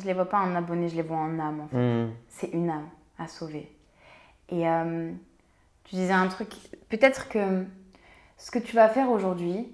Je 0.00 0.06
les 0.06 0.14
vois 0.14 0.24
pas 0.24 0.40
en 0.40 0.54
abonné, 0.54 0.88
je 0.88 0.96
les 0.96 1.02
vois 1.02 1.18
en 1.18 1.38
âme. 1.38 1.60
En 1.60 1.68
fait. 1.68 1.76
Hmm. 1.76 2.10
C'est 2.28 2.48
une 2.48 2.70
âme 2.70 2.88
à 3.18 3.28
sauver. 3.28 3.70
Et 4.48 4.66
euh, 4.66 5.12
tu 5.84 5.96
disais 5.96 6.12
un 6.12 6.28
truc, 6.28 6.54
peut-être 6.88 7.28
que 7.28 7.64
ce 8.38 8.50
que 8.50 8.58
tu 8.58 8.74
vas 8.74 8.88
faire 8.88 9.10
aujourd'hui, 9.10 9.68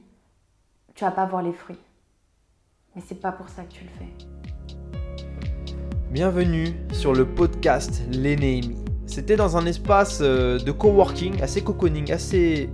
tu 0.95 1.05
vas 1.05 1.13
pas 1.13 1.25
voir 1.25 1.43
les 1.43 1.53
fruits. 1.53 1.79
Mais 2.97 3.03
c'est 3.07 3.21
pas 3.21 3.31
pour 3.31 3.49
ça 3.49 3.63
que 3.63 3.73
tu 3.73 3.85
le 3.85 3.91
fais. 3.91 4.09
Bienvenue 6.11 6.75
sur 6.91 7.13
le 7.13 7.25
podcast 7.25 8.03
L'Enémie. 8.11 8.77
C'était 9.07 9.37
dans 9.37 9.57
un 9.57 9.67
espace 9.67 10.19
euh, 10.21 10.59
de 10.59 10.73
coworking 10.73 11.41
assez 11.43 11.63
cocooning, 11.63 12.11
assez, 12.11 12.69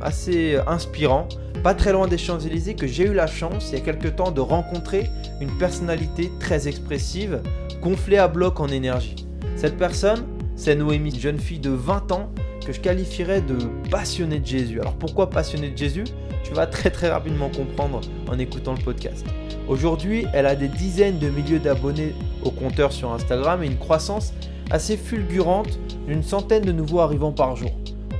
assez 0.00 0.58
inspirant, 0.66 1.28
pas 1.56 1.74
très 1.74 1.92
loin 1.92 2.06
des 2.08 2.18
Champs-Élysées, 2.18 2.74
que 2.74 2.86
j'ai 2.86 3.04
eu 3.04 3.14
la 3.14 3.26
chance 3.26 3.70
il 3.70 3.78
y 3.78 3.80
a 3.80 3.84
quelques 3.84 4.16
temps 4.16 4.30
de 4.30 4.40
rencontrer 4.40 5.10
une 5.40 5.50
personnalité 5.58 6.30
très 6.40 6.68
expressive, 6.68 7.40
gonflée 7.82 8.18
à 8.18 8.28
bloc 8.28 8.60
en 8.60 8.68
énergie. 8.68 9.26
Cette 9.56 9.76
personne, 9.76 10.24
c'est 10.54 10.74
Noémie, 10.74 11.10
une 11.10 11.20
jeune 11.20 11.38
fille 11.38 11.58
de 11.58 11.70
20 11.70 12.12
ans 12.12 12.30
que 12.66 12.72
je 12.72 12.80
qualifierais 12.80 13.40
de 13.40 13.56
passionnée 13.90 14.40
de 14.40 14.46
Jésus. 14.46 14.80
Alors 14.80 14.94
pourquoi 14.94 15.30
passionnée 15.30 15.70
de 15.70 15.78
Jésus? 15.78 16.04
Tu 16.42 16.52
vas 16.52 16.66
très 16.66 16.90
très 16.90 17.08
rapidement 17.08 17.48
comprendre 17.48 18.00
en 18.28 18.38
écoutant 18.38 18.74
le 18.74 18.82
podcast. 18.82 19.24
Aujourd'hui, 19.68 20.26
elle 20.32 20.46
a 20.46 20.54
des 20.54 20.68
dizaines 20.68 21.18
de 21.18 21.28
milliers 21.28 21.58
d'abonnés 21.58 22.14
au 22.44 22.50
compteur 22.50 22.92
sur 22.92 23.12
Instagram 23.12 23.62
et 23.62 23.66
une 23.66 23.78
croissance 23.78 24.32
assez 24.70 24.96
fulgurante 24.96 25.78
d'une 26.06 26.22
centaine 26.22 26.64
de 26.64 26.72
nouveaux 26.72 27.00
arrivants 27.00 27.32
par 27.32 27.56
jour. 27.56 27.70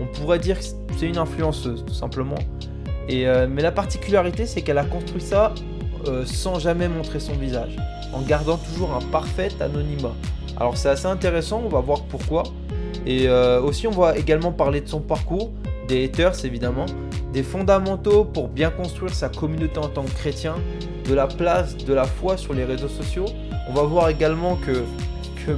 On 0.00 0.06
pourrait 0.06 0.38
dire 0.38 0.58
que 0.58 0.64
c'est 0.96 1.06
une 1.06 1.18
influenceuse 1.18 1.84
tout 1.84 1.94
simplement. 1.94 2.38
Euh, 3.10 3.46
mais 3.50 3.62
la 3.62 3.72
particularité, 3.72 4.46
c'est 4.46 4.62
qu'elle 4.62 4.78
a 4.78 4.84
construit 4.84 5.22
ça 5.22 5.54
euh, 6.08 6.24
sans 6.24 6.58
jamais 6.58 6.88
montrer 6.88 7.20
son 7.20 7.34
visage, 7.34 7.76
en 8.12 8.20
gardant 8.22 8.58
toujours 8.58 8.92
un 8.94 9.04
parfait 9.10 9.48
anonymat. 9.60 10.14
Alors 10.56 10.76
c'est 10.76 10.88
assez 10.88 11.06
intéressant, 11.06 11.62
on 11.64 11.68
va 11.68 11.80
voir 11.80 12.02
pourquoi. 12.04 12.44
Et 13.06 13.28
euh, 13.28 13.60
aussi 13.60 13.86
on 13.86 13.92
va 13.92 14.16
également 14.16 14.52
parler 14.52 14.80
de 14.80 14.88
son 14.88 15.00
parcours, 15.00 15.50
des 15.88 16.04
haters 16.04 16.44
évidemment, 16.44 16.86
des 17.32 17.42
fondamentaux 17.42 18.24
pour 18.24 18.48
bien 18.48 18.70
construire 18.70 19.14
sa 19.14 19.28
communauté 19.28 19.78
en 19.78 19.88
tant 19.88 20.04
que 20.04 20.10
chrétien, 20.10 20.54
de 21.08 21.14
la 21.14 21.26
place 21.26 21.76
de 21.76 21.94
la 21.94 22.04
foi 22.04 22.36
sur 22.36 22.52
les 22.52 22.64
réseaux 22.64 22.88
sociaux. 22.88 23.26
On 23.68 23.74
va 23.74 23.82
voir 23.82 24.08
également 24.08 24.56
que 24.56 24.84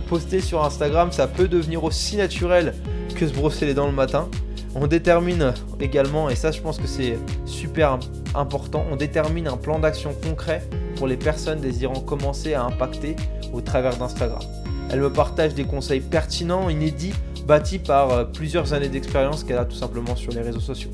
poster 0.09 0.41
sur 0.41 0.65
Instagram 0.65 1.13
ça 1.13 1.27
peut 1.27 1.49
devenir 1.49 1.83
aussi 1.85 2.19
naturel 2.19 2.75
que 3.15 3.27
se 3.27 3.33
brosser 3.33 3.65
les 3.67 3.75
dents 3.75 3.87
le 3.87 3.93
matin. 3.93 4.29
On 4.75 4.87
détermine 4.87 5.55
également, 5.81 6.29
et 6.29 6.37
ça 6.37 6.51
je 6.51 6.61
pense 6.61 6.79
que 6.79 6.87
c'est 6.87 7.19
super 7.47 7.99
important, 8.35 8.85
on 8.91 8.97
détermine 8.97 9.49
un 9.49 9.57
plan 9.57 9.79
d'action 9.79 10.15
concret 10.23 10.63
pour 10.97 11.07
les 11.07 11.17
personnes 11.17 11.61
désirant 11.61 12.01
commencer 12.01 12.55
à 12.55 12.65
impacter 12.65 13.17
au 13.53 13.61
travers 13.61 13.97
d'Instagram. 13.97 14.43
Elle 14.91 15.01
me 15.01 15.13
partage 15.13 15.55
des 15.55 15.65
conseils 15.65 16.01
pertinents, 16.01 16.69
inédits, 16.69 17.15
bâtis 17.47 17.79
par 17.79 18.11
euh, 18.11 18.25
plusieurs 18.25 18.73
années 18.73 18.89
d'expérience 18.89 19.45
qu'elle 19.45 19.59
a 19.59 19.65
tout 19.65 19.77
simplement 19.77 20.17
sur 20.17 20.33
les 20.33 20.43
réseaux 20.43 20.61
sociaux. 20.61 20.91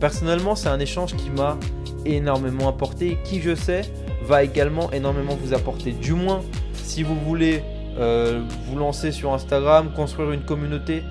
Personnellement, 0.00 0.54
c'est 0.54 0.68
un 0.68 0.78
échange 0.80 1.14
qui 1.16 1.30
m'a 1.30 1.58
énormément 2.04 2.68
apporté 2.68 3.12
et 3.12 3.18
qui, 3.24 3.40
je 3.40 3.54
sais, 3.54 3.82
va 4.22 4.42
également 4.42 4.90
énormément 4.92 5.36
vous 5.42 5.54
apporter. 5.54 5.92
Du 5.92 6.12
moins, 6.12 6.40
si 6.72 7.02
vous 7.02 7.16
voulez 7.16 7.62
euh, 7.98 8.42
vous 8.66 8.78
lancer 8.78 9.12
sur 9.12 9.32
Instagram, 9.32 9.90
construire 9.94 10.30
une 10.32 10.44
communauté, 10.44 11.02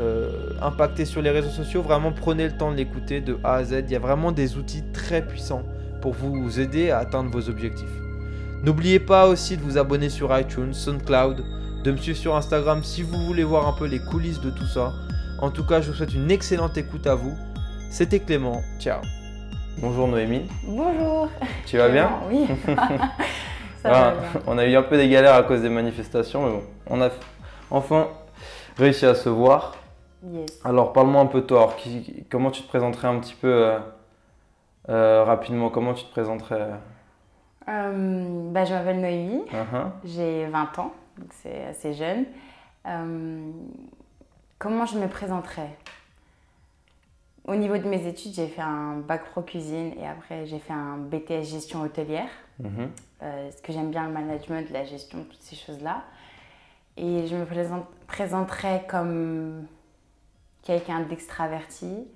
euh, 0.00 0.30
impacter 0.62 1.04
sur 1.04 1.22
les 1.22 1.30
réseaux 1.30 1.50
sociaux, 1.50 1.82
vraiment 1.82 2.12
prenez 2.12 2.44
le 2.46 2.56
temps 2.56 2.70
de 2.70 2.76
l'écouter 2.76 3.20
de 3.20 3.38
A 3.44 3.54
à 3.54 3.64
Z. 3.64 3.84
Il 3.86 3.90
y 3.92 3.96
a 3.96 3.98
vraiment 3.98 4.32
des 4.32 4.56
outils 4.56 4.84
très 4.92 5.22
puissants 5.26 5.62
pour 6.00 6.12
vous 6.14 6.60
aider 6.60 6.90
à 6.90 6.98
atteindre 6.98 7.30
vos 7.30 7.48
objectifs. 7.48 7.88
N'oubliez 8.62 8.98
pas 9.00 9.26
aussi 9.26 9.56
de 9.56 9.62
vous 9.62 9.78
abonner 9.78 10.08
sur 10.08 10.36
iTunes, 10.38 10.72
SoundCloud, 10.72 11.44
de 11.84 11.92
me 11.92 11.96
suivre 11.96 12.18
sur 12.18 12.36
Instagram 12.36 12.82
si 12.82 13.02
vous 13.02 13.18
voulez 13.24 13.44
voir 13.44 13.66
un 13.68 13.72
peu 13.72 13.86
les 13.86 13.98
coulisses 14.00 14.40
de 14.40 14.50
tout 14.50 14.66
ça. 14.66 14.92
En 15.40 15.50
tout 15.50 15.64
cas, 15.64 15.80
je 15.80 15.90
vous 15.90 15.96
souhaite 15.96 16.14
une 16.14 16.30
excellente 16.30 16.76
écoute 16.76 17.06
à 17.06 17.14
vous. 17.14 17.36
C'était 17.90 18.18
Clément, 18.18 18.62
ciao. 18.80 19.00
Bonjour 19.80 20.08
Noémie. 20.08 20.42
Bonjour. 20.64 21.28
Tu 21.66 21.78
vas 21.78 21.88
bien 21.88 22.10
Oui. 22.28 22.46
Ça 23.82 23.84
Ah, 23.84 23.90
va 23.90 24.10
bien. 24.10 24.42
On 24.48 24.58
a 24.58 24.66
eu 24.66 24.74
un 24.74 24.82
peu 24.82 24.96
des 24.96 25.08
galères 25.08 25.34
à 25.36 25.44
cause 25.44 25.62
des 25.62 25.68
manifestations, 25.68 26.44
mais 26.44 26.50
bon, 26.52 26.62
on 26.88 27.00
a 27.00 27.10
enfin 27.70 28.08
réussi 28.76 29.06
à 29.06 29.14
se 29.14 29.28
voir. 29.28 29.76
Yes. 30.26 30.60
Alors, 30.64 30.92
parle-moi 30.92 31.22
un 31.22 31.26
peu. 31.26 31.44
Alors, 31.50 31.76
qui- 31.76 32.24
comment 32.30 32.50
tu 32.50 32.62
te 32.62 32.68
présenterais 32.68 33.08
un 33.08 33.18
petit 33.20 33.34
peu 33.34 33.48
euh, 33.52 33.78
euh, 34.88 35.24
rapidement? 35.24 35.70
Comment 35.70 35.94
tu 35.94 36.04
te 36.04 36.10
présenterais? 36.10 36.70
Euh, 37.68 38.50
bah, 38.50 38.64
je 38.64 38.72
m'appelle 38.74 39.00
Noémie, 39.00 39.42
Uhum. 39.52 39.92
j'ai 40.04 40.46
20 40.46 40.78
ans, 40.78 40.92
donc 41.18 41.28
c'est 41.32 41.64
assez 41.66 41.92
jeune. 41.94 42.24
Comment 44.58 44.86
je 44.86 44.98
me 44.98 45.06
présenterais? 45.06 45.76
Au 47.46 47.54
niveau 47.54 47.76
de 47.78 47.86
mes 47.88 48.06
études, 48.06 48.32
j'ai 48.34 48.46
fait 48.48 48.60
un 48.62 48.96
bac 48.96 49.24
pro 49.30 49.42
cuisine 49.42 49.92
et 49.98 50.06
après 50.06 50.46
j'ai 50.46 50.58
fait 50.58 50.72
un 50.72 50.96
BTS 50.96 51.44
gestion 51.44 51.82
hôtelière. 51.82 52.28
Parce 53.20 53.60
que 53.62 53.72
j'aime 53.72 53.90
bien 53.90 54.06
le 54.06 54.12
management, 54.12 54.70
la 54.70 54.84
gestion, 54.84 55.24
toutes 55.28 55.42
ces 55.42 55.56
choses-là. 55.56 56.02
Et 56.96 57.26
je 57.26 57.36
me 57.36 57.44
présente, 57.44 57.84
présenterais 58.06 58.84
comme 58.88 59.66
quelqu'un 60.68 61.00
d'extraverti, 61.00 62.06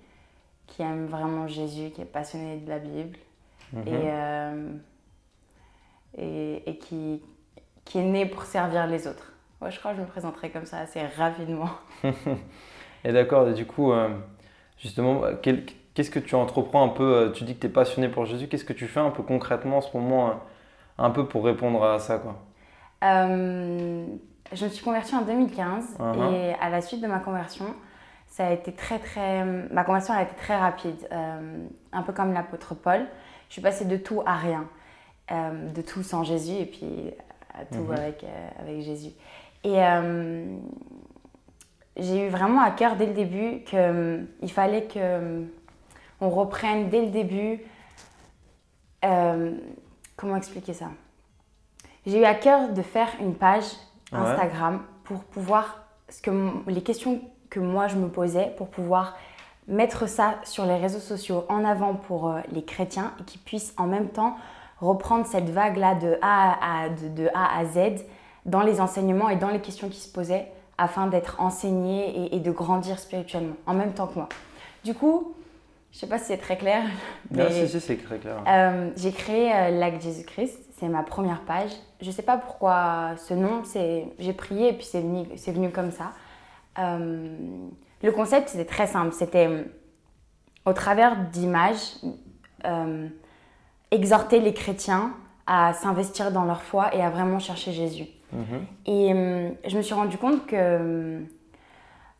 qui 0.68 0.82
aime 0.82 1.06
vraiment 1.06 1.48
Jésus, 1.48 1.90
qui 1.90 2.02
est 2.02 2.06
passionné 2.06 2.58
de 2.58 2.68
la 2.68 2.78
Bible 2.78 3.16
Mhm. 3.72 3.88
et, 3.88 3.90
euh, 3.94 4.72
et, 6.18 6.62
et 6.70 6.76
qui, 6.78 7.22
qui 7.84 7.98
est 7.98 8.04
né 8.04 8.26
pour 8.26 8.42
servir 8.44 8.86
les 8.86 9.06
autres. 9.06 9.32
Ouais, 9.60 9.70
je 9.70 9.78
crois 9.78 9.92
que 9.92 9.98
je 9.98 10.02
me 10.02 10.06
présenterais 10.06 10.50
comme 10.50 10.66
ça 10.66 10.78
assez 10.80 11.00
rapidement. 11.02 11.70
Et 13.04 13.12
d'accord, 13.12 13.48
et 13.48 13.54
du 13.54 13.66
coup, 13.66 13.90
euh, 13.90 14.08
justement, 14.78 15.22
qu'est-ce 15.42 16.10
que 16.10 16.20
tu 16.20 16.36
entreprends 16.36 16.84
un 16.84 16.88
peu 16.90 17.02
euh, 17.14 17.30
Tu 17.32 17.42
dis 17.42 17.56
que 17.56 17.60
tu 17.62 17.66
es 17.66 17.70
passionné 17.70 18.08
pour 18.08 18.26
Jésus. 18.26 18.46
Qu'est-ce 18.46 18.64
que 18.64 18.72
tu 18.72 18.86
fais 18.86 19.00
un 19.00 19.10
peu 19.10 19.24
concrètement 19.24 19.78
en 19.78 19.80
ce 19.80 19.96
moment, 19.96 20.34
un 20.98 21.10
peu 21.10 21.26
pour 21.26 21.44
répondre 21.44 21.82
à 21.84 21.98
ça 21.98 22.18
quoi? 22.18 22.36
Euh, 23.02 24.06
je 24.52 24.64
me 24.64 24.70
suis 24.70 24.84
convertie 24.84 25.16
en 25.16 25.22
2015 25.22 25.96
Mhm. 25.98 26.34
et 26.34 26.54
à 26.60 26.70
la 26.70 26.80
suite 26.80 27.00
de 27.00 27.08
ma 27.08 27.18
conversion, 27.18 27.74
ça 28.32 28.46
a 28.46 28.52
été 28.52 28.72
très 28.72 28.98
très. 28.98 29.44
Ma 29.44 29.84
conversion 29.84 30.14
a 30.14 30.22
été 30.22 30.34
très 30.36 30.56
rapide, 30.56 31.06
euh, 31.12 31.66
un 31.92 32.02
peu 32.02 32.14
comme 32.14 32.32
l'apôtre 32.32 32.74
Paul. 32.74 33.06
Je 33.48 33.52
suis 33.52 33.60
passée 33.62 33.84
de 33.84 33.98
tout 33.98 34.22
à 34.24 34.36
rien, 34.36 34.66
euh, 35.30 35.68
de 35.70 35.82
tout 35.82 36.02
sans 36.02 36.24
Jésus 36.24 36.54
et 36.54 36.64
puis 36.64 37.10
à 37.52 37.66
tout 37.66 37.82
Mhm. 37.82 37.92
avec, 37.92 38.24
euh, 38.24 38.48
avec 38.58 38.80
Jésus. 38.80 39.10
Et 39.64 39.76
j'ai 41.98 42.26
eu 42.26 42.30
vraiment 42.30 42.62
à 42.62 42.70
cœur 42.70 42.96
dès 42.96 43.04
le 43.06 43.12
début 43.12 43.60
qu'il 43.64 44.50
fallait 44.50 44.84
que 44.86 45.44
on 46.22 46.30
reprenne 46.30 46.88
dès 46.88 47.02
le 47.02 47.10
début. 47.10 47.60
comment 50.16 50.36
expliquer 50.36 50.72
ça? 50.72 50.86
J'ai 52.06 52.20
eu 52.20 52.24
à 52.24 52.34
cœur 52.34 52.70
de 52.72 52.82
faire 52.82 53.08
une 53.20 53.34
page 53.34 53.64
Ouais. 54.12 54.18
Instagram 54.18 54.82
pour 55.04 55.24
pouvoir 55.24 55.84
ce 56.08 56.20
que 56.22 56.30
les 56.70 56.82
questions 56.82 57.20
que 57.52 57.60
moi 57.60 57.86
je 57.86 57.96
me 57.96 58.08
posais 58.08 58.50
pour 58.56 58.68
pouvoir 58.68 59.14
mettre 59.68 60.08
ça 60.08 60.36
sur 60.42 60.64
les 60.64 60.76
réseaux 60.76 60.98
sociaux 61.00 61.44
en 61.50 61.64
avant 61.64 61.94
pour 61.94 62.30
euh, 62.30 62.40
les 62.50 62.64
chrétiens 62.64 63.12
et 63.20 63.24
qu'ils 63.24 63.42
puissent 63.42 63.74
en 63.76 63.86
même 63.86 64.08
temps 64.08 64.36
reprendre 64.80 65.26
cette 65.26 65.50
vague 65.50 65.76
là 65.76 65.94
de 65.94 66.16
A 66.22 66.84
à, 66.84 66.88
de, 66.88 67.08
de 67.08 67.28
A 67.34 67.58
à 67.58 67.64
Z 67.66 68.04
dans 68.46 68.62
les 68.62 68.80
enseignements 68.80 69.28
et 69.28 69.36
dans 69.36 69.50
les 69.50 69.60
questions 69.60 69.88
qui 69.90 70.00
se 70.00 70.08
posaient 70.10 70.50
afin 70.78 71.06
d'être 71.08 71.40
enseignés 71.40 72.24
et, 72.24 72.36
et 72.36 72.40
de 72.40 72.50
grandir 72.50 72.98
spirituellement 72.98 73.54
en 73.66 73.74
même 73.74 73.92
temps 73.92 74.06
que 74.06 74.14
moi. 74.18 74.28
Du 74.82 74.94
coup, 74.94 75.34
je 75.92 75.98
sais 75.98 76.06
pas 76.08 76.18
si 76.18 76.24
c'est 76.24 76.38
très 76.38 76.56
clair, 76.56 76.82
mais 77.30 77.50
si, 77.52 77.68
si, 77.68 77.80
c'est 77.80 77.96
très 78.02 78.18
clair. 78.18 78.42
euh, 78.48 78.90
j'ai 78.96 79.12
créé 79.12 79.52
euh, 79.54 79.78
Lac 79.78 80.00
Jésus-Christ, 80.00 80.58
c'est 80.80 80.88
ma 80.88 81.02
première 81.02 81.42
page. 81.42 81.70
Je 82.00 82.10
sais 82.10 82.22
pas 82.22 82.38
pourquoi 82.38 83.10
ce 83.18 83.34
nom, 83.34 83.62
c'est 83.64 84.06
j'ai 84.18 84.32
prié 84.32 84.70
et 84.70 84.72
puis 84.72 84.86
c'est 84.90 85.02
venu, 85.02 85.26
c'est 85.36 85.52
venu 85.52 85.70
comme 85.70 85.90
ça. 85.92 86.12
Euh, 86.78 87.36
le 88.02 88.12
concept 88.12 88.48
c'était 88.48 88.64
très 88.64 88.86
simple, 88.86 89.12
c'était 89.12 89.46
euh, 89.46 89.64
au 90.64 90.72
travers 90.72 91.16
d'images 91.30 91.96
euh, 92.64 93.08
exhorter 93.90 94.40
les 94.40 94.54
chrétiens 94.54 95.12
à 95.46 95.72
s'investir 95.74 96.32
dans 96.32 96.44
leur 96.44 96.62
foi 96.62 96.94
et 96.94 97.02
à 97.02 97.10
vraiment 97.10 97.38
chercher 97.38 97.72
Jésus. 97.72 98.06
Mhm. 98.32 98.66
Et 98.86 99.12
euh, 99.12 99.50
je 99.66 99.76
me 99.76 99.82
suis 99.82 99.94
rendu 99.94 100.16
compte 100.16 100.46
que 100.46 101.20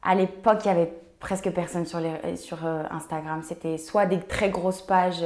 à 0.02 0.14
l'époque, 0.14 0.58
il 0.64 0.69
y 0.69 0.70
avait 0.70 0.93
presque 1.20 1.50
personne 1.52 1.87
sur, 1.87 2.00
les, 2.00 2.37
sur 2.37 2.66
euh, 2.66 2.82
Instagram. 2.90 3.43
C'était 3.43 3.78
soit 3.78 4.06
des 4.06 4.19
très 4.19 4.50
grosses 4.50 4.82
pages 4.82 5.25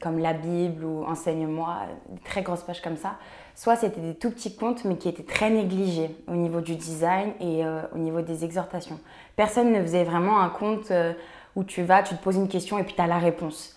comme 0.00 0.18
la 0.18 0.32
Bible 0.32 0.84
ou 0.84 1.04
Enseigne-moi, 1.04 1.80
des 2.08 2.20
très 2.20 2.42
grosses 2.42 2.62
pages 2.62 2.80
comme 2.80 2.96
ça, 2.96 3.16
soit 3.54 3.76
c'était 3.76 4.00
des 4.00 4.14
tout 4.14 4.30
petits 4.30 4.54
comptes 4.56 4.84
mais 4.84 4.96
qui 4.96 5.08
étaient 5.08 5.22
très 5.22 5.50
négligés 5.50 6.14
au 6.26 6.34
niveau 6.34 6.60
du 6.60 6.76
design 6.76 7.32
et 7.40 7.64
euh, 7.64 7.82
au 7.94 7.98
niveau 7.98 8.20
des 8.20 8.44
exhortations. 8.44 8.98
Personne 9.36 9.72
ne 9.72 9.80
faisait 9.80 10.04
vraiment 10.04 10.40
un 10.40 10.48
compte 10.48 10.90
euh, 10.90 11.12
où 11.56 11.64
tu 11.64 11.82
vas, 11.82 12.02
tu 12.02 12.16
te 12.16 12.22
poses 12.22 12.36
une 12.36 12.48
question 12.48 12.78
et 12.78 12.84
puis 12.84 12.94
tu 12.94 13.00
as 13.00 13.06
la 13.06 13.18
réponse. 13.18 13.76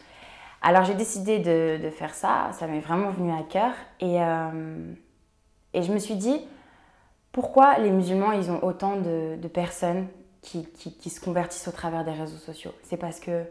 Alors 0.61 0.83
j'ai 0.83 0.95
décidé 0.95 1.39
de, 1.39 1.89
faire 1.91 2.13
ça, 2.15 2.49
ça 2.53 2.65
m'est 2.67 2.79
vraiment 2.79 3.11
venu 3.11 3.31
à 3.31 3.43
cœur 3.43 3.71
et, 3.99 4.21
euh, 4.21 4.93
Et 5.73 5.83
je 5.83 5.93
me 5.93 5.99
suis 5.99 6.15
dit, 6.15 6.41
pourquoi 7.31 7.77
les 7.77 7.91
musulmans, 7.91 8.31
ils 8.31 8.49
ont 8.49 8.63
autant 8.63 8.95
de, 8.95 9.47
personnes 9.47 10.07
qui, 10.41 10.65
qui, 10.71 10.97
qui, 10.97 11.09
se 11.11 11.21
convertissent 11.21 11.67
au 11.67 11.71
travers 11.71 12.03
des 12.03 12.11
réseaux 12.11 12.37
sociaux? 12.37 12.71
C'est 12.81 12.97
parce 12.97 13.19
que 13.19 13.43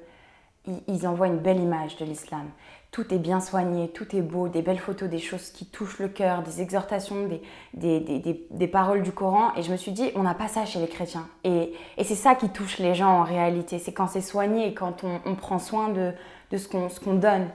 ils 0.88 1.06
envoient 1.06 1.28
une 1.28 1.38
belle 1.38 1.60
image 1.60 1.96
de 1.96 2.04
l'islam. 2.04 2.50
Tout 2.90 3.12
est 3.12 3.18
bien 3.18 3.40
soigné, 3.40 3.88
tout 3.88 4.16
est 4.16 4.22
beau, 4.22 4.48
des 4.48 4.62
belles 4.62 4.78
photos, 4.78 5.08
des 5.08 5.18
choses 5.18 5.50
qui 5.50 5.66
touchent 5.66 5.98
le 5.98 6.08
cœur, 6.08 6.42
des 6.42 6.62
exhortations, 6.62 7.26
des, 7.26 7.42
des, 7.74 8.00
des, 8.00 8.46
des 8.50 8.68
paroles 8.68 9.02
du 9.02 9.12
Coran. 9.12 9.52
Et 9.56 9.62
je 9.62 9.70
me 9.70 9.76
suis 9.76 9.92
dit, 9.92 10.10
on 10.14 10.22
n'a 10.22 10.34
pas 10.34 10.48
ça 10.48 10.64
chez 10.64 10.78
les 10.78 10.88
chrétiens. 10.88 11.28
Et, 11.44 11.74
et 11.98 12.04
c'est 12.04 12.14
ça 12.14 12.34
qui 12.34 12.48
touche 12.48 12.78
les 12.78 12.94
gens 12.94 13.20
en 13.20 13.22
réalité. 13.22 13.78
C'est 13.78 13.92
quand 13.92 14.06
c'est 14.06 14.22
soigné 14.22 14.68
et 14.68 14.74
quand 14.74 15.04
on, 15.04 15.20
on, 15.26 15.34
prend 15.34 15.58
soin 15.58 15.88
de, 15.90 16.12
de 16.50 16.56
ce 16.56 16.68
qu'on 16.68 17.14
donne. 17.14 17.48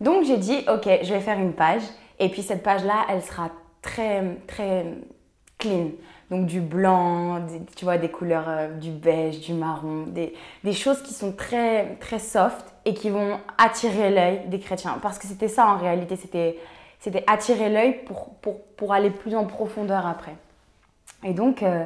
Donc 0.00 0.24
j'ai 0.24 0.38
dit, 0.38 0.64
ok, 0.68 0.88
je 1.02 1.12
vais 1.12 1.20
faire 1.20 1.38
une 1.38 1.52
page. 1.52 1.82
Et 2.18 2.28
puis 2.28 2.42
cette 2.42 2.62
page-là, 2.62 3.06
elle 3.08 3.22
sera 3.22 3.50
très, 3.82 4.36
très 4.46 4.86
clean. 5.58 5.90
Donc 6.30 6.46
du 6.46 6.60
blanc, 6.60 7.44
tu 7.76 7.84
vois, 7.84 7.98
des 7.98 8.10
couleurs 8.10 8.48
euh, 8.48 8.68
du 8.78 8.90
beige, 8.90 9.40
du 9.40 9.52
marron, 9.52 10.04
des, 10.06 10.32
des, 10.62 10.72
choses 10.72 11.02
qui 11.02 11.12
sont 11.12 11.32
très, 11.32 11.96
très 11.96 12.20
soft 12.20 12.69
et 12.84 12.94
qui 12.94 13.10
vont 13.10 13.38
attirer 13.58 14.10
l'œil 14.10 14.40
des 14.46 14.58
chrétiens. 14.58 14.98
Parce 15.02 15.18
que 15.18 15.26
c'était 15.26 15.48
ça 15.48 15.66
en 15.66 15.76
réalité, 15.76 16.16
c'était, 16.16 16.56
attirer 17.26 17.68
l'œil 17.68 18.04
pour, 18.04 18.34
pour, 18.36 18.60
pour, 18.76 18.92
aller 18.92 19.10
plus 19.10 19.34
en 19.34 19.44
profondeur 19.44 20.06
après. 20.06 20.34
Et 21.24 21.34
donc 21.34 21.62
euh, 21.62 21.84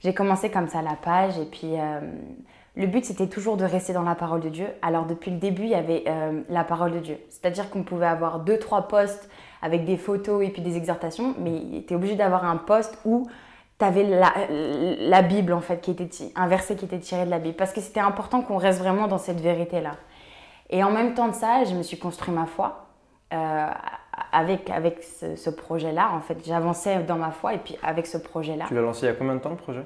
j'ai 0.00 0.14
commencé 0.14 0.50
comme 0.50 0.68
ça 0.68 0.82
la 0.82 0.94
page 0.94 1.38
et 1.38 1.46
puis 1.46 1.78
euh, 1.78 2.00
le 2.76 2.86
but 2.86 3.04
c'était 3.04 3.28
toujours 3.28 3.56
de 3.56 3.64
rester 3.64 3.92
dans 3.92 4.02
la 4.02 4.14
parole 4.14 4.40
de 4.40 4.48
Dieu. 4.48 4.66
Alors 4.82 5.06
depuis 5.06 5.30
le 5.30 5.38
début 5.38 5.62
il 5.62 5.70
y 5.70 5.74
avait 5.74 6.04
euh, 6.06 6.42
la 6.48 6.64
parole 6.64 6.92
de 6.92 6.98
Dieu. 6.98 7.18
C'est-à-dire 7.30 7.70
qu'on 7.70 7.82
pouvait 7.82 8.06
avoir 8.06 8.40
deux, 8.40 8.58
trois 8.58 8.88
posts 8.88 9.30
avec 9.62 9.84
des 9.84 9.96
photos 9.96 10.44
et 10.44 10.50
puis 10.50 10.62
des 10.62 10.76
exhortations, 10.76 11.34
mais 11.38 11.82
tu 11.86 11.94
es 11.94 11.96
obligé 11.96 12.14
d'avoir 12.14 12.44
un 12.44 12.56
post 12.56 12.98
où 13.04 13.26
tu 13.78 13.84
avais 13.84 14.04
la, 14.04 14.32
la, 14.48 15.22
Bible 15.22 15.52
en 15.52 15.60
fait, 15.60 15.80
qui 15.80 15.90
était 15.90 16.08
un 16.34 16.46
verset 16.46 16.76
qui 16.76 16.84
était 16.84 16.98
tiré 16.98 17.24
de 17.24 17.30
la 17.30 17.38
Bible, 17.38 17.56
parce 17.56 17.72
que 17.72 17.80
c'était 17.80 18.00
important 18.00 18.40
qu'on 18.40 18.56
reste 18.56 18.78
vraiment 18.78 19.06
dans 19.06 19.18
cette 19.18 19.40
vérité-là. 19.40 19.92
Et 20.70 20.82
en 20.82 20.90
même 20.90 21.14
temps 21.14 21.28
de 21.28 21.34
ça, 21.34 21.64
je 21.64 21.74
me 21.74 21.82
suis 21.82 21.98
construit 21.98 22.34
ma 22.34 22.46
foi 22.46 22.86
euh, 23.32 23.70
avec, 24.32 24.70
avec 24.70 25.02
ce, 25.02 25.36
ce 25.36 25.50
projet-là. 25.50 26.10
En 26.12 26.20
fait, 26.20 26.38
j'avançais 26.44 27.02
dans 27.04 27.16
ma 27.16 27.30
foi 27.30 27.54
et 27.54 27.58
puis 27.58 27.76
avec 27.82 28.06
ce 28.06 28.18
projet-là. 28.18 28.66
Tu 28.68 28.74
l'as 28.74 28.80
lancé 28.80 29.06
il 29.06 29.08
y 29.08 29.12
a 29.12 29.14
combien 29.14 29.34
de 29.34 29.40
temps 29.40 29.50
le 29.50 29.56
projet? 29.56 29.84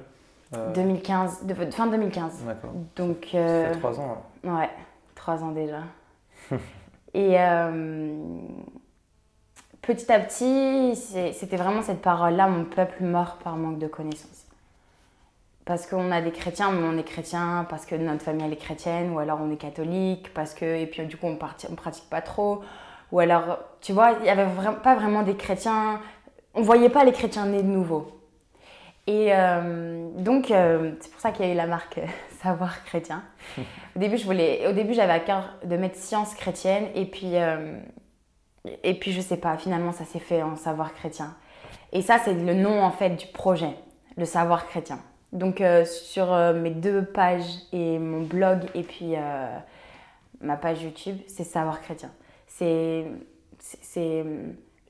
Euh... 0.53 0.73
2015, 0.73 1.45
de, 1.45 1.53
fin 1.71 1.87
2015. 1.87 2.43
D'accord. 2.45 2.71
Donc. 2.95 3.29
Euh, 3.33 3.67
Ça 3.67 3.73
fait 3.73 3.79
trois 3.79 3.99
ans. 3.99 4.23
Hein. 4.45 4.59
Ouais, 4.59 4.69
trois 5.15 5.43
ans 5.43 5.51
déjà. 5.51 5.79
et 7.13 7.39
euh, 7.39 8.15
petit 9.81 10.11
à 10.11 10.19
petit, 10.19 10.95
c'était 10.95 11.57
vraiment 11.57 11.81
cette 11.81 12.01
parole-là, 12.01 12.47
mon 12.47 12.65
peuple 12.65 13.03
meurt 13.03 13.41
par 13.41 13.55
manque 13.55 13.79
de 13.79 13.87
connaissances. 13.87 14.45
Parce 15.65 15.85
qu'on 15.85 16.11
a 16.11 16.21
des 16.21 16.31
chrétiens, 16.31 16.71
mais 16.71 16.87
on 16.87 16.97
est 16.97 17.03
chrétien 17.03 17.65
parce 17.69 17.85
que 17.85 17.95
notre 17.95 18.23
famille 18.23 18.45
elle 18.45 18.53
est 18.53 18.57
chrétienne, 18.57 19.11
ou 19.11 19.19
alors 19.19 19.39
on 19.41 19.51
est 19.51 19.57
catholique, 19.57 20.33
parce 20.33 20.53
que, 20.53 20.65
et 20.65 20.87
puis 20.87 21.05
du 21.05 21.17
coup 21.17 21.27
on, 21.27 21.35
partit, 21.35 21.67
on 21.69 21.75
pratique 21.75 22.09
pas 22.09 22.21
trop, 22.21 22.61
ou 23.11 23.19
alors, 23.19 23.59
tu 23.81 23.93
vois, 23.93 24.13
il 24.19 24.23
n'y 24.23 24.29
avait 24.29 24.47
pas 24.83 24.95
vraiment 24.95 25.23
des 25.23 25.35
chrétiens, 25.35 25.99
on 26.53 26.61
voyait 26.61 26.89
pas 26.89 27.03
les 27.03 27.11
chrétiens 27.11 27.45
nés 27.45 27.61
de 27.61 27.67
nouveau. 27.67 28.11
Et 29.07 29.29
euh, 29.31 30.09
donc, 30.17 30.51
euh, 30.51 30.93
c'est 30.99 31.11
pour 31.11 31.19
ça 31.19 31.31
qu'il 31.31 31.45
y 31.45 31.49
a 31.49 31.53
eu 31.53 31.55
la 31.55 31.67
marque 31.67 31.99
Savoir 32.41 32.83
chrétien. 32.85 33.23
Au 33.95 33.99
début, 33.99 34.17
je 34.17 34.25
voulais, 34.25 34.65
au 34.67 34.71
début, 34.71 34.95
j'avais 34.95 35.13
à 35.13 35.19
cœur 35.19 35.53
de 35.63 35.75
mettre 35.77 35.95
science 35.95 36.33
chrétienne, 36.33 36.85
et 36.95 37.05
puis 37.05 37.35
euh, 37.35 37.79
et 38.83 38.93
puis, 38.93 39.11
je 39.11 39.21
sais 39.21 39.37
pas, 39.37 39.57
finalement, 39.57 39.91
ça 39.91 40.05
s'est 40.05 40.19
fait 40.19 40.41
en 40.41 40.55
savoir 40.55 40.93
chrétien. 40.93 41.35
Et 41.91 42.01
ça, 42.01 42.19
c'est 42.23 42.33
le 42.33 42.53
nom, 42.53 42.83
en 42.83 42.91
fait, 42.91 43.11
du 43.11 43.27
projet, 43.27 43.75
le 44.17 44.25
savoir 44.25 44.67
chrétien. 44.67 44.99
Donc, 45.33 45.61
euh, 45.61 45.85
sur 45.85 46.33
euh, 46.33 46.53
mes 46.53 46.71
deux 46.71 47.05
pages 47.05 47.59
et 47.71 47.99
mon 47.99 48.21
blog, 48.21 48.65
et 48.75 48.83
puis 48.83 49.15
euh, 49.15 49.57
ma 50.41 50.57
page 50.57 50.83
YouTube, 50.83 51.17
c'est 51.27 51.45
savoir 51.45 51.81
chrétien. 51.81 52.11
C'est 52.47 53.05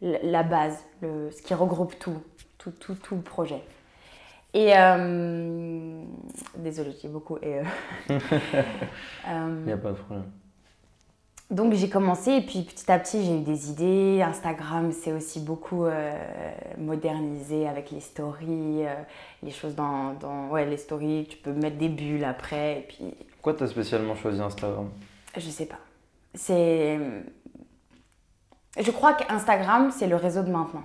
la 0.01 0.43
base, 0.43 0.83
le, 1.01 1.29
ce 1.29 1.41
qui 1.43 1.53
regroupe 1.53 1.97
tout, 1.99 2.23
tout, 2.57 2.71
tout, 2.71 2.95
tout 2.95 3.15
le 3.15 3.21
projet. 3.21 3.61
Et 4.53 4.73
désolée, 6.57 6.93
j'ai 7.01 7.07
beaucoup. 7.07 7.37
Et, 7.37 7.61
Il 8.09 9.65
n'y 9.65 9.71
a 9.71 9.77
pas 9.77 9.91
de 9.91 9.97
problème. 9.97 10.25
Donc 11.51 11.73
j'ai 11.73 11.89
commencé 11.89 12.31
et 12.31 12.41
puis 12.41 12.61
petit 12.61 12.89
à 12.89 12.97
petit 12.97 13.25
j'ai 13.25 13.35
eu 13.35 13.41
des 13.41 13.69
idées. 13.69 14.21
Instagram 14.21 14.93
c'est 14.93 15.11
aussi 15.11 15.41
beaucoup 15.41 15.85
euh, 15.85 16.17
modernisé 16.77 17.67
avec 17.67 17.91
les 17.91 17.99
stories, 17.99 18.85
euh, 18.85 18.93
les 19.43 19.51
choses 19.51 19.75
dans, 19.75 20.13
dans, 20.13 20.47
ouais 20.47 20.65
les 20.65 20.77
stories. 20.77 21.27
Tu 21.29 21.35
peux 21.37 21.51
mettre 21.51 21.77
des 21.77 21.89
bulles 21.89 22.23
après 22.23 22.79
et 22.79 22.85
puis. 22.87 23.13
Pourquoi 23.33 23.53
tu 23.55 23.63
as 23.63 23.67
spécialement 23.67 24.15
choisi 24.15 24.39
Instagram? 24.39 24.89
Je 25.35 25.41
sais 25.49 25.65
pas. 25.65 25.79
C'est. 26.33 26.97
Je 28.79 28.91
crois 28.91 29.13
qu'Instagram 29.13 29.91
c'est 29.91 30.07
le 30.07 30.15
réseau 30.15 30.43
de 30.43 30.49
maintenant. 30.51 30.83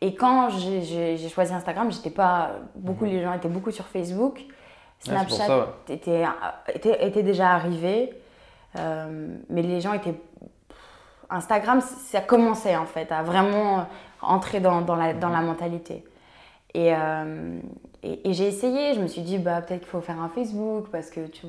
Et 0.00 0.14
quand 0.14 0.48
j'ai 0.48 1.28
choisi 1.28 1.52
Instagram, 1.52 1.92
j'étais 1.92 2.10
pas 2.10 2.52
beaucoup 2.74 3.04
Mhm. 3.04 3.10
les 3.10 3.22
gens 3.22 3.32
étaient 3.34 3.48
beaucoup 3.48 3.70
sur 3.70 3.86
Facebook. 3.86 4.36
Ouais, 4.38 4.46
Snapchat 5.00 5.46
ça, 5.46 5.58
ouais. 5.58 5.94
était, 5.94 6.24
était, 6.74 7.06
était 7.06 7.22
déjà 7.22 7.50
arrivé. 7.50 8.14
Euh, 8.78 9.36
mais 9.48 9.62
les 9.62 9.80
gens 9.80 9.92
étaient. 9.92 10.14
Instagram, 11.28 11.80
ça 11.80 12.20
commençait 12.20 12.76
en 12.76 12.86
fait 12.86 13.10
à 13.10 13.22
vraiment 13.22 13.86
entrer 14.22 14.60
dans, 14.60 14.80
dans, 14.80 14.94
la, 14.94 15.12
dans 15.12 15.28
la 15.28 15.40
mentalité. 15.40 16.04
Et, 16.74 16.94
euh, 16.94 17.58
et, 18.02 18.28
et 18.28 18.32
j'ai 18.32 18.46
essayé, 18.46 18.94
je 18.94 19.00
me 19.00 19.08
suis 19.08 19.22
dit, 19.22 19.38
bah, 19.38 19.60
peut-être 19.60 19.80
qu'il 19.80 19.88
faut 19.88 20.00
faire 20.00 20.20
un 20.20 20.28
Facebook 20.28 20.86
parce 20.92 21.10
que 21.10 21.26
tu, 21.26 21.46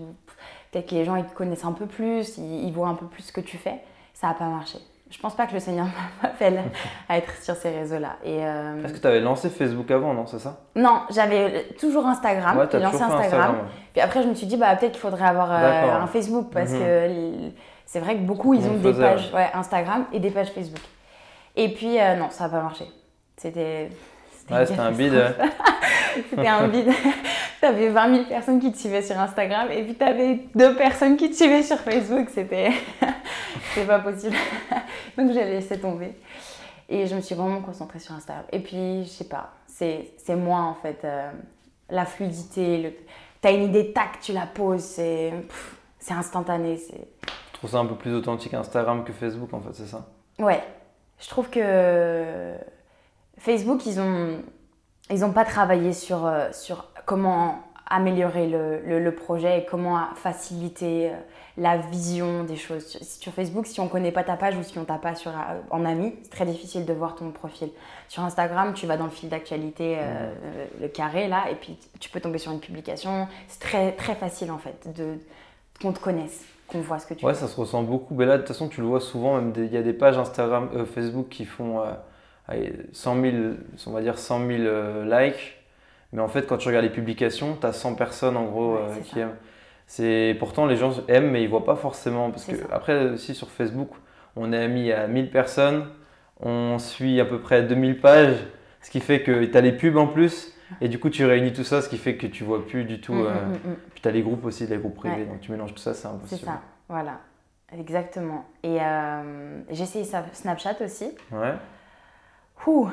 peut-être 0.72 0.88
que 0.90 0.96
les 0.96 1.06
gens 1.06 1.16
ils 1.16 1.26
te 1.26 1.34
connaissent 1.34 1.66
un 1.66 1.74
peu 1.74 1.86
plus, 1.86 2.38
ils, 2.38 2.66
ils 2.66 2.74
voient 2.74 2.88
un 2.88 2.96
peu 2.96 3.06
plus 3.06 3.24
ce 3.24 3.32
que 3.32 3.42
tu 3.42 3.58
fais. 3.58 3.82
Ça 4.14 4.28
n'a 4.28 4.34
pas 4.34 4.48
marché. 4.48 4.80
Je 5.10 5.18
pense 5.20 5.36
pas 5.36 5.46
que 5.48 5.54
le 5.54 5.60
Seigneur 5.60 5.88
m'appelle 6.24 6.62
à 7.08 7.18
être 7.18 7.32
sur 7.42 7.56
ces 7.56 7.70
réseaux-là. 7.70 8.18
Et 8.26 8.40
euh, 8.46 8.84
Est-ce 8.84 8.94
que 8.94 9.00
tu 9.00 9.08
avais 9.08 9.22
lancé 9.22 9.50
Facebook 9.50 9.90
avant, 9.92 10.14
non 10.14 10.26
C'est 10.26 10.40
ça? 10.40 10.58
Non, 10.76 11.02
j'avais 11.10 11.68
toujours 11.80 12.06
Instagram, 12.06 12.58
Ouais, 12.58 12.66
j'ai 12.72 12.80
lancé 12.80 12.96
Instagram. 13.02 13.22
Instagram, 13.22 13.56
ouais. 13.56 13.62
Puis 13.94 14.02
après, 14.02 14.24
je 14.24 14.28
me 14.28 14.34
suis 14.34 14.48
dit, 14.48 14.58
bah, 14.58 14.76
peut-être 14.76 14.92
qu'il 14.94 15.02
faudrait 15.02 15.28
avoir 15.28 15.50
euh, 15.52 16.02
un 16.04 16.08
Facebook 16.08 16.50
parce 16.54 16.72
Mhm. 16.72 16.80
que 16.80 17.10
c'est 17.86 18.00
vrai 18.00 18.16
que 18.16 18.22
beaucoup, 18.22 18.54
ils 18.54 18.68
ont 18.68 18.74
des 18.74 18.94
pages 18.94 19.32
ouais, 19.34 19.50
Instagram 19.54 20.06
et 20.12 20.20
des 20.20 20.30
pages 20.32 20.50
Facebook. 20.50 20.84
Et 21.56 21.70
puis, 21.74 22.00
euh, 22.00 22.16
non, 22.16 22.30
ça 22.30 22.44
n'a 22.46 22.50
pas 22.50 22.62
marché. 22.62 22.86
C'était. 23.38 23.90
Ouais, 24.52 24.66
c'était 24.66 24.80
un 24.80 24.92
bide. 24.92 25.14
C'était 26.30 26.48
un 26.48 26.68
vide. 26.68 26.90
T'avais 27.62 27.90
20 27.90 28.14
000 28.14 28.24
personnes 28.26 28.60
qui 28.60 28.72
te 28.72 28.78
suivaient 28.78 29.02
sur 29.04 29.20
Instagram 29.20 29.68
et 29.72 29.84
puis 29.84 29.94
t'avais 29.96 30.40
deux 30.56 30.76
personnes 30.76 31.16
qui 31.18 31.30
te 31.30 31.36
suivaient 31.36 31.62
sur 31.64 31.78
Facebook. 31.78 32.28
C'était. 32.34 32.72
C'était 33.74 33.86
pas 33.88 34.00
possible. 34.00 34.36
Donc 35.18 35.32
j'ai 35.32 35.44
laissé 35.44 35.80
tomber. 35.80 36.16
Et 36.90 37.06
je 37.06 37.16
me 37.16 37.22
suis 37.22 37.36
vraiment 37.36 37.62
concentrée 37.62 38.00
sur 38.00 38.14
Instagram. 38.14 38.46
Et 38.52 38.60
puis, 38.60 39.04
je 39.04 39.10
sais 39.10 39.28
pas, 39.28 39.54
c'est 39.68 40.36
moi 40.36 40.62
en 40.62 40.74
fait. 40.76 41.04
euh, 41.04 41.32
la 41.90 42.06
fluidité, 42.06 42.82
le... 42.82 42.94
t'as 43.42 43.52
une 43.54 43.64
idée, 43.64 43.94
tac, 43.94 44.20
tu 44.22 44.34
la 44.34 44.46
poses, 44.46 44.84
c'est 44.84 45.34
instantané. 46.10 46.78
Je 46.78 47.54
trouve 47.54 47.70
ça 47.70 47.80
un 47.80 47.86
peu 47.86 47.96
plus 47.96 48.14
authentique 48.14 48.54
Instagram 48.54 49.04
que 49.04 49.14
Facebook, 49.14 49.54
en 49.54 49.62
fait, 49.62 49.74
c'est 49.74 49.88
ça? 49.88 50.06
Ouais, 50.40 50.64
je 51.20 51.28
trouve 51.30 51.50
que 51.50 52.54
Facebook, 53.38 53.86
ils 53.86 54.00
ont, 54.00 54.42
ils 55.10 55.26
ont 55.26 55.32
pas 55.32 55.46
travaillé 55.46 55.94
sur, 55.94 56.26
euh, 56.26 56.52
sur 56.52 56.90
comment 57.06 57.64
améliorer 57.90 58.48
le, 58.48 58.82
le, 58.86 59.00
le 59.00 59.16
projet 59.16 59.60
et 59.60 59.66
comment 59.66 60.00
faciliter 60.16 61.10
euh, 61.10 61.14
la 61.58 61.78
vision 61.78 62.44
des 62.44 62.56
choses. 62.56 62.86
Sur, 62.86 63.04
sur 63.04 63.34
Facebook, 63.34 63.66
si 63.66 63.80
on 63.80 63.88
connaît 63.88 64.12
pas 64.12 64.24
ta 64.24 64.36
page 64.38 64.56
ou 64.58 64.64
si 64.64 64.78
on 64.78 64.86
t'a 64.86 64.98
pas 64.98 65.16
sur, 65.16 65.32
euh, 65.32 65.60
en 65.72 65.86
ami, 65.86 66.14
c'est 66.24 66.30
très 66.30 66.46
difficile 66.46 66.86
de 66.86 66.94
voir 66.94 67.16
ton 67.16 67.32
profil. 67.32 67.70
Sur 68.10 68.24
Instagram, 68.24 68.74
tu 68.74 68.86
vas 68.88 68.98
dans 68.98 69.06
le 69.06 69.10
fil 69.12 69.30
d'actualité, 69.30 69.98
euh, 70.00 70.34
le 70.82 70.88
carré 70.88 71.28
là, 71.28 71.46
et 71.52 71.56
puis 71.56 71.78
tu 72.00 72.10
peux 72.10 72.20
tomber 72.20 72.38
sur 72.38 72.52
une 72.52 72.60
publication. 72.60 73.28
C'est 73.48 73.60
très, 73.60 73.92
très 73.94 74.16
facile 74.16 74.52
en 74.52 74.58
fait 74.58 74.94
de 74.96 75.16
qu'on 75.82 75.94
te 75.94 76.00
connaisse, 76.00 76.44
qu'on 76.68 76.82
voit 76.82 77.00
ce 77.00 77.06
que 77.08 77.14
tu 77.14 77.26
Ouais, 77.26 77.34
fais. 77.34 77.40
ça 77.42 77.48
se 77.48 77.56
ressent 77.60 77.84
beaucoup. 77.84 78.16
Mais 78.16 78.26
là, 78.26 78.34
de 78.34 78.40
toute 78.40 78.48
façon, 78.50 78.68
tu 78.68 78.82
le 78.82 78.88
vois 78.88 79.00
souvent, 79.02 79.36
même 79.40 79.54
il 79.56 79.72
y 79.74 79.78
a 79.78 79.84
des 79.84 79.94
pages 79.94 80.18
Instagram, 80.18 80.70
euh, 80.76 80.86
Facebook 80.86 81.30
qui 81.30 81.46
font 81.46 81.82
euh, 81.82 81.92
allez, 82.48 82.74
100 82.94 83.22
000, 83.22 83.36
on 83.88 83.92
va 83.92 84.02
dire 84.02 84.18
100 84.18 84.40
000 84.48 84.50
euh, 84.62 85.06
likes. 85.26 85.57
Mais 86.14 86.22
en 86.22 86.28
fait, 86.28 86.48
quand 86.48 86.58
tu 86.58 86.68
regardes 86.68 86.86
les 86.86 86.92
publications, 86.92 87.58
tu 87.60 87.66
as 87.66 87.74
100 87.74 87.96
personnes 87.96 88.38
en 88.38 88.46
gros 88.46 88.76
Ouais, 88.76 88.82
euh, 88.82 88.94
c'est 88.96 89.02
qui 89.02 89.16
ça. 89.16 89.20
aiment. 89.22 89.36
C'est 89.86 90.36
pourtant 90.40 90.66
les 90.66 90.76
gens 90.78 90.94
aiment, 91.08 91.32
mais 91.32 91.44
ils 91.44 91.50
voient 91.50 91.66
pas 91.66 91.76
forcément. 91.76 92.30
Parce 92.30 92.44
C'est 92.44 92.54
que 92.54 92.58
ça. 92.60 92.66
après 92.72 93.06
aussi 93.12 93.36
sur 93.36 93.50
Facebook, 93.50 93.90
on 94.36 94.52
est 94.52 94.68
mis 94.68 94.92
à 94.92 95.08
1000 95.08 95.30
personnes, 95.32 95.88
on 96.40 96.78
suit 96.80 97.20
à 97.22 97.26
peu 97.26 97.40
près 97.40 97.64
2000 97.64 98.00
pages, 98.02 98.36
ce 98.82 98.90
qui 98.92 99.00
fait 99.00 99.22
que 99.24 99.44
tu 99.46 99.58
as 99.58 99.62
les 99.62 99.72
pubs 99.72 99.98
en 99.98 100.08
plus. 100.08 100.54
Et 100.82 100.90
du 100.90 101.00
coup, 101.00 101.10
tu 101.10 101.24
réunis 101.26 101.54
tout 101.54 101.64
ça, 101.64 101.82
ce 101.82 101.88
qui 101.88 101.98
fait 101.98 102.18
que 102.18 102.28
tu 102.28 102.44
vois 102.44 102.66
plus 102.66 102.84
du 102.84 103.00
tout. 103.00 103.14
Mm, 103.14 103.26
euh, 103.26 103.32
mm, 103.46 103.50
mm, 103.52 103.72
mm. 103.72 103.76
Puis 103.94 104.02
tu 104.02 104.08
as 104.10 104.12
les 104.12 104.22
groupes 104.22 104.44
aussi, 104.46 104.68
les 104.68 104.78
groupes 104.78 104.96
privés. 104.96 105.16
Ouais. 105.16 105.26
Donc 105.26 105.40
tu 105.40 105.52
mélanges 105.52 105.74
tout 105.74 105.80
ça, 105.80 105.94
c'est 105.94 106.02
C'est 106.02 106.08
impossible. 106.10 106.42
ça, 106.46 106.62
voilà. 106.90 107.20
Exactement. 107.78 108.46
Et 108.64 108.78
euh, 108.82 109.62
j'ai 109.70 109.84
essayé 109.84 110.06
Snapchat 110.34 110.76
aussi. 110.84 111.10
Ouais. 111.32 111.54
Ouh, 112.66 112.90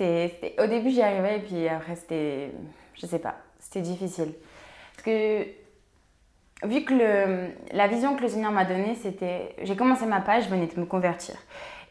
Au 0.00 0.66
début, 0.66 0.90
j'y 0.90 1.02
arrivais 1.02 1.38
et 1.38 1.42
puis 1.42 1.68
après, 1.68 1.96
c'était. 1.96 2.50
Je 2.94 3.06
sais 3.06 3.18
pas, 3.18 3.36
c'était 3.58 3.80
difficile. 3.80 4.32
Parce 4.94 5.04
que, 5.04 5.44
vu 6.64 6.84
que 6.84 6.94
le, 6.94 7.48
la 7.72 7.86
vision 7.88 8.16
que 8.16 8.22
le 8.22 8.28
Seigneur 8.28 8.52
m'a 8.52 8.64
donnée, 8.64 8.94
c'était. 8.94 9.54
J'ai 9.62 9.76
commencé 9.76 10.06
ma 10.06 10.20
page, 10.20 10.44
je 10.44 10.48
venais 10.48 10.66
de 10.66 10.78
me 10.80 10.86
convertir. 10.86 11.36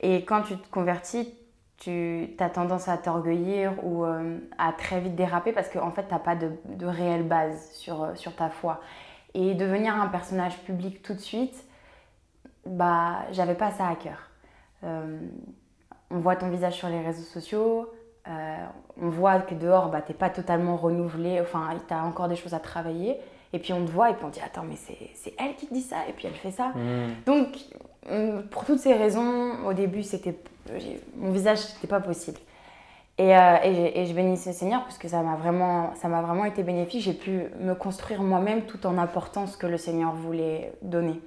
Et 0.01 0.25
quand 0.25 0.41
tu 0.41 0.57
te 0.57 0.69
convertis, 0.69 1.33
tu 1.77 2.29
as 2.39 2.49
tendance 2.49 2.87
à 2.87 2.97
t'orgueillir 2.97 3.73
ou 3.83 4.05
euh, 4.05 4.37
à 4.57 4.71
très 4.73 4.99
vite 4.99 5.15
déraper 5.15 5.51
parce 5.51 5.69
qu'en 5.69 5.87
en 5.87 5.91
fait, 5.91 6.07
tu 6.07 6.13
n'as 6.13 6.19
pas 6.19 6.35
de, 6.35 6.51
de, 6.65 6.85
réelle 6.85 7.23
base 7.23 7.71
sur, 7.73 8.03
euh, 8.03 8.15
sur 8.15 8.35
ta 8.35 8.49
foi. 8.49 8.81
Et 9.33 9.53
devenir 9.53 9.95
un 9.95 10.07
personnage 10.07 10.57
public 10.59 11.01
tout 11.01 11.13
de 11.13 11.19
suite, 11.19 11.65
bah, 12.65 13.25
j'avais 13.31 13.55
pas 13.55 13.71
ça 13.71 13.87
à 13.87 13.95
cœur. 13.95 14.29
Euh, 14.83 15.19
on 16.13 16.19
voit 16.19 16.35
ton 16.35 16.49
visage 16.49 16.75
sur 16.75 16.87
les 16.87 17.01
réseaux 17.01 17.23
sociaux, 17.23 17.91
euh, 18.27 18.55
on 19.01 19.09
voit 19.09 19.39
que 19.39 19.55
dehors, 19.55 19.89
bah, 19.89 20.01
t'es 20.01 20.13
pas 20.13 20.29
totalement 20.29 20.77
renouvelé, 20.77 21.41
enfin, 21.41 21.69
tu 21.87 21.93
as 21.93 22.03
encore 22.03 22.29
des 22.29 22.35
choses 22.35 22.53
à 22.53 22.59
travailler. 22.59 23.17
Et 23.51 23.59
puis 23.59 23.71
on 23.71 23.85
te 23.85 23.91
voit 23.91 24.09
et 24.09 24.13
puis 24.13 24.25
on 24.25 24.29
dit 24.29 24.39
Attends, 24.43 24.63
mais 24.67 24.75
c'est 24.75 25.33
elle 25.37 25.55
qui 25.55 25.67
te 25.67 25.73
dit 25.73 25.81
ça 25.81 25.97
et 26.09 26.13
puis 26.13 26.27
elle 26.27 26.33
fait 26.33 26.51
ça. 26.51 26.69
Mmh. 26.69 27.23
Donc, 27.25 27.47
euh, 28.09 28.41
pour 28.49 28.65
toutes 28.65 28.79
ces 28.79 28.93
raisons, 28.93 29.65
au 29.65 29.73
début, 29.73 30.01
c'était 30.01 30.35
mon 31.17 31.31
visage, 31.31 31.59
c'était 31.59 31.87
pas 31.87 31.99
possible. 31.99 32.39
Et, 33.19 33.29
et, 33.29 34.05
je 34.07 34.13
bénis 34.15 34.39
le 34.43 34.53
Seigneur 34.53 34.81
parce 34.81 34.97
que 34.97 35.07
ça 35.07 35.21
m'a 35.21 35.35
vraiment, 35.35 35.91
vraiment 36.01 36.45
été 36.45 36.63
bénéfique. 36.63 37.01
J'ai 37.01 37.13
pu 37.13 37.43
me 37.59 37.75
construire 37.75 38.23
moi-même 38.23 38.63
tout 38.63 38.87
en 38.87 38.97
apportant 38.97 39.45
ce 39.45 39.55
que 39.55 39.67
le 39.67 39.77
Seigneur 39.77 40.13
voulait 40.13 40.73
donner. 40.81 41.21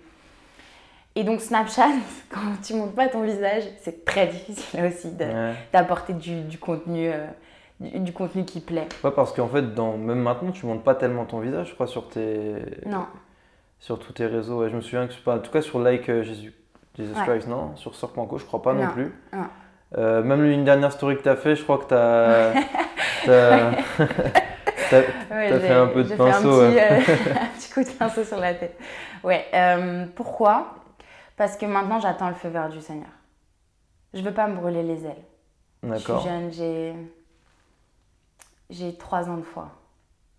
Et 1.16 1.24
donc 1.24 1.40
Snapchat, 1.40 1.88
quand 2.28 2.40
tu 2.62 2.74
montres 2.74 2.92
pas 2.92 3.08
ton 3.08 3.22
visage, 3.22 3.64
c'est 3.80 4.04
très 4.04 4.26
difficile 4.26 4.84
aussi 4.84 5.10
d'apporter 5.72 6.12
du, 6.12 6.58
contenu. 6.58 7.08
Euh, 7.08 7.26
du, 7.80 8.12
contenu 8.12 8.44
qui 8.44 8.60
plaît. 8.60 8.86
Ouais, 9.02 9.10
parce 9.10 9.32
qu'en 9.32 9.48
fait, 9.48 9.74
dans, 9.74 9.96
même 9.96 10.20
maintenant, 10.20 10.52
tu 10.52 10.66
montres 10.66 10.82
pas 10.82 10.94
tellement 10.94 11.24
ton 11.24 11.40
visage, 11.40 11.70
je 11.70 11.74
crois, 11.74 11.86
sur 11.86 12.08
tes. 12.10 12.56
Non. 12.84 13.06
Sur 13.80 13.98
tous 13.98 14.12
tes 14.12 14.26
réseaux. 14.26 14.68
je 14.68 14.76
me 14.76 14.80
souviens 14.82 15.06
que, 15.06 15.30
en 15.30 15.38
tout 15.38 15.50
cas, 15.50 15.62
sur 15.62 15.78
Like 15.78 16.08
euh, 16.10 16.22
Jésus, 16.22 16.54
Jesus 16.98 17.14
Christ, 17.26 17.48
non 17.48 17.74
Sur 17.76 17.94
Sort.co, 17.94 18.38
je 18.38 18.44
crois 18.44 18.62
pas 18.62 18.74
non, 18.74 18.88
plus. 18.88 19.12
Euh, 19.96 20.22
même 20.22 20.44
une 20.44 20.64
dernière 20.64 20.92
story 20.92 21.16
que 21.16 21.22
tu 21.22 21.28
as 21.28 21.36
fait, 21.36 21.56
je 21.56 21.62
crois 21.62 21.78
que 21.78 21.88
tu 21.88 21.94
as. 21.94 22.52
T'as 24.90 25.02
fait 25.60 25.70
un 25.72 25.86
peu 25.86 26.04
de 26.04 26.14
pinceau. 26.14 26.60
Fait 26.60 26.90
un 26.90 27.00
petit, 27.00 27.10
un 27.10 27.46
petit, 27.56 27.72
coup 27.72 27.82
de 27.82 27.90
pinceau 27.90 28.24
sur 28.24 28.38
la 28.38 28.52
tête. 28.52 28.78
Ouais. 29.22 29.46
pourquoi 30.14 30.74
parce 31.36 31.56
que 31.56 31.66
maintenant, 31.66 32.00
j'attends 32.00 32.28
le 32.28 32.34
feu 32.34 32.48
vert 32.48 32.68
du 32.68 32.80
Seigneur. 32.80 33.10
Je 34.14 34.22
veux 34.22 34.32
pas 34.32 34.46
me 34.46 34.56
brûler 34.56 34.82
les 34.82 35.04
ailes. 35.04 35.24
D'accord. 35.82 36.18
Je 36.18 36.20
suis 36.22 36.30
jeune, 36.30 36.52
j'ai. 36.52 36.94
J'ai 38.70 38.96
trois 38.96 39.28
ans 39.28 39.36
de 39.36 39.42
foi. 39.42 39.70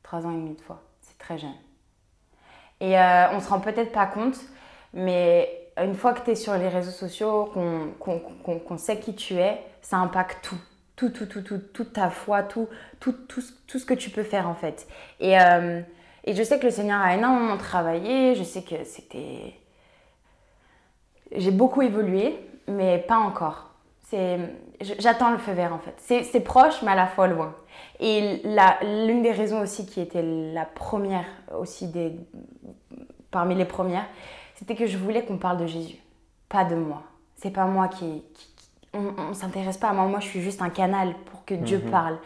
Trois 0.04 0.26
ans 0.26 0.32
et 0.32 0.36
demi 0.36 0.56
de 0.56 0.62
foi. 0.62 0.82
C'est 1.02 1.18
très 1.18 1.38
jeune. 1.38 1.56
Et 2.80 3.00
euh, 3.00 3.32
on 3.32 3.40
se 3.40 3.50
rend 3.50 3.60
peut-être 3.60 3.92
pas 3.92 4.06
compte, 4.06 4.38
mais 4.94 5.70
une 5.78 5.96
fois 5.96 6.14
que 6.14 6.24
tu 6.24 6.32
es 6.32 6.36
sur 6.36 6.54
les 6.58 6.68
réseaux 6.68 6.92
sociaux, 6.92 7.52
qu'on 8.00 8.78
sait 8.78 9.00
qui 9.00 9.16
tu 9.16 9.36
es, 9.36 9.62
ça 9.82 9.98
impacte 9.98 10.44
tout. 10.44 10.60
Tout, 10.96 11.10
tout, 11.10 11.28
tout, 11.28 11.42
tout, 11.42 11.60
toute 11.60 11.94
ta 11.94 12.10
foi, 12.10 12.42
tout, 12.42 12.68
tout, 13.00 13.12
tout, 13.12 13.44
tout 13.68 13.78
ce 13.78 13.86
que 13.86 13.94
tu 13.94 14.10
peux 14.10 14.24
faire 14.24 14.50
en 14.50 14.56
fait. 14.56 14.88
Et, 15.20 15.40
euh, 15.40 15.80
et 16.24 16.34
je 16.34 16.42
sais 16.42 16.58
que 16.58 16.66
le 16.66 16.72
Seigneur 16.72 17.00
a 17.00 17.14
énormément 17.14 17.56
travaillé, 17.56 18.34
je 18.34 18.42
sais 18.42 18.64
que 18.64 18.84
c'était 18.84 19.54
j'ai 21.36 21.52
beaucoup 21.52 21.82
évolué, 21.82 22.40
mais 22.68 23.00
pas 23.00 23.18
encore. 23.18 23.72
J'attends 24.82 25.32
le 25.32 25.38
feu 25.38 25.52
vert 25.52 25.74
en 25.74 25.80
fait. 25.80 26.24
C'est 26.24 26.40
proche, 26.40 26.82
mais 26.82 26.92
à 26.92 26.96
la 26.96 27.08
fois 27.08 27.28
loin. 27.28 27.54
Et 28.00 28.42
l'une 28.84 29.22
des 29.22 29.32
raisons 29.32 29.62
aussi 29.62 29.86
qui 29.86 30.00
était 30.00 30.22
la 30.22 30.66
première, 30.66 31.26
aussi 31.58 31.88
des, 31.88 32.14
parmi 33.32 33.56
les 33.56 33.66
premières, 33.66 34.06
c'était 34.56 34.76
que 34.76 34.86
je 34.86 34.98
voulais 34.98 35.24
qu'on 35.24 35.38
parle 35.38 35.58
de 35.58 35.68
Jésus, 35.68 35.98
pas 36.50 36.64
de 36.64 36.76
moi. 36.76 37.04
C'est 37.36 37.52
pas 37.52 37.66
moi 37.66 37.88
qui. 37.88 38.24
on 38.94 39.30
ne 39.30 39.34
s'intéresse 39.34 39.78
pas 39.78 39.90
à 39.90 39.94
moi. 39.94 40.06
Moi, 40.06 40.20
je 40.20 40.28
suis 40.28 40.42
juste 40.42 40.62
un 40.62 40.70
canal 40.70 41.14
pour 41.26 41.46
que 41.46 41.54
Dieu 41.54 41.80
mhm. 41.80 41.92
parle. 41.92 42.18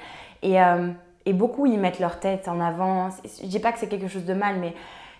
Et, 0.42 0.62
euh, 0.62 0.90
et, 1.26 1.34
beaucoup, 1.34 1.66
ils 1.66 1.78
mettent 1.78 2.00
leur 2.00 2.20
tête 2.20 2.48
en 2.48 2.60
avant. 2.62 3.10
Je 3.42 3.48
dis 3.48 3.60
pas 3.60 3.72
que 3.72 3.80
c'est 3.80 3.90
quelque 3.90 4.08
chose 4.08 4.26
de 4.26 4.34
mal, 4.34 4.58
mais 4.60 4.74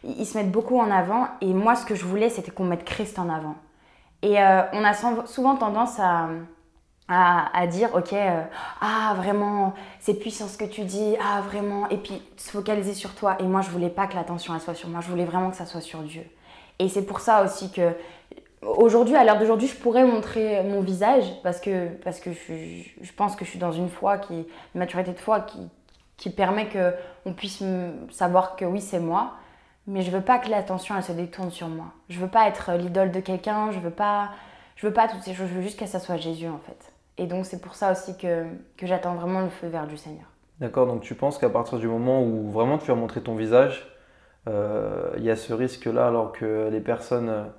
ils 0.04 0.26
se 0.26 0.38
mettent 0.38 0.52
beaucoup 0.52 0.80
en 0.80 0.90
avant. 0.90 1.28
Et 1.42 1.54
moi, 1.54 1.76
ce 1.76 1.86
que 1.86 1.96
je 1.96 2.06
voulais, 2.06 2.30
c'était 2.30 2.52
qu'on 2.52 2.64
mette 2.64 2.86
Christ 2.86 3.20
en 3.20 3.30
avant. 3.30 3.56
Et 4.22 4.40
euh, 4.40 4.62
on 4.74 4.84
a 4.84 4.94
souvent 5.26 5.56
tendance 5.56 6.00
à, 6.00 6.30
à, 7.08 7.68
dire, 7.68 7.90
ok, 7.94 8.14
euh, 8.14 8.44
ah 8.80 9.16
vraiment, 9.18 9.74
c'est 10.00 10.14
puissant 10.14 10.48
ce 10.48 10.58
que 10.58 10.66
tu 10.66 10.84
dis, 10.84 11.16
ah 11.22 11.42
vraiment, 11.42 11.90
et 11.90 11.98
puis 11.98 12.22
se 12.38 12.52
focaliser 12.52 12.94
sur 12.94 13.14
toi. 13.16 13.38
Et 13.40 13.44
moi, 13.44 13.62
je 13.62 13.70
voulais 13.70 13.90
pas 13.90 14.08
que 14.08 14.16
l'attention 14.16 14.58
soit 14.60 14.76
sur 14.76 14.90
moi, 14.90 15.02
je 15.02 15.10
voulais 15.10 15.26
vraiment 15.26 15.50
que 15.50 15.58
ça 15.58 15.66
soit 15.66 15.82
sur 15.82 16.00
Dieu. 16.04 16.24
Et 16.80 16.88
c'est 16.88 17.06
pour 17.06 17.20
ça 17.20 17.44
aussi 17.44 17.72
que 17.72 17.94
aujourd'hui, 18.62 19.16
à 19.16 19.24
l'heure 19.24 19.40
d'aujourd'hui, 19.40 19.68
je 19.68 19.76
pourrais 19.76 20.06
montrer 20.06 20.64
mon 20.64 20.82
visage 20.82 21.26
parce 21.44 21.60
que, 21.60 21.90
parce 22.04 22.20
que 22.20 22.32
je, 22.32 22.84
je, 23.02 23.14
pense 23.14 23.36
que 23.36 23.44
je 23.44 23.50
suis 23.50 23.60
dans 23.60 23.72
une 23.72 23.90
foi, 23.90 24.18
qui, 24.20 24.34
une 24.36 24.80
maturité 24.80 25.12
de 25.12 25.20
foi 25.20 25.42
qui, 25.42 25.60
qui 26.18 26.30
permet 26.30 26.70
qu'on 26.70 27.34
puisse 27.34 27.64
savoir 28.12 28.56
que 28.56 28.66
oui, 28.66 28.82
c'est 28.82 29.00
moi 29.00 29.34
mais 29.88 30.02
je 30.02 30.12
veux 30.12 30.22
pas 30.22 30.40
que 30.40 30.50
l'attention 30.50 30.96
elle 30.96 31.04
se 31.04 31.12
détourne 31.12 31.52
sur 31.52 31.68
moi. 31.68 31.88
Je 32.10 32.20
veux 32.20 32.28
pas 32.28 32.48
être 32.48 32.74
l'idole 32.74 33.12
de 33.12 33.20
quelqu'un, 33.20 33.72
je 33.72 33.80
veux 33.80 33.92
pas 33.92 34.30
je 34.76 34.88
veux 34.88 34.94
pas 34.94 35.08
toutes 35.08 35.22
ces 35.22 35.34
choses, 35.34 35.48
je 35.50 35.54
veux 35.56 35.62
juste 35.62 35.80
que 35.80 35.86
ça 35.86 36.00
soit 36.00 36.18
Jésus 36.18 36.48
en 36.48 36.60
fait. 36.60 36.94
Et 37.18 37.28
donc 37.28 37.46
c'est 37.46 37.62
pour 37.62 37.76
ça 37.76 37.92
aussi 37.92 38.18
que, 38.18 38.46
que 38.78 38.88
j'attends 38.88 39.16
vraiment 39.16 39.42
le 39.42 39.50
feu 39.50 39.68
vert 39.68 39.88
du 39.88 39.98
Seigneur. 39.98 40.26
D'accord, 40.60 40.88
donc 40.88 41.02
tu 41.02 41.16
penses 41.16 41.38
qu'à 41.38 41.50
partir 41.50 41.80
du 41.80 41.88
moment 41.88 42.24
où 42.24 42.50
vraiment 42.50 42.78
tu 42.78 42.88
vas 42.88 42.96
montrer 42.96 43.22
ton 43.22 43.36
visage, 43.36 43.88
euh, 44.48 45.12
il 45.18 45.24
y 45.24 45.32
a 45.32 45.36
ce 45.36 45.54
risque-là 45.54 46.08
alors 46.08 46.32
que 46.32 46.70
les 46.72 46.82
personnes, 46.82 47.52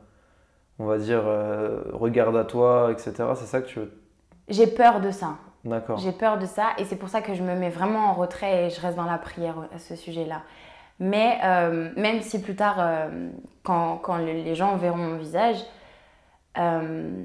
on 0.78 0.86
va 0.86 0.98
dire, 0.98 1.22
euh, 1.26 1.82
regardent 1.92 2.36
à 2.36 2.44
toi, 2.44 2.90
etc. 2.92 3.12
C'est 3.34 3.46
ça 3.46 3.60
que 3.60 3.66
tu 3.66 3.80
veux? 3.80 3.92
J'ai 4.48 4.66
peur 4.66 5.00
de 5.00 5.10
ça. 5.10 5.36
D'accord. 5.64 5.98
J'ai 5.98 6.12
peur 6.12 6.38
de 6.38 6.46
ça 6.46 6.70
et 6.78 6.84
c'est 6.84 6.96
pour 6.96 7.08
ça 7.08 7.22
que 7.22 7.34
je 7.34 7.42
me 7.42 7.54
mets 7.54 7.70
vraiment 7.70 8.10
en 8.10 8.14
retrait 8.14 8.66
et 8.66 8.70
je 8.70 8.80
reste 8.80 8.96
dans 8.96 9.04
la 9.04 9.18
prière 9.18 9.56
à 9.74 9.78
ce 9.78 9.94
sujet-là. 9.94 10.42
Mais 11.02 11.40
euh, 11.42 11.90
même 11.96 12.22
si 12.22 12.40
plus 12.40 12.54
tard, 12.54 12.76
euh, 12.78 13.28
quand, 13.64 13.96
quand, 13.96 14.18
les 14.18 14.54
gens 14.54 14.76
verront 14.76 14.98
mon 14.98 15.16
visage, 15.16 15.56
euh, 16.58 17.24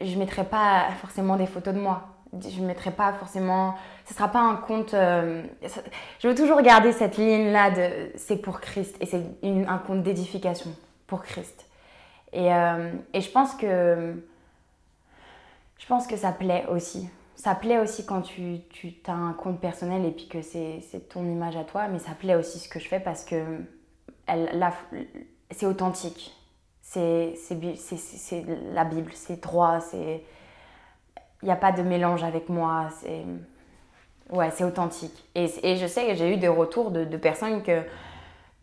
je 0.00 0.14
ne 0.14 0.18
mettrai 0.20 0.44
pas 0.44 0.90
forcément 1.00 1.34
des 1.36 1.46
photos 1.46 1.74
de 1.74 1.80
moi. 1.80 2.04
Je 2.40 2.60
ne 2.60 2.66
mettrai 2.66 2.92
pas 2.92 3.12
forcément. 3.14 3.74
Ce 4.04 4.12
ne 4.12 4.16
sera 4.16 4.28
pas 4.28 4.38
un 4.38 4.54
compte. 4.54 4.92
je 4.92 6.28
veux 6.28 6.36
toujours 6.36 6.62
garder 6.62 6.92
cette 6.92 7.16
ligne-là 7.16 7.72
de 7.72 8.12
c'est 8.14 8.36
pour 8.36 8.60
Christ 8.60 8.96
et 9.00 9.06
c'est 9.06 9.24
un 9.42 9.78
compte 9.78 10.04
d'édification 10.04 10.70
pour 11.08 11.24
Christ. 11.24 11.66
Et, 12.32 12.46
et, 12.46 13.20
je 13.20 13.30
pense 13.30 13.56
que. 13.56 14.14
Je 15.78 15.86
pense 15.86 16.06
que 16.06 16.16
ça 16.16 16.30
plaît 16.30 16.64
aussi 16.70 17.08
ça 17.36 17.54
plaît 17.54 17.78
aussi 17.78 18.06
quand 18.06 18.22
tu, 18.22 18.60
tu 18.70 18.94
as 19.06 19.12
un 19.12 19.32
compte 19.32 19.60
personnel 19.60 20.04
et 20.04 20.10
puis 20.10 20.28
que 20.28 20.42
c'est 20.42 21.08
ton 21.08 21.24
image 21.24 21.56
à 21.56 21.64
toi, 21.64 21.88
mais 21.88 21.98
ça 21.98 22.12
plaît 22.12 22.36
aussi 22.36 22.58
ce 22.58 22.68
que 22.68 22.78
je 22.78 22.88
fais 22.88 23.00
parce 23.00 23.24
que 23.24 23.60
c'est 25.50 25.66
authentique. 25.66 26.34
C'est 26.82 27.34
la 28.72 28.84
Bible, 28.84 29.10
c'est 29.14 29.42
droit, 29.42 29.78
il 29.92 30.20
n'y 31.42 31.50
a 31.50 31.56
pas 31.56 31.72
de 31.72 31.82
mélange 31.82 32.22
avec 32.22 32.48
moi. 32.48 32.88
C'est 33.00 33.24
ouais, 34.30 34.50
c'est 34.52 34.64
authentique. 34.64 35.24
Et, 35.34 35.46
et, 35.62 35.76
je 35.76 35.86
sais 35.86 36.06
que 36.06 36.14
j'ai 36.14 36.32
eu 36.32 36.36
des 36.36 36.48
retours 36.48 36.90
de, 36.90 37.04
de 37.04 37.16
personnes 37.16 37.62
que 37.62 37.82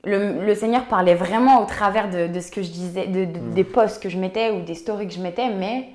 le, 0.03 0.45
le, 0.45 0.55
Seigneur 0.55 0.85
parlait 0.85 1.13
vraiment 1.13 1.61
au 1.61 1.65
travers 1.65 2.09
de, 2.09 2.27
de 2.27 2.39
ce 2.39 2.51
que 2.51 2.63
je 2.63 2.71
disais, 2.71 3.07
de, 3.07 3.25
mm. 3.25 3.53
des 3.53 3.63
posts 3.63 4.01
que 4.01 4.09
je 4.09 4.17
mettais 4.17 4.51
ou 4.51 4.61
des 4.61 4.73
stories 4.73 5.07
que 5.07 5.13
je 5.13 5.21
mettais, 5.21 5.49
mais 5.49 5.89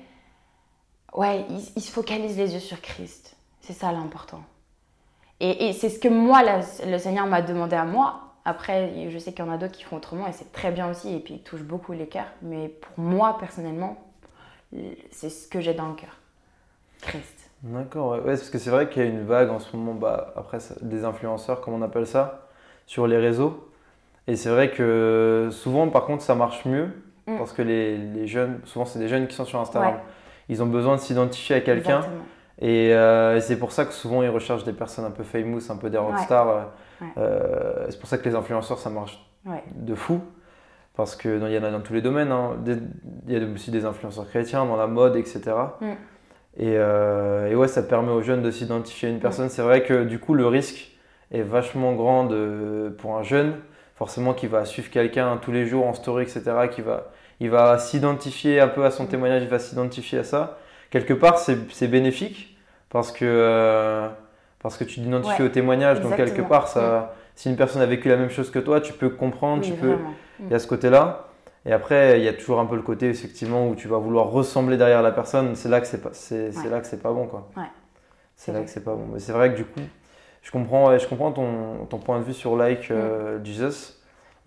ouais, 1.13 1.45
il, 1.75 1.81
se 1.81 1.91
focalise 1.91 2.37
les 2.37 2.53
yeux 2.53 2.59
sur 2.59 2.81
Christ. 2.81 3.35
C'est 3.61 3.73
ça 3.73 3.91
l'important. 3.91 4.41
Et, 5.39 5.73
c'est 5.73 5.89
ce 5.89 5.99
que 5.99 6.07
moi, 6.07 6.41
le 6.85 6.97
Seigneur 6.97 7.27
m'a 7.27 7.41
demandé 7.41 7.75
à 7.75 7.85
moi. 7.85 8.21
Après, 8.45 9.09
je 9.09 9.17
sais 9.19 9.33
qu'il 9.33 9.45
y 9.45 9.47
en 9.47 9.51
a 9.51 9.57
d'autres 9.57 9.73
qui 9.73 9.83
font 9.83 9.97
autrement 9.97 10.25
et 10.27 10.31
c'est 10.31 10.51
très 10.51 10.71
bien 10.71 10.89
aussi 10.89 11.13
et 11.13 11.19
puis 11.19 11.35
il 11.35 11.41
touche 11.41 11.61
beaucoup 11.61 11.91
les 11.91 12.07
cœurs. 12.07 12.31
Mais 12.41 12.69
pour 12.69 13.03
moi, 13.03 13.37
personnellement, 13.37 13.97
c'est 15.11 15.29
ce 15.29 15.47
que 15.47 15.59
j'ai 15.59 15.73
dans 15.73 15.89
le 15.89 15.95
cœur. 15.95 16.17
Christ. 17.01 17.51
D'accord, 17.61 18.11
ouais. 18.11 18.21
parce 18.21 18.49
que 18.49 18.57
c'est 18.57 18.69
vrai 18.69 18.89
qu'il 18.89 19.03
y 19.03 19.05
a 19.05 19.09
une 19.09 19.25
vague 19.25 19.49
en 19.49 19.59
ce 19.59 19.75
moment, 19.75 19.93
bah, 19.93 20.33
après, 20.35 20.59
des 20.81 21.03
influenceurs, 21.03 21.61
comme 21.61 21.73
on 21.73 21.81
appelle 21.81 22.07
ça, 22.07 22.47
sur 22.85 23.05
les 23.05 23.17
réseaux. 23.17 23.69
Et 24.27 24.35
c'est 24.35 24.49
vrai 24.49 24.71
que 24.71 25.49
souvent, 25.51 25.87
par 25.89 26.05
contre, 26.05 26.23
ça 26.23 26.35
marche 26.35 26.65
mieux 26.65 26.89
mm. 27.27 27.37
parce 27.37 27.53
que 27.53 27.61
les, 27.61 28.27
jeunes, 28.27 28.61
souvent, 28.65 28.85
c'est 28.85 28.99
des 28.99 29.07
jeunes 29.07 29.27
qui 29.27 29.35
sont 29.35 29.45
sur 29.45 29.59
Instagram 29.59 29.99
ils 30.49 30.63
ont 30.63 30.67
besoin 30.67 30.95
de 30.95 31.01
s'identifier 31.01 31.55
à 31.55 31.61
quelqu'un. 31.61 32.01
Euh, 32.63 33.35
et 33.37 33.41
c'est 33.41 33.57
pour 33.59 33.71
ça 33.71 33.85
que 33.85 33.93
souvent 33.93 34.23
ils 34.23 34.29
recherchent 34.29 34.63
des 34.63 34.73
personnes 34.73 35.05
un 35.05 35.11
peu 35.11 35.23
famous, 35.23 35.61
un 35.69 35.75
peu 35.77 35.89
des 35.89 35.97
rockstars. 35.97 36.47
Euh, 36.49 37.05
euh, 37.17 37.85
c'est 37.89 37.99
pour 37.99 38.09
ça 38.09 38.17
que 38.17 38.27
les 38.27 38.35
influenceurs 38.35 38.79
ça 38.79 38.89
marche 38.89 39.23
de 39.75 39.95
fou. 39.95 40.21
Parce 40.95 41.15
qu'il 41.15 41.37
y 41.37 41.57
en 41.59 41.63
a 41.63 41.69
dans 41.69 41.81
tous 41.81 41.93
les 41.93 42.01
domaines. 42.01 42.31
Hein. 42.31 42.57
Il 43.27 43.33
y 43.33 43.37
a 43.37 43.47
aussi 43.53 43.69
des 43.69 43.85
influenceurs 43.85 44.27
chrétiens, 44.27 44.65
dans 44.65 44.77
la 44.77 44.87
mode, 44.87 45.15
etc. 45.15 45.41
Mm. 45.79 45.85
Et, 46.59 46.73
euh, 46.75 47.51
et 47.51 47.55
ouais, 47.55 47.67
ça 47.67 47.83
permet 47.83 48.11
aux 48.11 48.23
jeunes 48.23 48.41
de 48.41 48.49
s'identifier 48.49 49.09
à 49.09 49.11
une 49.11 49.19
personne. 49.19 49.49
C'est 49.49 49.61
vrai 49.61 49.83
que 49.83 50.03
du 50.05 50.17
coup, 50.17 50.33
le 50.33 50.47
risque 50.47 50.91
est 51.31 51.43
vachement 51.43 51.93
grand 51.93 52.23
de- 52.23 52.95
pour 52.97 53.15
un 53.15 53.21
jeune, 53.21 53.53
forcément 53.95 54.33
qui 54.33 54.47
va 54.47 54.65
suivre 54.65 54.89
quelqu'un 54.89 55.37
tous 55.39 55.51
les 55.51 55.67
jours 55.67 55.85
en 55.85 55.93
story, 55.93 56.23
etc., 56.23 56.41
qui 56.71 56.81
va, 56.81 57.11
il 57.39 57.49
va 57.49 57.77
s'identifier 57.77 58.59
un 58.59 58.67
peu 58.67 58.85
à 58.85 58.91
son 58.91 59.03
Mm. 59.03 59.07
témoignage, 59.07 59.43
il 59.43 59.49
va 59.49 59.59
s'identifier 59.59 60.19
à 60.19 60.23
ça. 60.23 60.57
Quelque 60.89 61.13
part, 61.13 61.37
c'est 61.39 61.87
bénéfique 61.87 62.57
parce 62.89 63.11
que, 63.11 63.25
euh, 63.25 64.07
parce 64.61 64.77
que 64.77 64.83
tu 64.83 64.95
t'identifies 65.01 65.41
Ouais, 65.41 65.47
au 65.47 65.51
témoignage. 65.51 66.01
Donc, 66.01 66.15
quelque 66.15 66.41
part, 66.41 66.67
ça, 66.67 67.13
si 67.35 67.49
une 67.49 67.57
personne 67.57 67.81
a 67.81 67.85
vécu 67.85 68.07
la 68.09 68.15
même 68.17 68.29
chose 68.29 68.49
que 68.49 68.59
toi, 68.59 68.81
tu 68.81 68.93
peux 68.93 69.09
comprendre, 69.09 69.61
Oui, 69.63 69.71
tu 69.71 69.77
peux, 69.77 69.87
vraiment. 69.93 70.13
il 70.39 70.49
y 70.49 70.53
a 70.55 70.59
ce 70.59 70.67
côté-là. 70.67 71.25
Et 71.65 71.73
après, 71.73 72.19
il 72.19 72.23
y 72.23 72.29
a 72.29 72.33
toujours 72.33 72.59
un 72.61 72.65
peu 72.65 72.75
le 72.77 72.81
côté 72.81 73.09
effectivement 73.09 73.67
où 73.67 73.75
tu 73.75 73.89
vas 73.89 73.97
vouloir 73.97 74.27
ressembler 74.27 74.77
derrière 74.77 75.01
la 75.01 75.11
personne. 75.11 75.53
C'est 75.55 75.67
là 75.67 75.81
que 75.81 75.87
c'est 75.87 76.01
pas, 76.01 76.11
c'est, 76.13 76.51
c'est 76.53 76.59
Ouais. 76.63 76.69
là 76.69 76.79
que 76.79 76.87
c'est 76.87 77.01
pas 77.01 77.11
bon, 77.11 77.27
quoi. 77.27 77.49
Ouais. 77.57 77.63
C'est 78.37 78.53
là 78.53 78.59
vrai. 78.59 78.65
que 78.65 78.71
c'est 78.71 78.83
pas 78.85 78.93
bon. 78.93 79.07
Mais 79.13 79.19
c'est 79.19 79.33
vrai 79.33 79.51
que 79.51 79.57
du 79.57 79.65
coup, 79.65 79.81
je 80.43 80.51
comprends, 80.51 80.97
je 80.97 81.05
comprends 81.07 81.33
ton, 81.33 81.85
ton 81.89 81.97
point 81.97 82.19
de 82.19 82.23
vue 82.23 82.33
sur 82.33 82.55
Like 82.55 82.89
euh, 82.91 83.43
Jesus. 83.43 83.96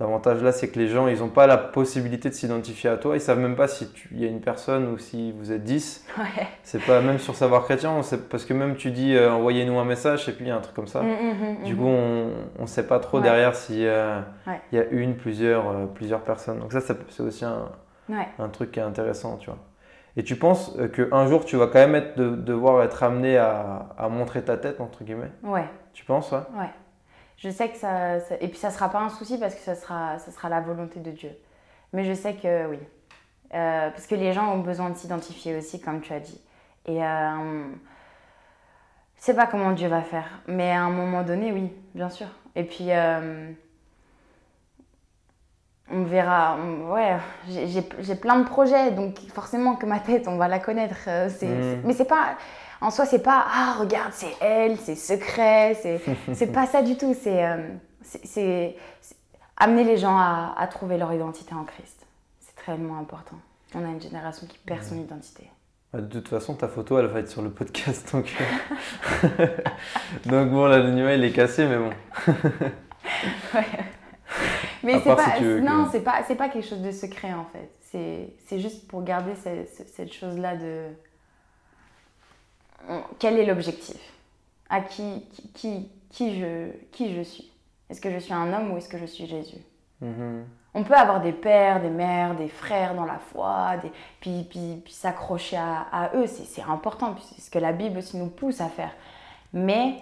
L'avantage 0.00 0.42
là, 0.42 0.50
c'est 0.50 0.68
que 0.70 0.78
les 0.78 0.88
gens, 0.88 1.08
ils 1.08 1.18
n'ont 1.18 1.28
pas 1.28 1.46
la 1.46 1.58
possibilité 1.58 2.30
de 2.30 2.34
s'identifier 2.34 2.88
à 2.88 2.96
toi. 2.96 3.16
Ils 3.16 3.20
savent 3.20 3.38
même 3.38 3.54
pas 3.54 3.68
si 3.68 3.86
il 4.12 4.20
y 4.20 4.24
a 4.24 4.28
une 4.28 4.40
personne 4.40 4.88
ou 4.88 4.96
si 4.98 5.30
vous 5.32 5.52
êtes 5.52 5.62
10. 5.62 6.06
Ouais. 6.18 6.24
C'est 6.62 6.82
pas 6.82 7.02
même 7.02 7.18
sur 7.18 7.34
savoir 7.34 7.64
chrétien, 7.64 7.90
on 7.92 8.02
sait- 8.02 8.16
parce 8.16 8.46
que 8.46 8.54
même 8.54 8.76
tu 8.76 8.90
dis 8.92 9.14
euh, 9.14 9.30
envoyez-nous 9.30 9.78
un 9.78 9.84
message 9.84 10.26
et 10.28 10.32
puis 10.32 10.46
il 10.46 10.48
y 10.48 10.50
a 10.50 10.56
un 10.56 10.60
truc 10.60 10.74
comme 10.74 10.86
ça. 10.86 11.02
Mm, 11.02 11.06
mm, 11.06 11.60
mm, 11.60 11.64
Du 11.64 11.76
coup, 11.76 11.84
on 11.86 12.62
ne 12.62 12.66
sait 12.66 12.86
pas 12.86 12.98
trop 12.98 13.18
Ouais. 13.18 13.22
derrière 13.22 13.54
si 13.54 13.86
euh, 13.86 14.20
Ouais. 14.46 14.60
y 14.72 14.78
a 14.78 14.84
une, 14.86 15.16
plusieurs, 15.16 15.68
euh, 15.68 15.84
plusieurs 15.86 16.22
personnes. 16.22 16.60
Donc 16.60 16.72
ça, 16.72 16.80
ça- 16.80 16.94
c'est 17.10 17.22
aussi 17.22 17.44
un, 17.44 17.68
truc 18.52 18.72
qui 18.72 18.80
est 18.80 18.82
intéressant, 18.82 19.36
tu 19.36 19.50
vois. 19.50 19.58
Et 20.16 20.24
tu 20.24 20.34
penses 20.36 20.76
qu'un 20.94 21.26
jour, 21.26 21.44
tu 21.44 21.56
vas 21.56 21.66
quand 21.66 21.78
même 21.78 21.94
être 21.94 22.16
de- 22.18 22.34
devoir 22.34 22.82
être 22.82 23.02
amené 23.02 23.36
à, 23.36 23.86
à 23.98 24.08
montrer 24.08 24.42
ta 24.42 24.56
tête, 24.56 24.80
entre 24.80 25.04
guillemets? 25.04 25.30
Ouais. 25.44 25.66
Tu 25.92 26.04
penses, 26.06 26.32
ouais? 26.32 26.38
Ouais. 26.58 26.70
Je 27.40 27.48
sais 27.50 27.68
que 27.70 27.76
ça, 27.78 28.20
ça- 28.20 28.36
Et 28.40 28.48
puis 28.48 28.58
ça 28.58 28.70
sera 28.70 28.88
pas 28.90 29.00
un 29.00 29.08
souci 29.08 29.38
parce 29.38 29.54
que 29.54 29.60
ça 29.62 29.74
sera, 29.74 30.18
ça 30.18 30.30
sera 30.30 30.48
la 30.48 30.60
volonté 30.60 31.00
de 31.00 31.10
Dieu. 31.10 31.30
Mais 31.92 32.04
je 32.04 32.12
sais 32.12 32.34
que 32.34 32.66
oui. 32.68 32.78
Euh, 33.54 33.90
parce 33.90 34.06
que 34.06 34.14
les 34.14 34.32
gens 34.32 34.52
ont 34.54 34.58
besoin 34.60 34.90
de 34.90 34.94
s'identifier 34.96 35.56
aussi, 35.56 35.80
comme 35.80 36.00
tu 36.02 36.12
as 36.12 36.20
dit. 36.20 36.40
Et 36.86 37.02
euh, 37.04 37.64
je 39.18 39.22
sais 39.24 39.34
pas 39.34 39.46
comment 39.46 39.72
Dieu 39.72 39.88
va 39.88 40.02
faire. 40.02 40.28
Mais 40.46 40.70
à 40.70 40.82
un 40.82 40.90
moment 40.90 41.22
donné, 41.22 41.50
oui, 41.52 41.72
bien 41.94 42.10
sûr. 42.10 42.28
Et 42.54 42.64
puis. 42.64 42.86
euh, 42.90 43.50
on 45.92 46.04
verra. 46.04 46.56
on- 46.56 46.92
ouais, 46.92 47.16
j'ai- 47.48 48.14
plein 48.14 48.38
de 48.38 48.44
projets, 48.44 48.92
donc 48.92 49.18
forcément 49.34 49.74
que 49.74 49.86
ma 49.86 49.98
tête, 49.98 50.28
on 50.28 50.36
va 50.36 50.46
la 50.46 50.60
connaître. 50.60 50.94
euh, 51.08 51.28
c'est- 51.28 51.46
Mm. 51.48 51.62
c'est- 51.62 51.80
Mais 51.84 51.92
c'est 51.94 52.04
pas. 52.04 52.36
En 52.80 52.90
soi, 52.90 53.04
c'est 53.06 53.22
pas 53.22 53.44
ah 53.46 53.76
regarde 53.78 54.12
c'est 54.12 54.34
elle, 54.40 54.78
c'est 54.78 54.94
secret, 54.94 55.78
c'est 56.32 56.46
pas 56.52 56.66
ça 56.66 56.82
du 56.82 56.96
tout. 56.96 57.14
C'est 57.14 57.44
euh, 57.44 58.68
amener 59.56 59.84
les 59.84 59.96
gens 59.98 60.16
à, 60.16 60.54
à 60.56 60.66
trouver 60.66 60.96
leur 60.96 61.12
identité 61.12 61.54
en 61.54 61.64
Christ. 61.64 62.06
C'est 62.40 62.64
tellement 62.64 62.98
important. 62.98 63.36
On 63.74 63.84
a 63.84 63.88
une 63.88 64.00
génération 64.00 64.46
qui 64.46 64.58
perd 64.58 64.82
son 64.82 64.96
identité. 64.96 65.44
Bah, 65.92 66.00
De 66.00 66.06
toute 66.20 66.28
façon, 66.28 66.54
ta 66.54 66.68
photo, 66.68 66.98
elle 66.98 67.06
va 67.06 67.20
être 67.20 67.28
sur 67.28 67.42
le 67.42 67.50
podcast. 67.50 68.10
Donc, 68.12 68.34
euh, 69.38 69.46
donc 70.26 70.50
bon, 70.50 70.66
l'anonymat, 70.66 71.14
il 71.14 71.24
est 71.24 71.32
cassé, 71.32 71.66
mais 71.66 71.76
bon. 71.78 71.90
Mais 74.82 74.94
c'est 74.94 75.04
part 75.04 75.16
pas 75.16 75.36
si 75.36 75.40
que- 75.42 75.60
non 75.60 75.88
c'est 75.92 76.00
pas 76.36 76.48
quelque 76.48 76.66
chose 76.66 76.80
de 76.80 76.90
secret 76.90 77.32
en 77.34 77.44
fait. 77.52 77.70
C'est 78.48 78.58
juste 78.58 78.88
pour 78.88 79.02
garder 79.02 79.32
ce- 79.34 79.66
ce- 79.76 79.88
cette 79.94 80.12
chose 80.12 80.38
là 80.38 80.56
de 80.56 80.84
On- 82.88 83.02
quel 83.18 83.38
est 83.38 83.46
l'objectif? 83.46 83.96
À 84.68 84.80
qui 84.80 85.24
qui 85.32 85.48
qui 85.52 85.90
qui 86.10 86.40
je 86.40 86.70
qui 86.92 87.14
je 87.14 87.22
suis? 87.22 87.50
Est-ce 87.88 88.00
que 88.00 88.10
je 88.10 88.18
suis 88.18 88.32
un 88.32 88.52
homme 88.52 88.72
ou 88.72 88.76
est-ce 88.76 88.88
que 88.88 88.98
je 88.98 89.06
suis 89.06 89.26
Jésus? 89.26 89.58
Mhm. 90.00 90.44
On 90.74 90.84
peut 90.84 90.94
avoir 90.94 91.20
des 91.20 91.32
pères, 91.32 91.82
des 91.82 91.90
mères, 91.90 92.36
des 92.36 92.48
frères 92.48 92.94
dans 92.94 93.04
la 93.04 93.18
foi, 93.18 93.76
des... 93.78 93.90
puis, 94.20 94.46
puis, 94.48 94.80
puis 94.84 94.92
s'accrocher 94.92 95.56
à, 95.56 95.80
à 95.92 96.16
eux, 96.16 96.26
c'est 96.28 96.44
c'est 96.44 96.62
important, 96.62 97.12
puis 97.14 97.24
c'est 97.28 97.40
ce 97.40 97.50
que 97.50 97.58
la 97.58 97.72
Bible 97.72 97.98
aussi 97.98 98.16
nous 98.16 98.28
pousse 98.28 98.60
à 98.60 98.68
faire. 98.68 98.92
Mais 99.52 99.96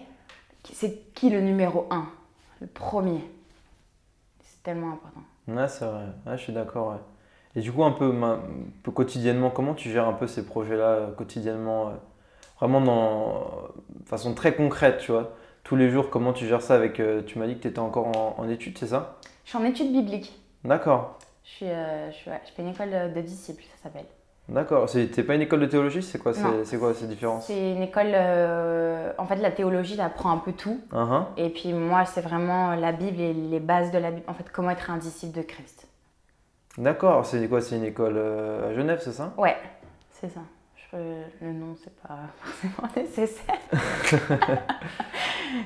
c'est 0.72 1.12
qui 1.14 1.30
le 1.30 1.40
numéro 1.40 1.86
un? 1.90 2.06
Le 2.60 2.66
premier 2.66 3.24
C'est 4.42 4.62
tellement 4.62 4.92
important. 4.92 5.22
Ouais, 5.46 5.68
c'est 5.68 5.86
vrai. 5.86 6.06
Ouais, 6.26 6.36
je 6.36 6.42
suis 6.42 6.52
d'accord, 6.52 6.88
ouais. 6.92 6.98
Et 7.56 7.60
du 7.62 7.72
coup, 7.72 7.82
un 7.84 7.92
peu, 7.92 8.12
un 8.22 8.40
peu 8.82 8.90
quotidiennement, 8.92 9.50
comment 9.50 9.74
tu 9.74 9.90
gères 9.90 10.06
un 10.06 10.12
peu 10.12 10.26
ces 10.26 10.44
projets-là 10.44 10.84
euh, 10.84 11.12
quotidiennement 11.12 11.88
euh, 11.88 11.92
Vraiment 12.60 12.80
dans 12.80 13.68
de 14.00 14.08
façon 14.08 14.34
très 14.34 14.54
concrète, 14.54 14.98
tu 14.98 15.12
vois. 15.12 15.32
Tous 15.64 15.76
les 15.76 15.90
jours, 15.90 16.10
comment 16.10 16.32
tu 16.32 16.46
gères 16.46 16.62
ça 16.62 16.74
avec. 16.74 16.98
euh, 16.98 17.22
tu 17.22 17.38
m'as 17.38 17.46
dit 17.46 17.56
que 17.56 17.62
tu 17.62 17.68
étais 17.68 17.78
encore 17.78 18.06
en, 18.16 18.34
en 18.38 18.48
études, 18.48 18.78
c'est 18.78 18.86
ça? 18.88 19.16
Je 19.44 19.50
suis 19.50 19.58
en 19.58 19.64
études 19.64 19.92
bibliques. 19.92 20.38
D'accord. 20.64 21.18
Je, 21.44 21.50
suis, 21.50 21.66
euh, 21.66 22.10
je, 22.10 22.16
suis- 22.16 22.30
ouais, 22.30 22.40
je 22.46 22.52
fais 22.52 22.62
une 22.62 22.68
école 22.68 22.90
de, 22.90 23.14
de 23.14 23.20
disciples, 23.20 23.62
ça 23.76 23.84
s'appelle. 23.84 24.06
D'accord. 24.48 24.88
C'est 24.88 25.06
t'es 25.08 25.22
pas 25.22 25.34
une 25.34 25.42
école 25.42 25.60
de 25.60 25.66
théologie? 25.66 26.02
C'est 26.02 26.18
quoi, 26.18 26.32
c'est, 26.64 26.78
quoi 26.78 26.94
ces 26.94 27.06
différences 27.06 27.46
C'est 27.46 27.72
une 27.72 27.82
école. 27.82 28.12
euh, 28.14 29.12
en 29.18 29.26
fait, 29.26 29.36
la 29.36 29.50
théologie, 29.50 29.94
elle 29.94 30.00
apprend 30.00 30.30
un 30.30 30.38
peu 30.38 30.52
tout. 30.52 30.80
Uhum. 30.92 31.26
Et 31.36 31.50
puis 31.50 31.74
moi, 31.74 32.06
c'est 32.06 32.22
vraiment 32.22 32.74
la 32.74 32.92
Bible 32.92 33.20
et 33.20 33.34
les 33.34 33.60
bases 33.60 33.90
de 33.92 33.98
la 33.98 34.10
Bible. 34.10 34.24
En 34.26 34.32
fait, 34.34 34.50
comment 34.50 34.70
être 34.70 34.90
un 34.90 34.96
disciple 34.96 35.36
de 35.36 35.42
Christ. 35.42 35.86
D'accord. 36.78 37.26
C'est 37.26 37.46
quoi? 37.48 37.60
C'est 37.60 37.76
une 37.76 37.84
école 37.84 38.14
euh, 38.16 38.70
à 38.70 38.74
Genève, 38.74 39.00
c'est 39.02 39.12
ça? 39.12 39.34
Ouais, 39.36 39.56
c'est 40.12 40.28
ça. 40.30 40.40
Le 40.92 41.52
nom, 41.52 41.76
c'est 41.82 41.94
pas 42.00 42.18
forcément 42.40 42.88
nécessaire. 42.96 43.56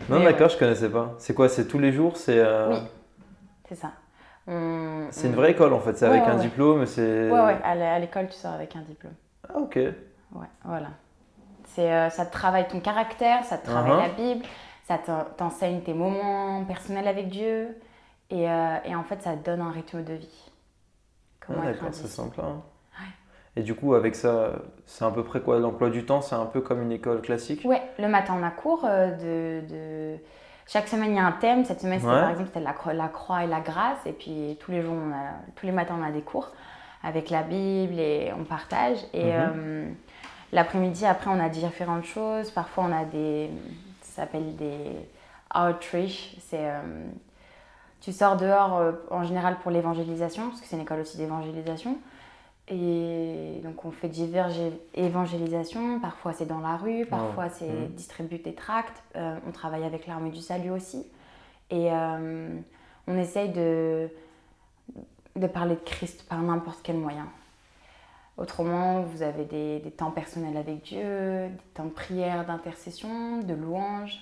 Non, 0.08 0.18
Mais 0.18 0.24
d'accord, 0.24 0.48
je 0.48 0.58
connaissais 0.58 0.88
pas. 0.90 1.14
C'est 1.18 1.34
quoi 1.34 1.48
C'est 1.48 1.66
tous 1.68 1.78
les 1.78 1.92
jours 1.92 2.16
C'est 2.16 2.38
euh, 2.38 2.70
Oui. 2.70 2.78
C'est 3.68 3.74
ça. 3.76 3.92
On- 4.46 5.06
c'est 5.10 5.28
une 5.28 5.34
vraie 5.34 5.52
école 5.52 5.72
en 5.72 5.80
fait. 5.80 5.96
C'est 5.96 6.06
Ouais, 6.08 6.16
avec 6.18 6.24
ouais, 6.26 6.32
un 6.34 6.38
diplôme. 6.38 6.86
C'est. 6.86 7.30
Ouais, 7.30 7.40
ouais, 7.40 7.58
à 7.62 7.74
l'é- 7.76 7.82
à 7.86 7.98
l'école, 7.98 8.26
tu 8.28 8.34
sors 8.34 8.52
avec 8.52 8.74
un 8.74 8.82
diplôme. 8.82 9.14
Ah, 9.48 9.58
ok. 9.58 9.76
Ouais, 9.76 10.46
voilà. 10.64 10.88
C'est, 11.66 11.92
euh, 11.92 12.10
ça 12.10 12.26
te 12.26 12.32
travaille 12.32 12.66
ton 12.68 12.80
caractère, 12.80 13.44
ça 13.44 13.58
te 13.58 13.66
travaille 13.66 13.92
Mhm. 13.92 13.98
la 13.98 14.08
Bible, 14.34 14.44
ça 14.88 14.98
t'en- 14.98 15.24
t'enseigne 15.36 15.80
tes 15.82 15.94
moments 15.94 16.64
personnels 16.64 17.06
avec 17.08 17.28
Dieu. 17.28 17.68
Et, 18.30 18.50
euh, 18.50 18.76
et 18.84 18.94
en 18.96 19.04
fait, 19.04 19.22
ça 19.22 19.36
te 19.36 19.44
donne 19.44 19.60
un 19.60 19.70
rythme 19.70 20.02
de 20.02 20.14
vie. 20.14 20.50
Ah, 20.50 20.50
Comment 21.46 21.62
être 21.64 21.68
un 21.68 21.72
d'accord, 21.72 21.94
c'est 21.94 22.08
simple. 22.08 22.40
hein. 22.40 22.62
Et 23.56 23.62
du 23.62 23.74
coup, 23.74 23.94
avec 23.94 24.14
ça, 24.14 24.52
c'est 24.86 25.04
à 25.04 25.10
peu 25.10 25.22
près 25.24 25.40
quoi 25.40 25.58
l'emploi 25.58 25.90
du 25.90 26.06
temps 26.06 26.22
C'est 26.22 26.34
un 26.34 26.46
peu 26.46 26.60
comme 26.62 26.80
une 26.82 26.92
école 26.92 27.20
classique? 27.20 27.62
Ouais, 27.64 27.82
le 27.98 28.08
matin 28.08 28.34
on 28.40 28.42
a 28.42 28.50
cours 28.50 28.84
euh, 28.86 29.10
de, 29.10 29.66
de- 29.68 30.18
Chaque 30.66 30.88
semaine 30.88 31.10
il 31.10 31.16
y 31.16 31.20
a 31.20 31.26
un 31.26 31.32
thème. 31.32 31.64
Cette 31.64 31.80
semaine 31.82 32.00
Ouais. 32.00 32.06
par 32.20 32.30
exemple 32.30 32.48
c'était 32.48 32.64
la, 32.64 32.72
cro- 32.72 32.92
la 32.94 33.08
croix 33.08 33.44
et 33.44 33.46
la 33.46 33.60
grâce. 33.60 33.98
Et 34.06 34.12
puis 34.12 34.56
tous 34.60 34.70
les 34.70 34.80
jours, 34.80 34.94
on 34.94 35.12
a- 35.12 35.34
tous 35.54 35.66
les 35.66 35.72
matins 35.72 35.96
on 36.00 36.04
a 36.04 36.10
des 36.10 36.22
cours 36.22 36.48
avec 37.02 37.28
la 37.30 37.42
Bible 37.42 37.98
et 37.98 38.32
on 38.38 38.44
partage. 38.44 38.98
Et 39.12 39.24
Mhm. 39.24 39.32
euh, 39.56 39.88
l'après-midi 40.52 41.04
après 41.04 41.28
on 41.30 41.38
a 41.38 41.50
différentes 41.50 42.04
choses. 42.04 42.50
Parfois 42.50 42.84
on 42.88 42.92
a 42.92 43.04
des... 43.04 43.50
Ça 44.00 44.22
s'appelle 44.22 44.56
des 44.56 44.92
outreach. 45.54 46.36
C'est... 46.40 46.58
euh, 46.70 46.80
tu 48.00 48.12
sors 48.12 48.36
dehors 48.36 48.78
euh, 48.78 48.92
en 49.10 49.24
général 49.24 49.58
pour 49.62 49.70
l'évangélisation, 49.70 50.48
parce 50.48 50.60
que 50.60 50.66
c'est 50.66 50.76
une 50.76 50.82
école 50.82 51.00
aussi 51.00 51.18
d'évangélisation. 51.18 51.98
Et 52.68 53.60
donc 53.64 53.84
on 53.84 53.90
fait 53.90 54.08
diverses 54.08 54.56
évangélisations, 54.94 55.98
parfois 56.00 56.32
c'est 56.32 56.46
dans 56.46 56.60
la 56.60 56.76
rue, 56.76 57.04
parfois 57.06 57.48
c'est 57.48 57.68
Mhm. 57.68 57.88
distribuer 57.88 58.38
des 58.38 58.54
tracts, 58.54 59.02
Euh, 59.16 59.36
on 59.46 59.50
travaille 59.52 59.84
avec 59.84 60.06
l'armée 60.06 60.30
du 60.30 60.40
salut 60.40 60.70
aussi. 60.70 61.06
Et 61.70 61.90
euh, 61.92 62.48
on 63.08 63.18
essaye 63.18 63.50
de, 63.50 64.08
de 65.36 65.46
parler 65.48 65.74
de 65.74 65.80
Christ 65.80 66.26
par 66.28 66.40
n'importe 66.40 66.80
quel 66.82 66.96
moyen. 66.96 67.26
Autrement, 68.38 69.02
vous 69.02 69.22
avez 69.22 69.44
des, 69.44 69.80
des 69.80 69.90
temps 69.90 70.10
personnels 70.10 70.56
avec 70.56 70.82
Dieu, 70.84 71.48
des 71.48 71.70
temps 71.74 71.84
de 71.84 71.90
prière, 71.90 72.46
d'intercession, 72.46 73.40
de 73.40 73.54
louange. 73.54 74.18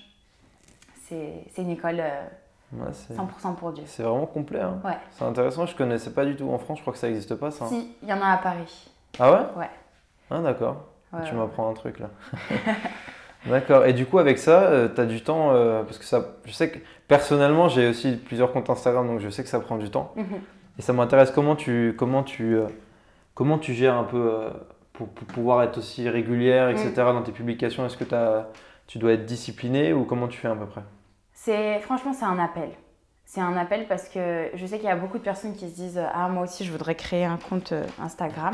C'est 1.03 1.45
c'est 1.51 1.61
une 1.61 1.69
école 1.71 1.99
euh, 2.01 2.27
Ouais, 2.73 2.87
c'est 2.93 3.13
100% 3.15 3.55
pour 3.55 3.71
Dieu. 3.73 3.83
c'est 3.85 4.03
vraiment 4.03 4.25
complet. 4.25 4.61
hein. 4.61 4.79
Ouais. 4.83 4.97
C'est 5.11 5.25
intéressant, 5.25 5.65
je 5.65 5.75
connaissais 5.75 6.11
pas 6.11 6.23
du 6.25 6.35
tout. 6.35 6.49
En 6.49 6.57
France, 6.57 6.77
je 6.77 6.83
crois 6.83 6.93
que 6.93 6.99
ça 6.99 7.07
n'existe 7.07 7.35
pas 7.35 7.51
ça. 7.51 7.65
Si, 7.67 7.95
il 8.01 8.07
y 8.07 8.13
en 8.13 8.21
a 8.21 8.27
à 8.27 8.37
Paris. 8.37 8.89
Ah 9.19 9.31
ouais? 9.31 9.39
Ouais. 9.61 9.69
Ah 10.29 10.39
d'accord. 10.39 10.85
Ouais, 11.11 11.19
tu 11.25 11.35
m'apprends 11.35 11.69
un 11.69 11.73
truc 11.73 11.99
là. 11.99 12.09
D'accord. 13.45 13.85
Et 13.85 13.93
du 13.93 14.05
coup, 14.05 14.19
avec 14.19 14.37
ça, 14.37 14.87
tu 14.93 15.01
as 15.01 15.05
du 15.05 15.21
temps 15.21 15.51
euh, 15.51 15.83
Parce 15.83 15.97
que 15.97 16.05
ça, 16.05 16.25
je 16.45 16.51
sais 16.51 16.69
que 16.71 16.79
personnellement, 17.07 17.67
j'ai 17.69 17.89
aussi 17.89 18.15
plusieurs 18.15 18.51
comptes 18.53 18.69
Instagram, 18.69 19.07
donc 19.07 19.19
je 19.19 19.29
sais 19.29 19.43
que 19.43 19.49
ça 19.49 19.59
prend 19.59 19.77
du 19.77 19.89
temps. 19.89 20.13
Mhm. 20.15 20.39
Et 20.79 20.81
ça 20.81 20.93
m'intéresse 20.93 21.31
comment 21.31 21.55
tu, 21.55 21.95
comment 21.97 22.23
tu, 22.23 22.55
euh, 22.55 22.67
comment 23.33 23.57
tu 23.57 23.73
gères 23.73 23.95
un 23.95 24.03
peu 24.05 24.17
euh, 24.31 24.49
pour, 24.93 25.09
pour 25.09 25.27
pouvoir 25.27 25.63
être 25.63 25.77
aussi 25.79 26.07
régulière, 26.07 26.69
etc. 26.69 26.91
Mm. 26.97 27.13
dans 27.13 27.21
tes 27.23 27.31
publications. 27.31 27.85
Est-ce 27.85 27.97
que 27.97 28.05
tu 28.87 28.99
dois 28.99 29.13
être 29.13 29.25
discipliné 29.25 29.91
ou 29.91 30.05
comment 30.05 30.27
tu 30.27 30.37
fais 30.39 30.47
à 30.47 30.55
peu 30.55 30.65
près? 30.65 30.81
C'est 31.43 31.79
franchement 31.79 32.13
c'est 32.13 32.25
un 32.25 32.37
appel. 32.37 32.69
C'est 33.25 33.41
un 33.41 33.57
appel 33.57 33.87
parce 33.87 34.07
que 34.09 34.49
je 34.53 34.65
sais 34.65 34.77
qu'il 34.77 34.87
y 34.87 34.91
a 34.91 34.95
beaucoup 34.95 35.17
de 35.17 35.23
personnes 35.23 35.55
qui 35.55 35.67
se 35.69 35.73
disent 35.75 36.01
ah 36.13 36.27
moi 36.29 36.43
aussi 36.43 36.65
je 36.65 36.71
voudrais 36.71 36.93
créer 36.95 37.25
un 37.25 37.37
compte 37.37 37.71
euh, 37.71 37.87
Instagram 37.99 38.53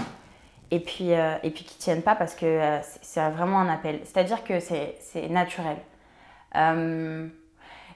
et 0.72 0.80
puis, 0.80 1.14
euh, 1.14 1.36
et 1.44 1.52
puis 1.52 1.64
qui 1.66 1.78
tiennent 1.78 2.02
pas 2.04 2.16
parce 2.16 2.36
que 2.36 2.46
euh, 2.46 2.80
c'est- 3.02 3.30
vraiment 3.32 3.60
un 3.60 3.70
appel. 3.70 4.00
C'est-à-dire 4.06 4.44
que 4.44 4.60
c'est 4.62 5.30
naturel. 5.30 5.78
Euh, 6.56 7.28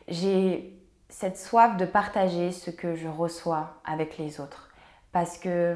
J'ai 0.10 0.74
cette 1.10 1.38
soif 1.38 1.78
de 1.78 1.86
partager 1.86 2.52
ce 2.52 2.72
que 2.72 2.96
je 2.96 3.08
reçois 3.10 3.82
avec 3.86 4.18
les 4.18 4.40
autres. 4.42 4.70
Parce 5.14 5.38
que, 5.38 5.76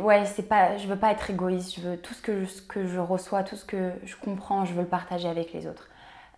ouais, 0.00 0.24
c'est 0.26 0.42
pas, 0.48 0.76
je 0.78 0.86
veux 0.86 0.96
pas 0.98 1.12
être 1.12 1.30
égoïste. 1.30 1.76
Je 1.76 1.80
veux 1.88 1.96
tout 1.98 2.14
ce 2.14 2.22
que, 2.22 2.44
ce 2.46 2.62
que 2.62 2.86
je 2.86 2.98
reçois, 2.98 3.42
tout 3.42 3.56
ce 3.56 3.64
que 3.64 3.92
je 4.04 4.16
comprends, 4.16 4.64
je 4.64 4.72
veux 4.74 4.82
le 4.82 4.88
partager 4.88 5.28
avec 5.28 5.52
les 5.52 5.66
autres. 5.66 5.88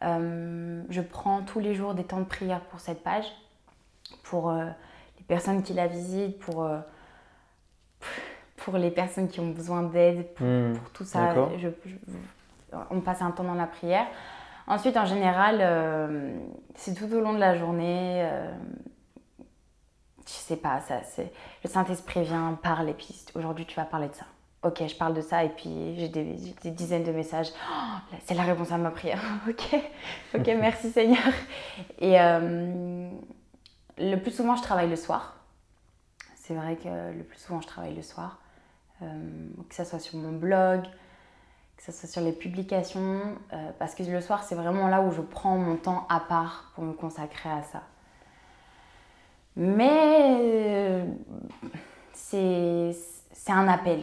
Euh, 0.03 0.83
je 0.91 1.01
prends 1.01 1.43
tous 1.43 1.59
les 1.61 1.75
jours 1.75 1.95
des 1.95 2.05
temps 2.05 2.21
de 2.21 2.25
prière 2.25 2.61
pour 2.61 2.79
cette 2.81 3.03
page, 3.03 3.27
pour 4.23 4.51
euh, 4.51 4.65
les 5.19 5.25
personnes 5.25 5.63
qui 5.63 5.73
la 5.75 5.87
visitent, 5.89 6.39
pour, 6.39 6.63
euh, 6.65 6.79
pour 8.57 8.77
les 8.77 8.91
personnes 8.91 9.29
qui 9.29 9.41
ont 9.41 9.51
besoin 9.51 9.83
d'aide, 9.83 10.27
pour, 10.35 10.47
Hmm. 10.47 10.73
pour 10.75 10.91
tout 10.91 11.05
ça. 11.05 11.27
D'accord. 11.29 11.51
je- 11.59 11.69
je- 11.87 11.97
on 12.91 13.01
passe 13.01 13.23
un 13.23 13.31
temps 13.31 13.45
dans 13.45 13.55
la 13.55 13.67
prière. 13.67 14.07
Ensuite, 14.67 14.97
en 14.99 15.07
général, 15.07 15.63
c'est 16.75 16.95
tout 16.95 17.11
au 17.15 17.21
long 17.21 17.33
de 17.33 17.39
la 17.39 17.57
journée. 17.57 18.29
je 20.27 20.33
sais 20.35 20.57
pas, 20.57 20.81
ça, 20.83 21.01
le 21.65 21.71
Saint-Esprit 21.71 22.23
vient, 22.25 22.59
parle, 22.63 22.91
et 22.91 22.93
puis 22.93 23.25
aujourd'hui 23.35 23.65
tu 23.65 23.75
vas 23.77 23.87
parler 23.87 24.09
de 24.09 24.15
ça. 24.15 24.27
Ok, 24.65 24.83
je 24.89 24.95
parle 24.97 25.15
de 25.15 25.21
ça, 25.21 25.45
et 25.45 25.51
puis 25.51 25.95
j'ai 25.97 26.09
des, 26.09 26.25
dizaines 26.73 27.05
de 27.05 27.13
messages. 27.13 27.51
Oh, 27.71 28.17
c'est 28.25 28.35
la 28.35 28.43
réponse 28.43 28.73
à 28.73 28.77
ma 28.77 28.91
prière. 28.91 29.23
ok, 29.49 29.81
ok, 30.35 30.47
merci 30.59 30.91
Seigneur. 30.91 31.33
Et 32.01 32.21
euh, 32.21 33.09
le 33.99 34.17
plus 34.17 34.33
souvent, 34.33 34.57
je 34.57 34.63
travaille 34.63 34.91
le 34.91 34.97
soir. 34.97 35.37
C'est 36.35 36.55
vrai 36.55 36.75
que 36.75 36.89
le 37.17 37.23
plus 37.23 37.39
souvent, 37.39 37.61
je 37.61 37.69
travaille 37.69 37.95
le 37.95 38.03
soir. 38.03 38.41
Euh, 39.03 39.07
que 39.69 39.77
ce 39.77 39.85
soit 39.85 40.01
sur 40.01 40.19
mon 40.19 40.33
blog, 40.33 40.83
que 41.77 41.85
ce 41.85 41.93
soit 41.93 42.09
sur 42.09 42.23
les 42.23 42.33
publications, 42.33 43.21
euh, 43.53 43.71
parce 43.79 43.95
que 43.95 44.03
le 44.03 44.21
soir, 44.21 44.43
c'est 44.43 44.57
vraiment 44.57 44.89
là 44.89 45.03
où 45.03 45.13
je 45.13 45.21
prends 45.21 45.57
mon 45.57 45.77
temps 45.77 46.05
à 46.09 46.19
part 46.19 46.73
pour 46.75 46.83
me 46.83 46.95
consacrer 46.95 47.51
à 47.51 47.63
ça. 47.63 47.83
Mais 49.55 51.05
c'est 52.13 52.93
un 53.47 53.69
appel. 53.69 54.03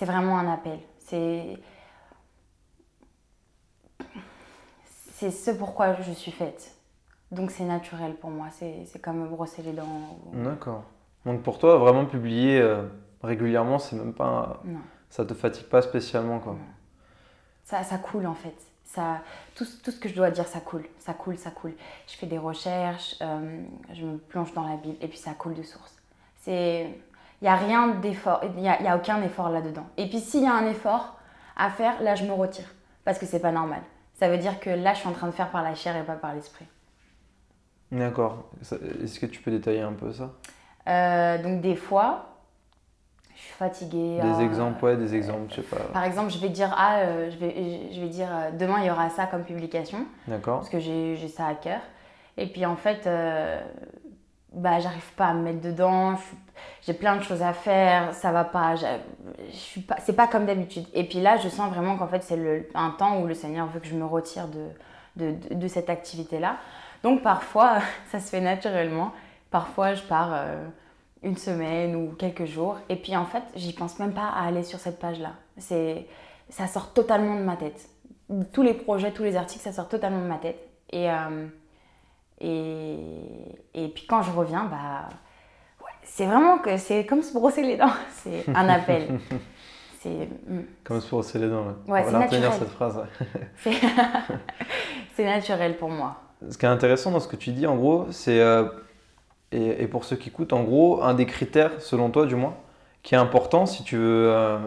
C'est 0.00 0.06
vraiment 0.06 0.38
un 0.38 0.50
appel. 0.50 0.78
C'est 0.98 1.58
c'est 5.12 5.30
ce 5.30 5.50
pourquoi 5.50 5.92
je 6.00 6.10
suis 6.12 6.30
faite. 6.30 6.74
Donc 7.30 7.50
c'est 7.50 7.64
naturel 7.64 8.14
pour 8.14 8.30
moi. 8.30 8.46
C'est 8.50 8.98
comme 9.02 9.18
me 9.18 9.28
brosser 9.28 9.60
les 9.60 9.72
dents. 9.72 10.18
ou- 10.32 10.42
D'accord. 10.42 10.84
Donc 11.26 11.42
pour 11.42 11.58
toi, 11.58 11.76
vraiment 11.76 12.06
publier 12.06 12.58
euh, 12.62 12.86
régulièrement, 13.22 13.78
c'est 13.78 13.94
même 13.94 14.14
pas. 14.14 14.62
Non. 14.64 14.78
Ça 15.10 15.26
te 15.26 15.34
fatigue 15.34 15.66
pas 15.66 15.82
spécialement, 15.82 16.38
quoi. 16.38 16.56
Ça, 17.64 17.82
ça 17.82 17.98
coule 17.98 18.26
en 18.26 18.32
fait. 18.34 18.56
Ça, 18.86 19.18
tout, 19.54 19.66
tout 19.84 19.90
ce 19.90 20.00
que 20.00 20.08
je 20.08 20.14
dois 20.14 20.30
dire, 20.30 20.46
ça 20.46 20.60
coule. 20.60 20.86
Ça 20.98 21.12
coule, 21.12 21.36
ça 21.36 21.50
coule. 21.50 21.74
Je 22.06 22.14
fais 22.16 22.26
des 22.26 22.38
recherches, 22.38 23.16
euh, 23.20 23.62
je 23.92 24.06
me 24.06 24.16
plonge 24.16 24.54
dans 24.54 24.66
la 24.66 24.76
Bible 24.78 24.96
et 25.02 25.08
puis 25.08 25.18
ça 25.18 25.32
coule 25.34 25.52
de 25.52 25.62
source. 25.62 25.94
C'est, 26.38 26.98
il 27.40 27.44
n'y 27.44 27.48
a 27.48 27.56
rien 27.56 27.88
d'effort, 27.88 28.40
il 28.42 28.60
n'y 28.60 28.68
a, 28.68 28.82
y 28.82 28.86
a 28.86 28.96
aucun 28.96 29.22
effort 29.22 29.50
là-dedans. 29.50 29.86
Et 29.96 30.08
puis 30.08 30.20
s'il 30.20 30.42
y 30.42 30.46
a 30.46 30.54
un 30.54 30.66
effort 30.66 31.16
à 31.56 31.70
faire, 31.70 32.02
là 32.02 32.14
je 32.14 32.24
me 32.24 32.32
retire 32.32 32.66
parce 33.04 33.18
que 33.18 33.26
c'est 33.26 33.40
pas 33.40 33.52
normal. 33.52 33.80
Ça 34.14 34.28
veut 34.28 34.38
dire 34.38 34.60
que 34.60 34.70
là 34.70 34.92
je 34.94 35.00
suis 35.00 35.08
en 35.08 35.12
train 35.12 35.26
de 35.26 35.32
faire 35.32 35.50
par 35.50 35.62
la 35.62 35.74
chair 35.74 35.96
et 35.96 36.02
pas 36.02 36.14
par 36.14 36.34
l'esprit. 36.34 36.66
D'accord. 37.90 38.50
Est-ce 38.60 39.18
que 39.18 39.26
tu 39.26 39.40
peux 39.40 39.50
détailler 39.50 39.80
un 39.80 39.92
peu 39.92 40.12
ça? 40.12 40.30
Euh, 40.88 41.42
donc 41.42 41.60
des 41.60 41.74
fois, 41.74 42.30
je 43.34 43.46
suis 43.46 43.54
fatiguée. 43.54 44.20
Des 44.20 44.34
ah, 44.38 44.42
exemples, 44.42 44.84
ouais, 44.84 44.96
des 44.96 45.14
exemples, 45.14 45.50
je 45.50 45.56
sais 45.56 45.62
pas. 45.62 45.82
Par 45.92 46.04
exemple, 46.04 46.30
je 46.30 46.38
vais 46.38 46.50
dire 46.50 46.72
ah, 46.76 46.98
euh, 46.98 47.30
je 47.30 47.36
vais, 47.38 47.90
je 47.92 48.00
vais 48.00 48.08
dire 48.08 48.28
euh, 48.30 48.50
demain 48.52 48.80
il 48.80 48.86
y 48.86 48.90
aura 48.90 49.08
ça 49.10 49.26
comme 49.26 49.44
publication. 49.44 50.04
D'accord. 50.28 50.58
parce 50.58 50.68
que 50.68 50.78
j'ai 50.78 51.28
ça 51.28 51.46
à 51.46 51.54
cœur. 51.54 51.80
Et 52.36 52.46
puis 52.46 52.64
en 52.64 52.76
fait, 52.76 53.06
euh, 53.06 53.60
bah, 54.52 54.80
j'arrive 54.80 55.12
pas 55.16 55.26
à 55.26 55.34
me 55.34 55.42
mettre 55.42 55.60
dedans, 55.60 56.14
j'ai 56.82 56.92
plein 56.94 57.16
de 57.16 57.22
choses 57.22 57.42
à 57.42 57.52
faire, 57.52 58.14
ça 58.14 58.32
va 58.32 58.44
pas, 58.44 58.74
je 58.76 58.86
suis 59.56 59.80
pas 59.82 59.96
c'est 60.04 60.12
pas 60.14 60.26
comme 60.26 60.46
d'habitude. 60.46 60.86
Et 60.94 61.04
puis 61.04 61.20
là, 61.20 61.36
je 61.38 61.48
sens 61.48 61.72
vraiment 61.72 61.96
qu'en 61.96 62.08
fait, 62.08 62.22
c'est 62.22 62.68
un 62.74 62.90
temps 62.90 63.20
où 63.20 63.26
le 63.26 63.34
Seigneur 63.34 63.66
veut 63.68 63.80
que 63.80 63.86
je 63.86 63.94
me 63.94 64.04
retire 64.04 64.48
de, 64.48 64.68
de, 65.16 65.32
de- 65.50 65.54
de 65.54 65.68
cette 65.68 65.90
activité-là. 65.90 66.56
Donc 67.02 67.22
parfois, 67.22 67.78
ça 68.10 68.20
se 68.20 68.28
fait 68.28 68.40
naturellement. 68.40 69.12
Parfois, 69.50 69.94
je 69.94 70.02
pars 70.02 70.30
euh, 70.32 70.66
une 71.22 71.36
semaine 71.36 71.96
ou 71.96 72.12
quelques 72.12 72.44
jours. 72.46 72.76
Et 72.88 72.96
puis 72.96 73.16
en 73.16 73.24
fait, 73.26 73.42
j'y 73.56 73.72
pense 73.72 73.98
même 73.98 74.12
pas 74.12 74.28
à 74.28 74.46
aller 74.46 74.62
sur 74.64 74.78
cette 74.78 74.98
page-là. 74.98 75.32
C'est, 75.58 76.06
ça 76.48 76.66
sort 76.66 76.92
totalement 76.92 77.36
de 77.36 77.42
ma 77.42 77.56
tête. 77.56 77.88
Tous 78.52 78.62
les 78.62 78.74
projets, 78.74 79.10
tous 79.12 79.24
les 79.24 79.36
articles, 79.36 79.62
ça 79.64 79.72
sort 79.72 79.88
totalement 79.88 80.20
de 80.22 80.28
ma 80.28 80.38
tête. 80.38 80.58
Et, 80.92 81.10
euh, 81.10 81.46
et, 82.40 82.98
et 83.74 83.88
puis 83.88 84.06
quand 84.06 84.22
je 84.22 84.30
reviens, 84.30 84.64
bah, 84.64 85.08
ouais, 85.80 85.90
c'est 86.04 86.26
vraiment 86.26 86.58
que 86.58 86.76
c'est 86.76 87.04
comme 87.06 87.22
se 87.22 87.32
brosser 87.32 87.62
les 87.62 87.76
dents. 87.76 87.92
C'est 88.22 88.44
un 88.54 88.68
appel. 88.68 89.18
c'est, 90.00 90.28
mm, 90.48 90.60
Comme 90.84 91.00
se 91.00 91.10
brosser 91.10 91.38
les 91.38 91.48
dents. 91.48 91.64
Ouais, 91.86 92.02
Ouais, 92.04 92.04
On 92.06 92.10
c'est 92.10 92.18
naturel. 92.18 92.52
cette 92.58 92.68
phrase. 92.70 93.00
c'est, 95.14 95.24
naturel 95.24 95.76
pour 95.76 95.90
moi. 95.90 96.16
Ce 96.48 96.56
qui 96.56 96.64
est 96.66 96.68
intéressant 96.68 97.10
dans 97.10 97.20
ce 97.20 97.28
que 97.28 97.36
tu 97.36 97.52
dis, 97.52 97.66
en 97.66 97.76
gros, 97.76 98.06
c'est. 98.10 98.40
euh, 98.40 98.64
et, 99.52 99.82
et 99.82 99.88
pour 99.88 100.04
ceux 100.04 100.16
qui 100.16 100.28
écoutent, 100.28 100.52
en 100.52 100.62
gros, 100.62 101.02
un 101.02 101.14
des 101.14 101.26
critères, 101.26 101.80
selon 101.80 102.10
toi 102.10 102.26
du 102.26 102.36
moins, 102.36 102.54
qui 103.02 103.14
est 103.14 103.18
important 103.18 103.66
si 103.66 103.82
tu 103.84 103.96
veux 103.96 104.30
euh, 104.32 104.58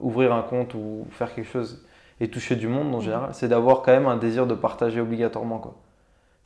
ouvrir 0.00 0.32
un 0.34 0.42
compte 0.42 0.74
ou 0.74 1.06
faire 1.10 1.34
quelque 1.34 1.48
chose 1.50 1.84
et 2.20 2.28
toucher 2.30 2.56
du 2.56 2.68
monde 2.68 2.94
en 2.94 3.00
général, 3.00 3.30
c'est 3.32 3.48
d'avoir 3.48 3.82
quand 3.82 3.92
même 3.92 4.06
un 4.06 4.16
désir 4.16 4.46
de 4.46 4.54
partager 4.54 5.00
obligatoirement. 5.00 5.60
Il 5.64 5.85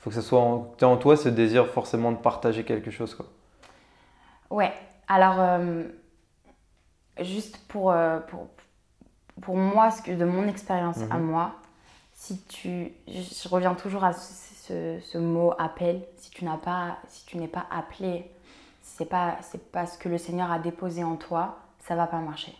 faut 0.00 0.10
que 0.10 0.16
ce 0.16 0.22
soit 0.22 0.40
en, 0.40 0.96
toi 0.96 1.16
ce 1.16 1.28
désir 1.28 1.66
forcément 1.68 2.12
de 2.12 2.16
partager 2.18 2.64
quelque 2.64 2.90
chose. 2.90 3.14
Quoi. 3.14 3.26
Ouais, 4.50 4.72
alors, 5.08 5.36
euh, 5.38 5.84
juste 7.20 7.58
pour, 7.68 7.92
euh, 7.92 8.18
pour, 8.20 8.48
pour 9.42 9.56
moi, 9.56 9.90
ce 9.90 10.02
que, 10.02 10.12
de 10.12 10.24
mon 10.24 10.48
expérience 10.48 10.98
à 11.10 11.16
Mhm. 11.18 11.22
moi, 11.24 11.54
si 12.14 12.40
tu, 12.44 12.92
je, 13.08 13.20
je 13.20 13.48
reviens 13.48 13.74
toujours 13.74 14.04
à 14.04 14.12
ce, 14.12 14.32
ce- 14.66 15.00
ce 15.00 15.18
mot 15.18 15.52
appel, 15.58 16.02
si 16.16 16.30
tu 16.30 16.44
n'as 16.44 16.58
pas, 16.58 16.98
si 17.08 17.24
tu 17.26 17.38
n'es 17.38 17.48
pas 17.48 17.66
appelé, 17.70 18.30
si 18.82 18.96
c'est 18.98 19.04
pas, 19.06 19.36
c'est 19.42 19.70
pas 19.72 19.86
ce 19.86 19.98
que 19.98 20.08
le 20.08 20.18
Seigneur 20.18 20.50
a 20.50 20.58
déposé 20.58 21.04
en 21.04 21.16
toi, 21.16 21.58
ça 21.80 21.94
va 21.94 22.06
pas 22.06 22.18
marcher. 22.20 22.54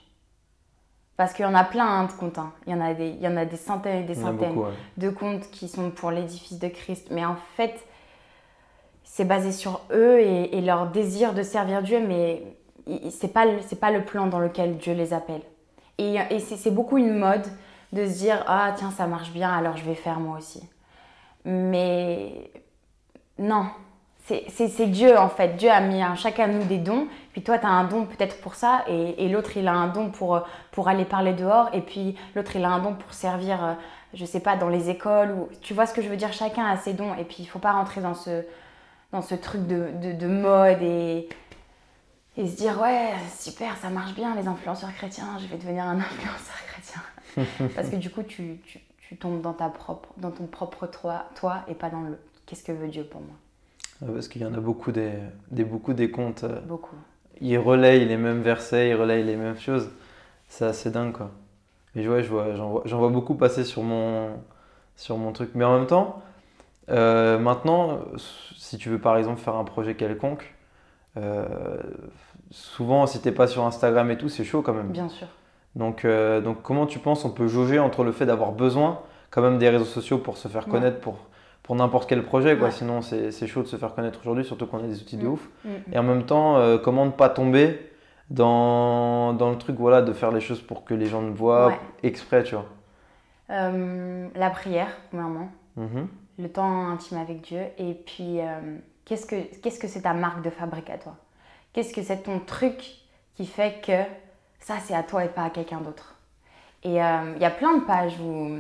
Parce 1.20 1.35
qu'il 1.35 1.44
y 1.44 1.48
en 1.48 1.54
a 1.54 1.64
plein 1.64 1.87
hein, 1.87 2.04
de 2.04 2.12
comptes, 2.12 2.38
hein. 2.38 2.50
il, 2.66 2.72
y 2.72 2.74
en 2.74 2.80
a 2.80 2.94
des, 2.94 3.11
il 3.11 3.20
y 3.20 3.28
en 3.28 3.37
a 3.37 3.44
des 3.44 3.59
centaines 3.59 4.04
et 4.04 4.06
des 4.06 4.14
centaines 4.14 4.54
beaucoup. 4.54 4.68
ouais. 4.68 4.74
de 4.96 5.11
comptes 5.11 5.50
qui 5.50 5.68
sont 5.68 5.90
pour 5.90 6.11
l'édifice 6.11 6.59
de 6.59 6.68
Christ. 6.68 7.09
Mais 7.11 7.26
en 7.26 7.37
fait, 7.59 7.74
c'est 9.04 9.26
basé 9.26 9.52
sur 9.52 9.83
eux 9.92 10.18
et, 10.18 10.56
et 10.56 10.62
leur 10.62 10.87
désir 10.87 11.35
de 11.35 11.42
servir 11.42 11.83
Dieu, 11.83 12.00
mais 12.00 12.42
il- 12.87 13.12
c'est 13.12 13.35
pas 13.35 13.44
pas 13.78 13.90
le 13.90 14.02
plan 14.02 14.28
dans 14.28 14.38
lequel 14.38 14.78
Dieu 14.78 14.94
les 14.94 15.12
appelle. 15.12 15.42
Et, 15.98 16.16
c'est 16.38 16.70
beaucoup 16.70 16.96
une 16.96 17.18
mode 17.18 17.44
de 17.92 18.06
se 18.06 18.16
dire 18.16 18.42
ah 18.46 18.72
tiens 18.74 18.90
ça 18.90 19.06
marche 19.06 19.30
bien 19.30 19.52
alors 19.52 19.76
je 19.76 19.85
vais 19.85 19.96
faire 19.96 20.20
moi 20.20 20.38
aussi. 20.38 20.66
Mais 21.44 22.50
non, 23.38 23.66
c'est 24.49 24.87
Dieu 24.87 25.19
en 25.19 25.29
fait. 25.29 25.57
Dieu 25.57 25.71
a 25.71 25.81
mis 25.81 26.03
à 26.03 26.14
chacun 26.14 26.49
de 26.49 26.55
nous 26.55 26.64
des 26.64 26.79
dons. 26.79 27.07
Puis 27.33 27.43
toi, 27.43 27.59
tu 27.59 27.66
as 27.66 27.71
un 27.71 27.85
don 27.85 28.07
peut-être 28.07 28.40
pour 28.40 28.55
ça, 28.55 28.85
et, 28.88 29.25
et 29.25 29.29
l'autre, 29.29 29.57
il 29.57 29.69
a 29.69 29.73
un 29.73 29.88
don 29.88 30.11
pour, 30.11 30.43
pour 30.73 30.88
aller 30.88 31.05
parler 31.05 31.33
dehors, 31.33 31.69
et 31.73 31.81
puis 31.81 32.16
l'autre, 32.35 32.57
il 32.57 32.64
a 32.64 32.71
un 32.71 32.81
don 32.81 32.95
pour 32.95 33.12
servir, 33.12 33.64
euh, 33.64 33.75
je 34.14 34.25
sais 34.25 34.40
pas, 34.40 34.57
dans 34.57 34.69
les 34.69 34.90
écoles. 34.90 35.31
Ou... 35.31 35.49
Tu 35.61 35.73
vois 35.73 35.87
ce 35.87 35.95
que 35.95 36.03
je 36.03 36.09
veux 36.09 36.16
dire? 36.16 36.33
Chacun 36.33 36.66
a 36.66 36.77
ses 36.77 36.93
dons, 36.93 37.14
et 37.14 37.25
puis 37.25 37.37
il 37.40 37.47
faut 37.47 37.61
pas 37.61 37.73
rentrer 37.73 38.01
dans 38.01 38.14
ce, 38.14 38.45
dans 39.12 39.23
ce 39.23 39.35
truc 39.37 39.66
de, 39.66 39.90
de, 40.03 40.12
de 40.12 40.27
mode 40.27 40.83
et, 40.83 41.29
et 42.37 42.47
se 42.49 42.57
dire 42.57 42.81
ouais, 42.81 43.12
super, 43.38 43.77
ça 43.77 43.90
marche 43.90 44.14
bien 44.14 44.35
les 44.35 44.49
influenceurs 44.49 44.93
chrétiens, 44.95 45.38
je 45.38 45.47
vais 45.47 45.57
devenir 45.57 45.85
un 45.85 45.99
influenceur 45.99 46.57
chrétien. 46.66 47.03
Parce 47.77 47.88
que 47.88 47.97
du 47.97 48.11
coup, 48.11 48.25
tu, 48.25 48.61
tu, 48.66 48.81
tu 48.99 49.16
tombes 49.16 49.40
dans, 49.40 49.53
ta 49.53 49.69
propre, 49.69 50.09
dans 50.16 50.31
ton 50.33 50.47
propre 50.47 50.87
toi, 50.87 51.27
toi 51.37 51.59
et 51.69 51.75
pas 51.75 51.90
dans 51.90 52.01
le 52.01 52.19
qu'est-ce 52.47 52.64
que 52.64 52.73
veut 52.73 52.88
Dieu 52.88 53.05
pour 53.05 53.21
moi? 53.21 53.35
Ouais, 54.03 54.13
Parce 54.15 54.29
qu'il 54.29 54.43
y 54.43 54.45
en 54.47 54.55
a 54.55 54.61
beaucoup 54.61 54.93
des, 54.93 55.13
des, 55.51 55.65
beaucoup 55.65 55.93
des 55.93 56.11
comptes. 56.11 56.45
euh, 56.45 56.61
Beaucoup. 56.63 56.97
ils 57.41 57.59
relayent 57.59 58.05
les 58.07 58.17
mêmes 58.17 58.43
versets, 58.43 58.91
ils 58.91 58.95
relayent 58.95 59.25
les 59.25 59.37
mêmes 59.37 59.59
choses. 59.59 59.91
C'est 60.49 60.65
assez 60.65 60.91
dingue 60.91 61.13
quoi. 61.13 61.31
Et 61.97 62.09
ouais, 62.09 62.23
je 62.23 62.29
vois, 62.31 62.55
j'en 62.55 62.71
vois, 62.71 62.83
j'en 62.87 62.99
vois 62.99 63.11
beaucoup 63.11 63.35
passer 63.35 63.65
sur 63.65 63.83
mon, 63.83 64.31
sur 64.97 65.17
mon 65.19 65.33
truc. 65.33 65.51
Mais 65.55 65.65
en 65.65 65.77
même 65.79 65.87
temps, 65.89 66.23
euh, 66.91 67.39
maintenant, 67.39 68.01
si 68.57 68.79
tu 68.79 68.89
veux 68.91 68.99
par 69.01 69.17
exemple 69.19 69.41
faire 69.41 69.57
un 69.57 69.65
projet 69.65 69.95
quelconque, 69.97 70.55
euh, 71.17 71.47
souvent 72.51 73.07
si 73.07 73.21
t'es 73.21 73.33
pas 73.33 73.47
sur 73.47 73.65
Instagram 73.65 74.11
et 74.11 74.19
tout, 74.19 74.29
c'est 74.29 74.45
chaud 74.45 74.63
quand 74.63 74.75
même. 74.75 74.89
Bien 74.89 75.09
sûr. 75.09 75.27
Donc, 75.77 76.05
euh, 76.05 76.41
donc 76.41 76.63
comment 76.63 76.87
tu 76.87 76.99
penses 76.99 77.25
on 77.25 77.31
peut 77.31 77.47
jauger 77.49 77.79
entre 77.79 78.03
le 78.05 78.13
fait 78.13 78.27
d'avoir 78.27 78.53
besoin 78.53 79.01
quand 79.31 79.43
même 79.43 79.59
des 79.59 79.69
réseaux 79.69 79.85
sociaux 79.85 80.19
pour 80.19 80.37
se 80.37 80.49
faire 80.49 80.67
Ouais. 80.67 80.73
connaître 80.73 81.01
pour, 81.01 81.17
pour 81.70 81.76
n'importe 81.76 82.09
quel 82.09 82.24
projet 82.24 82.56
quoi. 82.59 82.66
Ouais. 82.66 82.72
Sinon 82.72 83.00
c'est 83.00 83.30
c'est 83.30 83.46
chaud 83.46 83.62
de 83.62 83.68
se 83.68 83.76
faire 83.76 83.94
connaître 83.94 84.18
aujourd'hui, 84.18 84.44
surtout 84.44 84.66
qu'on 84.66 84.78
a 84.78 84.88
des 84.88 85.00
outils 85.02 85.16
de 85.16 85.24
Mm. 85.24 85.30
ouf. 85.30 85.48
Mm. 85.64 85.68
Et 85.92 85.98
en 86.00 86.02
même 86.02 86.24
temps, 86.24 86.56
euh, 86.56 86.78
comment 86.78 87.06
ne 87.06 87.12
pas 87.12 87.28
tomber 87.28 87.78
dans, 88.28 89.33
dans 89.35 89.50
le 89.50 89.56
truc 89.56 89.76
voilà, 89.78 90.02
de 90.02 90.12
faire 90.12 90.33
les 90.33 90.40
choses 90.40 90.61
pour 90.61 90.85
que 90.85 90.94
les 90.94 91.06
gens 91.06 91.22
ne 91.22 91.30
voient 91.30 91.68
Ouais. 91.68 91.78
exprès, 92.02 92.42
tu 92.42 92.56
vois. 92.56 92.64
Euh, 93.50 94.26
la 94.35 94.50
prière, 94.50 94.88
premièrement. 95.11 95.48
Mhm. 95.76 96.09
Le 96.40 96.48
temps 96.48 96.88
intime 96.88 97.18
avec 97.18 97.40
Dieu. 97.42 97.62
Et 97.78 97.94
puis, 97.94 98.40
euh, 98.40 98.78
qu'est-ce 99.04 99.26
que 99.26 99.37
qu'est-ce 99.62 99.78
que 99.78 99.87
c'est 99.87 100.02
ta 100.02 100.12
marque 100.12 100.42
de 100.42 100.50
fabrique 100.50 100.90
à 100.90 100.98
toi? 100.98 101.14
Qu'est-ce 101.72 101.94
que 101.94 102.02
c'est 102.02 102.24
ton 102.24 102.40
truc 102.40 102.78
qui 103.37 103.46
fait 103.46 103.80
que 103.87 104.02
ça, 104.59 104.74
c'est 104.83 104.94
à 104.96 105.04
toi 105.04 105.24
et 105.24 105.28
pas 105.28 105.44
à 105.44 105.50
quelqu'un 105.50 105.80
d'autre? 105.80 106.16
Et 106.83 106.94
il 106.94 107.42
y 107.42 107.44
a 107.44 107.50
plein 107.50 107.76
de 107.78 107.85
pages 107.85 108.18
où 108.20 108.59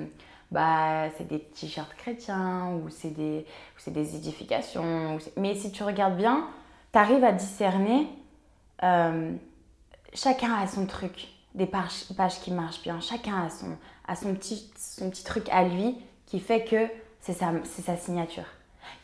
bah, 0.50 1.08
c'est 1.16 1.28
des 1.28 1.40
t-shirts 1.40 1.94
chrétiens, 1.96 2.72
ou 2.74 2.88
c'est 2.90 3.10
des, 3.14 3.46
des 3.86 4.16
édifications. 4.16 5.18
Mais 5.36 5.54
si 5.54 5.70
tu 5.70 5.82
regardes 5.82 6.16
bien, 6.16 6.48
tu 6.92 6.98
arrives 6.98 7.24
à 7.24 7.32
discerner. 7.32 8.08
euh, 8.82 9.32
chacun 10.14 10.54
a 10.54 10.66
son 10.66 10.86
truc, 10.86 11.28
des 11.54 11.66
pages, 11.66 12.06
pages 12.16 12.40
qui 12.40 12.50
marchent 12.50 12.82
bien. 12.82 13.00
Chacun 13.00 13.44
a 13.44 13.50
son, 13.50 13.76
a 14.08 14.16
son, 14.16 14.34
petit, 14.34 14.70
son 14.76 15.10
petit 15.10 15.24
truc 15.24 15.48
à 15.50 15.62
lui 15.64 15.96
qui 16.26 16.40
fait 16.40 16.64
que 16.64 16.88
c'est 17.20 17.32
sa, 17.32 17.52
sa 17.64 17.96
signature. 17.96 18.44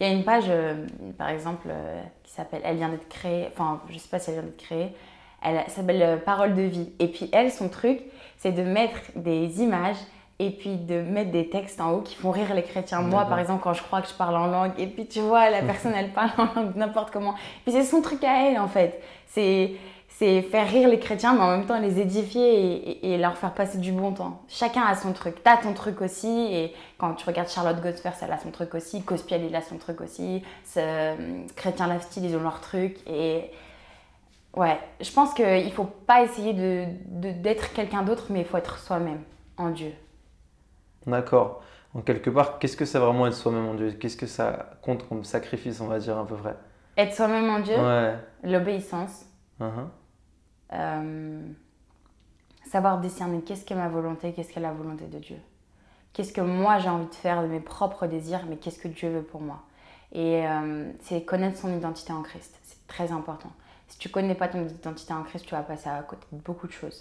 Il 0.00 0.06
y 0.06 0.10
a 0.10 0.12
une 0.12 0.24
page, 0.24 0.46
euh, 0.48 0.86
par 1.16 1.28
exemple, 1.28 1.68
euh, 1.70 2.02
qui 2.24 2.32
s'appelle 2.32 2.62
Elle 2.64 2.76
vient 2.76 2.88
d'être 2.88 3.08
créée, 3.08 3.48
enfin, 3.52 3.80
je 3.88 3.98
sais 3.98 4.08
pas 4.08 4.18
si 4.18 4.30
elle 4.30 4.36
vient 4.36 4.44
d'être 4.44 4.56
créée, 4.56 4.94
elle 5.42 5.68
s'appelle 5.70 6.20
Parole 6.24 6.54
de 6.54 6.62
vie. 6.62 6.90
Et 6.98 7.08
puis 7.08 7.28
elle, 7.32 7.52
son 7.52 7.68
truc, 7.68 8.00
c'est 8.38 8.52
de 8.52 8.62
mettre 8.62 9.00
des 9.14 9.60
images 9.62 9.98
et 10.38 10.50
puis 10.50 10.76
de 10.76 11.00
mettre 11.00 11.30
des 11.30 11.48
textes 11.48 11.80
en 11.80 11.92
haut 11.92 12.00
qui 12.02 12.14
font 12.14 12.30
rire 12.30 12.52
les 12.54 12.62
chrétiens. 12.62 13.00
Moi, 13.00 13.24
par 13.24 13.38
exemple, 13.38 13.62
quand 13.62 13.72
je 13.72 13.82
crois 13.82 14.02
que 14.02 14.08
je 14.08 14.14
parle 14.14 14.36
en 14.36 14.46
langue, 14.46 14.72
et 14.78 14.86
puis 14.86 15.06
tu 15.06 15.20
vois, 15.20 15.48
la 15.50 15.62
personne, 15.66 15.92
elle 15.96 16.12
parle 16.12 16.30
en 16.38 16.48
langue 16.60 16.76
n'importe 16.76 17.10
comment. 17.10 17.34
Puis 17.64 17.72
c'est 17.72 17.82
son 17.84 18.02
truc 18.02 18.22
à 18.24 18.46
elle, 18.50 18.58
en 18.58 18.68
fait. 18.68 19.00
C'est 19.26 19.72
c'est 20.18 20.40
faire 20.40 20.66
rire 20.66 20.88
les 20.88 20.98
chrétiens, 20.98 21.34
mais 21.34 21.42
en 21.42 21.50
même 21.50 21.66
temps 21.66 21.78
les 21.78 22.00
édifier 22.00 22.40
et, 22.40 22.90
et- 22.90 23.12
et 23.14 23.18
leur 23.18 23.36
faire 23.36 23.52
passer 23.52 23.76
du 23.76 23.92
bon 23.92 24.12
temps. 24.12 24.40
Chacun 24.48 24.80
a 24.82 24.94
son 24.94 25.12
truc. 25.12 25.42
T'as 25.44 25.58
ton 25.58 25.74
truc 25.74 26.00
aussi, 26.00 26.54
et 26.54 26.72
quand 26.96 27.12
tu 27.14 27.26
regardes 27.26 27.50
Charlotte 27.50 27.82
Godfers, 27.82 28.14
elle 28.22 28.32
a 28.32 28.38
son 28.38 28.50
truc 28.50 28.74
aussi, 28.74 29.02
Cospiel, 29.02 29.44
il 29.44 29.54
a 29.54 29.60
son 29.60 29.76
truc 29.76 30.00
aussi, 30.00 30.42
ce, 30.64 30.80
euh, 30.80 31.14
Chrétien 31.54 31.86
Lifestyle, 31.92 32.24
ils 32.24 32.34
ont 32.34 32.40
leur 32.42 32.62
truc, 32.62 32.96
et 33.06 33.50
ouais, 34.54 34.78
je 35.02 35.10
pense 35.12 35.34
qu'il 35.34 35.70
faut 35.72 35.84
pas 36.06 36.22
essayer 36.22 36.54
de- 36.54 36.86
de- 37.06 37.32
d'être 37.32 37.74
quelqu'un 37.74 38.02
d'autre, 38.02 38.28
mais 38.30 38.40
il 38.40 38.46
faut 38.46 38.56
être 38.56 38.78
soi-même 38.78 39.20
en 39.58 39.68
Dieu. 39.68 39.92
D'accord. 41.06 41.62
En 41.94 42.00
quelque 42.02 42.30
part, 42.30 42.58
qu'est-ce 42.58 42.76
que 42.76 42.84
c'est 42.84 42.98
vraiment 42.98 43.26
être 43.26 43.34
soi-même 43.34 43.66
en 43.66 43.74
Dieu? 43.74 43.92
Qu'est-ce 43.92 44.16
que 44.16 44.26
ça 44.26 44.70
compte 44.82 45.08
comme 45.08 45.24
sacrifice, 45.24 45.80
on 45.80 45.86
va 45.86 45.98
dire, 45.98 46.18
à 46.18 46.26
peu 46.26 46.36
près? 46.36 46.56
Être 46.96 47.14
soi-même 47.14 47.48
en 47.48 47.60
Dieu, 47.60 47.76
Ouais. 47.76 48.14
l'obéissance, 48.42 49.24
Mhm. 49.60 49.88
Euh, 50.72 51.40
savoir 52.68 52.98
discerner 53.00 53.40
qu'est-ce 53.42 53.64
que 53.64 53.74
ma 53.74 53.88
volonté, 53.88 54.32
qu'est-ce 54.32 54.52
que 54.52 54.60
la 54.60 54.72
volonté 54.72 55.06
de 55.06 55.18
Dieu. 55.18 55.36
Qu'est-ce 56.12 56.32
que 56.32 56.40
moi 56.40 56.78
j'ai 56.78 56.88
envie 56.88 57.06
de 57.06 57.14
faire 57.14 57.42
de 57.42 57.46
mes 57.46 57.60
propres 57.60 58.06
désirs, 58.06 58.40
mais 58.48 58.56
qu'est-ce 58.56 58.78
que 58.78 58.88
Dieu 58.88 59.10
veut 59.10 59.22
pour 59.22 59.40
moi? 59.40 59.62
Et 60.12 60.46
euh, 60.46 60.90
c'est 61.00 61.22
connaître 61.24 61.58
son 61.58 61.76
identité 61.76 62.12
en 62.12 62.22
Christ. 62.22 62.58
C'est 62.64 62.86
très 62.88 63.12
important. 63.12 63.52
Si 63.88 63.98
tu 63.98 64.08
connais 64.08 64.34
pas 64.34 64.48
ton 64.48 64.66
identité 64.66 65.12
en 65.12 65.22
Christ, 65.22 65.46
tu 65.46 65.54
vas 65.54 65.62
passer 65.62 65.88
à 65.88 66.02
côté 66.02 66.26
de 66.32 66.38
beaucoup 66.42 66.66
de 66.66 66.72
choses. 66.72 67.00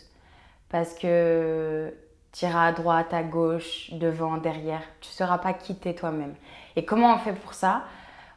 Parce 0.69 0.93
que 0.93 1.93
tu 2.37 2.45
iras 2.45 2.67
à 2.67 2.71
droite, 2.73 3.13
à 3.13 3.23
gauche, 3.23 3.91
devant, 3.93 4.37
derrière. 4.37 4.81
Tu 4.99 5.09
ne 5.09 5.13
sauras 5.13 5.37
pas 5.37 5.53
qui 5.53 5.75
t'es 5.75 5.93
toi-même. 5.93 6.35
Et 6.75 6.83
comment 6.83 7.13
on 7.13 7.17
fait 7.17 7.33
pour 7.33 7.53
ça? 7.53 7.83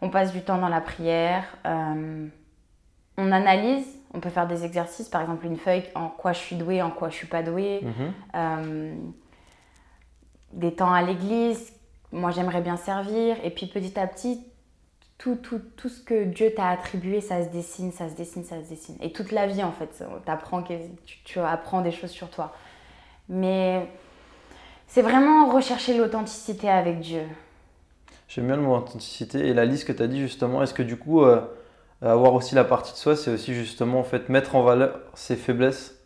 On 0.01 0.11
passe 0.11 0.33
du 0.33 0.43
temps 0.43 0.59
dans 0.59 0.69
la 0.69 0.81
prière. 0.81 1.45
euh, 1.67 2.29
on 3.21 3.33
analyse, 3.33 3.85
on 4.15 4.21
peut 4.21 4.31
faire 4.31 4.47
des 4.47 4.65
exercices, 4.65 5.09
par 5.09 5.23
exemple 5.23 5.45
une 5.47 5.57
feuille 5.57 5.83
en 5.97 6.09
quoi 6.09 6.33
je 6.33 6.39
suis 6.39 6.55
douée, 6.55 6.81
en 6.83 6.91
quoi 6.91 7.09
je 7.09 7.17
suis 7.17 7.27
pas 7.27 7.43
douée, 7.43 7.81
Mhm. 7.83 8.13
euh, 8.37 8.95
des 10.53 10.73
temps 10.75 10.93
à 10.93 11.03
l'église, 11.03 11.73
moi 12.13 12.31
j'aimerais 12.31 12.61
bien 12.61 12.77
servir, 12.77 13.37
et 13.43 13.51
puis 13.51 13.67
petit 13.67 13.99
à 13.99 14.07
petit, 14.07 14.47
tout, 15.19 15.35
tout, 15.35 15.61
tout 15.77 15.89
ce 15.89 16.01
que 16.01 16.25
Dieu 16.25 16.53
t'a 16.55 16.69
attribué, 16.69 17.21
ça 17.21 17.43
se 17.43 17.49
dessine, 17.49 17.91
ça 17.91 18.09
se 18.09 18.15
dessine, 18.15 18.45
ça 18.45 18.63
se 18.63 18.69
dessine. 18.69 18.97
Et 19.01 19.11
toute 19.13 19.33
la 19.33 19.49
vie 19.49 19.65
en 19.65 19.73
fait, 19.73 20.05
tu, 21.05 21.19
tu 21.25 21.41
apprends 21.41 21.81
des 21.81 21.91
choses 21.91 22.11
sur 22.13 22.31
toi. 22.31 22.55
Mais 23.29 23.89
c'est 24.87 25.03
vraiment 25.03 25.51
rechercher 25.51 25.97
l'authenticité 25.97 26.69
avec 26.71 27.01
Dieu. 27.01 27.23
J'aime 28.29 28.47
bien 28.47 28.57
le 28.57 28.63
mot 28.63 28.75
authenticité 28.77 29.49
et 29.49 29.55
la 29.55 29.65
liste 29.65 29.87
que 29.87 29.93
tu 29.93 30.03
as 30.03 30.07
dit 30.07 30.21
justement. 30.21 30.63
Est-ce 30.63 30.75
que 30.75 30.83
du 30.83 30.97
coup, 30.97 31.23
euh, 31.23 31.41
avoir 32.03 32.35
aussi 32.35 32.55
la 32.55 32.65
partie 32.65 32.93
de 32.93 32.97
soi, 32.99 33.17
c'est 33.17 33.31
aussi 33.31 33.55
justement 33.55 34.01
en 34.01 34.05
fait 34.05 34.29
mettre 34.29 34.55
en 34.55 34.63
valeur 34.63 35.01
ses 35.15 35.37
faiblesses, 35.37 35.99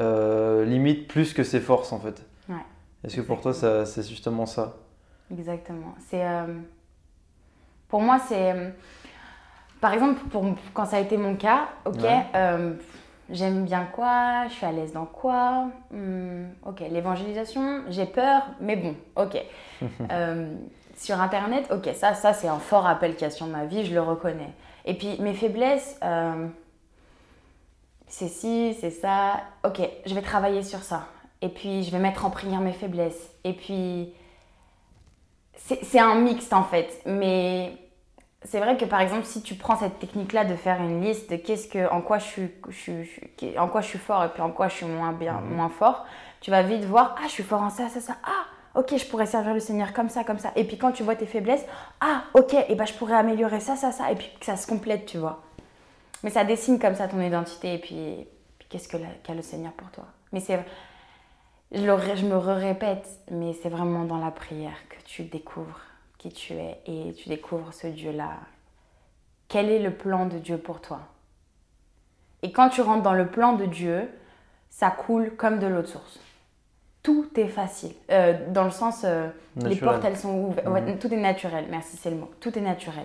euh, 0.00 0.64
limite 0.64 1.08
plus 1.08 1.32
que 1.32 1.44
ses 1.44 1.60
forces 1.60 1.92
en 1.92 2.00
fait? 2.00 2.24
Ouais. 2.48 2.56
Est-ce 3.04 3.16
que 3.16 3.20
pour 3.20 3.40
toi, 3.40 3.52
c'est 3.52 4.08
justement 4.08 4.46
ça? 4.46 4.76
Exactement. 5.32 5.94
C'est 6.08 6.24
euh, 6.24 6.46
pour 7.88 8.00
moi 8.00 8.18
c'est 8.28 8.52
euh, 8.52 8.70
par 9.80 9.92
exemple 9.92 10.20
pour 10.30 10.44
quand 10.72 10.86
ça 10.86 10.96
a 10.96 11.00
été 11.00 11.16
mon 11.16 11.36
cas, 11.36 11.68
ok, 11.84 12.02
Ouais. 12.02 12.26
J'aime 13.30 13.64
bien 13.64 13.84
quoi, 13.84 14.46
je 14.48 14.54
suis 14.54 14.66
à 14.66 14.72
l'aise 14.72 14.92
dans 14.92 15.06
quoi, 15.06 15.68
Hmm, 15.90 16.46
ok, 16.64 16.80
l'évangélisation, 16.90 17.84
j'ai 17.88 18.06
peur, 18.06 18.42
mais 18.60 18.76
bon, 18.76 18.94
ok. 19.16 19.38
Euh, 20.10 20.54
sur 20.96 21.20
internet, 21.20 21.66
ok, 21.70 21.90
ça 21.94 22.14
ça 22.14 22.32
c'est 22.32 22.48
un 22.48 22.58
fort 22.58 22.86
appel 22.86 23.14
qu'il 23.14 23.22
y 23.22 23.24
a 23.26 23.30
sur 23.30 23.46
ma 23.46 23.64
vie, 23.66 23.84
je 23.84 23.92
le 23.92 24.00
reconnais. 24.00 24.52
Et 24.84 24.94
puis 24.94 25.16
mes 25.20 25.34
faiblesses, 25.34 25.98
euh, 26.04 26.46
c'est 28.06 28.28
ci, 28.28 28.76
c'est 28.80 28.90
ça, 28.90 29.40
ok, 29.64 29.80
je 30.06 30.14
vais 30.14 30.22
travailler 30.22 30.62
sur 30.62 30.78
ça. 30.80 31.06
Et 31.42 31.48
puis 31.48 31.82
je 31.82 31.90
vais 31.90 31.98
mettre 31.98 32.24
en 32.24 32.30
prière 32.30 32.60
mes 32.60 32.72
faiblesses. 32.72 33.30
Et 33.42 33.52
puis 33.52 34.14
c'est 35.56 35.84
c'est 35.84 35.98
un 35.98 36.14
mixte 36.14 36.52
en 36.52 36.62
fait, 36.64 37.02
mais 37.04 37.72
c'est 38.44 38.60
vrai 38.60 38.76
que 38.76 38.84
par 38.84 39.00
exemple, 39.00 39.24
si 39.24 39.42
tu 39.42 39.54
prends 39.54 39.76
cette 39.76 39.98
technique-là 39.98 40.44
de 40.44 40.54
faire 40.54 40.80
une 40.80 41.00
liste 41.02 41.30
de 41.30 41.36
qu'est-ce 41.36 41.66
que, 41.68 41.90
en 41.90 42.00
quoi 42.02 42.18
je 42.18 42.24
suis, 42.24 42.50
je, 42.68 43.02
je 43.02 43.58
en 43.58 43.68
quoi 43.68 43.80
je 43.80 43.88
suis 43.88 43.98
fort 43.98 44.22
et 44.24 44.28
puis 44.28 44.42
en 44.42 44.50
quoi 44.50 44.68
je 44.68 44.74
suis 44.76 44.86
moins 44.86 45.12
bien, 45.12 45.34
Mhm. 45.40 45.56
moins 45.56 45.68
fort, 45.70 46.04
tu 46.40 46.50
vas 46.50 46.62
vite 46.62 46.84
voir, 46.84 47.14
ah, 47.18 47.22
je 47.26 47.32
suis 47.32 47.42
fort 47.42 47.62
en 47.62 47.70
ça, 47.70 47.88
ça, 47.88 48.00
ça, 48.00 48.16
ah, 48.24 48.78
ok, 48.78 48.96
je 48.98 49.06
pourrais 49.06 49.26
servir 49.26 49.54
le 49.54 49.60
Seigneur 49.60 49.92
comme 49.94 50.08
ça, 50.10 50.24
comme 50.24 50.38
ça. 50.38 50.50
Et 50.56 50.64
puis 50.64 50.76
quand 50.76 50.92
tu 50.92 51.02
vois 51.02 51.16
tes 51.16 51.26
faiblesses, 51.26 51.64
ah, 52.00 52.24
ok, 52.34 52.54
et 52.68 52.74
ben 52.74 52.84
je 52.86 52.92
pourrais 52.94 53.14
améliorer 53.16 53.60
ça, 53.60 53.76
ça, 53.76 53.92
ça, 53.92 54.10
et 54.12 54.14
puis 54.14 54.30
que 54.38 54.44
ça 54.46 54.56
se 54.56 54.66
complète, 54.66 55.06
tu 55.06 55.18
vois. 55.18 55.42
Mais 56.22 56.30
ça 56.30 56.44
dessine 56.44 56.78
comme 56.78 56.94
ça 56.94 57.08
ton 57.08 57.20
identité 57.20 57.74
et 57.74 57.78
puis, 57.78 58.26
puis 58.58 58.68
qu'est-ce 58.68 58.88
que 58.88 58.96
qu'a 59.22 59.34
le 59.34 59.42
Seigneur 59.42 59.72
pour 59.72 59.90
toi. 59.90 60.04
Mais 60.32 60.40
c'est, 60.40 60.58
je, 61.72 61.82
le 61.82 61.96
je 62.16 62.26
me 62.26 62.36
répète, 62.36 63.08
mais 63.30 63.52
c'est 63.62 63.68
vraiment 63.68 64.04
dans 64.04 64.18
la 64.18 64.30
prière 64.30 64.76
que 64.90 64.96
tu 65.04 65.22
découvres 65.22 65.80
qui 66.24 66.32
tu 66.32 66.54
es 66.54 66.80
et 66.86 67.12
tu 67.12 67.28
découvres 67.28 67.74
ce 67.74 67.86
Dieu-là. 67.86 68.30
Quel 69.48 69.68
est 69.68 69.78
le 69.80 69.92
plan 69.92 70.24
de 70.24 70.38
Dieu 70.38 70.56
pour 70.56 70.80
toi? 70.80 71.00
Et 72.42 72.50
quand 72.50 72.70
tu 72.70 72.80
rentres 72.80 73.02
dans 73.02 73.12
le 73.12 73.26
plan 73.26 73.52
de 73.52 73.66
Dieu, 73.66 74.08
ça 74.70 74.90
coule 74.90 75.36
comme 75.36 75.58
de 75.58 75.66
l'eau 75.66 75.82
de 75.82 75.86
source. 75.86 76.18
Tout 77.02 77.28
est 77.36 77.48
facile. 77.48 77.92
Euh, 78.10 78.32
dans 78.50 78.64
le 78.64 78.70
sens, 78.70 79.02
euh, 79.04 79.28
les 79.56 79.76
portes, 79.76 80.02
elles 80.04 80.16
sont 80.16 80.34
ouvertes. 80.34 80.66
Ouais, 80.66 80.80
Mhm. 80.80 80.98
tout 80.98 81.12
est 81.12 81.18
naturel, 81.18 81.66
merci, 81.68 81.98
c'est 81.98 82.08
le 82.10 82.16
mot. 82.16 82.30
Tout 82.40 82.56
est 82.58 82.62
naturel. 82.62 83.04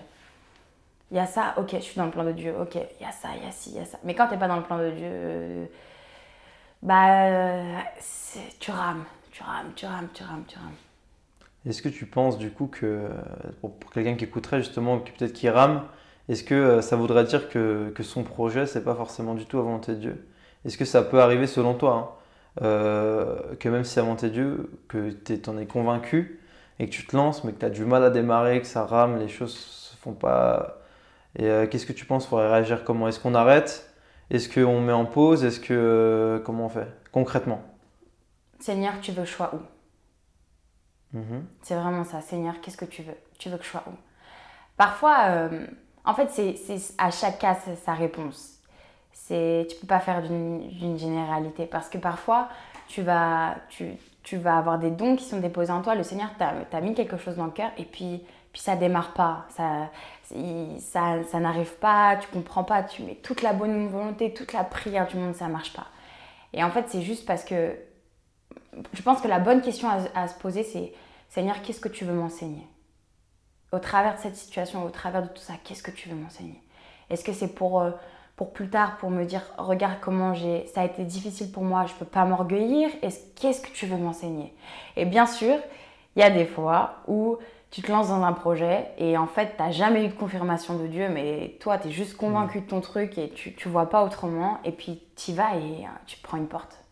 Il 1.12 1.18
y 1.18 1.20
a 1.20 1.26
ça, 1.26 1.56
ok, 1.58 1.72
je 1.74 1.80
suis 1.80 1.98
dans 1.98 2.06
le 2.06 2.12
plan 2.12 2.24
de 2.24 2.32
Dieu, 2.32 2.56
ok, 2.58 2.76
il 2.76 3.04
y 3.04 3.06
a 3.06 3.12
ça, 3.12 3.30
il 3.36 3.44
y 3.44 3.48
a 3.48 3.52
ci, 3.52 3.72
il 3.72 3.76
y 3.76 3.80
a 3.80 3.86
ça. 3.86 3.98
Mais 4.06 4.16
quand 4.16 4.28
tu 4.28 4.34
n'es 4.34 4.40
pas 4.40 4.48
dans 4.48 4.56
le 4.58 4.64
plan 4.64 4.78
de 4.78 4.92
Dieu, 4.92 5.08
euh, 5.12 5.66
bah, 6.82 7.82
tu 8.62 8.72
rames, 8.72 9.04
tu 9.32 9.44
rames, 9.44 9.74
tu 9.76 9.86
rames, 9.86 10.08
tu 10.14 10.24
rames, 10.24 10.44
tu 10.48 10.58
rames. 10.58 10.76
Est-ce 11.66 11.82
que 11.82 11.90
tu 11.90 12.06
penses 12.06 12.38
du 12.38 12.52
coup 12.52 12.68
que, 12.68 13.10
pour, 13.62 13.78
pour 13.78 13.92
quelqu'un 13.92 14.16
qui 14.16 14.24
écouterait 14.26 14.60
justement, 14.60 15.00
qui 15.00 15.12
peut-être 15.12 15.34
qui 15.34 15.50
rame, 15.50 15.84
est-ce 16.30 16.44
que 16.44 16.54
euh, 16.54 16.82
ça 16.82 16.96
voudrait 16.96 17.24
dire 17.24 17.50
que, 17.50 17.92
son 18.02 18.24
projet, 18.24 18.68
c'est 18.68 18.84
pas 18.84 18.94
forcément 18.94 19.34
du 19.34 19.46
tout 19.46 19.58
la 19.58 19.64
volonté 19.64 19.94
de 19.94 19.98
Dieu? 19.98 20.28
Est-ce 20.64 20.78
que 20.78 20.86
ça 20.86 21.02
peut 21.02 21.20
arriver 21.22 21.48
selon 21.48 21.74
toi 21.74 22.20
hein, 22.62 22.64
euh, 22.64 23.56
que 23.60 23.68
même 23.68 23.84
si 23.84 23.94
c'est 23.94 24.00
la 24.00 24.04
volonté 24.04 24.28
de 24.28 24.34
Dieu, 24.34 24.72
que 24.88 25.10
tu 25.10 25.50
en 25.50 25.58
es 25.58 25.66
convaincu 25.66 26.40
et 26.78 26.86
que 26.86 26.92
tu 26.92 27.06
te 27.08 27.16
lances, 27.18 27.44
mais 27.44 27.52
que 27.52 27.60
tu 27.60 27.66
as 27.66 27.72
du 27.72 27.84
mal 27.84 28.04
à 28.04 28.12
démarrer, 28.12 28.62
que 28.62 28.68
ça 28.68 28.86
rame, 28.86 29.18
les 29.18 29.28
choses 29.28 29.56
se 29.56 29.98
font 29.98 30.14
pas. 30.14 30.84
Et 31.36 31.46
euh, 31.46 31.66
qu'est-ce 31.66 31.88
que 31.88 31.94
tu 31.94 32.06
penses 32.06 32.28
faudrait 32.28 32.52
réagir? 32.52 32.84
Comment 32.84 33.08
Est-ce 33.08 33.20
qu'on 33.20 33.34
arrête? 33.34 33.92
Est-ce 34.30 34.50
qu'on 34.50 34.82
met 34.82 34.94
en 34.94 35.06
pause? 35.06 35.44
Est-ce 35.44 35.60
que. 35.60 36.42
comment 36.46 36.68
on 36.68 36.70
fait 36.70 36.88
Concrètement? 37.12 37.64
Seigneur, 38.60 38.94
tu 39.02 39.12
veux 39.12 39.24
que 39.24 39.30
je 39.30 39.34
Mhm. 41.14 41.46
C'est 41.62 41.76
vraiment 41.76 42.04
ça. 42.04 42.22
Seigneur, 42.22 42.60
qu'est-ce 42.62 42.78
que 42.78 42.86
tu 42.86 43.04
veux? 43.04 43.18
Tu 43.38 43.50
veux 43.50 43.58
que 43.58 43.64
je 43.64 43.70
sois 43.70 43.84
où? 43.88 43.94
Parfois, 44.78 45.26
euh, 45.28 45.68
en 46.06 46.14
fait, 46.14 46.30
c'est 46.30 46.56
à 46.98 47.12
chaque 47.12 47.40
cas 47.40 47.58
sa, 47.84 47.94
réponse. 47.94 48.60
C'est, 49.12 49.68
tu 49.70 49.76
peux 49.78 49.88
pas 49.88 50.00
faire 50.00 50.22
d'une 50.22 50.70
d'une 50.70 50.98
généralité 50.98 51.66
parce 51.66 51.90
que 51.90 51.98
parfois, 51.98 52.48
tu 52.88 53.02
vas, 53.02 53.56
tu, 53.70 53.98
tu 54.24 54.38
vas 54.38 54.58
avoir 54.58 54.80
des 54.80 54.92
dons 54.92 55.16
qui 55.16 55.26
sont 55.26 55.40
déposés 55.40 55.72
en 55.72 55.82
toi. 55.82 55.96
Le 55.96 56.04
Seigneur 56.04 56.30
t'a 56.38 56.82
mis 56.82 56.94
quelque 56.94 57.18
chose 57.18 57.36
dans 57.36 57.46
le 57.46 57.52
cœur 57.52 57.72
et 57.78 57.86
puis, 57.86 58.24
puis 58.54 58.62
ça 58.62 58.76
démarre 58.76 59.14
pas. 59.14 59.46
Ça, 59.50 59.90
ça, 60.80 61.24
ça 61.24 61.40
n'arrive 61.40 61.74
pas, 61.76 62.18
tu 62.18 62.28
comprends 62.30 62.64
pas, 62.64 62.84
tu 62.84 63.04
mets 63.04 63.16
toute 63.16 63.42
la 63.42 63.54
bonne 63.54 63.88
volonté, 63.90 64.34
toute 64.34 64.54
la 64.54 64.64
prière 64.64 65.08
du 65.08 65.18
monde, 65.18 65.36
ça 65.36 65.48
marche 65.48 65.74
pas. 65.74 65.88
Et 66.54 66.64
en 66.64 66.72
fait, 66.72 66.86
c'est 66.88 67.02
juste 67.02 67.26
parce 67.26 67.44
que 67.44 67.76
je 68.94 69.02
pense 69.02 69.22
que 69.22 69.28
la 69.28 69.40
bonne 69.40 69.62
question 69.62 69.88
à, 70.14 70.28
se 70.28 70.38
poser, 70.40 70.64
c'est 70.64 70.94
Seigneur, 71.30 71.62
qu'est-ce 71.62 71.80
que 71.80 71.90
tu 71.90 72.06
veux 72.06 72.14
m'enseigner? 72.14 72.68
Au 73.72 73.80
travers 73.80 74.16
de 74.16 74.20
cette 74.20 74.36
situation, 74.36 74.84
au 74.84 74.90
travers 74.90 75.24
de 75.24 75.28
tout 75.28 75.42
ça, 75.42 75.54
qu'est-ce 75.64 75.84
que 75.84 75.92
tu 75.92 76.10
veux 76.10 76.16
m'enseigner? 76.16 76.62
Est-ce 77.10 77.24
que 77.24 77.34
c'est 77.34 77.54
pour, 77.54 77.82
euh, 77.82 77.92
pour 78.36 78.52
plus 78.52 78.70
tard, 78.70 78.98
pour 78.98 79.12
me 79.12 79.26
dire, 79.26 79.44
regarde 79.58 79.98
comment 80.02 80.34
j'ai, 80.34 80.66
ça 80.68 80.82
a 80.82 80.86
été 80.86 81.04
difficile 81.04 81.52
pour 81.52 81.64
moi, 81.64 81.86
je 81.86 81.94
peux 81.94 82.06
pas 82.06 82.26
m'orgueillir 82.26 82.90
Qu'est-ce 83.36 83.62
que 83.62 83.72
tu 83.72 83.86
veux 83.86 83.98
m'enseigner? 83.98 84.54
Et 84.96 85.06
bien 85.06 85.26
sûr, 85.26 85.58
il 86.16 86.22
y 86.22 86.24
a 86.24 86.30
des 86.30 86.46
fois 86.46 86.96
où 87.08 87.38
tu 87.72 87.82
te 87.82 87.92
lances 87.92 88.10
dans 88.10 88.24
un 88.24 88.34
projet 88.34 88.88
et 88.98 89.18
en 89.18 89.28
fait, 89.28 89.56
tu 89.56 89.62
n'as 89.62 89.72
jamais 89.72 90.06
eu 90.06 90.08
de 90.08 90.14
confirmation 90.14 90.76
de 90.76 90.88
Dieu, 90.88 91.08
mais 91.10 91.58
toi, 91.60 91.78
tu 91.78 91.90
es 91.90 91.92
juste 91.92 92.18
convaincu 92.18 92.62
de 92.62 92.66
ton 92.66 92.82
truc 92.82 93.18
et 93.18 93.30
tu 93.30 93.56
ne 93.64 93.72
vois 93.72 93.90
pas 93.90 94.04
autrement. 94.04 94.58
Et 94.64 94.72
puis, 94.72 95.04
tu 95.16 95.32
y 95.32 95.34
vas 95.36 95.56
et 95.56 95.86
euh, 95.86 95.90
tu 96.08 96.18
prends 96.18 96.38
une 96.38 96.48
porte. 96.48 96.84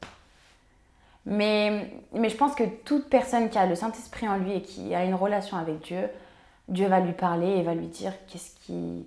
Mais, 1.30 1.92
mais 2.14 2.30
je 2.30 2.38
pense 2.38 2.56
que 2.56 2.64
toute 2.86 3.10
personne 3.10 3.50
qui 3.50 3.58
a 3.58 3.66
le 3.66 3.76
Saint-Esprit 3.76 4.30
en 4.30 4.38
lui 4.38 4.54
et 4.54 4.62
qui 4.62 4.96
a 4.96 5.04
une 5.04 5.14
relation 5.14 5.58
avec 5.58 5.82
Dieu, 5.82 6.08
Dieu 6.70 6.88
va 6.88 7.02
lui 7.02 7.12
parler 7.12 7.48
et 7.48 7.64
va 7.64 7.76
lui 7.76 7.88
dire 7.88 8.14
qu'est-ce 8.28 8.56
qui, 8.62 9.06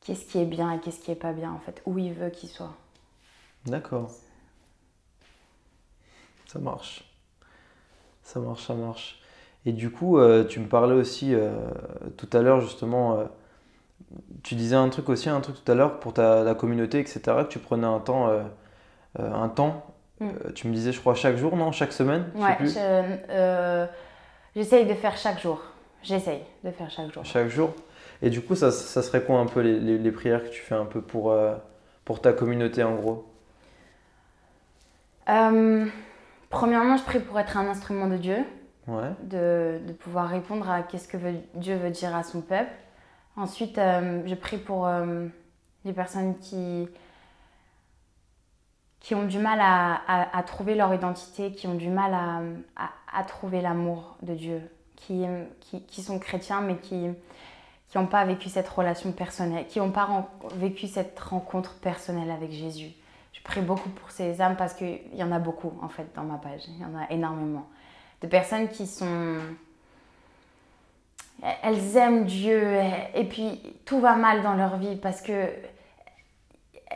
qu'est-ce 0.00 0.24
qui 0.26 0.38
est 0.38 0.44
bien 0.44 0.72
et 0.72 0.80
qu'est-ce 0.80 0.98
qui 0.98 1.12
est 1.12 1.16
pas 1.16 1.32
bien, 1.32 1.52
en 1.52 1.60
fait, 1.60 1.80
où 1.86 1.98
il 1.98 2.12
veut 2.12 2.30
qu'il 2.30 2.48
soit. 2.48 2.74
D'accord. 3.64 4.10
Ça 6.46 6.58
marche. 6.58 7.04
Ça 8.24 8.40
marche, 8.40 8.66
ça 8.66 8.74
marche. 8.74 9.22
Et 9.66 9.72
du 9.72 9.92
coup, 9.92 10.18
euh, 10.18 10.44
tu 10.44 10.58
me 10.58 10.66
parlais 10.66 10.94
aussi 10.94 11.32
euh, 11.32 11.52
tout 12.16 12.28
à 12.32 12.42
l'heure, 12.42 12.60
justement, 12.60 13.20
euh, 13.20 13.24
tu 14.42 14.56
disais 14.56 14.74
un 14.74 14.88
truc 14.88 15.08
aussi, 15.08 15.28
un 15.28 15.40
truc 15.40 15.62
tout 15.62 15.70
à 15.70 15.76
l'heure 15.76 16.00
pour 16.00 16.12
ta 16.12 16.42
la 16.42 16.56
communauté, 16.56 16.98
etc., 16.98 17.20
que 17.22 17.48
tu 17.48 17.60
prenais 17.60 17.86
un 17.86 18.00
temps, 18.00 18.30
un 19.16 19.48
temps 19.48 19.93
mm. 20.24 20.52
tu 20.54 20.68
me 20.68 20.74
disais, 20.74 20.92
je 20.92 21.00
crois, 21.00 21.14
chaque 21.14 21.36
jour, 21.36 21.56
non 21.56 21.72
Chaque 21.72 21.92
semaine 21.92 22.26
Ouais, 22.34 22.56
j'essaye 24.54 24.86
de 24.86 24.94
faire 24.94 25.16
chaque 25.16 25.40
jour. 25.40 25.60
J'essaye 26.02 26.42
de 26.62 26.70
faire 26.70 26.90
chaque 26.90 27.12
jour. 27.12 27.24
Chaque 27.24 27.48
jour 27.48 27.72
Et 28.20 28.30
du 28.30 28.40
coup, 28.40 28.54
ça, 28.54 28.70
ça 28.70 29.02
serait 29.02 29.22
quoi 29.22 29.38
un 29.38 29.46
peu 29.46 29.60
les, 29.60 29.80
les, 29.80 29.98
les, 29.98 30.12
prières 30.12 30.42
que 30.42 30.48
tu 30.48 30.60
fais 30.60 30.74
un 30.74 30.84
peu 30.84 31.00
pour, 31.00 31.34
pour 32.04 32.20
ta 32.20 32.32
communauté, 32.32 32.82
en 32.82 32.94
gros? 32.96 33.26
Premièrement, 36.54 36.96
je 36.96 37.02
prie 37.02 37.20
pour 37.20 37.40
être 37.40 37.56
un 37.56 37.66
instrument 37.66 38.06
de 38.06 38.16
Dieu 38.16 38.44
de, 38.86 39.80
de, 39.86 39.92
pouvoir 39.92 40.28
répondre 40.28 40.68
à 40.70 40.82
qu'est-ce 40.82 41.08
que 41.08 41.16
Dieu 41.54 41.76
veut 41.76 41.90
dire 41.90 42.14
à 42.14 42.22
son 42.22 42.40
peuple. 42.40 42.70
Ensuite, 43.36 43.78
euh, 43.78 44.22
je 44.26 44.34
prie 44.34 44.58
pour 44.58 44.86
euh, 44.86 45.26
les 45.84 45.92
personnes 45.92 46.38
qui, 46.38 46.88
qui 49.04 49.14
ont 49.14 49.26
du 49.26 49.38
mal 49.38 49.60
à, 49.60 50.42
trouver 50.46 50.74
leur 50.74 50.94
identité, 50.94 51.52
qui 51.52 51.66
ont 51.66 51.74
du 51.74 51.90
mal 51.90 52.14
à, 52.74 53.22
trouver 53.24 53.60
l'amour 53.60 54.16
de 54.22 54.32
Dieu, 54.32 54.62
qui, 54.96 56.02
sont 56.02 56.18
chrétiens 56.18 56.62
mais 56.62 56.76
qui 56.78 57.10
n'ont 57.94 58.06
pas 58.06 58.24
vécu 58.24 58.48
cette 58.48 58.66
relation 58.66 59.12
personnelle, 59.12 59.66
qui 59.66 59.78
n'ont 59.78 59.90
pas 59.90 60.30
vécu 60.54 60.86
cette 60.86 61.20
rencontre 61.20 61.74
personnelle 61.80 62.30
avec 62.30 62.50
Jésus. 62.50 62.92
Je 63.34 63.42
prie 63.42 63.60
beaucoup 63.60 63.90
pour 63.90 64.10
ces 64.10 64.40
âmes 64.40 64.56
parce 64.56 64.72
qu'il 64.72 65.00
y 65.12 65.22
en 65.22 65.32
a 65.32 65.38
beaucoup 65.38 65.78
en 65.82 65.90
fait 65.90 66.06
dans 66.14 66.24
ma 66.24 66.38
page, 66.38 66.62
il 66.68 66.78
y 66.78 66.84
en 66.86 66.98
a 66.98 67.10
énormément 67.10 67.68
de 68.22 68.26
personnes 68.26 68.68
qui 68.68 68.86
sont... 68.86 69.36
Elles 71.62 71.98
aiment 71.98 72.24
Dieu 72.24 72.78
et 73.14 73.24
puis 73.24 73.60
tout 73.84 74.00
va 74.00 74.16
mal 74.16 74.40
dans 74.40 74.54
leur 74.54 74.78
vie 74.78 74.96
parce 74.96 75.20
que 75.20 75.50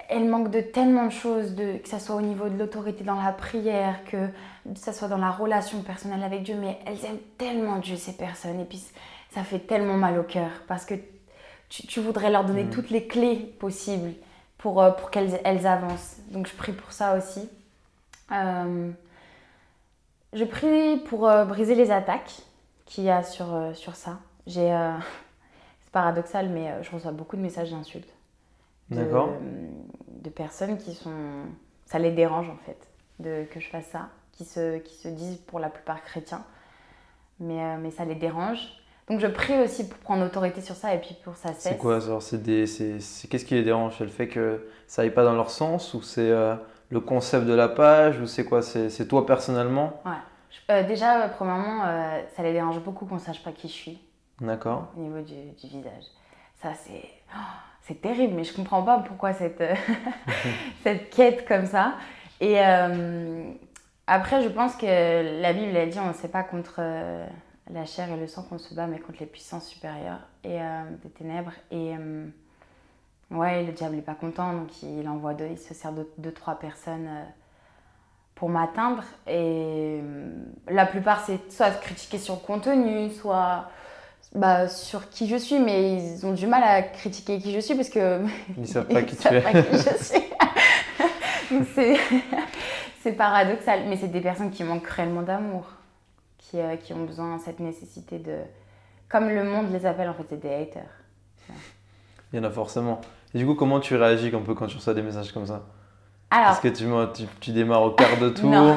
elles 0.08 0.26
manquent 0.26 0.50
de 0.50 0.60
tellement 0.60 1.06
de 1.06 1.12
choses, 1.12 1.54
de, 1.54 1.76
que 1.76 1.88
ce 1.88 1.98
soit 1.98 2.16
au 2.16 2.22
niveau 2.22 2.48
de 2.48 2.58
l'autorité 2.58 3.04
dans 3.04 3.20
la 3.20 3.32
prière, 3.32 4.02
que 4.04 4.28
ce 4.74 4.92
soit 4.92 5.08
dans 5.08 5.18
la 5.18 5.30
relation 5.30 5.82
personnelle 5.82 6.22
avec 6.22 6.42
Dieu, 6.42 6.56
mais 6.58 6.78
elles 6.86 7.04
aiment 7.04 7.20
tellement 7.36 7.76
Dieu, 7.76 7.96
ces 7.96 8.16
personnes, 8.16 8.58
et 8.58 8.64
puis 8.64 8.82
ça 9.30 9.42
fait 9.42 9.58
tellement 9.58 9.98
mal 9.98 10.18
au 10.18 10.22
cœur, 10.22 10.50
parce 10.66 10.86
que 10.86 10.94
tu, 11.68 12.00
voudrais 12.00 12.30
leur 12.30 12.44
donner 12.44 12.64
mm. 12.64 12.70
toutes 12.70 12.88
les 12.88 13.06
clés 13.06 13.36
possibles 13.36 14.12
pour, 14.56 14.82
euh, 14.82 14.90
pour 14.90 15.10
qu'elles 15.10 15.38
elles 15.44 15.66
avancent. 15.66 16.16
Donc 16.30 16.46
je 16.46 16.54
prie 16.54 16.72
pour 16.72 16.92
ça 16.92 17.16
aussi. 17.16 17.48
Euh, 18.32 18.90
je 20.32 20.44
prie 20.44 20.96
pour 21.08 21.28
euh, 21.28 21.44
briser 21.44 21.74
les 21.74 21.90
attaques 21.90 22.40
qu'il 22.86 23.04
y 23.04 23.10
a 23.10 23.22
sur, 23.22 23.46
sur 23.74 23.94
ça. 23.94 24.18
J'ai, 24.46 24.70
c'est 25.84 25.92
paradoxal, 25.92 26.48
mais 26.48 26.82
je 26.82 26.90
reçois 26.90 27.12
beaucoup 27.12 27.36
de 27.36 27.42
messages 27.42 27.70
d'insultes. 27.70 28.12
D'accord. 28.88 29.34
De, 30.22 30.30
personnes 30.30 30.78
qui 30.78 30.94
sont. 30.94 31.44
Ça 31.86 31.98
les 31.98 32.10
dérange 32.10 32.48
en 32.50 32.56
fait 32.66 32.78
de, 33.18 33.44
que 33.50 33.60
je 33.60 33.68
fasse 33.68 33.86
ça, 33.86 34.08
qui 34.32 34.44
se, 34.44 34.78
qui 34.78 34.94
se 34.94 35.08
disent 35.08 35.38
pour 35.38 35.58
la 35.58 35.70
plupart 35.70 36.02
chrétiens, 36.02 36.44
mais, 37.40 37.78
mais 37.78 37.90
ça 37.90 38.04
les 38.04 38.14
dérange. 38.14 38.58
Donc 39.08 39.20
je 39.20 39.26
prie 39.26 39.58
aussi 39.58 39.88
pour 39.88 39.98
prendre 40.00 40.24
autorité 40.26 40.60
sur 40.60 40.74
ça 40.74 40.94
et 40.94 41.00
puis 41.00 41.16
pour 41.24 41.34
ça 41.34 41.48
cesse. 41.54 41.72
C'est 41.72 41.78
quoi 41.78 41.98
c'est 42.20 42.42
des, 42.42 42.66
c'est, 42.66 42.98
Qu'est-ce 43.28 43.46
qui 43.46 43.54
les 43.54 43.62
dérange? 43.62 43.94
C'est 43.96 44.04
le 44.04 44.10
fait 44.10 44.28
que 44.28 44.68
ça 44.86 45.02
aille 45.02 45.14
pas 45.14 45.24
dans 45.24 45.32
leur 45.32 45.48
sens 45.48 45.94
ou 45.94 46.02
c'est 46.02 46.30
le 46.90 47.00
concept 47.00 47.46
de 47.46 47.54
la 47.54 47.68
page 47.68 48.20
ou 48.20 48.26
c'est 48.26 48.44
quoi? 48.44 48.62
C'est, 48.62 49.08
toi 49.08 49.26
personnellement? 49.26 50.00
Ouais. 50.04 50.12
Euh, 50.70 50.86
déjà, 50.86 51.22
euh, 51.22 51.28
premièrement, 51.28 51.84
euh, 51.86 52.22
ça 52.36 52.42
les 52.42 52.52
dérange 52.52 52.80
beaucoup 52.80 53.06
qu'on 53.06 53.18
sache 53.18 53.42
pas 53.42 53.52
qui 53.52 53.68
je 53.68 53.72
suis. 53.72 53.98
D'accord. 54.40 54.88
Au 54.96 55.00
niveau 55.00 55.20
du, 55.20 55.34
visage. 55.66 56.04
Ça, 56.60 56.74
c'est. 56.74 57.04
Oh, 57.34 57.38
c'est 57.88 58.00
terrible, 58.00 58.34
mais 58.34 58.44
je 58.44 58.54
comprends 58.54 58.82
pas 58.82 58.98
pourquoi 59.00 59.32
cette, 59.32 59.64
cette 60.84 61.10
quête 61.10 61.48
comme 61.48 61.66
ça. 61.66 61.94
Et 62.40 62.60
après, 64.06 64.42
je 64.42 64.48
pense 64.48 64.76
que 64.76 65.40
la 65.40 65.52
Bible 65.52 65.76
a 65.76 65.86
dit 65.86 65.98
on 65.98 66.08
ne 66.08 66.12
sait 66.12 66.28
pas 66.28 66.44
contre 66.44 66.80
la 67.70 67.84
chair 67.84 68.12
et 68.12 68.16
le 68.16 68.28
sang 68.28 68.42
qu'on 68.42 68.58
se 68.58 68.74
bat, 68.74 68.86
mais 68.86 69.00
contre 69.00 69.18
les 69.20 69.26
puissances 69.26 69.66
supérieures 69.66 70.20
et 70.44 70.58
des 71.02 71.10
ténèbres. 71.10 71.52
Et 71.72 71.94
Ouais, 73.30 73.62
le 73.62 73.72
diable 73.72 73.96
n'est 73.96 74.02
pas 74.02 74.14
content, 74.14 74.54
donc 74.54 74.82
il 74.82 75.06
envoie 75.06 75.34
il 75.34 75.58
se 75.58 75.74
sert 75.74 75.92
de 75.92 76.08
deux, 76.16 76.32
trois 76.32 76.54
personnes 76.54 77.08
euh, 77.08 77.24
pour 78.34 78.48
m'atteindre. 78.48 79.02
Et 79.26 80.00
euh, 80.02 80.44
la 80.68 80.86
plupart, 80.86 81.24
c'est 81.26 81.52
soit 81.52 81.70
critiquer 81.72 82.16
sur 82.18 82.34
le 82.36 82.40
contenu, 82.40 83.10
soit 83.10 83.68
bah, 84.34 84.68
sur 84.68 85.08
qui 85.08 85.26
je 85.26 85.36
suis, 85.36 85.58
mais 85.58 85.96
ils 85.96 86.26
ont 86.26 86.32
du 86.32 86.46
mal 86.46 86.62
à 86.62 86.82
critiquer 86.82 87.38
qui 87.38 87.52
je 87.52 87.60
suis 87.60 87.74
parce 87.74 87.88
que. 87.88 88.22
Ils 88.56 88.62
ne 88.62 88.66
savent 88.66 88.86
pas 88.86 89.02
qui 89.04 89.16
tu 89.16 89.28
es. 89.28 89.40
Pas 89.40 89.62
qui 89.62 89.76
je 89.78 90.04
suis. 90.04 90.22
c'est 93.02 93.12
paradoxal, 93.12 93.80
mais 93.88 93.96
c'est 93.96 94.08
des 94.08 94.20
personnes 94.20 94.50
qui 94.50 94.64
manquent 94.64 94.86
réellement 94.86 95.22
d'amour, 95.22 95.64
qui, 96.36 96.58
euh, 96.58 96.76
qui 96.76 96.92
ont 96.92 97.04
besoin 97.04 97.36
de 97.36 97.40
cette 97.40 97.60
nécessité 97.60 98.18
de. 98.18 98.36
Comme 99.08 99.28
le 99.30 99.44
monde 99.44 99.72
les 99.72 99.86
appelle, 99.86 100.10
en 100.10 100.14
fait, 100.14 100.26
c'est 100.28 100.40
des 100.40 100.52
haters. 100.52 100.82
Il 102.32 102.36
y 102.36 102.40
en 102.40 102.44
a 102.44 102.50
forcément. 102.50 103.00
Et 103.34 103.38
du 103.38 103.46
coup, 103.46 103.54
comment 103.54 103.80
tu 103.80 103.96
réagis 103.96 104.30
un 104.34 104.40
peu 104.40 104.54
quand 104.54 104.66
tu 104.66 104.76
reçois 104.76 104.92
des 104.92 105.00
messages 105.00 105.32
comme 105.32 105.46
ça? 105.46 105.64
Alors, 106.30 106.50
Est-ce 106.50 106.60
que 106.60 106.68
tu, 106.68 107.26
tu, 107.40 107.52
démarres 107.52 107.84
au 107.84 107.90
quart 107.92 108.18
de 108.18 108.28
tour? 108.28 108.50
Non. 108.50 108.76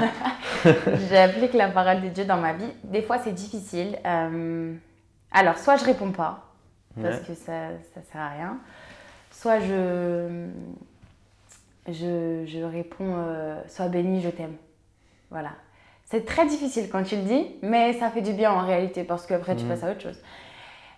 J'applique 1.09 1.53
la 1.53 1.67
parole 1.67 2.01
de 2.01 2.07
Dieu 2.07 2.23
dans 2.23 2.37
ma 2.37 2.53
vie. 2.53 2.71
Des 2.85 3.01
fois, 3.01 3.17
c'est 3.19 3.33
difficile. 3.33 3.99
Euh, 4.05 4.73
alors, 5.31 5.57
soit 5.57 5.77
je 5.77 5.85
réponds 5.85 6.11
pas, 6.11 6.45
parce 7.01 7.19
que 7.19 7.33
ça 7.33 7.69
ne 7.69 8.03
sert 8.11 8.21
à 8.21 8.29
rien. 8.29 8.57
Soit 9.31 9.59
je, 9.59 10.49
je, 11.87 12.43
je 12.45 12.63
réponds 12.63 13.15
euh, 13.17 13.61
Sois 13.67 13.87
béni, 13.87 14.21
je 14.21 14.29
t'aime. 14.29 14.55
Voilà. 15.29 15.51
C'est 16.05 16.25
très 16.25 16.45
difficile 16.45 16.89
quand 16.91 17.03
tu 17.03 17.15
le 17.15 17.21
dis, 17.21 17.47
mais 17.61 17.93
ça 17.93 18.09
fait 18.09 18.21
du 18.21 18.33
bien 18.33 18.51
en 18.51 18.65
réalité, 18.65 19.03
parce 19.03 19.25
qu'après, 19.25 19.55
tu 19.55 19.63
mhm. 19.63 19.69
passes 19.69 19.83
à 19.83 19.91
autre 19.91 20.01
chose. 20.01 20.19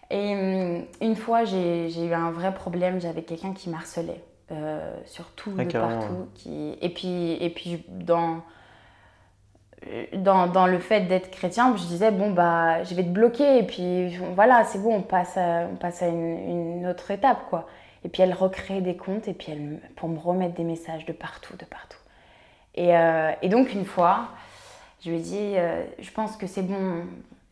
Et 0.09 0.35
hum, 0.35 0.85
une 1.01 1.15
fois, 1.15 1.45
j'ai 1.45 2.05
eu 2.05 2.13
un 2.13 2.31
vrai 2.31 2.53
problème. 2.53 2.99
J'avais 2.99 3.23
quelqu'un 3.23 3.53
qui 3.53 3.69
m'harcelait 3.69 4.23
euh, 4.51 4.95
sur 5.05 5.25
tout, 5.31 5.53
ah, 5.57 5.65
de 5.65 5.71
partout. 5.71 6.27
Qui... 6.35 6.75
Et 6.81 6.89
puis, 6.89 7.33
et 7.33 7.49
puis 7.49 7.85
dans, 7.89 8.41
dans, 10.13 10.47
dans 10.47 10.67
le 10.67 10.79
fait 10.79 11.01
d'être 11.01 11.31
chrétien, 11.31 11.75
je 11.75 11.83
disais, 11.83 12.11
bon, 12.11 12.31
bah, 12.31 12.83
je 12.83 12.95
vais 12.95 13.03
te 13.03 13.09
bloquer. 13.09 13.59
Et 13.59 13.63
puis 13.63 14.17
voilà, 14.35 14.63
c'est 14.63 14.79
bon, 14.79 14.95
on 14.95 15.01
passe 15.01 15.37
à, 15.37 15.67
on 15.71 15.75
passe 15.75 16.01
à 16.01 16.07
une, 16.07 16.79
une, 16.79 16.87
autre 16.87 17.11
étape, 17.11 17.49
quoi. 17.49 17.67
Et 18.05 18.09
puis 18.09 18.21
elle 18.21 18.33
recréait 18.33 18.81
des 18.81 18.97
comptes 18.97 19.27
et 19.27 19.33
puis 19.33 19.51
elle, 19.51 19.79
pour 19.95 20.09
me 20.09 20.19
remettre 20.19 20.55
des 20.55 20.63
messages 20.63 21.05
de 21.05 21.13
partout, 21.13 21.55
de 21.55 21.65
partout. 21.65 21.97
Et, 22.75 22.95
euh, 22.97 23.31
et 23.41 23.49
donc 23.49 23.73
une 23.73 23.85
fois, 23.85 24.29
je 25.03 25.09
lui 25.09 25.17
ai 25.17 25.21
dit, 25.21 25.53
euh, 25.55 25.83
je 25.99 26.11
pense 26.11 26.35
que 26.35 26.47
c'est 26.47 26.63
bon, 26.63 27.05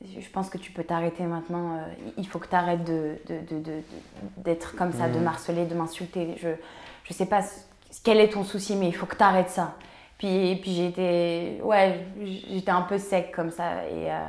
je 0.04 0.30
pense 0.30 0.50
que 0.50 0.58
tu 0.58 0.72
peux 0.72 0.84
t'arrêter 0.84 1.24
maintenant. 1.24 1.76
Euh, 1.76 2.12
il 2.18 2.28
faut 2.28 2.40
que 2.40 2.48
tu 2.48 2.56
arrêtes 2.56 2.90
d'être 4.38 4.76
comme 4.76 4.92
ça, 4.92 5.08
de 5.08 5.20
mmh. 5.20 5.24
marceler, 5.24 5.66
de 5.66 5.76
m'insulter. 5.76 6.36
Je 6.38 6.50
ne 6.50 7.14
sais 7.14 7.28
pas 7.28 7.42
quel 8.04 8.20
est 8.20 8.30
ton 8.30 8.44
souci, 8.44 8.76
mais 8.76 8.88
il 8.88 8.96
faut 8.96 9.06
que 9.06 9.16
tu 9.16 9.24
arrêtes 9.24 9.50
ça. 9.50 9.76
Puis, 10.22 10.56
puis 10.62 10.82
été, 10.82 11.60
ouais, 11.64 12.06
j'étais 12.24 12.70
un 12.70 12.84
peu 12.84 13.00
sec 13.00 13.32
comme 13.32 13.50
ça. 13.50 13.88
Et, 13.88 14.12
euh, 14.12 14.20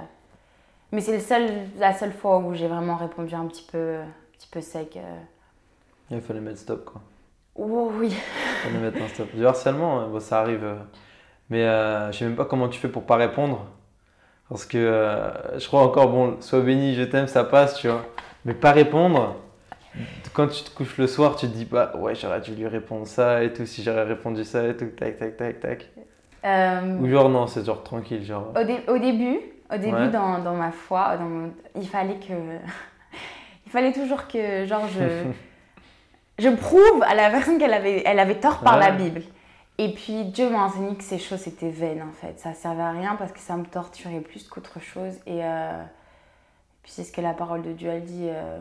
mais 0.91 1.03
c'est 1.03 1.21
seul, 1.21 1.51
la 1.79 1.93
seule 1.93 2.15
fois 2.15 2.39
où 2.39 2.55
j'ai 2.55 2.67
vraiment 2.67 2.97
répondu 2.97 3.35
un 3.35 3.45
petit 3.47 3.69
peu, 3.71 3.97
un 3.97 4.39
petit 4.39 4.49
peu 4.51 4.63
sec. 4.63 4.97
euh. 4.97 5.21
Il 6.11 6.23
fallait 6.23 6.41
mettre 6.41 6.61
stop 6.61 6.87
quoi. 6.87 7.03
Oh, 7.55 7.93
oui. 7.95 8.09
Il 8.09 8.71
fallait 8.71 8.79
mettre 8.91 9.03
un 9.05 9.09
stop. 9.09 9.35
Du 9.35 9.45
harcèlement, 9.47 10.01
euh, 10.01 10.07
bon, 10.07 10.19
ça 10.19 10.41
arrive. 10.41 10.65
euh, 10.65 10.77
Mais 11.51 11.65
euh, 11.65 12.11
je 12.11 12.17
sais 12.21 12.25
même 12.25 12.37
pas 12.37 12.47
comment 12.47 12.71
tu 12.71 12.81
fais 12.81 12.89
pour 12.89 13.05
pas 13.05 13.17
répondre. 13.17 13.67
Parce 14.49 14.65
que 14.65 14.79
je 15.59 15.67
crois 15.67 15.83
encore, 15.83 16.09
bon, 16.09 16.41
sois 16.41 16.61
béni, 16.63 16.95
je 16.95 17.03
t'aime, 17.03 17.27
ça 17.27 17.45
passe, 17.45 17.75
tu 17.77 17.89
vois. 17.89 18.07
Mais 18.47 18.55
pas 18.55 18.73
répondre, 18.73 19.37
quand 20.33 20.49
tu 20.49 20.65
te 20.65 20.71
couches 20.71 20.97
le 20.99 21.07
soir, 21.07 21.37
tu 21.37 21.47
te 21.49 21.53
dis 21.55 21.65
pas, 21.67 21.95
ouais, 21.97 22.15
j'aurais 22.15 22.41
dû 22.41 22.55
lui 22.55 22.67
répondre 22.67 23.07
ça 23.07 23.43
et 23.43 23.53
tout, 23.53 23.67
si 23.67 23.83
j'aurais 23.83 24.05
répondu 24.05 24.45
ça 24.45 24.67
et 24.67 24.77
tout, 24.77 24.87
tac, 24.87 25.19
tac, 25.19 25.37
tac, 25.37 25.61
tac. 25.61 25.89
Euh, 26.45 26.99
Ou 26.99 27.09
genre, 27.09 27.29
non, 27.29 27.47
c'est 27.47 27.65
genre 27.65 27.83
tranquille, 27.83 28.25
genre. 28.25 28.53
Au, 28.59 28.65
dé- 28.65 28.83
au 28.89 28.99
début, 28.99 29.39
au 29.73 29.77
début 29.77 29.93
Ouais. 29.95 30.09
dans, 30.09 30.39
dans 30.41 30.55
ma 30.55 30.73
foi, 30.73 31.17
dans 31.17 31.25
mon- 31.29 31.53
il 31.77 31.87
fallait 31.89 32.17
que. 32.19 32.33
il 33.67 33.71
fallait 33.71 33.93
toujours 33.93 34.27
que, 34.27 34.67
genre, 34.67 34.89
je. 34.89 35.25
je 36.43 36.49
prouve 36.49 37.03
à 37.07 37.15
la 37.15 37.31
personne 37.31 37.59
qu'elle 37.59 37.75
avait, 37.75 38.03
elle 38.05 38.19
avait 38.19 38.41
tort 38.41 38.61
par 38.61 38.75
Ouais. 38.79 38.81
la 38.87 38.91
Bible. 38.93 39.23
Et 39.79 39.93
puis 39.93 40.25
Dieu 40.25 40.51
m'a 40.51 40.65
enseigné 40.65 40.95
que 40.97 41.03
ces 41.05 41.19
choses 41.19 41.47
étaient 41.49 41.71
vaines 41.71 42.03
en 42.03 42.13
fait. 42.13 42.39
Ça 42.39 42.53
servait 42.55 42.83
à 42.83 42.91
rien 42.91 43.17
parce 43.17 43.33
que 43.33 43.39
ça 43.41 43.57
me 43.57 43.65
torturait 43.65 44.21
plus 44.21 44.47
qu'autre 44.49 44.81
chose. 44.81 45.15
Et 45.27 45.43
euh, 45.45 45.83
puis 46.83 46.93
c'est 46.93 47.05
ce 47.05 47.13
que 47.13 47.21
la 47.21 47.33
parole 47.33 47.63
de 47.63 47.73
Dieu 47.73 47.89
elle 47.89 48.05
dit. 48.05 48.29
euh, 48.31 48.59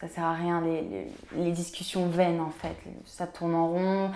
ça 0.00 0.08
sert 0.08 0.24
à 0.24 0.32
rien 0.34 0.60
les, 0.62 0.82
les- 0.82 1.12
les 1.44 1.52
discussions 1.52 2.06
vaines 2.08 2.40
en 2.40 2.50
fait. 2.50 2.76
Ça 3.06 3.26
tourne 3.26 3.54
en 3.54 3.68
rond 3.68 4.10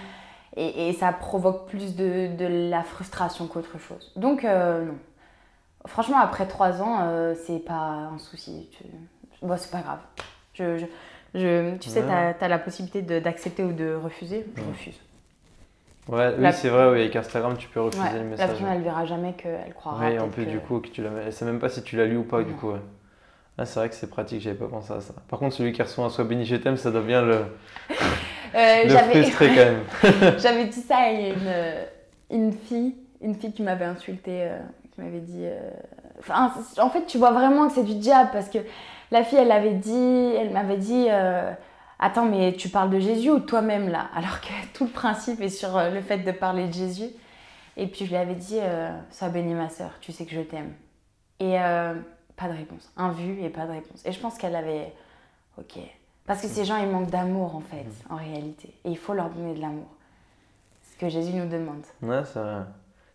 et, 0.56 0.88
et 0.88 0.92
ça 0.92 1.12
provoque 1.12 1.66
plus 1.68 1.94
de, 1.96 2.34
de 2.36 2.46
la 2.70 2.82
frustration 2.82 3.46
qu'autre 3.46 3.78
chose. 3.78 4.12
Donc 4.16 4.44
euh, 4.44 4.84
non. 4.86 4.94
Franchement 5.86 6.18
après 6.18 6.46
trois 6.46 6.80
ans 6.80 7.00
euh, 7.02 7.34
c'est 7.46 7.58
pas 7.58 8.08
un 8.12 8.18
souci. 8.18 8.68
Tu- 8.72 8.84
Bon, 9.42 9.56
c'est 9.58 9.70
pas 9.70 9.82
grave. 9.82 9.98
Je, 10.54 10.78
je- 10.78 10.86
je- 11.34 11.76
tu 11.76 11.90
sais, 11.90 12.02
Ouais. 12.02 12.34
tu 12.38 12.44
as, 12.44 12.48
la 12.48 12.58
possibilité 12.58 13.02
d'accepter 13.20 13.62
ou 13.62 13.72
de 13.72 13.94
refuser. 13.94 14.46
Je 14.56 14.62
Ouais. 14.62 14.68
refuse. 14.68 14.98
Ouais, 16.08 16.36
La- 16.38 16.48
oui, 16.50 16.54
c'est 16.54 16.68
vrai, 16.70 16.86
oui, 16.90 17.00
avec 17.00 17.16
Instagram, 17.16 17.54
tu 17.58 17.68
peux 17.68 17.80
refuser 17.82 18.02
Ouais, 18.02 18.12
le 18.12 18.18
la 18.18 18.24
message. 18.24 18.48
personne, 18.50 18.66
elle 18.68 18.82
verra 18.82 19.04
jamais 19.04 19.32
qu'elle 19.34 19.74
croira. 19.74 19.98
Oui, 20.06 20.18
en 20.18 20.28
plus, 20.28 20.44
que- 20.46 20.50
du 20.50 20.60
coup, 20.60 20.80
que 20.80 20.88
tu 20.88 21.02
elle 21.04 21.32
sait 21.32 21.44
même 21.44 21.58
pas 21.58 21.68
si 21.68 21.82
tu 21.82 21.96
l'as 21.96 22.06
lu 22.06 22.16
ou 22.18 22.22
pas, 22.24 22.42
du 22.42 22.52
coup. 22.54 22.72
Ah, 23.56 23.64
c'est 23.66 23.78
vrai 23.78 23.88
que 23.88 23.94
c'est 23.94 24.10
pratique, 24.10 24.40
j'avais 24.40 24.56
pas 24.58 24.66
pensé 24.66 24.92
à 24.92 25.00
ça. 25.00 25.14
Par 25.28 25.38
contre, 25.38 25.54
celui 25.54 25.72
qui 25.72 25.80
reçoit 25.82 26.04
un 26.04 26.08
Sois 26.10 26.24
béni, 26.24 26.44
je 26.44 26.56
t'aime, 26.56 26.76
ça 26.76 26.90
doit 26.90 27.02
bien 27.02 27.22
le, 27.22 27.46
Euh, 28.56 28.84
le 28.84 28.96
frustrer 29.10 29.48
quand 29.48 29.54
même. 29.56 30.38
j'avais 30.38 30.66
dit 30.66 30.80
ça 30.80 30.96
à 30.96 31.10
une, 31.10 31.34
euh, 31.46 31.84
une 32.30 32.52
fille, 32.52 32.94
une 33.20 33.34
fille 33.34 33.52
qui 33.52 33.62
m'avait 33.64 33.84
insultée, 33.84 34.44
euh, 34.44 34.58
qui 34.94 35.00
m'avait 35.00 35.20
dit. 35.20 35.42
euh, 35.42 35.70
Enfin, 36.20 36.52
en 36.78 36.88
fait, 36.88 37.04
tu 37.06 37.18
vois 37.18 37.32
vraiment 37.32 37.66
que 37.66 37.74
c'est 37.74 37.82
du 37.82 37.96
diable 37.96 38.30
parce 38.32 38.48
que 38.48 38.58
la 39.10 39.24
fille, 39.24 39.38
elle 39.38 39.50
avait 39.50 39.74
dit, 39.74 40.32
elle 40.38 40.50
m'avait 40.50 40.76
dit. 40.76 41.08
Attends, 41.98 42.24
mais 42.26 42.52
tu 42.52 42.68
parles 42.68 42.90
de 42.90 43.00
Jésus 43.00 43.30
ou 43.30 43.40
toi-même 43.40 43.88
là? 43.88 44.08
Alors 44.16 44.40
que 44.40 44.46
tout 44.72 44.84
le 44.84 44.90
principe 44.90 45.40
est 45.40 45.48
sur 45.48 45.76
le 45.92 46.00
fait 46.00 46.18
de 46.18 46.30
parler 46.30 46.68
de 46.68 46.72
Jésus. 46.72 47.08
Et 47.76 47.88
puis 47.88 48.04
je 48.04 48.10
lui 48.10 48.16
avais 48.16 48.34
dit 48.34 48.58
Sois 49.10 49.28
bénie, 49.30 49.54
ma 49.54 49.68
soeur, 49.68 49.90
tu 50.00 50.12
sais 50.12 50.24
que 50.24 50.32
je 50.34 50.40
t'aime. 50.42 50.72
Et 51.40 51.56
pas 52.36 52.48
de 52.48 52.54
réponse. 52.56 52.90
Un 52.96 53.10
vu 53.12 53.40
et 53.42 53.48
pas 53.48 53.66
de 53.66 53.72
réponse. 53.72 54.04
Et 54.04 54.12
je 54.12 54.18
pense 54.20 54.36
qu'elle 54.38 54.56
avait. 54.56 54.92
Ok. 55.58 55.78
Parce 56.26 56.40
que 56.40 56.48
ces 56.48 56.64
gens, 56.64 56.76
ils 56.78 56.88
manquent 56.88 57.10
d'amour 57.10 57.54
en 57.56 57.60
fait, 57.60 57.84
en 58.10 58.16
réalité. 58.16 58.68
Et 58.84 58.90
il 58.90 58.98
faut 58.98 59.12
leur 59.12 59.28
donner 59.30 59.54
de 59.54 59.60
l'amour. 59.60 59.86
Ce 60.92 60.98
que 60.98 61.08
Jésus 61.08 61.32
nous 61.32 61.48
demande. 61.48 61.82
Ouais, 62.02 62.22
c'est 62.24 62.38
vrai. 62.40 62.62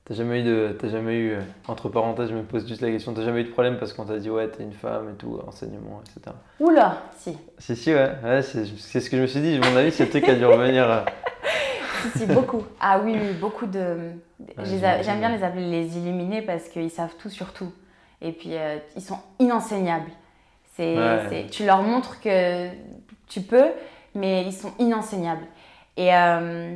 T'as 0.05 0.13
jamais 0.15 0.41
eu 0.41 0.43
de. 0.43 0.77
Jamais 0.83 1.15
eu. 1.17 1.31
euh, 1.33 1.41
Entre 1.67 1.89
parenthèses, 1.89 2.29
je 2.29 2.35
me 2.35 2.43
pose 2.43 2.67
juste 2.67 2.81
la 2.81 2.89
question. 2.89 3.13
T'as 3.13 3.23
jamais 3.23 3.41
eu 3.41 3.45
de 3.45 3.51
problème 3.51 3.77
parce 3.77 3.93
qu'on 3.93 4.05
t'a 4.05 4.17
dit, 4.17 4.29
ouais, 4.29 4.47
t'es 4.47 4.63
une 4.63 4.73
femme 4.73 5.09
et 5.11 5.13
tout, 5.15 5.39
enseignement, 5.47 6.01
etc. 6.03 6.35
Oula, 6.59 7.03
si. 7.17 7.37
Si, 7.57 7.75
si, 7.75 7.93
ouais. 7.93 8.11
ouais 8.23 8.41
c'est 8.41 8.65
c'est 8.77 8.99
ce 9.01 9.09
que 9.09 9.17
je 9.17 9.21
me 9.21 9.27
suis 9.27 9.39
dit. 9.41 9.55
À 9.61 9.69
mon 9.69 9.75
avis, 9.77 9.91
c'est 9.91 10.05
le 10.05 10.09
truc 10.09 10.23
qui 10.25 10.31
a 10.31 10.35
dû 10.35 10.45
revenir. 10.45 10.89
euh. 10.89 11.01
Si, 12.13 12.19
si, 12.19 12.25
beaucoup. 12.27 12.63
Ah 12.79 13.01
oui, 13.03 13.13
oui, 13.19 13.33
beaucoup 13.41 13.65
de. 13.65 14.11
J'aime 14.63 15.19
bien 15.19 15.35
les 15.35 15.43
appeler 15.43 15.69
les 15.69 15.97
illuminés 15.97 16.41
parce 16.41 16.69
qu'ils 16.69 16.89
savent 16.89 17.15
tout 17.19 17.29
sur 17.29 17.51
tout. 17.51 17.73
Et 18.21 18.31
puis, 18.31 18.55
euh, 18.55 18.77
ils 18.95 19.01
sont 19.01 19.19
inenseignables. 19.39 20.11
C'est, 20.75 20.95
Ouais. 20.97 21.47
tu 21.51 21.65
leur 21.65 21.81
montres 21.83 22.19
que 22.21 22.69
tu 23.27 23.41
peux, 23.41 23.67
mais 24.15 24.43
ils 24.45 24.53
sont 24.53 24.73
inenseignables. 24.79 25.45
Et, 25.97 26.13
euh, 26.15 26.75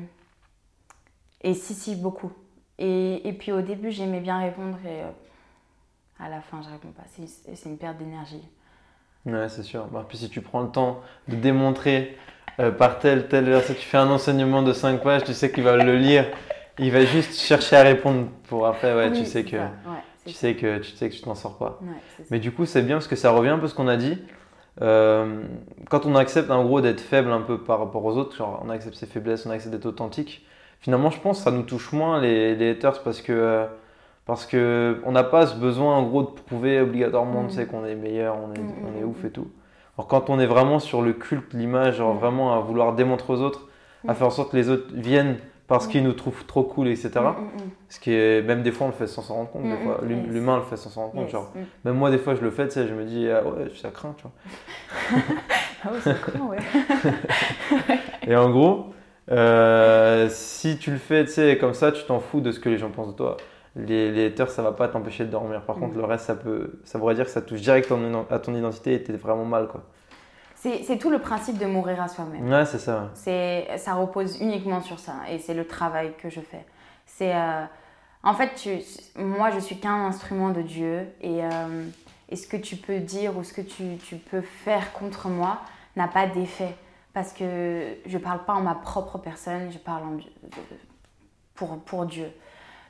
et 1.42 1.54
si, 1.54 1.74
si, 1.74 1.96
beaucoup. 1.96 2.32
Et, 2.80 3.28
et 3.28 3.34
puis 3.34 3.52
au 3.52 3.62
début, 3.62 3.92
j'aimais 3.92 4.20
bien 4.20 4.40
répondre 4.40 4.78
et 4.86 5.02
euh, 5.04 5.10
à 6.20 6.30
la 6.30 6.42
fin, 6.42 6.62
je 6.62 6.70
réponds 6.70 6.92
pas. 6.92 7.04
C'est, 7.16 7.56
c'est 7.56 7.70
une 7.70 7.78
perte 7.78 7.98
d'énergie. 7.98 8.48
Ouais, 9.26 9.48
c'est 9.48 9.64
sûr. 9.64 9.86
Bah, 9.86 10.06
puis 10.08 10.18
si 10.18 10.30
tu 10.30 10.42
prends 10.42 10.62
le 10.62 10.70
temps 10.70 11.00
de 11.28 11.36
démontrer 11.36 12.18
par 12.78 13.00
tel, 13.00 13.28
tel 13.28 13.46
verset, 13.46 13.74
tu 13.76 13.82
fais 13.88 13.98
un 13.98 14.10
enseignement 14.12 14.62
de 14.62 14.74
5 14.74 15.02
pages, 15.02 15.24
tu 15.24 15.34
sais 15.34 15.52
qu'il 15.52 15.64
va 15.64 15.76
le 15.78 15.98
lire. 15.98 16.26
Il 16.78 16.92
va 16.92 17.04
juste 17.06 17.40
chercher 17.40 17.76
à 17.78 17.84
répondre 17.84 18.28
pour 18.48 18.68
après, 18.68 18.94
ouais, 18.96 19.10
Oui, 19.10 19.20
tu 19.20 19.26
sais 19.26 19.44
que. 19.44 19.58
ça. 19.58 19.64
Ouais, 19.64 19.72
c'est 20.13 20.13
Tu 20.26 20.34
sais 20.34 20.56
que 20.56 20.78
tu 20.80 20.92
sais 20.96 21.10
que 21.10 21.16
tu 21.16 21.22
t'en 21.22 21.36
sors 21.36 21.58
pas. 21.58 21.80
Ouais. 21.82 22.26
Mais 22.32 22.40
du 22.40 22.52
coup, 22.52 22.66
c'est 22.66 22.82
bien 22.82 22.96
parce 22.96 23.08
que 23.08 23.16
ça 23.16 23.32
revient 23.32 23.50
un 23.50 23.58
peu 23.60 23.66
à 23.66 23.70
ce 23.70 23.76
qu'on 23.76 23.88
a 23.88 23.98
dit. 23.98 24.18
Euh, 24.82 25.44
quand 25.90 26.06
on 26.06 26.16
accepte 26.16 26.50
en 26.50 26.64
gros 26.64 26.82
d'être 26.82 27.02
faible 27.02 27.32
un 27.32 27.42
peu 27.42 27.60
par 27.60 27.80
rapport 27.80 28.04
aux 28.06 28.18
autres, 28.18 28.36
genre 28.36 28.62
on 28.66 28.70
accepte 28.70 28.96
ses 28.96 29.06
faiblesses, 29.06 29.46
on 29.46 29.52
accepte 29.52 29.74
d'être 29.76 29.86
authentique, 29.86 30.46
finalement 30.80 31.12
je 31.12 31.20
pense 31.20 31.38
que 31.40 31.44
ça 31.44 31.52
nous 31.52 31.62
touche 31.62 31.92
moins 31.94 32.20
les, 32.20 32.56
les 32.56 32.72
haters 32.72 33.04
parce 33.04 33.22
que, 33.22 33.32
euh, 33.34 33.66
parce 34.26 34.48
que 34.48 35.00
on 35.06 35.12
n'a 35.12 35.24
pas 35.24 35.46
ce 35.46 35.56
besoin 35.56 35.96
en 35.98 36.04
gros 36.04 36.24
de 36.24 36.28
prouver 36.30 36.82
obligatoirement 36.82 37.44
Mm. 37.44 37.48
tu 37.50 37.54
sais, 37.54 37.66
qu'on 37.68 37.86
est 37.86 37.94
meilleur, 37.96 38.36
on 38.38 38.52
est, 38.56 38.60
Mm, 38.60 38.72
on 38.84 39.00
est 39.00 39.04
mm, 39.04 39.10
ouf 39.10 39.24
et 39.26 39.30
tout. 39.30 39.48
Alors 39.96 40.08
quand 40.08 40.32
on 40.32 40.40
est 40.40 40.48
vraiment 40.48 40.80
sur 40.80 41.04
le 41.04 41.14
culte, 41.14 41.54
l'image, 41.54 41.98
genre 41.98 42.16
Mm. 42.16 42.20
vraiment 42.20 42.56
à 42.56 42.60
vouloir 42.60 42.94
démontrer 42.96 43.32
aux 43.34 43.42
autres, 43.42 43.68
à 44.08 44.14
Mm. 44.14 44.16
faire 44.16 44.28
en 44.28 44.32
sorte 44.32 44.52
que 44.54 44.58
les 44.58 44.70
autres 44.70 44.88
viennent 44.94 45.38
parce 45.78 45.88
Mm. 45.88 45.90
qu'ils 45.92 46.04
nous 46.04 46.14
trouvent 46.14 46.46
trop 46.46 46.64
cool, 46.64 46.88
etc. 46.88 47.10
Mm, 47.16 47.18
mm. 47.18 47.70
Ce 47.90 48.00
qui 48.00 48.14
est, 48.14 48.42
même 48.44 48.62
des 48.64 48.72
fois 48.72 48.86
on 48.88 48.90
le 48.90 48.96
fait 48.96 49.08
sans 49.08 49.22
s'en 49.22 49.34
rendre 49.36 49.50
compte, 49.50 49.64
des 49.64 49.78
fois. 49.78 50.00
L'humain 50.04 50.58
le 50.58 50.64
fait 50.64 50.78
sans 50.78 50.90
s'en 50.90 51.02
rendre 51.02 51.14
compte, 51.14 51.24
Yes. 51.24 51.32
genre. 51.32 51.52
Même 51.86 51.96
moi, 51.96 52.12
des 52.12 52.18
fois, 52.20 52.36
je 52.36 52.42
le 52.42 52.52
fais, 52.52 52.68
tu 52.68 52.74
sais, 52.76 52.88
je 52.88 52.94
me 52.94 53.04
dis, 53.06 53.28
ah 53.30 53.44
ouais, 53.44 53.70
ça 53.82 53.90
craint, 53.90 54.16
tu 54.18 54.24
vois. 54.24 55.22
Ah 55.86 55.90
ouais. 56.50 56.58
Et 58.28 58.36
en 58.36 58.50
gros, 58.50 58.86
euh, 59.32 60.28
si 60.30 60.78
tu 60.78 60.92
le 60.92 60.98
fais, 60.98 61.26
tu 61.26 61.32
sais, 61.32 61.58
comme 61.58 61.74
ça, 61.74 61.92
tu 61.92 62.04
t'en 62.06 62.20
fous 62.20 62.40
de 62.40 62.52
ce 62.52 62.60
que 62.60 62.70
les 62.70 62.78
gens 62.78 62.90
pensent 62.90 63.12
de 63.12 63.18
toi. 63.18 63.38
Les, 63.76 64.12
les 64.12 64.28
haters, 64.28 64.50
ça 64.50 64.62
va 64.62 64.72
pas 64.72 64.88
t'empêcher 64.88 65.26
de 65.26 65.30
dormir. 65.32 65.62
Par 65.64 65.76
contre, 65.76 65.98
le 65.98 66.06
reste, 66.06 66.26
ça 66.26 66.36
peut, 66.36 66.80
ça 66.84 67.00
voudrait 67.00 67.16
dire 67.16 67.26
que 67.26 67.32
ça 67.32 67.42
touche 67.42 67.62
direct 67.62 67.92
à 68.30 68.40
ton 68.40 68.56
identité 68.56 68.94
et 68.94 69.04
t'es 69.04 69.14
vraiment 69.14 69.46
mal, 69.46 69.68
quoi. 69.68 69.82
C'est 70.64 70.98
tout 70.98 71.10
le 71.10 71.20
principe 71.20 71.58
de 71.58 71.66
mourir 71.66 72.02
à 72.02 72.08
soi-même. 72.08 72.50
Ouais, 72.50 72.66
c'est 72.66 72.80
ça. 72.80 73.10
ça 73.78 73.94
repose 73.96 74.40
uniquement 74.40 74.80
sur 74.82 74.98
ça 74.98 75.16
et 75.30 75.38
c'est 75.38 75.54
le 75.54 75.68
travail 75.68 76.14
que 76.18 76.30
je 76.30 76.40
fais. 76.40 76.66
C'est, 77.06 77.36
euh, 77.36 77.66
en 78.24 78.34
fait, 78.34 78.56
tu, 78.56 78.80
moi, 79.22 79.52
je 79.52 79.60
suis 79.60 79.78
qu'un 79.78 80.06
instrument 80.06 80.52
de 80.52 80.62
Dieu 80.62 81.06
et, 81.20 81.44
euh, 81.44 81.86
et 82.30 82.38
ce 82.38 82.48
que 82.48 82.56
tu 82.56 82.78
peux 82.78 83.00
dire 83.00 83.38
ou 83.38 83.44
ce 83.44 83.54
que 83.54 83.60
tu, 83.60 83.98
tu 83.98 84.16
peux 84.16 84.40
faire 84.42 84.94
contre 84.94 85.28
moi 85.28 85.60
n'a 85.98 86.08
pas 86.08 86.28
d'effet 86.28 86.74
parce 87.12 87.34
que 87.34 87.98
je 88.06 88.18
parle 88.18 88.46
pas 88.46 88.54
en 88.54 88.62
ma 88.62 88.76
propre 88.76 89.18
personne, 89.18 89.70
je 89.70 89.78
parle 89.78 90.04
en, 90.04 90.18
pour, 91.56 91.78
pour 91.80 92.06
Dieu. 92.06 92.32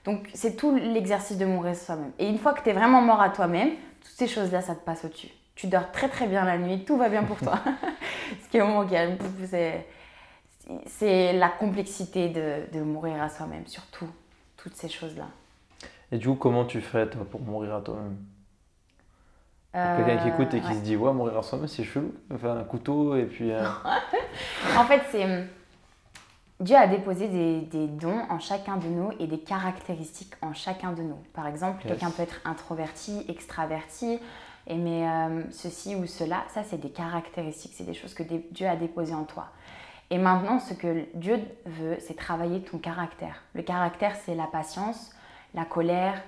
Donc, 0.05 0.29
c'est 0.35 0.55
tout 0.55 0.75
l'exercice 0.75 1.37
de 1.37 1.45
mourir 1.45 1.71
à 1.71 1.75
soi-même. 1.75 2.11
Et 2.19 2.27
une 2.27 2.37
fois 2.37 2.53
que 2.53 2.61
tu 2.61 2.69
es 2.69 2.73
vraiment 2.73 3.01
mort 3.01 3.21
à 3.21 3.29
toi-même, 3.29 3.71
toutes 4.01 4.15
ces 4.15 4.27
choses-là, 4.27 4.61
ça 4.61 4.75
te 4.75 4.85
passe 4.85 5.05
au-dessus. 5.05 5.31
Tu 5.55 5.67
dors 5.67 5.91
très 5.91 6.09
très 6.09 6.27
bien 6.27 6.43
la 6.45 6.57
nuit, 6.57 6.83
tout 6.85 6.97
va 6.97 7.09
bien 7.09 7.23
pour 7.23 7.37
toi. 7.37 7.59
ce 8.43 8.49
qui 8.49 8.57
est 8.57 8.61
vraiment 8.61 8.85
calme. 8.85 9.17
C'est, 9.49 9.85
c'est 10.87 11.33
la 11.33 11.49
complexité 11.49 12.29
de, 12.29 12.63
de 12.77 12.81
mourir 12.83 13.21
à 13.21 13.29
soi-même, 13.29 13.67
surtout 13.67 14.07
toutes 14.57 14.75
ces 14.75 14.89
choses-là. 14.89 15.27
Et 16.11 16.17
du 16.17 16.27
coup, 16.27 16.35
comment 16.35 16.65
tu 16.65 16.79
ferais, 16.81 17.09
toi, 17.09 17.25
pour 17.29 17.41
mourir 17.41 17.75
à 17.75 17.81
toi-même? 17.81 18.17
Euh, 19.75 19.97
Quelqu'un 20.05 20.21
qui 20.21 20.27
écoute 20.29 20.53
et 20.53 20.61
qui 20.61 20.67
ouais. 20.67 20.73
se 20.75 20.79
dit, 20.81 20.95
ouais, 20.95 21.11
mourir 21.11 21.37
à 21.37 21.41
soi-même, 21.43 21.67
c'est 21.67 21.83
chelou. 21.83 22.13
Enfin, 22.33 22.57
un 22.57 22.63
couteau 22.63 23.15
et 23.15 23.25
puis. 23.25 23.51
euh, 23.51 23.63
En 24.77 24.85
fait, 24.85 25.01
c'est 25.11 25.47
Dieu 26.59 26.75
a 26.77 26.85
déposé 26.87 27.27
des, 27.27 27.61
des 27.61 27.87
dons 27.87 28.21
en 28.29 28.39
chacun 28.39 28.77
de 28.77 28.85
nous 28.85 29.11
et 29.19 29.25
des 29.27 29.39
caractéristiques 29.39 30.33
en 30.41 30.53
chacun 30.53 30.91
de 30.93 31.01
nous. 31.01 31.17
Par 31.33 31.47
exemple, 31.47 31.79
Yes. 31.83 31.93
quelqu'un 31.93 32.11
peut 32.11 32.21
être 32.23 32.39
introverti, 32.45 33.25
extraverti, 33.27 34.19
aimer 34.67 35.07
euh, 35.07 35.43
ceci 35.51 35.95
ou 35.95 36.05
cela. 36.05 36.43
Ça, 36.53 36.63
c'est 36.63 36.79
des 36.79 36.91
caractéristiques, 36.91 37.73
c'est 37.75 37.83
des 37.83 37.93
choses 37.93 38.13
que 38.13 38.23
Dieu 38.23 38.67
a 38.67 38.75
déposées 38.75 39.13
en 39.13 39.23
toi. 39.23 39.47
Et 40.09 40.17
maintenant, 40.17 40.59
ce 40.59 40.73
que 40.73 41.05
Dieu 41.15 41.39
veut, 41.65 41.97
c'est 41.99 42.15
travailler 42.15 42.61
ton 42.61 42.77
caractère. 42.77 43.43
Le 43.53 43.63
caractère, 43.63 44.15
c'est 44.15 44.35
la 44.35 44.47
patience, 44.47 45.11
la 45.53 45.65
colère, 45.65 46.21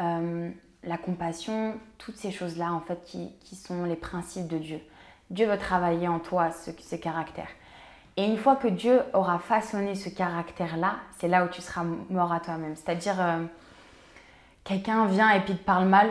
euh, 0.00 0.50
la 0.84 0.98
compassion, 0.98 1.74
toutes 1.98 2.16
ces 2.16 2.30
choses-là, 2.30 2.72
en 2.72 2.80
fait, 2.80 3.02
qui, 3.04 3.32
qui 3.40 3.56
sont 3.56 3.84
les 3.84 3.96
principes 3.96 4.48
de 4.48 4.58
Dieu. 4.58 4.80
Dieu 5.30 5.46
veut 5.46 5.58
travailler 5.58 6.08
en 6.08 6.18
toi 6.18 6.50
ce, 6.50 6.70
ce 6.78 6.96
caractère. 6.96 7.48
Et 8.16 8.24
une 8.24 8.36
fois 8.36 8.56
que 8.56 8.68
Dieu 8.68 9.02
aura 9.14 9.38
façonné 9.38 9.94
ce 9.94 10.08
caractère-là, 10.08 10.96
c'est 11.18 11.28
là 11.28 11.44
où 11.44 11.48
tu 11.48 11.62
seras 11.62 11.84
mort 12.10 12.32
à 12.32 12.40
toi-même. 12.40 12.74
C'est-à-dire, 12.76 13.20
euh, 13.20 13.44
quelqu'un 14.64 15.06
vient 15.06 15.30
et 15.30 15.40
puis 15.40 15.56
te 15.56 15.64
parle 15.64 15.88
mal, 15.88 16.10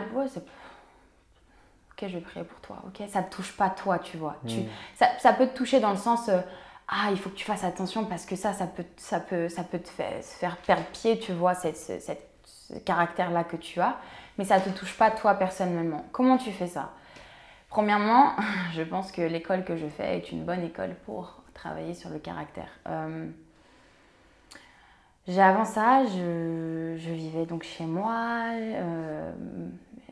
ok, 2.00 2.08
je 2.08 2.14
vais 2.14 2.20
prier 2.20 2.44
pour 2.44 2.60
toi, 2.60 2.82
ok, 2.86 3.06
ça 3.08 3.22
te 3.22 3.34
touche 3.34 3.52
pas 3.56 3.70
toi, 3.70 3.98
tu 3.98 4.16
vois. 4.16 4.36
Tu, 4.46 4.60
ça, 4.94 5.06
ça, 5.18 5.32
peut 5.32 5.46
te 5.46 5.56
toucher 5.56 5.80
dans 5.80 5.90
le 5.90 5.96
sens, 5.96 6.28
euh, 6.28 6.40
ah, 6.88 7.08
il 7.10 7.18
faut 7.18 7.30
que 7.30 7.36
tu 7.36 7.44
fasses 7.44 7.64
attention 7.64 8.04
parce 8.04 8.26
que 8.26 8.36
ça, 8.36 8.52
ça 8.52 8.66
peut, 8.66 8.84
ça 8.96 9.20
peut, 9.20 9.48
ça 9.48 9.62
peut 9.62 9.78
te 9.78 9.88
faire, 9.88 10.22
faire 10.22 10.56
perdre 10.58 10.84
pied, 10.92 11.18
tu 11.18 11.32
vois, 11.32 11.54
cette, 11.54 11.76
cette, 11.76 12.28
ce 12.44 12.74
caractère-là 12.78 13.44
que 13.44 13.56
tu 13.56 13.80
as, 13.80 13.96
mais 14.38 14.44
ça 14.44 14.60
te 14.60 14.70
touche 14.70 14.96
pas 14.96 15.10
toi 15.10 15.34
personnellement. 15.34 16.04
Comment 16.12 16.38
tu 16.38 16.52
fais 16.52 16.66
ça? 16.66 16.92
Premièrement, 17.68 18.32
je 18.74 18.82
pense 18.82 19.12
que 19.12 19.22
l'école 19.22 19.64
que 19.64 19.76
je 19.76 19.86
fais 19.86 20.18
est 20.18 20.32
une 20.32 20.44
bonne 20.44 20.64
école 20.64 20.94
pour 21.06 21.42
travailler 21.54 21.94
sur 21.94 22.10
le 22.10 22.18
caractère. 22.18 22.70
Euh, 22.88 23.28
avant 25.38 25.64
ça, 25.64 26.04
je, 26.06 26.96
je, 26.96 27.10
vivais 27.10 27.46
donc 27.46 27.62
chez 27.62 27.84
moi, 27.84 28.50
euh, 28.56 29.32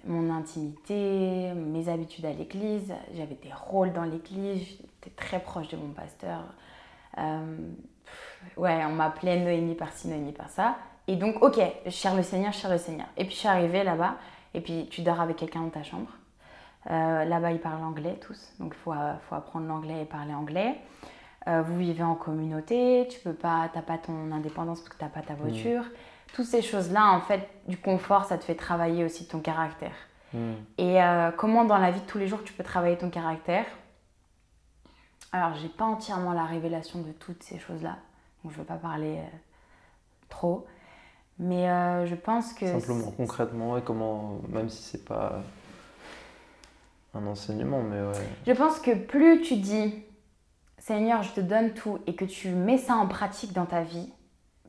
mon 0.05 0.33
intimité, 0.35 1.53
mes 1.55 1.89
habitudes 1.89 2.25
à 2.25 2.33
l'église. 2.33 2.95
J'avais 3.15 3.35
des 3.35 3.53
rôles 3.53 3.93
dans 3.93 4.05
l'église, 4.05 4.67
j'étais 4.67 5.15
très 5.17 5.41
proche 5.41 5.69
de 5.69 5.77
mon 5.77 5.93
pasteur. 5.93 6.45
Euh, 7.19 7.57
ouais, 8.57 8.85
on 8.85 8.93
m'appelait 8.93 9.41
Noémie 9.41 9.75
par-ci, 9.75 10.09
Noémie 10.09 10.33
par-ça. 10.33 10.77
Et 11.07 11.17
donc, 11.17 11.43
ok, 11.43 11.61
je 11.87 11.91
cherche 11.91 12.17
le 12.17 12.23
Seigneur, 12.23 12.53
je 12.53 12.59
cherche 12.59 12.73
le 12.73 12.79
Seigneur. 12.79 13.07
Et 13.17 13.25
puis 13.25 13.35
je 13.35 13.39
suis 13.41 13.49
arrivée 13.49 13.83
là-bas, 13.83 14.17
et 14.55 14.61
puis 14.61 14.89
tu 14.91 15.03
dors 15.03 15.21
avec 15.21 15.37
quelqu'un 15.37 15.63
dans 15.63 15.71
ta 15.71 15.83
chambre. 15.83 16.11
Euh, 16.91 17.25
là-bas, 17.25 17.53
ils 17.53 17.61
parlent 17.61 17.83
anglais 17.83 18.19
tous, 18.21 18.53
donc 18.61 18.75
il 18.75 18.81
faut, 18.81 18.95
faut, 19.29 19.35
apprendre 19.35 19.67
l'anglais 19.67 20.03
et 20.03 20.05
parler 20.05 20.35
anglais. 20.35 20.77
Euh, 21.49 21.63
vous 21.63 21.77
vivez 21.79 22.03
en 22.03 22.15
communauté, 22.15 23.09
tu 23.11 23.21
peux 23.21 23.33
pas, 23.33 23.71
t'as 23.73 23.83
pas 23.83 23.97
ton 23.97 24.33
indépendance 24.33 24.81
parce 24.81 24.91
que 24.91 24.99
tu 24.99 25.05
n'as 25.05 25.11
pas 25.11 25.23
ta 25.23 25.35
mm. 25.35 25.37
voiture. 25.37 25.85
Toutes 26.33 26.47
ces 26.47 26.63
choses-là, 26.63 27.13
en 27.13 27.21
fait, 27.21 27.49
du 27.67 27.77
confort, 27.77 28.25
ça 28.25 28.39
te 28.39 28.45
fait 28.45 28.55
travailler 28.55 29.05
aussi 29.05 29.27
ton 29.27 29.41
caractère. 29.41 29.95
Mm. 30.33 30.53
Et 30.79 31.03
euh, 31.03 31.31
comment 31.33 31.65
dans 31.65 31.79
la 31.79 31.91
vie 31.91 32.01
de 32.01 32.07
tous 32.07 32.19
les 32.19 32.27
jours 32.27 32.45
tu 32.45 32.53
peux 32.53 32.63
travailler 32.63 32.97
ton 32.97 33.11
caractère? 33.11 33.65
Alors, 35.33 35.55
j'ai 35.55 35.69
pas 35.69 35.85
entièrement 35.85 36.33
la 36.33 36.45
révélation 36.45 37.01
de 37.01 37.13
toutes 37.13 37.43
ces 37.43 37.59
choses-là, 37.59 37.97
donc 38.43 38.53
je 38.53 38.59
vais 38.59 38.65
pas 38.65 38.77
parler 38.77 39.19
trop. 40.31 40.67
Mais 41.39 41.67
je 42.07 42.15
pense 42.15 42.55
que. 42.55 42.67
Simplement, 42.81 43.11
concrètement, 43.11 43.77
et 43.77 43.83
comment, 43.83 44.41
même 44.49 44.71
si 44.71 44.83
c'est 44.83 45.05
pas 45.05 45.43
un 47.15 47.27
enseignement, 47.27 47.83
mais 47.83 48.01
ouais. 48.01 48.27
Je 48.47 48.53
pense 48.53 48.81
que 48.81 48.95
plus 48.95 49.43
tu 49.43 49.57
dis 49.57 50.03
Seigneur, 50.79 51.23
je 51.23 51.33
te 51.33 51.41
donne 51.41 51.75
tout 51.75 51.99
et 52.07 52.15
que 52.15 52.25
tu 52.25 52.51
mets 52.51 52.79
ça 52.79 52.95
en 52.95 53.07
pratique 53.07 53.53
dans 53.53 53.67
ta 53.67 53.83
vie, 53.83 54.11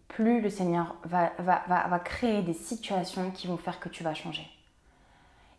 plus 0.10 0.41
le 0.41 0.49
Seigneur 0.49 0.95
va, 1.05 1.32
va, 1.39 1.64
va, 1.68 1.88
va 1.88 1.99
créer 1.99 2.41
des 2.41 2.53
situations 2.53 3.32
qui 3.32 3.47
vont 3.47 3.57
faire 3.57 3.80
que 3.80 3.89
tu 3.89 4.03
vas 4.03 4.14
changer. 4.14 4.45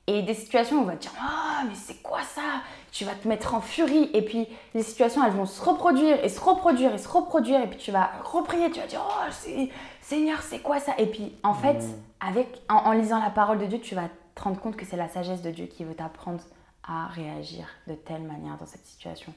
Et 0.07 0.23
des 0.23 0.35
situations 0.35 0.79
où 0.79 0.83
on 0.83 0.87
va 0.87 0.97
te 0.97 1.03
dire 1.03 1.13
Ah, 1.21 1.63
mais 1.69 1.75
c'est 1.75 2.03
quoi 2.03 2.23
ça? 2.23 2.43
Tu 2.91 3.05
vas 3.05 3.15
te 3.15 3.29
mettre 3.29 3.55
en 3.55 3.61
furie. 3.61 4.11
Et 4.13 4.23
puis 4.23 4.49
les 4.75 4.83
situations, 4.83 5.25
elles 5.25 5.33
vont 5.33 5.47
se 5.47 5.63
reproduire 5.63 6.23
et 6.25 6.29
se 6.29 6.41
reproduire 6.41 6.93
et 6.93 6.99
se 6.99 7.09
reproduire. 7.09 7.61
Et 7.61 7.69
puis 7.69 7.79
tu 7.79 7.93
vas 7.93 8.11
reprier, 8.25 8.71
tu 8.71 8.81
vas 8.81 8.87
dire 8.87 9.03
Oh, 9.09 9.67
Seigneur, 10.01 10.43
c'est 10.43 10.61
quoi 10.61 10.81
ça? 10.81 10.93
Et 10.99 11.07
puis 11.07 11.33
en 11.43 11.55
fait, 11.55 11.79
mm. 11.79 12.29
avec, 12.29 12.63
en 12.69 12.93
lisant 12.93 13.21
la 13.21 13.31
parole 13.31 13.59
de 13.59 13.67
Dieu, 13.67 13.81
tu 13.81 13.95
vas 13.95 14.09
te 14.35 14.43
rendre 14.43 14.61
compte 14.61 14.77
que 14.77 14.85
c'est 14.85 14.97
la 14.97 15.09
sagesse 15.09 15.43
de 15.43 15.51
Dieu 15.51 15.67
qui 15.67 15.85
veut 15.85 15.95
t'apprendre 15.95 16.43
à 16.83 17.07
réagir 17.07 17.67
de 17.87 17.95
telle 17.95 18.23
manière 18.23 18.57
dans 18.57 18.67
cette 18.67 18.85
situation. 18.85 19.33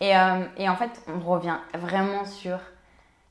Et, 0.00 0.16
euh, 0.16 0.44
et 0.58 0.68
en 0.68 0.76
fait, 0.76 1.02
on 1.08 1.20
revient 1.20 1.56
vraiment 1.74 2.24
sur 2.24 2.58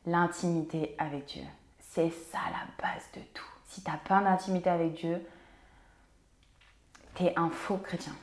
l'intimité 0.06 0.95
avec 0.97 1.26
Dieu. 1.26 1.43
C'est 1.80 2.10
ça 2.10 2.39
la 2.51 2.84
base 2.84 3.04
de 3.16 3.22
tout. 3.34 3.43
Si 3.68 3.84
tu 3.84 3.89
n'as 3.89 3.97
pas 3.97 4.22
d'intimité 4.22 4.70
avec 4.70 4.93
Dieu, 4.93 5.26
tu 7.16 7.24
es 7.24 7.38
un 7.38 7.49
faux 7.49 7.78
chrétien. 7.78 8.14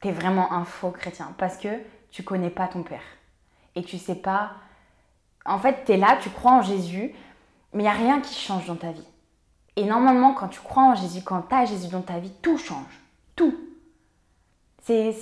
Tu 0.00 0.08
es 0.08 0.12
vraiment 0.12 0.52
un 0.52 0.64
faux 0.64 0.90
chrétien 0.90 1.34
parce 1.38 1.56
que 1.56 1.68
tu 2.10 2.22
connais 2.22 2.50
pas 2.50 2.68
ton 2.68 2.82
Père. 2.82 3.02
Et 3.74 3.82
tu 3.82 3.98
sais 3.98 4.16
pas. 4.16 4.52
En 5.44 5.58
fait, 5.58 5.84
tu 5.84 5.92
es 5.92 5.96
là, 5.96 6.18
tu 6.20 6.30
crois 6.30 6.52
en 6.52 6.62
Jésus, 6.62 7.14
mais 7.72 7.82
il 7.82 7.86
n'y 7.86 7.88
a 7.88 7.92
rien 7.92 8.20
qui 8.20 8.34
change 8.34 8.66
dans 8.66 8.76
ta 8.76 8.92
vie. 8.92 9.06
Et 9.76 9.84
normalement, 9.84 10.34
quand 10.34 10.48
tu 10.48 10.60
crois 10.60 10.82
en 10.82 10.94
Jésus, 10.94 11.22
quand 11.22 11.42
tu 11.42 11.54
as 11.54 11.64
Jésus 11.64 11.88
dans 11.88 12.02
ta 12.02 12.18
vie, 12.18 12.32
tout 12.42 12.58
change. 12.58 13.00
Tout. 13.36 13.56
C'est 14.82 15.14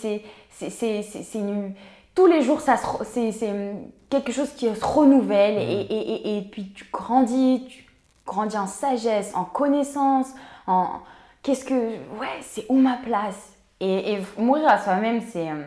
une 1.34 1.74
tous 2.16 2.26
les 2.26 2.42
jours, 2.42 2.62
c'est 2.62 2.72
quelque 4.08 4.32
chose 4.32 4.52
qui 4.52 4.74
se 4.74 4.84
renouvelle 4.84 5.58
et, 5.58 5.84
mm. 5.84 5.86
et, 5.90 6.38
et, 6.38 6.42
puis 6.42 6.72
tu 6.72 6.84
grandis, 6.92 7.66
tu 7.68 7.84
grandis 8.24 8.56
en 8.56 8.66
sagesse, 8.66 9.34
en 9.34 9.44
connaissance, 9.44 10.28
en 10.66 11.00
qu'est-ce 11.42 11.64
que, 11.64 11.96
ouais, 12.18 12.40
c'est 12.42 12.66
où 12.68 12.76
ma 12.76 12.96
place? 12.96 13.52
Et, 13.80 14.18
mourir 14.38 14.68
à 14.68 14.78
soi-même, 14.78 15.20
c'est 15.20 15.50
euh, 15.50 15.62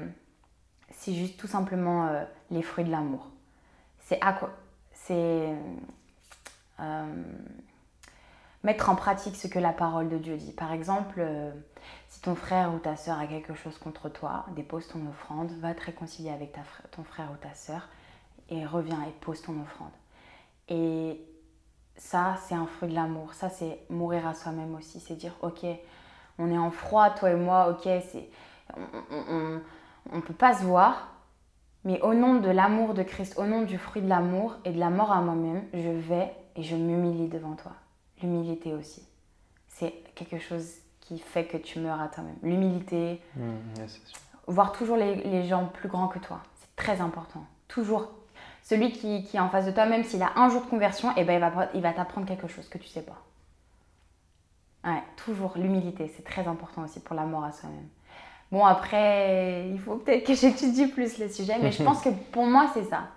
c'est 0.92 1.14
juste 1.14 1.40
tout 1.40 1.48
simplement 1.48 2.08
euh, 2.08 2.24
les 2.52 2.64
fruits 2.64 2.84
de 2.84 2.92
l'amour. 2.92 3.28
C'est 4.02 4.20
à 4.22 4.34
quoi 4.34 4.50
C'est 4.92 5.54
euh, 6.80 7.24
mettre 8.64 8.90
en 8.90 8.96
pratique 8.96 9.36
ce 9.36 9.48
que 9.48 9.60
la 9.60 9.72
parole 9.72 10.10
de 10.10 10.18
Dieu 10.18 10.38
dit. 10.38 10.52
Par 10.52 10.74
exemple, 10.74 11.24
si 12.10 12.20
ton 12.22 12.36
frère 12.36 12.74
ou 12.74 12.80
ta 12.80 12.96
soeur 12.96 13.20
a 13.20 13.28
quelque 13.28 13.54
chose 13.54 13.78
contre 13.78 14.10
toi, 14.10 14.46
dépose 14.56 14.88
ton 14.88 15.08
offrande, 15.08 15.52
va 15.60 15.76
te 15.76 15.86
réconcilier 15.86 16.32
avec 16.32 16.58
ton 16.92 17.04
frère 17.04 17.30
ou 17.32 17.38
ta 17.38 17.54
soeur 17.54 17.88
et 18.50 18.66
reviens 18.66 19.02
et 19.04 19.12
pose 19.22 19.42
ton 19.42 19.60
offrande. 19.62 19.92
Et 20.68 21.22
ça, 21.96 22.38
c'est 22.48 22.56
un 22.56 22.66
fruit 22.66 22.90
de 22.90 22.96
l'amour. 22.96 23.34
Ça, 23.34 23.50
c'est 23.50 23.80
mourir 23.90 24.28
à 24.28 24.34
soi-même 24.34 24.76
aussi. 24.76 25.00
C'est 25.00 25.16
dire, 25.16 25.36
ok, 25.42 25.66
on 26.38 26.52
est 26.52 26.58
en 26.58 26.72
froid, 26.72 27.10
toi 27.10 27.32
et 27.32 27.36
moi, 27.36 27.70
ok, 27.70 27.84
c'est, 27.84 28.30
on 28.76 30.16
ne 30.16 30.22
peut 30.22 30.34
pas 30.34 30.54
se 30.54 30.64
voir, 30.64 31.14
mais 31.84 32.02
au 32.02 32.14
nom 32.14 32.36
de 32.36 32.50
l'amour 32.50 32.94
de 32.94 33.04
Christ, 33.04 33.38
au 33.38 33.46
nom 33.46 33.62
du 33.62 33.78
fruit 33.78 34.02
de 34.02 34.10
l'amour 34.10 34.56
et 34.66 34.72
de 34.72 34.80
la 34.80 34.90
mort 34.90 35.12
à 35.12 35.22
moi-même, 35.22 35.64
je 35.74 35.90
vais 35.90 36.34
et 36.56 36.64
je 36.64 36.76
m'humilie 36.76 37.28
devant 37.28 37.56
toi. 37.56 37.74
L'humilité 38.22 38.74
aussi. 38.74 39.08
C'est 39.68 39.94
quelque 40.16 40.40
chose 40.40 40.74
qui 41.00 41.20
fait 41.20 41.46
que 41.46 41.58
tu 41.58 41.80
meurs 41.80 42.02
à 42.02 42.10
toi-même. 42.10 42.36
L'humilité, 42.44 43.22
mmh, 43.36 43.42
voir 44.48 44.74
toujours 44.74 44.98
les, 44.98 45.48
gens 45.48 45.66
plus 45.66 45.88
grands 45.88 46.08
que 46.08 46.20
toi, 46.20 46.42
c'est 46.60 46.76
très 46.76 47.02
important. 47.02 47.46
Toujours. 47.68 48.12
Celui 48.70 48.92
qui, 48.92 49.24
qui, 49.24 49.36
est 49.36 49.40
en 49.40 49.50
face 49.50 49.66
de 49.66 49.72
toi, 49.72 49.88
même 49.88 50.04
s'il 50.04 50.22
a 50.22 50.32
un 50.36 50.48
jour 50.48 50.62
de 50.62 50.68
conversion, 50.68 51.10
et 51.14 51.22
eh 51.22 51.24
ben 51.24 51.34
il 51.34 51.40
va, 51.40 51.70
il 51.74 51.82
va 51.82 51.92
t'apprendre 51.92 52.28
quelque 52.28 52.48
chose 52.48 52.70
que 52.70 52.78
tu 52.78 52.88
sais 52.88 53.02
pas. 53.02 53.18
Ouais, 54.88 55.02
toujours 55.16 55.54
l'humilité, 55.56 56.08
c'est 56.16 56.24
très 56.24 56.48
important 56.48 56.84
aussi 56.84 57.00
pour 57.00 57.16
la 57.16 57.24
mort 57.24 57.44
à 57.44 57.52
soi-même. 57.52 57.88
Bon, 58.52 58.64
après, 58.64 59.68
il 59.72 59.80
faut 59.80 59.96
peut-être 59.96 60.24
que 60.24 60.34
j'étudie 60.36 60.86
plus 60.86 61.18
le 61.18 61.30
sujet, 61.30 61.56
mais 61.60 61.72
je 61.72 61.82
pense 61.82 62.04
que 62.04 62.10
pour 62.32 62.46
moi, 62.46 62.70
c'est 62.76 62.84
ça. 62.84 63.08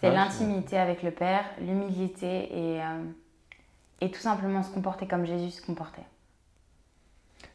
C'est 0.00 0.12
l'intimité 0.12 0.78
avec 0.78 1.02
le 1.02 1.10
Père, 1.10 1.44
l'humilité 1.60 2.44
et, 2.52 2.80
euh, 2.80 3.02
et 4.00 4.12
tout 4.12 4.20
simplement 4.20 4.62
se 4.62 4.72
comporter 4.72 5.08
comme 5.08 5.26
Jésus 5.26 5.50
se 5.50 5.66
comportait. 5.66 6.06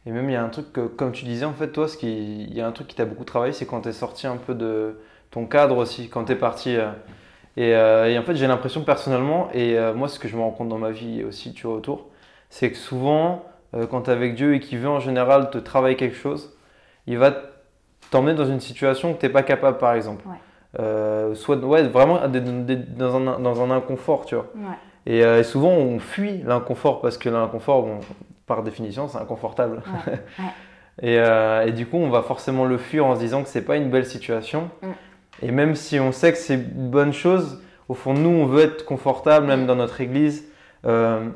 Et 0.06 0.12
même, 0.12 0.30
il 0.30 0.34
y 0.34 0.36
a 0.36 0.44
un 0.44 0.50
truc, 0.50 0.74
que, 0.74 0.88
comme 0.88 1.14
tu 1.14 1.24
disais, 1.24 1.46
en 1.46 1.54
fait, 1.54 1.72
toi, 1.72 1.88
ce 1.88 1.96
qui, 1.96 2.44
il 2.44 2.54
y 2.54 2.60
a 2.60 2.68
un 2.68 2.74
truc 2.74 2.88
qui 2.88 2.98
t'a 2.98 3.06
beaucoup 3.06 3.24
travaillé, 3.24 3.54
c'est 3.54 3.66
quand 3.66 3.80
tu 3.80 3.88
es 3.90 3.94
sorti 3.94 4.28
un 4.28 4.36
peu 4.36 4.56
de 4.56 5.00
ton 5.32 5.46
cadre 5.46 5.78
aussi, 5.78 6.10
quand 6.10 6.26
tu 6.26 6.34
es 6.34 6.36
parti. 6.36 6.76
Euh, 6.76 6.92
euh, 7.60 8.06
et, 8.06 8.18
en 8.18 8.24
fait, 8.24 8.36
j'ai 8.36 8.48
l'impression 8.48 8.84
personnellement, 8.84 9.50
et 9.54 9.78
euh, 9.78 9.94
moi, 9.94 10.08
ce 10.08 10.20
que 10.20 10.28
je 10.28 10.36
me 10.36 10.42
rends 10.42 10.52
compte 10.52 10.70
dans 10.70 10.78
ma 10.78 10.92
vie 10.92 11.24
aussi, 11.24 11.54
tu 11.54 11.68
vois, 11.68 11.76
autour, 11.76 12.08
c'est 12.50 12.72
que 12.72 12.78
souvent, 12.78 13.46
quand 13.92 14.04
tu 14.04 14.10
es 14.10 14.14
avec 14.14 14.34
Dieu 14.34 14.56
et 14.56 14.60
qu'il 14.60 14.80
veut 14.80 14.90
en 14.90 15.00
général 15.00 15.52
te 15.52 15.60
travailler 15.60 15.96
quelque 15.96 16.16
chose, 16.16 16.58
il 17.06 17.18
va 17.20 17.34
t'emmener 18.10 18.34
dans 18.34 18.46
une 18.46 18.60
situation 18.60 19.14
que 19.14 19.20
tu 19.20 19.26
n'es 19.28 19.32
pas 19.32 19.44
capable, 19.44 19.78
par 19.78 19.94
exemple. 19.94 20.24
soit 21.36 21.58
ouais, 21.58 21.84
vraiment 21.84 22.20
dans 22.28 23.16
un, 23.16 23.40
dans 23.40 23.62
un 23.62 23.72
inconfort, 23.72 24.26
tu 24.26 24.36
vois. 24.36 24.48
Et, 25.06 25.44
souvent, 25.44 25.70
on 25.70 26.00
fuit 26.00 26.42
l'inconfort 26.44 27.02
parce 27.02 27.20
que 27.20 27.30
l'inconfort, 27.30 27.84
bon, 27.84 28.00
par 28.48 28.64
définition, 28.64 29.08
c'est 29.08 29.20
inconfortable. 29.20 29.84
Euh, 31.04 31.66
et, 31.66 31.72
du 31.72 31.86
coup, 31.86 31.98
on 31.98 32.10
va 32.10 32.22
forcément 32.22 32.66
le 32.66 32.78
fuir 32.78 33.06
en 33.06 33.16
se 33.16 33.22
disant 33.22 33.44
que 33.44 33.50
c'est 33.50 33.62
pas 33.62 33.78
une 33.78 33.90
belle 33.90 34.06
situation. 34.06 34.70
Mm. 34.82 34.88
Et 35.42 35.52
même 35.52 35.76
si 35.76 36.00
on 36.00 36.12
sait 36.12 36.32
que 36.32 36.38
c'est 36.38 36.56
une 36.56 36.90
bonne 36.90 37.14
chose, 37.14 37.62
au 37.88 37.94
fond, 37.94 38.14
nous, 38.14 38.30
on 38.30 38.46
veut 38.46 38.64
être 38.64 38.86
confortable, 38.86 39.48
même 39.48 39.66
dans 39.66 39.76
notre 39.76 40.02
église, 40.02 40.46
euh, 40.86 41.28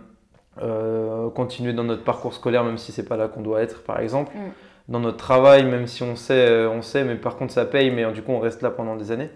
euh, 0.61 1.29
continuer 1.29 1.73
dans 1.73 1.83
notre 1.83 2.03
parcours 2.03 2.33
scolaire, 2.33 2.63
même 2.63 2.77
si 2.77 2.91
c'est 2.91 3.07
pas 3.07 3.17
là 3.17 3.27
qu'on 3.27 3.41
doit 3.41 3.61
être, 3.61 3.83
par 3.83 3.99
exemple. 3.99 4.35
Mm. 4.35 4.51
Dans 4.89 4.99
notre 4.99 5.17
travail, 5.17 5.65
même 5.65 5.87
si 5.87 6.03
on 6.03 6.15
sait, 6.15 6.65
on 6.65 6.81
sait, 6.81 7.05
mais 7.05 7.15
par 7.15 7.37
contre 7.37 7.53
ça 7.53 7.63
paye, 7.63 7.89
mais 7.89 8.11
du 8.11 8.21
coup 8.21 8.33
on 8.33 8.39
reste 8.39 8.61
là 8.61 8.69
pendant 8.69 8.97
des 8.97 9.11
années. 9.11 9.29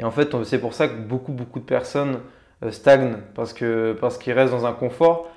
Et 0.00 0.04
en 0.04 0.10
fait, 0.10 0.34
c'est 0.42 0.60
pour 0.60 0.74
ça 0.74 0.88
que 0.88 0.94
beaucoup, 0.94 1.30
beaucoup 1.30 1.60
de 1.60 1.64
personnes 1.64 2.18
stagnent 2.70 3.18
parce 3.36 3.54
parce 4.00 4.18
qu'ils 4.18 4.32
restent 4.32 4.52
dans 4.52 4.66
un 4.66 4.72
confort 4.72 5.28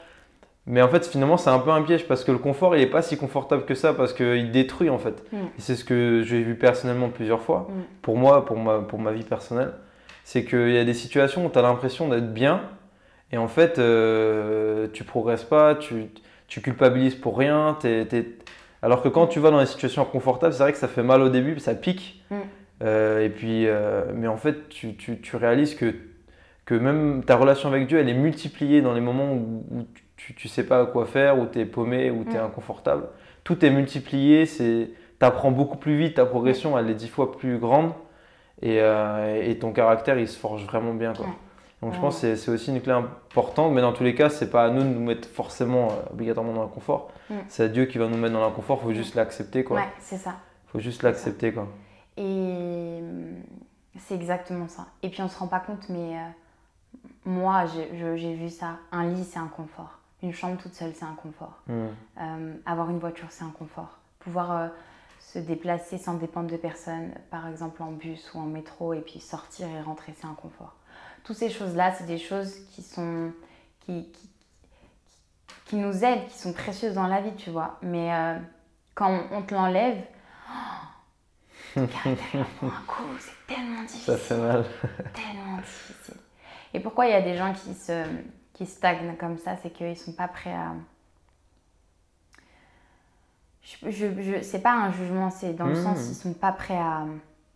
mais 0.66 0.82
en 0.82 0.88
fait, 0.88 1.06
finalement, 1.06 1.38
c'est 1.38 1.50
un 1.50 1.60
peu 1.60 1.72
un 1.72 1.82
piège 1.82 2.08
parce 2.08 2.24
que 2.24 2.32
le 2.32 2.38
confort, 2.38 2.76
il 2.76 2.80
n'est 2.80 2.88
pas 2.88 3.02
si 3.02 3.18
confortable 3.18 3.66
que 3.66 3.76
ça 3.76 3.94
parce 3.94 4.14
qu'il 4.14 4.52
détruit 4.52 4.90
en 4.90 5.00
fait. 5.00 5.24
Mm. 5.32 5.38
c'est 5.58 5.76
ce 5.76 5.84
que 5.84 6.24
j'ai 6.24 6.42
vu 6.42 6.56
personnellement 6.56 7.10
plusieurs 7.10 7.42
fois, 7.42 7.68
mm. 7.70 7.82
pour 8.02 8.18
moi, 8.18 8.46
pour 8.46 8.58
ma, 8.58 8.80
pour 8.80 9.00
ma 9.00 9.12
vie 9.12 9.24
personnelle. 9.24 9.74
C'est 10.24 10.46
qu'il 10.46 10.72
y 10.72 10.78
a 10.78 10.86
des 10.86 10.94
situations 10.94 11.46
où 11.46 11.50
tu 11.50 11.60
as 11.60 11.62
l'impression 11.62 12.08
d'être 12.08 12.34
bien 12.34 12.62
et 13.34 13.38
en 13.38 13.48
fait, 13.48 13.80
euh, 13.80 14.88
tu 14.94 15.04
progresses 15.04 15.44
pas, 15.44 15.74
tu, 15.74 16.06
tu 16.48 16.62
culpabilises 16.62 17.16
pour 17.16 17.36
rien. 17.36 17.76
Alors 18.84 19.02
que 19.02 19.10
quand 19.10 19.26
tu 19.26 19.40
vas 19.40 19.50
dans 19.50 19.60
des 19.60 19.66
situations 19.66 20.04
inconfortables, 20.04 20.54
c'est 20.54 20.62
vrai 20.62 20.72
que 20.72 20.78
ça 20.78 20.88
fait 20.88 21.02
mal 21.02 21.20
au 21.24 21.30
début, 21.30 21.58
ça 21.60 21.74
pique. 21.74 22.24
Mm. 22.30 22.36
Euh, 22.84 23.26
et 23.26 23.30
puis, 23.30 23.66
euh, 23.66 24.04
mais 24.14 24.28
en 24.28 24.38
fait, 24.38 24.70
tu, 24.70 24.96
tu, 24.96 25.20
tu, 25.20 25.36
réalises 25.36 25.74
que, 25.74 25.96
que 26.66 26.76
même 26.76 27.24
ta 27.26 27.36
relation 27.36 27.70
avec 27.70 27.88
Dieu, 27.88 27.98
elle 27.98 28.10
est 28.10 28.14
multipliée 28.14 28.84
dans 28.84 28.94
les 28.94 29.02
moments 29.02 29.34
où, 29.34 29.88
tu, 29.96 30.03
tu 30.36 30.48
sais 30.48 30.66
pas 30.66 30.86
quoi 30.86 31.06
faire, 31.06 31.38
où 31.40 31.46
tu 31.46 31.60
es 31.60 31.66
paumé, 31.66 32.10
où 32.10 32.24
tu 32.24 32.36
es 32.36 32.40
mm. 32.40 32.46
inconfortable. 32.46 33.08
Tout 33.44 33.66
est 33.66 33.70
multiplié, 33.70 34.46
tu 34.48 34.88
apprends 35.20 35.52
beaucoup 35.52 35.78
plus 35.78 35.98
vite, 35.98 36.16
ta 36.16 36.26
progression, 36.26 36.78
elle 36.78 36.90
est 36.90 36.96
dix 36.96 37.10
fois 37.10 37.32
plus 37.32 37.58
grande. 37.58 37.92
Et, 38.62 38.78
et, 38.78 39.60
ton 39.60 39.74
caractère, 39.74 40.18
il 40.18 40.28
se 40.28 40.40
forge 40.40 40.64
vraiment 40.66 40.94
bien. 40.94 41.12
Quoi. 41.12 41.26
Donc 41.84 41.94
je 41.94 42.00
pense 42.00 42.22
que 42.22 42.36
c'est 42.36 42.52
aussi 42.52 42.72
une 42.72 42.82
clé 42.82 42.94
importante, 42.94 43.74
mais 43.74 43.82
dans 43.82 43.92
tous 43.92 44.06
les 44.06 44.16
cas, 44.16 44.30
c'est 44.30 44.50
pas 44.50 44.64
à 44.64 44.70
nous 44.70 44.84
de 44.84 44.88
nous 44.88 45.02
mettre 45.02 45.28
forcément 45.28 45.88
euh, 45.88 46.14
obligatoirement 46.14 46.54
dans 46.54 46.62
l'inconfort. 46.62 47.12
Mm. 47.30 47.36
C'est 47.50 47.64
à 47.64 47.68
Dieu 47.68 47.86
qui 47.88 47.98
va 47.98 48.08
nous 48.08 48.16
mettre 48.16 48.34
dans 48.34 48.40
l'inconfort, 48.40 48.80
il 48.82 48.86
faut 48.86 48.94
juste 48.94 49.16
l'accepter. 49.16 49.66
quoi. 49.66 49.78
Ouais, 49.78 49.88
c'est 50.00 50.16
ça. 50.16 50.36
Il 50.68 50.72
faut 50.72 50.80
juste 50.80 51.04
l'accepter. 51.04 51.52
quoi. 51.52 51.68
Et 52.16 53.02
mm, 53.02 53.44
c'est 54.00 54.16
exactement 54.16 54.70
ça. 54.70 54.86
Et 55.02 55.10
puis 55.10 55.22
on 55.22 55.28
se 55.28 55.38
rend 55.38 55.48
pas 55.48 55.60
compte, 55.60 55.90
mais 55.90 56.16
euh, 56.16 57.00
moi, 57.26 57.66
j'ai 57.66 58.34
vu 58.34 58.48
ça. 58.48 58.78
Un 58.94 59.10
lit, 59.10 59.26
c'est 59.26 59.40
un 59.40 59.48
confort. 59.48 60.00
Une 60.24 60.34
chambre 60.34 60.60
toute 60.60 60.74
seule, 60.74 60.94
c'est 60.96 61.06
un 61.06 61.16
confort. 61.16 61.62
Mm. 61.68 61.86
Euh, 62.20 62.54
avoir 62.66 62.90
une 62.90 63.00
voiture, 63.00 63.28
c'est 63.30 63.44
un 63.44 63.52
confort. 63.52 64.00
Pouvoir 64.20 64.72
se 65.20 65.38
déplacer 65.38 65.98
sans 65.98 66.16
dépendre 66.16 66.50
de 66.50 66.58
personne, 66.58 67.12
par 67.30 67.48
exemple 67.48 67.84
en 67.84 67.92
bus 67.92 68.34
ou 68.34 68.40
en 68.40 68.46
métro, 68.46 68.94
et 68.94 69.02
puis 69.02 69.20
sortir 69.20 69.68
et 69.68 69.82
rentrer, 69.82 70.14
c'est 70.18 70.28
un 70.28 70.34
confort 70.34 70.76
toutes 71.24 71.38
ces 71.38 71.50
choses-là, 71.50 71.94
c'est 71.94 72.06
des 72.06 72.18
choses 72.18 72.54
qui 72.72 72.82
sont. 72.82 73.32
Qui, 73.82 74.08
qui, 75.66 75.76
nous 75.76 76.06
aident, 76.06 76.26
qui 76.28 76.38
sont 76.38 76.54
précieuses 76.54 76.94
dans 76.94 77.08
la 77.08 77.20
vie, 77.20 77.36
tu 77.36 77.50
vois. 77.50 77.78
Mais 77.82 78.14
euh, 78.14 78.38
quand 78.96 79.24
on, 79.32 79.42
te 79.42 79.54
l'enlève, 79.54 79.98
oh, 80.50 81.82
un 81.82 81.86
coup, 82.88 83.04
c'est 83.20 83.54
tellement 83.54 83.82
difficile. 83.82 84.14
Ça 84.14 84.18
fait 84.18 84.38
mal. 84.38 84.66
tellement 85.14 85.58
difficile. 85.58 86.16
Et 86.74 86.80
pourquoi 86.80 87.08
il 87.08 87.12
y 87.12 87.16
a 87.16 87.22
des 87.22 87.36
gens 87.36 87.54
qui, 87.54 87.74
se, 87.74 88.06
qui 88.54 88.66
stagnent 88.66 89.16
comme 89.18 89.38
ça 89.38 89.58
C'est 89.58 89.72
qu'ils 89.72 89.90
ne 89.90 89.96
sont 89.96 90.14
pas 90.14 90.28
prêts 90.28 90.54
à. 90.54 90.74
Je, 93.62 93.90
je, 93.90 94.42
c'est 94.42 94.62
pas 94.62 94.74
un 94.74 94.92
jugement, 94.92 95.30
c'est 95.30 95.54
dans 95.54 95.68
le 95.68 95.74
mmh. 95.74 95.84
sens 95.84 96.10
ils 96.10 96.16
sont 96.16 96.34
pas 96.34 96.52
prêts 96.52 96.78
à. 96.78 97.06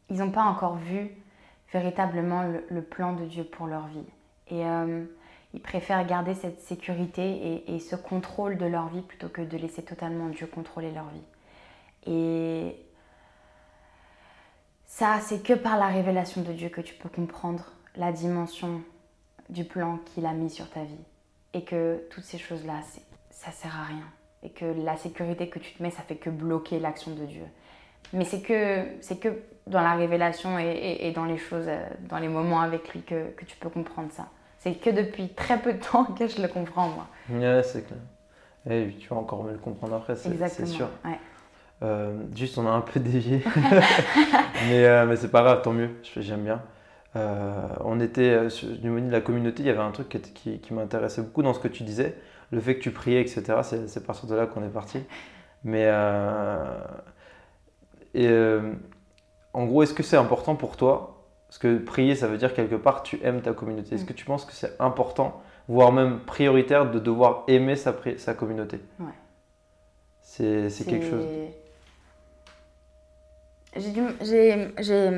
Ils 0.10 0.18
n'ont 0.18 0.32
pas 0.32 0.44
encore 0.44 0.78
vu 0.78 1.10
véritablement 1.74 2.44
le, 2.44 2.82
plan 2.82 3.14
de 3.14 3.26
Dieu 3.26 3.44
pour 3.44 3.68
leur 3.68 3.88
vie. 3.88 4.06
Et 4.50 4.66
euh, 4.66 5.04
ils 5.54 5.62
préfèrent 5.62 6.06
garder 6.06 6.34
cette 6.34 6.62
sécurité 6.62 7.64
et, 7.68 7.80
ce 7.80 7.96
contrôle 7.96 8.58
de 8.58 8.66
leur 8.66 8.88
vie 8.88 9.02
plutôt 9.02 9.30
que 9.30 9.42
de 9.42 9.58
laisser 9.58 9.84
totalement 9.84 10.30
Dieu 10.30 10.48
contrôler 10.48 10.92
leur 10.92 11.10
vie. 11.10 12.14
Et 12.14 12.76
ça, 14.86 15.20
c'est 15.22 15.44
que 15.44 15.54
par 15.54 15.78
la 15.78 15.88
révélation 15.88 16.42
de 16.42 16.54
Dieu 16.54 16.70
que 16.70 16.82
tu 16.82 16.94
peux 16.96 17.10
comprendre 17.10 17.74
la 17.96 18.12
dimension 18.12 18.82
du 19.50 19.64
plan 19.64 20.00
qu'il 20.06 20.26
a 20.26 20.34
mis 20.34 20.50
sur 20.50 20.70
ta 20.70 20.84
vie. 20.84 21.06
Et 21.54 21.64
que 21.64 22.04
toutes 22.10 22.24
ces 22.24 22.38
choses-là, 22.38 22.82
ça 23.30 23.52
sert 23.52 23.76
à 23.76 23.86
rien. 23.86 24.06
Et 24.44 24.50
que 24.50 24.66
la 24.66 24.98
sécurité 24.98 25.50
que 25.50 25.60
tu 25.60 25.74
te 25.74 25.82
mets, 25.82 25.92
ça 25.92 26.04
fait 26.04 26.16
que 26.16 26.30
bloquer 26.30 26.80
l'action 26.80 27.16
de 27.16 27.26
Dieu. 27.26 27.46
Mais 28.14 28.26
c'est 28.26 28.42
que, 28.42 28.86
c'est 29.02 29.20
que 29.20 29.30
dans 29.66 29.82
la 29.82 29.96
révélation 29.96 30.60
et, 30.60 30.98
et, 31.02 31.12
dans 31.12 31.26
les 31.26 31.38
choses, 31.38 31.66
euh, 31.68 31.86
dans 32.10 32.20
les 32.20 32.30
moments 32.30 32.62
avec 32.62 32.94
lui 32.94 33.02
que, 33.02 33.32
que, 33.32 33.44
tu 33.46 33.58
peux 33.58 33.70
comprendre 33.70 34.10
ça. 34.12 34.28
C'est 34.60 34.74
que 34.74 34.90
depuis 34.90 35.30
très 35.30 35.60
peu 35.60 35.74
de 35.74 35.84
temps 35.84 36.06
que 36.18 36.28
je 36.28 36.42
le 36.42 36.48
comprends, 36.48 36.90
moi. 36.90 37.08
Ouais, 37.30 37.64
c'est 37.64 37.86
clair. 37.86 38.00
Et 38.70 38.94
tu 39.00 39.08
vas 39.10 39.18
encore 39.18 39.44
mieux 39.44 39.54
le 39.54 39.58
comprendre 39.58 39.96
après, 39.96 40.16
c'est 40.16 40.66
sûr. 40.66 40.90
Ouais. 41.06 41.20
Euh, 41.84 42.18
juste, 42.36 42.58
on 42.58 42.66
a 42.66 42.72
un 42.72 42.82
peu 42.82 43.00
dévié. 43.00 43.44
mais, 44.68 44.86
euh, 44.86 45.06
mais 45.06 45.16
c'est 45.16 45.30
pas 45.30 45.44
grave, 45.44 45.62
tant 45.62 45.74
mieux, 45.74 45.92
j'aime 46.18 46.44
bien. 46.44 46.62
On 47.84 48.00
était, 48.00 48.48
du 48.80 48.90
niveau 48.90 49.00
de 49.00 49.12
la 49.12 49.22
communauté, 49.22 49.64
il 49.64 49.68
y 49.68 49.70
avait 49.70 49.80
un 49.80 49.92
truc 49.92 50.10
qui, 50.10 50.60
qui, 50.60 50.74
m'intéressait 50.74 51.22
beaucoup 51.22 51.44
dans 51.44 51.54
ce 51.54 51.60
que 51.60 51.68
tu 51.68 51.84
disais. 51.84 52.16
Le 52.52 52.60
fait 52.62 52.76
que 52.76 52.82
tu 52.82 52.92
priais, 52.92 53.22
etc., 53.22 53.44
c'est 53.88 54.06
partir 54.06 54.28
de 54.30 54.36
là 54.36 54.46
qu'on 54.46 54.64
est 54.64 54.70
parti. 54.70 55.00
Mais 55.64 55.88
et 58.18 58.28
euh, 58.28 58.74
en 59.54 59.66
gros, 59.66 59.84
est-ce 59.84 59.94
que 59.94 60.04
c'est 60.04 60.18
important 60.18 60.56
pour 60.56 60.76
toi? 60.76 61.24
Parce 61.48 61.60
que 61.60 61.78
prier, 61.78 62.16
ça 62.16 62.28
veut 62.28 62.38
dire 62.38 62.54
quelque 62.54 62.76
part 62.76 63.04
tu 63.04 63.20
aimes 63.24 63.42
ta 63.42 63.54
communauté. 63.54 63.96
Est-ce 63.96 64.04
mm. 64.04 64.08
que 64.08 64.14
tu 64.14 64.26
penses 64.26 64.44
que 64.44 64.54
c'est 64.54 64.74
important, 64.80 65.42
voire 65.68 65.92
même 65.92 66.20
prioritaire, 66.22 66.90
de 66.90 67.00
devoir 67.00 67.44
aimer 67.48 67.76
sa, 67.76 67.96
sa 68.18 68.34
communauté? 68.34 68.80
Ouais. 69.00 69.06
C'est 70.22 70.86
quelque 70.86 71.10
chose. 71.10 71.26
J'ai 73.76 75.12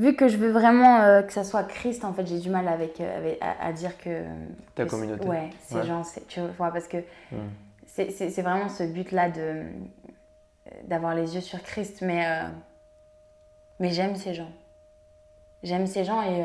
vu 0.00 0.16
que 0.16 0.28
je 0.28 0.38
veux 0.38 0.50
vraiment 0.50 1.02
euh, 1.02 1.22
que 1.22 1.32
ça 1.32 1.44
soit 1.44 1.62
Christ, 1.64 2.04
en 2.04 2.14
fait, 2.14 2.26
j'ai 2.26 2.38
du 2.38 2.48
mal 2.48 2.66
avec, 2.66 3.00
euh, 3.00 3.34
à, 3.40 3.72
dire 3.72 3.98
que. 3.98 4.24
Ta 4.74 4.86
communauté. 4.86 5.26
Ouais, 5.26 5.50
ces 5.60 5.84
gens, 5.84 6.02
tu 6.26 6.40
vois, 6.56 6.72
parce 6.72 6.88
que 6.88 6.96
mm. 7.30 7.36
c'est 7.86 8.42
vraiment 8.42 8.68
ce 8.68 8.82
but-là 8.82 9.30
de 9.30 9.64
d'avoir 10.84 11.14
les 11.14 11.34
yeux 11.34 11.40
sur 11.40 11.60
Christ, 11.62 12.00
mais, 12.00 12.24
euh, 12.26 12.44
mais 13.80 13.90
j'aime 13.90 14.14
ces 14.16 14.34
gens. 14.34 14.50
J'aime 15.62 15.86
ces 15.86 16.04
gens 16.04 16.22
et 16.22 16.44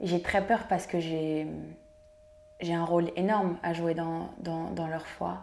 j'ai 0.00 0.22
très 0.22 0.44
peur 0.44 0.66
parce 0.66 0.86
que 0.86 0.98
j'ai, 0.98 1.46
j'ai 2.60 2.74
un 2.74 2.84
rôle 2.84 3.10
énorme 3.16 3.58
à 3.62 3.74
jouer 3.74 3.94
dans, 3.94 4.30
dans, 4.38 4.70
dans 4.70 4.86
leur 4.88 5.06
foi. 5.06 5.42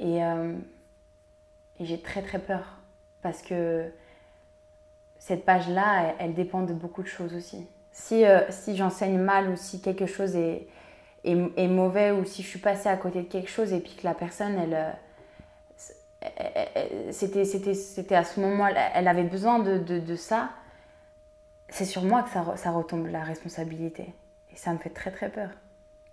Et, 0.00 0.16
et, 0.18 1.84
j'ai 1.84 2.00
très 2.00 2.20
très 2.20 2.40
peur 2.40 2.80
parce 3.22 3.42
que 3.42 3.88
cette 5.26 5.44
page-là, 5.44 6.14
elle, 6.20 6.34
dépend 6.34 6.62
de 6.62 6.72
beaucoup 6.72 7.02
de 7.02 7.08
choses 7.08 7.34
aussi. 7.34 7.66
Si, 7.90 8.24
si 8.50 8.76
j'enseigne 8.76 9.18
mal 9.18 9.50
ou 9.50 9.56
si 9.56 9.80
quelque 9.80 10.06
chose 10.06 10.36
est, 10.36 10.68
est, 11.24 11.36
est, 11.56 11.66
mauvais 11.66 12.12
ou 12.12 12.24
si 12.24 12.42
je 12.42 12.46
suis 12.46 12.60
passée 12.60 12.88
à 12.88 12.96
côté 12.96 13.22
de 13.22 13.26
quelque 13.26 13.50
chose 13.50 13.72
et 13.72 13.80
puis 13.80 13.96
que 13.96 14.06
la 14.06 14.14
personne, 14.14 14.56
elle 14.56 14.94
c'était 17.10 18.14
à 18.14 18.24
ce 18.24 18.40
moment-là, 18.40 18.90
elle 18.94 19.08
avait 19.08 19.24
besoin 19.24 19.58
de, 19.58 19.78
de, 19.78 20.14
ça. 20.14 20.50
C'est 21.68 21.84
sur 21.84 22.02
moi 22.02 22.22
que 22.22 22.30
ça, 22.30 22.44
ça, 22.56 22.70
retombe 22.70 23.08
la 23.08 23.22
responsabilité. 23.22 24.14
Et 24.52 24.56
ça 24.56 24.72
me 24.72 24.78
fait 24.78 24.90
très 24.90 25.10
très 25.10 25.28
peur. 25.28 25.50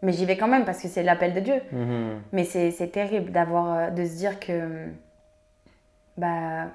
Mais 0.01 0.11
j'y 0.11 0.25
vais 0.25 0.37
quand 0.37 0.47
même 0.47 0.65
parce 0.65 0.81
que 0.81 0.87
c'est 0.87 1.03
l'appel 1.03 1.33
de 1.33 1.39
Dieu. 1.39 1.61
Mm-hmm. 1.71 2.17
Mais 2.31 2.43
c'est 2.43 2.91
terrible 2.91 3.31
d'avoir 3.31 3.73
euh, 3.73 3.89
de 3.91 4.03
se 4.05 4.15
dire 4.15 4.39
que 4.39 4.87
bah, 6.17 6.67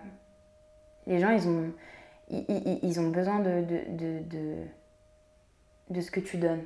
les 1.07 1.19
gens, 1.19 1.31
ils 1.31 1.49
ont, 1.49 1.73
ils, 2.31 2.79
ils 2.83 3.01
ont 3.01 3.09
besoin 3.09 3.41
de, 3.41 3.65
de, 3.65 4.21
de, 4.29 4.55
de, 5.91 6.01
ce 6.01 6.11
que 6.11 6.21
tu 6.21 6.37
donnes. 6.37 6.63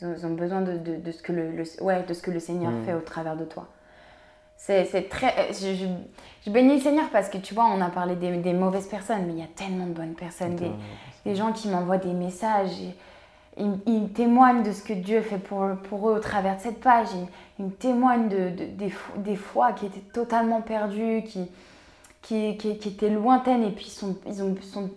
Ils 0.00 0.26
ont 0.26 0.34
besoin 0.34 0.60
de, 0.62 0.76
de, 0.76 1.12
ce, 1.12 1.22
que 1.22 1.32
le, 1.32 1.62
ouais, 1.82 2.02
de 2.02 2.14
ce 2.14 2.22
que 2.22 2.30
le 2.30 2.40
Seigneur 2.40 2.72
mm. 2.72 2.84
fait 2.84 2.94
au 2.94 3.00
travers 3.00 3.36
de 3.36 3.44
toi. 3.44 3.68
C'est 4.56 5.08
très. 5.08 5.28
Euh, 5.38 5.52
je, 5.52 5.86
je, 6.46 6.50
bénis 6.50 6.76
le 6.76 6.80
Seigneur 6.80 7.10
parce 7.10 7.28
que 7.28 7.38
tu 7.38 7.54
vois, 7.54 7.66
on 7.66 7.80
a 7.80 7.90
parlé 7.90 8.16
des, 8.16 8.36
des 8.38 8.52
mauvaises 8.52 8.86
personnes, 8.86 9.26
mais 9.26 9.32
il 9.34 9.38
y 9.38 9.42
a 9.42 9.48
tellement 9.54 9.86
de 9.86 9.92
bonnes 9.92 10.14
personnes. 10.14 10.56
Des, 10.56 10.70
des 11.26 11.34
gens 11.34 11.52
qui 11.52 11.68
m'envoient 11.68 11.98
des 11.98 12.12
messages. 12.12 12.80
ils, 13.58 13.78
ils, 13.86 14.08
témoignent 14.12 14.62
de 14.62 14.72
ce 14.72 14.82
que 14.82 14.94
Dieu 14.94 15.20
fait 15.20 15.38
pour, 15.38 15.66
pour 15.88 16.08
eux 16.08 16.14
au 16.14 16.20
travers 16.20 16.56
de 16.56 16.62
cette 16.62 16.80
page. 16.80 17.08
Ils, 17.58 17.70
témoignent 17.72 18.28
de, 18.28 18.48
des, 18.48 18.92
des 19.18 19.36
fois 19.36 19.72
qui 19.72 19.86
étaient 19.86 20.00
totalement 20.12 20.62
perdues, 20.62 21.22
qui, 21.24 21.50
qui, 22.24 22.56
qui, 22.56 22.70
étaient 22.70 23.10
lointaines. 23.10 23.62
Et 23.62 23.70
puis 23.70 23.86
ils, 23.86 23.90
sont, 23.90 24.16
ils, 24.26 24.42
ont, 24.42 24.54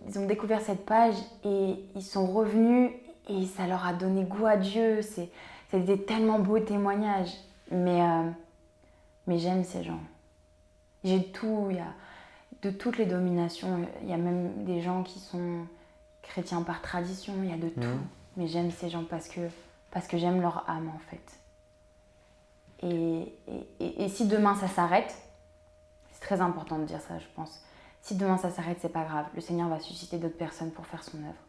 ils 0.08 0.20
ont 0.20 0.26
découvert 0.26 0.62
cette 0.62 0.86
page 0.86 1.16
et 1.46 1.76
ils 1.96 2.04
sont 2.04 2.26
revenus 2.26 2.92
et 3.30 3.46
ça 3.46 3.68
leur 3.68 3.86
a 3.86 3.94
donné 3.94 4.24
goût 4.24 4.48
à 4.48 4.58
Dieu. 4.58 5.02
C'est 5.02 5.30
des 5.74 6.04
tellement 6.04 6.40
beaux 6.40 6.60
témoignages. 6.60 7.34
Mais. 7.72 8.02
Euh, 8.02 8.30
mais 9.28 9.38
j'aime 9.38 9.64
ces 9.64 9.84
gens. 9.84 10.00
J'ai 11.04 11.24
tout, 11.26 11.68
il 11.70 11.76
y 11.76 11.80
a 11.80 11.94
de 12.64 12.72
toutes 12.72 12.98
les 12.98 13.06
dominations, 13.06 13.88
il 14.02 14.10
y 14.10 14.14
a 14.14 14.18
même 14.18 14.64
des 14.64 14.82
gens 14.82 15.04
qui 15.04 15.20
sont 15.20 15.68
chrétiens 16.24 16.64
par 16.64 16.82
tradition, 16.82 17.34
il 17.44 17.50
y 17.50 17.54
a 17.54 17.58
de 17.58 17.70
tout. 17.70 17.82
Mhm. 17.82 18.08
Mais 18.38 18.48
j'aime 18.48 18.72
ces 18.72 18.90
gens 18.90 19.04
parce 19.04 19.28
que, 19.28 19.42
parce 19.92 20.08
que 20.08 20.18
j'aime 20.18 20.42
leur 20.42 20.68
âme 20.70 20.90
en 20.96 21.00
fait. 21.10 21.22
Et, 22.84 23.34
et, 23.80 24.04
et, 24.04 24.10
si 24.10 24.28
demain 24.28 24.56
ça 24.56 24.68
s'arrête, 24.68 25.16
c'est 26.18 26.22
très 26.22 26.42
important 26.42 26.80
de 26.80 26.86
dire 26.86 27.00
ça, 27.00 27.20
je 27.20 27.28
pense. 27.36 27.64
Si 28.02 28.16
demain 28.16 28.38
ça 28.38 28.50
s'arrête, 28.50 28.78
c'est 28.82 28.90
pas 28.90 29.04
grave. 29.04 29.28
Le 29.36 29.42
Seigneur 29.42 29.70
va 29.70 29.80
susciter 29.80 30.18
d'autres 30.18 30.38
personnes 30.38 30.72
pour 30.72 30.88
faire 30.88 31.04
son 31.04 31.18
œuvre. 31.18 31.44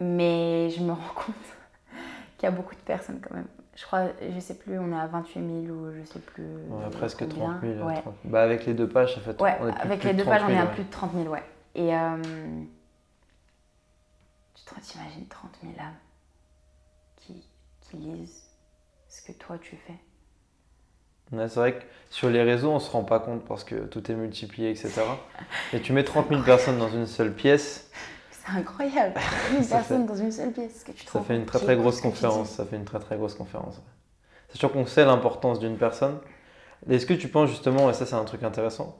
Mais 0.00 0.68
je 0.70 0.82
me 0.82 0.92
rends 0.92 1.14
compte 1.14 1.34
qu'il 2.36 2.44
y 2.44 2.52
a 2.52 2.54
beaucoup 2.54 2.74
de 2.74 2.80
personnes 2.80 3.20
quand 3.20 3.34
même 3.34 3.48
je 3.76 3.84
crois, 3.84 4.06
je 4.20 4.38
sais 4.38 4.54
plus, 4.54 4.78
on 4.78 4.92
est 4.92 4.98
à 4.98 5.06
28 5.06 5.66
000 5.66 5.76
ou 5.76 5.92
je 5.92 6.04
sais 6.04 6.20
plus. 6.20 6.46
On 6.70 6.84
a 6.84 6.90
presque 6.90 7.28
30 7.28 7.60
000. 7.60 7.88
Bah, 8.24 8.42
avec 8.42 8.66
les 8.66 8.74
deux 8.74 8.88
pages, 8.88 9.14
ça 9.14 9.20
fait. 9.20 9.40
Ouais, 9.40 9.58
avec 9.80 10.04
les 10.04 10.14
deux 10.14 10.24
pages, 10.24 10.42
on 10.44 10.50
est 10.50 10.58
à 10.58 10.66
plus 10.66 10.84
de 10.84 10.90
30 10.90 11.12
000, 11.12 11.26
ouais. 11.26 11.42
Et 11.74 11.94
euh, 11.94 12.22
tu 14.54 14.80
t'imagines 14.80 15.26
30 15.26 15.50
000 15.62 15.74
âmes 15.80 15.94
qui, 17.16 17.44
qui 17.80 17.96
lisent 17.96 18.44
ce 19.08 19.22
que 19.22 19.32
toi 19.32 19.58
tu 19.58 19.76
fais? 19.76 19.98
C'est 21.32 21.56
vrai 21.56 21.72
que 21.74 21.82
sur 22.10 22.30
les 22.30 22.42
réseaux, 22.42 22.70
on 22.70 22.78
se 22.78 22.90
rend 22.90 23.02
pas 23.02 23.18
compte 23.18 23.44
parce 23.44 23.64
que 23.64 23.74
tout 23.74 24.10
est 24.10 24.14
multiplié, 24.14 24.70
etc. 24.70 25.02
Et 25.72 25.80
tu 25.80 25.92
mets 25.92 26.04
30 26.04 26.28
000 26.28 26.42
personnes 26.42 26.78
dans 26.78 26.90
une 26.90 27.06
seule 27.06 27.32
pièce. 27.32 27.90
C'est 28.30 28.56
incroyable. 28.56 29.14
30 29.50 29.64
000 29.64 29.64
personnes 29.64 30.06
dans 30.06 30.16
une 30.16 30.32
seule 30.32 30.52
pièce. 30.52 30.84
Que 30.84 30.92
tu 30.92 31.06
ça 31.06 31.20
fait 31.20 31.36
une 31.36 31.46
très 31.46 31.58
très 31.58 31.76
grosse 31.76 32.00
conférence. 32.00 32.50
Ça 32.50 32.64
fait 32.64 32.76
une 32.76 32.84
très 32.84 33.00
très 33.00 33.16
grosse 33.16 33.34
conférence. 33.34 33.80
C'est 34.48 34.58
sûr 34.58 34.70
qu'on 34.70 34.86
sait 34.86 35.04
l'importance 35.04 35.58
d'une 35.58 35.76
personne. 35.76 36.18
Est-ce 36.88 37.06
que 37.06 37.14
tu 37.14 37.28
penses 37.28 37.50
justement, 37.50 37.90
et 37.90 37.94
ça 37.94 38.06
c'est 38.06 38.14
un 38.14 38.24
truc 38.24 38.42
intéressant, 38.42 38.98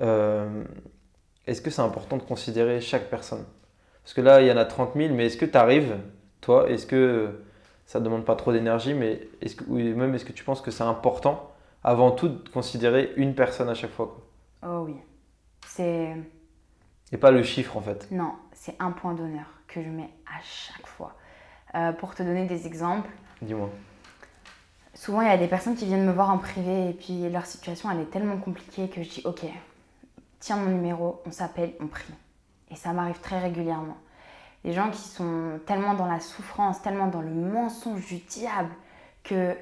euh, 0.00 0.64
est-ce 1.46 1.60
que 1.60 1.70
c'est 1.70 1.82
important 1.82 2.16
de 2.16 2.22
considérer 2.22 2.80
chaque 2.80 3.10
personne? 3.10 3.44
Parce 4.02 4.14
que 4.14 4.20
là, 4.20 4.40
il 4.40 4.48
y 4.48 4.52
en 4.52 4.56
a 4.56 4.64
30 4.64 4.94
000, 4.96 5.14
mais 5.14 5.26
est-ce 5.26 5.36
que 5.36 5.44
tu 5.44 5.56
arrives, 5.56 5.96
toi, 6.40 6.68
est-ce 6.70 6.86
que 6.86 7.42
ça 7.84 8.00
ne 8.00 8.04
demande 8.04 8.24
pas 8.24 8.36
trop 8.36 8.52
d'énergie, 8.52 8.94
mais 8.94 9.28
est-ce 9.40 9.56
que, 9.56 9.64
ou 9.64 9.76
même 9.76 10.14
est-ce 10.14 10.24
que 10.24 10.32
tu 10.32 10.44
penses 10.44 10.60
que 10.60 10.70
c'est 10.70 10.84
important, 10.84 11.52
avant 11.84 12.10
tout, 12.10 12.28
de 12.28 12.48
considérer 12.48 13.12
une 13.16 13.34
personne 13.34 13.68
à 13.68 13.74
chaque 13.74 13.92
fois 13.92 14.18
Oh 14.66 14.84
oui. 14.86 14.96
C'est. 15.66 16.16
Et 17.12 17.16
pas 17.16 17.30
le 17.30 17.42
chiffre 17.42 17.76
en 17.76 17.80
fait. 17.80 18.10
Non, 18.10 18.32
c'est 18.52 18.74
un 18.78 18.90
point 18.90 19.14
d'honneur 19.14 19.46
que 19.66 19.82
je 19.82 19.88
mets 19.88 20.10
à 20.26 20.40
chaque 20.42 20.86
fois. 20.86 21.14
Euh, 21.74 21.92
pour 21.92 22.14
te 22.14 22.22
donner 22.22 22.46
des 22.46 22.66
exemples. 22.66 23.10
Dis-moi. 23.42 23.70
Souvent, 24.94 25.20
il 25.20 25.28
y 25.28 25.30
a 25.30 25.36
des 25.36 25.46
personnes 25.46 25.76
qui 25.76 25.84
viennent 25.84 26.06
me 26.06 26.12
voir 26.12 26.30
en 26.30 26.38
privé 26.38 26.90
et 26.90 26.92
puis 26.92 27.28
leur 27.30 27.46
situation, 27.46 27.90
elle 27.90 28.00
est 28.00 28.10
tellement 28.10 28.38
compliquée 28.38 28.88
que 28.88 29.02
je 29.02 29.08
dis 29.08 29.22
Ok, 29.24 29.44
tiens 30.40 30.56
mon 30.56 30.70
numéro, 30.70 31.22
on 31.26 31.30
s'appelle, 31.30 31.74
on 31.80 31.86
prie. 31.86 32.12
Et 32.70 32.76
ça 32.76 32.92
m'arrive 32.92 33.20
très 33.20 33.38
régulièrement. 33.38 33.96
Des 34.64 34.72
gens 34.72 34.90
qui 34.90 35.00
sont 35.00 35.60
tellement 35.66 35.94
dans 35.94 36.06
la 36.06 36.20
souffrance, 36.20 36.82
tellement 36.82 37.06
dans 37.06 37.20
le 37.20 37.30
mensonge 37.30 38.04
du 38.06 38.16
diable 38.16 38.70
que, 39.22 39.56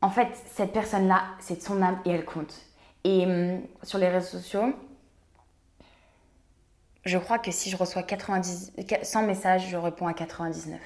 en 0.00 0.10
fait, 0.10 0.28
cette 0.46 0.72
personne-là, 0.72 1.22
c'est 1.40 1.56
de 1.56 1.62
son 1.62 1.82
âme 1.82 1.98
et 2.04 2.10
elle 2.10 2.24
compte. 2.24 2.54
Et 3.04 3.26
hum, 3.26 3.60
sur 3.82 3.98
les 3.98 4.08
réseaux 4.08 4.38
sociaux, 4.38 4.74
je 7.04 7.18
crois 7.18 7.38
que 7.38 7.50
si 7.50 7.70
je 7.70 7.76
reçois 7.76 8.02
90, 8.02 8.72
100 9.02 9.22
messages, 9.22 9.68
je 9.68 9.76
réponds 9.76 10.06
à 10.06 10.14
99. 10.14 10.78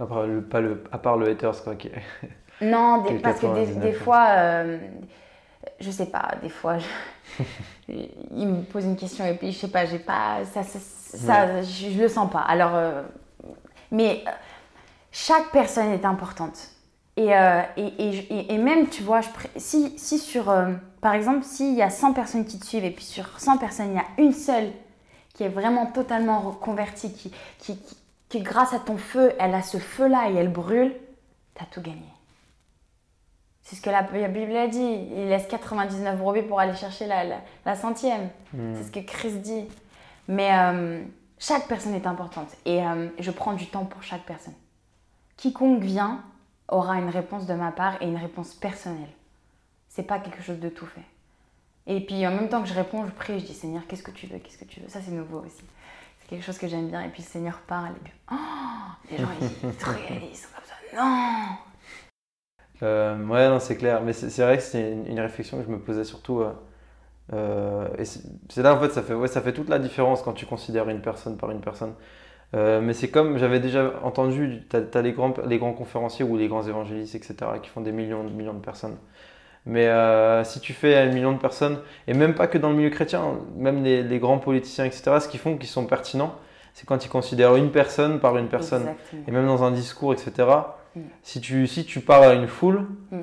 À 0.00 0.06
part 0.06 0.26
le, 0.26 0.42
pas 0.42 0.60
le, 0.60 0.84
à 0.92 0.98
part 0.98 1.16
le 1.16 1.28
haters, 1.28 1.62
quoi. 1.62 1.74
Non, 2.62 3.02
parce 3.22 3.40
que 3.40 3.80
des, 3.80 3.92
fois, 3.92 4.26
euh, 4.36 4.78
je 5.80 5.90
sais 5.90 6.06
pas, 6.06 6.34
des 6.42 6.50
fois, 6.50 6.76
il 7.88 8.46
me 8.46 8.62
pose 8.62 8.84
une 8.84 8.96
question 8.96 9.24
et 9.24 9.34
puis 9.34 9.50
je 9.52 9.58
sais 9.58 9.68
pas, 9.68 9.86
j'ai 9.86 9.98
pas, 9.98 10.44
ça, 10.44 10.62
ça, 10.62 11.62
je, 11.62 11.98
le 11.98 12.08
sens 12.08 12.30
pas. 12.30 12.40
Alors, 12.40 12.74
euh, 12.74 13.02
mais 13.90 14.22
euh, 14.26 14.30
chaque 15.10 15.50
personne 15.52 15.90
est 15.90 16.04
importante. 16.04 16.68
Et, 17.22 17.32
et, 17.76 18.54
et, 18.54 18.58
même, 18.58 18.88
tu 18.88 19.02
vois, 19.02 19.20
je, 19.20 19.28
si, 19.56 19.98
si 19.98 20.18
sur, 20.18 20.50
par 21.02 21.12
exemple, 21.12 21.44
s'il 21.44 21.74
y 21.74 21.82
a 21.82 21.90
100 21.90 22.14
personnes 22.14 22.46
qui 22.46 22.58
te 22.58 22.64
suivent 22.64 22.84
et 22.84 22.90
puis 22.90 23.04
sur 23.04 23.38
100 23.38 23.58
personnes, 23.58 23.90
il 23.90 23.96
y 23.96 23.98
a 23.98 24.06
une 24.16 24.32
seule 24.32 24.70
qui 25.34 25.44
est 25.44 25.48
vraiment 25.48 25.86
totalement 25.86 26.40
reconvertie, 26.40 27.12
qui, 27.12 27.30
qui, 27.58 27.78
qui, 28.28 28.40
grâce 28.40 28.72
à 28.72 28.78
ton 28.78 28.96
feu, 28.96 29.32
elle 29.38 29.54
a 29.54 29.62
ce 29.62 29.78
feu-là 29.78 30.30
et 30.30 30.34
elle 30.34 30.50
brûle, 30.50 30.94
tu 31.54 31.62
as 31.62 31.66
tout 31.66 31.80
gagné. 31.80 32.08
C'est 33.62 33.76
ce 33.76 33.82
que 33.82 33.90
la, 33.90 34.02
Bible 34.02 34.56
a 34.56 34.66
dit. 34.66 35.06
Il 35.16 35.28
laisse 35.28 35.46
99 35.46 36.18
brebis 36.18 36.42
pour 36.42 36.58
aller 36.58 36.74
chercher 36.74 37.06
la, 37.06 37.22
la, 37.64 37.74
centième. 37.76 38.28
Hmm. 38.52 38.74
C'est 38.74 38.82
ce 38.82 38.90
que 38.90 38.98
Christ 38.98 39.36
dit. 39.42 39.64
Mais 40.26 40.50
euh, 40.52 41.04
chaque 41.38 41.68
personne 41.68 41.94
est 41.94 42.06
importante. 42.06 42.48
Et 42.64 42.84
euh, 42.84 43.08
je 43.18 43.30
prends 43.30 43.52
du 43.52 43.66
temps 43.66 43.84
pour 43.84 44.02
chaque 44.02 44.24
personne. 44.24 44.54
Quiconque 45.36 45.82
vient 45.82 46.24
aura 46.70 46.98
une 46.98 47.10
réponse 47.10 47.46
de 47.46 47.54
ma 47.54 47.72
part 47.72 48.00
et 48.00 48.06
une 48.06 48.16
réponse 48.16 48.54
personnelle. 48.54 49.10
C'est 49.88 50.04
pas 50.04 50.18
quelque 50.18 50.42
chose 50.42 50.60
de 50.60 50.68
tout 50.68 50.86
fait. 50.86 51.04
Et 51.86 52.00
puis 52.00 52.26
en 52.26 52.30
même 52.30 52.48
temps 52.48 52.62
que 52.62 52.68
je 52.68 52.74
réponds, 52.74 53.04
je 53.06 53.12
prie, 53.12 53.40
je 53.40 53.46
dis 53.46 53.54
Seigneur, 53.54 53.86
qu'est-ce 53.86 54.02
que 54.02 54.10
tu 54.10 54.26
veux 54.26 54.38
Qu'est-ce 54.38 54.58
que 54.58 54.64
tu 54.64 54.80
veux? 54.80 54.88
Ça, 54.88 55.00
c'est 55.00 55.10
nouveau 55.10 55.40
aussi 55.40 55.64
quelque 56.30 56.44
chose 56.44 56.58
que 56.58 56.68
j'aime 56.68 56.88
bien. 56.88 57.02
Et 57.02 57.08
puis 57.08 57.22
le 57.22 57.28
Seigneur 57.28 57.58
parle. 57.66 57.92
Et 57.96 58.04
puis, 58.04 58.12
oh, 58.30 58.34
les 59.10 59.18
gens, 59.18 59.28
ils, 59.40 59.74
te 59.74 59.84
réalisent 59.84 60.46
comme 60.54 60.64
ça. 60.64 60.74
Non 60.96 61.56
euh, 62.82 63.26
Ouais, 63.26 63.48
non, 63.48 63.58
c'est 63.58 63.76
clair. 63.76 64.00
Mais 64.02 64.12
c'est 64.12 64.42
vrai 64.42 64.56
que 64.56 64.62
c'est 64.62 64.92
une, 64.92 65.20
réflexion 65.20 65.58
que 65.58 65.64
je 65.64 65.70
me 65.70 65.80
posais 65.80 66.04
surtout. 66.04 66.40
Euh, 66.40 66.52
euh, 67.32 67.88
et 67.98 68.04
c'est 68.04 68.62
là, 68.62 68.74
en 68.74 68.80
fait 68.80 68.90
ça, 68.90 69.02
fait, 69.02 69.14
ouais, 69.14 69.28
ça 69.28 69.40
fait 69.40 69.52
toute 69.52 69.68
la 69.68 69.78
différence 69.78 70.22
quand 70.22 70.32
tu 70.32 70.46
considères 70.46 70.88
une 70.88 71.02
personne 71.02 71.36
par 71.36 71.50
une 71.50 71.60
personne. 71.60 71.94
Mais 72.52 72.92
c'est 72.92 73.10
comme 73.10 73.38
j'avais 73.38 73.60
déjà 73.60 73.92
entendu, 74.02 74.62
tu 74.68 74.76
as, 74.76 75.02
les, 75.02 75.12
grands, 75.12 75.34
les 75.46 75.58
grands 75.58 75.72
conférenciers 75.72 76.24
ou 76.24 76.36
les 76.36 76.48
grands 76.48 76.66
évangélistes, 76.66 77.14
etc., 77.14 77.34
qui 77.62 77.70
font 77.70 77.80
des 77.80 77.92
millions, 77.92 78.24
de 78.24 78.30
millions 78.30 78.54
de 78.54 78.58
personnes. 78.58 78.96
Mais 79.66 79.88
euh, 79.88 80.42
si 80.44 80.60
tu 80.60 80.72
fais 80.72 80.96
un 80.96 81.06
million 81.06 81.32
de 81.32 81.38
personnes, 81.38 81.80
et 82.06 82.14
même 82.14 82.34
pas 82.34 82.46
que 82.46 82.58
dans 82.58 82.70
le 82.70 82.76
milieu 82.76 82.90
chrétien, 82.90 83.38
même 83.56 83.84
les, 83.84 84.18
grands 84.18 84.38
politiciens, 84.38 84.84
etc., 84.84 85.18
ce 85.20 85.28
qu'ils 85.28 85.40
font, 85.40 85.56
qui 85.56 85.66
sont 85.66 85.86
pertinents, 85.86 86.34
c'est 86.72 86.86
quand 86.86 87.04
ils 87.04 87.08
considèrent 87.08 87.56
une 87.56 87.70
personne 87.70 88.20
par 88.20 88.38
une 88.38 88.48
personne. 88.48 88.86
Et 89.26 89.30
même 89.30 89.46
dans 89.46 89.62
un 89.62 89.70
discours, 89.70 90.12
etc., 90.12 90.48
mm. 90.96 91.00
si, 91.22 91.40
tu, 91.40 91.66
si 91.66 91.84
tu 91.84 92.00
parles 92.00 92.24
à 92.24 92.34
une 92.34 92.46
foule, 92.46 92.86
mm. 93.10 93.20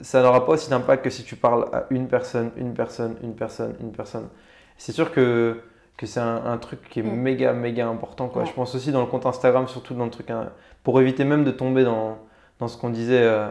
ça 0.00 0.22
n'aura 0.22 0.46
pas 0.46 0.52
aussi 0.52 0.70
d'impact 0.70 1.04
que 1.04 1.10
si 1.10 1.24
tu 1.24 1.34
parles 1.34 1.66
à 1.72 1.86
une 1.90 2.06
personne, 2.06 2.52
une 2.56 2.74
personne, 2.74 3.16
une 3.22 3.34
personne, 3.34 3.74
une 3.80 3.92
personne. 3.92 4.28
C'est 4.76 4.92
sûr 4.92 5.10
que, 5.10 5.62
que 6.02 6.06
c'est 6.06 6.20
un, 6.20 6.58
truc 6.58 6.88
qui 6.90 7.00
est 7.00 7.02
mm. 7.02 7.14
méga, 7.14 7.52
méga 7.54 7.88
important. 7.88 8.28
Quoi. 8.28 8.44
Je 8.44 8.52
pense 8.52 8.74
aussi 8.74 8.92
dans 8.92 9.00
le 9.00 9.06
compte 9.06 9.24
Instagram, 9.24 9.66
surtout 9.68 9.94
dans 9.94 10.04
le 10.04 10.10
truc, 10.10 10.30
hein, 10.30 10.50
pour 10.82 11.00
éviter 11.00 11.24
même 11.24 11.44
de 11.44 11.50
tomber 11.50 11.84
dans, 11.84 12.18
dans 12.58 12.68
ce 12.68 12.76
qu'on 12.76 12.90
disait. 12.90 13.22
Euh, 13.22 13.48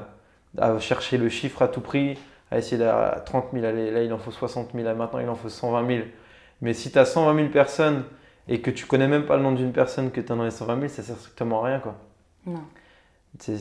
à 0.58 0.80
chercher 0.80 1.18
le 1.18 1.30
chiffre 1.30 1.62
à 1.62 1.68
tout 1.68 1.82
prix, 1.82 2.18
à 2.50 2.58
essayer 2.58 2.78
d'avoir 2.78 3.24
30 3.24 3.48
000, 3.54 3.64
là 3.64 4.04
il 4.04 4.12
en 4.14 4.18
faut 4.18 4.32
60 4.32 4.72
000, 4.74 4.96
maintenant 4.96 5.20
il 5.20 5.30
en 5.30 5.36
faut 5.36 5.50
120 5.50 5.88
000. 5.88 6.08
Mais 6.62 6.74
si 6.74 6.92
tu 6.92 7.00
as 7.00 7.06
120 7.06 7.36
000 7.36 7.50
personnes 7.50 8.04
et 8.48 8.62
que 8.62 8.72
tu 8.72 8.86
connais 8.86 9.08
même 9.08 9.26
pas 9.26 9.38
le 9.38 9.44
nom 9.44 9.54
d'une 9.54 9.72
personne 9.72 10.12
que 10.12 10.22
tu 10.22 10.32
as 10.32 10.36
dans 10.36 10.44
les 10.44 10.52
120 10.52 10.76
000, 10.76 10.88
ça 10.90 11.04
sert 11.04 11.18
strictement 11.18 11.64
à 11.64 11.68
rien. 11.68 11.80
Quoi. 11.80 11.96
Non. 12.46 12.64
C'est 13.40 13.58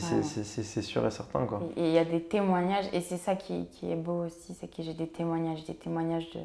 sûr 0.81 1.07
et 1.07 1.11
certain. 1.11 1.45
Quoi. 1.45 1.61
Et 1.77 1.87
il 1.87 1.93
y 1.93 1.97
a 1.97 2.05
des 2.05 2.21
témoignages, 2.21 2.85
et 2.91 2.99
c'est 2.99 3.17
ça 3.17 3.35
qui, 3.35 3.67
qui, 3.67 3.89
est 3.89 3.95
beau 3.95 4.25
aussi, 4.25 4.53
c'est 4.53 4.67
que 4.67 4.83
j'ai 4.83 4.93
des 4.93 5.07
témoignages, 5.07 5.63
des 5.63 5.75
témoignages 5.75 6.29
de, 6.31 6.41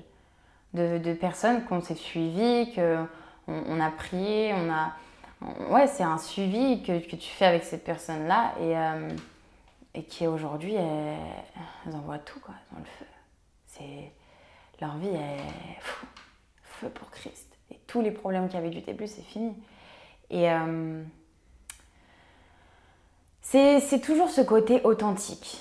de, 0.74 0.98
de 0.98 1.12
personnes 1.14 1.64
qu'on 1.64 1.80
s'est 1.80 1.94
suivies, 1.94 2.72
qu'on 2.74 3.08
on 3.46 3.80
a 3.80 3.90
prié, 3.90 4.54
on 4.54 4.70
a... 4.70 4.92
Ouais, 5.70 5.86
c'est 5.86 6.02
un 6.02 6.18
suivi 6.18 6.82
que, 6.82 6.98
que, 6.98 7.16
tu 7.16 7.28
fais 7.28 7.44
avec 7.44 7.64
cette 7.64 7.84
personne-là. 7.84 8.54
Et, 8.60 8.76
euh, 8.76 9.10
et 9.94 10.02
qui 10.04 10.26
aujourd'hui, 10.26 10.74
elles, 10.74 11.94
envoient 11.94 12.18
tout 12.18 12.40
quoi, 12.40 12.54
dans 12.72 12.78
le 12.78 12.84
feu. 12.84 13.06
C'est 13.66 14.12
leur 14.80 14.96
vie 14.98 15.08
est 15.08 15.80
feu 16.62 16.88
pour 16.90 17.10
Christ. 17.10 17.56
Et 17.70 17.78
tous 17.86 18.02
les 18.02 18.10
problèmes 18.10 18.46
qu'il 18.48 18.56
y 18.56 18.58
avait 18.58 18.70
du 18.70 18.82
début, 18.82 19.06
c'est 19.06 19.22
fini. 19.22 19.54
Et 20.30 20.50
euh, 20.50 21.02
c'est 23.40 24.00
toujours 24.02 24.28
ce 24.28 24.42
côté 24.42 24.82
authentique 24.84 25.60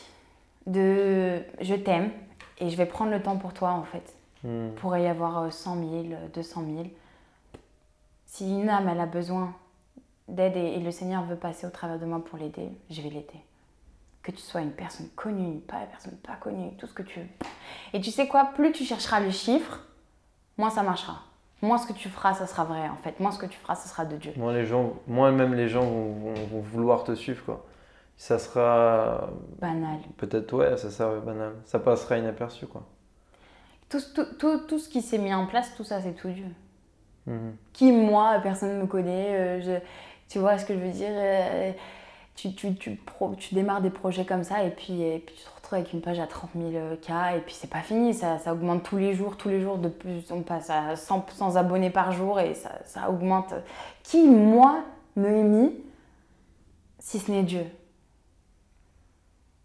de 0.66 1.42
je 1.62 1.76
t'aime 1.76 2.12
et 2.58 2.70
je 2.70 2.76
vais 2.76 2.86
prendre 2.88 3.12
le 3.12 3.22
temps 3.22 3.38
pour 3.38 3.54
toi 3.54 3.72
en 3.72 3.84
fait. 3.84 4.16
Hmm. 4.46 4.70
Pourrait 4.76 5.04
y 5.04 5.08
avoir 5.08 5.52
100 5.52 5.76
000, 5.76 6.04
200 6.34 6.64
000. 6.66 6.88
Si 8.26 8.50
une 8.50 8.70
âme 8.70 8.88
elle 8.88 9.00
a 9.00 9.06
besoin 9.06 9.54
d'aide 10.28 10.56
et, 10.56 10.76
et 10.76 10.80
le 10.80 10.92
Seigneur 10.92 11.24
veut 11.24 11.36
passer 11.36 11.68
au 11.68 11.72
travers 11.72 12.00
de 12.00 12.06
moi 12.06 12.24
pour 12.24 12.38
l'aider, 12.38 12.70
je 12.90 13.02
vais 13.02 13.10
l'aider 13.10 13.42
que 14.26 14.32
tu 14.32 14.42
sois 14.42 14.62
une 14.62 14.72
personne 14.72 15.08
connue, 15.16 15.60
pas 15.60 15.82
une 15.82 15.88
personne 15.88 16.18
pas 16.18 16.36
connue, 16.36 16.76
tout 16.78 16.88
ce 16.88 16.94
que 16.94 17.04
tu 17.04 17.20
veux. 17.20 17.28
Et 17.94 18.02
tu 18.02 18.10
sais 18.10 18.28
quoi, 18.28 18.50
plus 18.56 18.72
tu 18.72 18.84
chercheras 18.84 19.20
le 19.20 19.30
chiffre, 19.30 19.82
moins 20.58 20.72
ça 20.72 20.82
marchera. 20.82 21.22
Moins 21.62 21.78
ce 21.78 21.88
que 21.88 21.94
tu 21.94 22.10
feras, 22.10 22.34
ça 22.34 22.48
sera 22.48 22.66
vrai 22.66 22.90
en 22.90 22.98
fait. 22.98 23.20
Moins 23.20 23.32
ce 23.32 23.40
que 23.40 23.46
tu 23.46 23.58
feras, 23.58 23.76
ça 23.76 23.88
sera 23.88 24.04
de 24.04 24.18
Dieu. 24.18 24.34
Moins, 24.36 24.54
les 24.54 24.66
gens, 24.66 24.94
moins 25.08 25.32
même 25.32 25.54
les 25.54 25.70
gens 25.70 25.84
vont, 25.84 26.34
vouloir 26.62 27.04
te 27.04 27.16
suivre 27.16 27.44
quoi. 27.46 27.66
Ça 28.18 28.40
sera. 28.40 29.30
Banal. 29.60 30.00
Peut-être, 30.18 30.54
ouais, 30.54 30.76
ça 30.78 30.90
sera 30.90 31.20
banal. 31.20 31.54
Ça 31.66 31.80
passera 31.80 32.18
inaperçu 32.18 32.66
quoi. 32.66 32.84
Tout, 33.96 34.24
tout, 34.24 34.36
tout, 34.38 34.58
tout 34.68 34.80
ce 34.80 34.90
qui 34.90 35.02
s'est 35.02 35.18
mis 35.18 35.34
en 35.34 35.46
place, 35.46 35.74
tout 35.76 35.84
ça, 35.84 36.02
c'est 36.02 36.14
tout 36.14 36.30
Dieu. 36.30 36.48
Mhm. 37.28 37.56
Qui, 37.74 37.92
moi, 37.92 38.40
personne 38.44 38.78
ne 38.78 38.82
me 38.82 38.88
connaît. 38.88 39.36
Euh, 39.36 39.62
je, 39.62 39.80
tu 40.28 40.40
vois 40.40 40.58
ce 40.58 40.66
que 40.66 40.74
je 40.74 40.80
veux 40.80 40.92
dire 40.92 41.12
euh, 41.12 41.72
tu, 42.36 42.54
tu, 42.54 42.76
tu, 42.76 43.00
tu, 43.38 43.56
démarres 43.56 43.82
des 43.82 43.90
projets 43.90 44.26
comme 44.26 44.44
ça 44.44 44.64
et 44.64 44.70
puis, 44.70 45.02
et 45.02 45.20
puis 45.20 45.36
tu 45.36 45.44
te 45.44 45.50
retrouves 45.56 45.80
avec 45.80 45.94
une 45.94 46.02
page 46.02 46.20
à 46.20 46.28
30 46.28 46.52
000 46.56 46.72
euh, 46.74 46.96
cas 46.98 47.36
et 47.36 47.40
puis 47.40 47.54
c'est 47.54 47.70
pas 47.70 47.82
fini, 47.82 48.14
ça, 48.14 48.40
ça, 48.40 48.54
augmente 48.54 48.84
tous 48.84 48.98
les 48.98 49.14
jours, 49.14 49.38
tous 49.38 49.50
les 49.50 49.62
jours 49.62 49.78
de 49.78 49.88
plus, 49.88 50.30
on 50.32 50.42
passe 50.42 50.70
à 50.70 50.96
100, 50.96 51.56
abonnés 51.56 51.90
par 51.90 52.12
jour 52.12 52.40
et 52.40 52.54
ça, 52.54 52.72
ça 52.86 53.10
augmente. 53.10 53.54
Qui, 54.04 54.28
moi, 54.28 54.84
me 55.16 55.44
mis 55.44 55.74
si 57.00 57.20
ce 57.20 57.32
n'est 57.32 57.44
Dieu? 57.44 57.66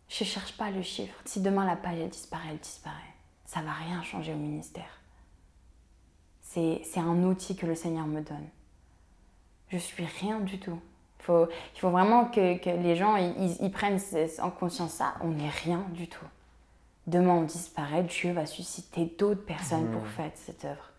Je 0.09 0.25
cherche 0.25 0.57
pas 0.57 0.71
le 0.71 0.83
chiffre. 0.83 1.15
Si 1.25 1.41
demain 1.41 1.65
la 1.65 1.77
page 1.77 1.99
elle 2.01 2.09
disparaît, 2.09 2.49
elle 2.51 2.59
disparaît. 2.59 2.97
Ça 3.51 3.63
va 3.63 3.73
rien 3.73 4.01
changer 4.05 4.33
au 4.33 4.37
ministère. 4.37 5.01
C'est 6.41 6.81
un 6.99 7.25
outil 7.25 7.57
que 7.57 7.67
le 7.67 7.75
Seigneur 7.75 8.07
me 8.07 8.21
donne. 8.21 8.47
Je 9.71 9.77
suis 9.77 10.07
rien 10.21 10.39
du 10.39 10.61
tout. 10.61 10.79
Il 11.19 11.25
faut, 11.25 11.91
vraiment 11.91 12.27
que, 12.27 12.59
que 12.59 12.71
les 12.71 12.95
gens 12.95 13.17
ils, 13.17 13.57
ils 13.61 13.73
prennent 13.73 13.99
en 14.41 14.51
conscience 14.51 14.93
ça. 14.93 15.15
On 15.21 15.31
n'est 15.31 15.49
rien 15.49 15.85
du 15.91 16.07
tout. 16.07 16.25
Demain, 17.09 17.33
on 17.33 17.43
disparaît. 17.43 18.05
Dieu 18.05 18.33
va 18.33 18.47
susciter 18.47 19.13
d'autres 19.19 19.45
personnes 19.45 19.91
pour 19.91 20.03
mmh. 20.03 20.11
faire 20.11 20.31
cette 20.37 20.65
œuvre. 20.65 20.93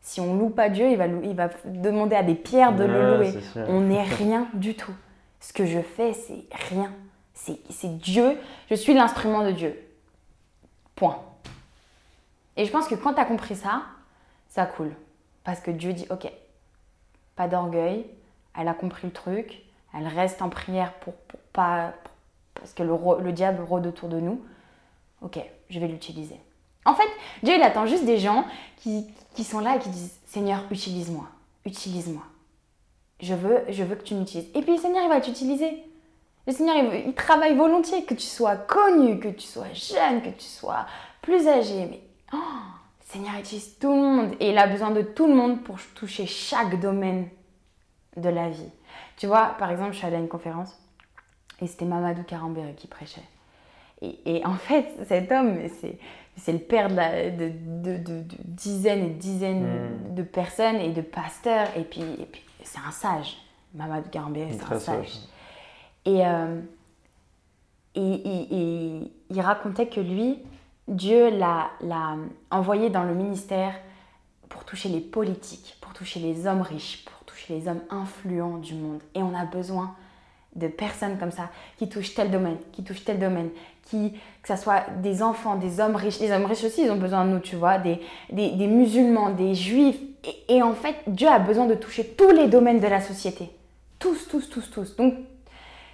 Si 0.00 0.20
on 0.20 0.36
loue 0.36 0.50
pas 0.50 0.68
Dieu, 0.68 0.92
il 0.92 0.96
va, 0.96 1.08
il 1.08 1.34
va 1.34 1.50
demander 1.64 2.14
à 2.14 2.22
des 2.22 2.36
pierres 2.36 2.76
de 2.76 2.84
le 2.84 3.16
louer. 3.16 3.34
On 3.66 3.80
n'est 3.80 4.04
rien 4.18 4.46
du 4.54 4.76
tout. 4.76 4.94
Ce 5.40 5.52
que 5.52 5.66
je 5.66 5.80
fais, 5.80 6.12
c'est 6.12 6.44
rien. 6.68 6.92
C'est 7.34 7.98
Dieu. 7.98 8.38
Je 8.70 8.76
suis 8.76 8.94
l'instrument 8.94 9.44
de 9.44 9.50
Dieu. 9.50 9.76
Point. 10.94 11.20
Et 12.60 12.66
je 12.66 12.70
pense 12.70 12.88
que 12.88 12.94
quand 12.94 13.14
tu 13.14 13.20
as 13.20 13.24
compris 13.24 13.56
ça, 13.56 13.84
ça 14.50 14.66
coule. 14.66 14.92
Parce 15.44 15.60
que 15.60 15.70
Dieu 15.70 15.94
dit, 15.94 16.06
ok, 16.10 16.30
pas 17.34 17.48
d'orgueil, 17.48 18.04
elle 18.54 18.68
a 18.68 18.74
compris 18.74 19.06
le 19.06 19.14
truc, 19.14 19.62
elle 19.96 20.06
reste 20.06 20.42
en 20.42 20.50
prière 20.50 20.92
pour, 21.00 21.14
pas... 21.54 21.94
parce 22.52 22.74
que 22.74 22.82
le, 22.82 22.92
le 23.22 23.32
diable 23.32 23.62
rôde 23.62 23.86
autour 23.86 24.10
de 24.10 24.20
nous. 24.20 24.44
Ok, 25.22 25.38
je 25.70 25.80
vais 25.80 25.88
l'utiliser. 25.88 26.38
En 26.84 26.94
fait, 26.94 27.08
Dieu, 27.42 27.54
il 27.54 27.62
attend 27.62 27.86
juste 27.86 28.04
des 28.04 28.18
gens 28.18 28.44
qui, 28.76 29.06
qui 29.34 29.44
sont 29.44 29.60
là 29.60 29.76
et 29.76 29.78
qui 29.78 29.88
disent 29.88 30.20
Seigneur, 30.26 30.62
utilise-moi, 30.70 31.28
utilise-moi. 31.64 32.24
Je 33.20 33.32
veux, 33.32 33.64
je 33.70 33.84
veux 33.84 33.96
que 33.96 34.04
tu 34.04 34.14
m'utilises. 34.14 34.50
Et 34.54 34.60
puis 34.60 34.72
le 34.72 34.78
Seigneur, 34.78 35.04
il 35.04 35.08
va 35.08 35.22
t'utiliser. 35.22 35.82
Le 36.46 36.52
Seigneur, 36.52 36.76
il, 36.76 37.14
travaille 37.14 37.56
volontiers, 37.56 38.04
que 38.04 38.12
tu 38.12 38.26
sois 38.26 38.56
connu, 38.56 39.18
que 39.18 39.28
tu 39.28 39.46
sois 39.46 39.72
jeune, 39.72 40.20
que 40.20 40.28
tu 40.28 40.44
sois 40.44 40.84
plus 41.22 41.48
âgé. 41.48 41.86
Mais 41.86 42.02
oh, 42.32 42.36
Seigneur 43.00 43.34
utilise 43.38 43.78
tout 43.78 43.92
le 43.92 44.00
monde 44.00 44.34
et 44.40 44.50
il 44.50 44.58
a 44.58 44.66
besoin 44.66 44.90
de 44.90 45.02
tout 45.02 45.26
le 45.26 45.34
monde 45.34 45.62
pour 45.62 45.78
toucher 45.94 46.26
chaque 46.26 46.80
domaine 46.80 47.28
de 48.16 48.28
la 48.28 48.48
vie. 48.48 48.70
Tu 49.16 49.26
vois, 49.26 49.54
par 49.58 49.70
exemple, 49.70 49.92
je 49.92 49.98
suis 49.98 50.06
allée 50.06 50.16
à 50.16 50.20
une 50.20 50.28
conférence 50.28 50.78
et 51.60 51.66
c'était 51.66 51.84
Mamadou 51.84 52.22
Karambere 52.22 52.74
qui 52.76 52.86
prêchait. 52.86 53.28
Et, 54.02 54.42
en 54.46 54.54
fait, 54.54 54.86
cet 55.06 55.30
homme, 55.30 55.58
c'est 56.36 56.52
le 56.52 56.58
père 56.58 56.88
de, 56.88 57.52
de, 57.82 58.24
dizaines 58.44 59.04
et 59.04 59.10
dizaines 59.10 59.66
hmm. 59.66 60.14
de 60.14 60.22
personnes 60.22 60.76
et 60.76 60.90
de 60.90 61.02
pasteurs. 61.02 61.68
Et 61.76 61.82
puis, 61.82 62.00
et 62.00 62.24
puis 62.24 62.42
c'est 62.62 62.78
un 62.78 62.90
sage. 62.90 63.36
Mamadou 63.74 64.08
Karambere, 64.08 64.48
c'est 64.50 64.72
un 64.72 64.78
sage. 64.78 65.18
Euh, 66.06 66.60
et, 67.94 68.00
et, 68.00 69.12
il 69.28 69.40
racontait 69.40 69.86
que 69.86 70.00
lui, 70.00 70.38
Dieu 70.90 71.30
l'a 71.30 71.70
envoyé 72.50 72.90
dans 72.90 73.04
le 73.04 73.14
ministère 73.14 73.74
pour 74.48 74.64
toucher 74.64 74.88
les 74.88 75.00
politiques, 75.00 75.76
pour 75.80 75.92
toucher 75.92 76.18
les 76.18 76.48
hommes 76.48 76.62
riches, 76.62 77.04
pour 77.04 77.24
toucher 77.24 77.54
les 77.54 77.68
hommes 77.68 77.82
influents 77.90 78.58
du 78.58 78.74
monde. 78.74 79.00
Et 79.14 79.22
on 79.22 79.32
a 79.34 79.44
besoin 79.44 79.94
de 80.56 80.66
personnes 80.66 81.16
comme 81.16 81.30
ça 81.30 81.50
qui 81.78 81.88
touchent 81.88 82.14
tel 82.14 82.32
domaine, 82.32 82.56
qui 82.72 82.82
touchent 82.82 83.04
tel 83.04 83.20
domaine, 83.20 83.50
qui, 83.84 84.14
que 84.42 84.48
ce 84.48 84.56
soit 84.56 84.84
des 85.00 85.22
enfants, 85.22 85.54
des 85.54 85.78
hommes 85.78 85.94
riches. 85.94 86.18
Les 86.18 86.32
hommes 86.32 86.44
riches 86.44 86.64
aussi, 86.64 86.82
ils 86.82 86.90
ont 86.90 86.96
besoin 86.96 87.24
de 87.24 87.30
nous, 87.30 87.38
tu 87.38 87.54
vois, 87.54 87.78
des, 87.78 88.00
musulmans, 88.32 89.30
des 89.30 89.54
juifs. 89.54 90.00
Et, 90.24 90.56
et, 90.56 90.62
en 90.62 90.74
fait, 90.74 90.96
Dieu 91.06 91.28
a 91.28 91.38
besoin 91.38 91.66
de 91.66 91.74
toucher 91.74 92.04
tous 92.04 92.32
les 92.32 92.48
domaines 92.48 92.80
de 92.80 92.88
la 92.88 93.00
société. 93.00 93.48
Tous, 94.00 94.26
tous, 94.28 94.50
tous, 94.50 94.68
tous. 94.72 94.96
Donc, 94.96 95.14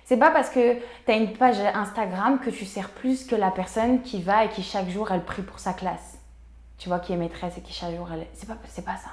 c'est 0.07 0.16
pas 0.16 0.30
parce 0.30 0.50
que 0.50 0.74
tu 0.74 1.11
as 1.11 1.16
une 1.16 1.32
page 1.32 1.59
Instagram 1.59 2.38
que 2.38 2.48
tu 2.50 2.64
sers 2.64 2.90
plus 2.90 3.24
que 3.24 3.34
la 3.34 3.50
personne 3.50 4.02
qui 4.02 4.22
va 4.22 4.44
et 4.44 4.48
qui 4.48 4.62
chaque 4.62 4.88
jour 4.88 5.11
elle 5.11 5.24
prie 5.24 5.42
pour 5.42 5.59
sa 5.59 5.72
classe. 5.72 6.18
Tu 6.78 6.88
vois, 6.88 7.00
qui 7.00 7.12
est 7.12 7.16
maîtresse 7.16 7.59
et 7.59 7.61
qui 7.61 7.72
chaque 7.72 7.94
jour 7.96 8.09
elle. 8.12 8.28
C'est 8.32 8.46
pas, 8.46 8.57
c'est 8.68 8.84
pas 8.84 8.94
ça. 8.94 9.11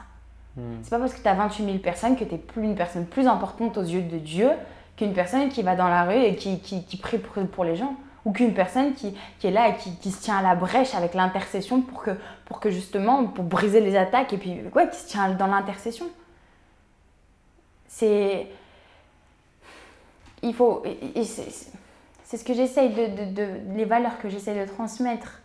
Hmm. 0.55 0.77
C'est 0.83 0.91
pas 0.91 0.99
parce 0.99 1.15
que 1.15 1.21
tu 1.21 1.27
as 1.27 1.33
28 1.33 1.65
000 1.65 1.77
personnes 1.79 2.15
que 2.15 2.23
tu 2.23 2.35
es 2.35 2.37
plus 2.37 2.63
une 2.63 2.75
personne 2.75 3.07
plus 3.07 3.25
importante 3.25 3.75
aux 3.79 3.83
yeux 3.83 4.03
de 4.03 4.19
Dieu 4.19 4.51
qu'une 4.95 5.13
personne 5.13 5.49
qui 5.49 5.63
va 5.63 5.75
dans 5.75 5.87
la 5.87 6.03
rue 6.03 6.21
et 6.21 6.35
qui, 6.35 6.59
qui, 6.59 6.85
qui 6.85 6.97
prie 6.97 7.17
pour, 7.17 7.43
pour, 7.47 7.63
les 7.63 7.75
gens. 7.75 7.95
Ou 8.25 8.31
qu'une 8.31 8.53
personne 8.53 8.93
qui, 8.93 9.15
qui, 9.39 9.47
est 9.47 9.51
là 9.51 9.69
et 9.69 9.77
qui, 9.77 9.95
qui, 9.95 10.11
se 10.11 10.21
tient 10.21 10.37
à 10.37 10.43
la 10.43 10.53
brèche 10.53 10.93
avec 10.93 11.15
l'intercession 11.15 11.81
pour 11.81 12.03
que, 12.03 12.11
pour 12.45 12.59
que 12.59 12.69
justement, 12.69 13.25
pour 13.25 13.45
briser 13.45 13.81
les 13.81 13.97
attaques 13.97 14.31
et 14.31 14.37
puis, 14.37 14.61
ouais, 14.75 14.87
qui 14.91 14.97
se 14.97 15.07
tient 15.07 15.31
dans 15.31 15.47
l'intercession. 15.47 16.05
C'est 17.87 18.47
il 20.43 20.53
faut. 20.53 20.83
C'est 21.23 22.37
ce 22.37 22.43
que 22.43 22.53
j'essaye 22.53 22.93
de, 22.93 23.33
de, 23.33 23.75
Les 23.75 23.85
valeurs 23.85 24.19
que 24.19 24.29
j'essaye 24.29 24.59
de 24.59 24.71
transmettre. 24.71 25.39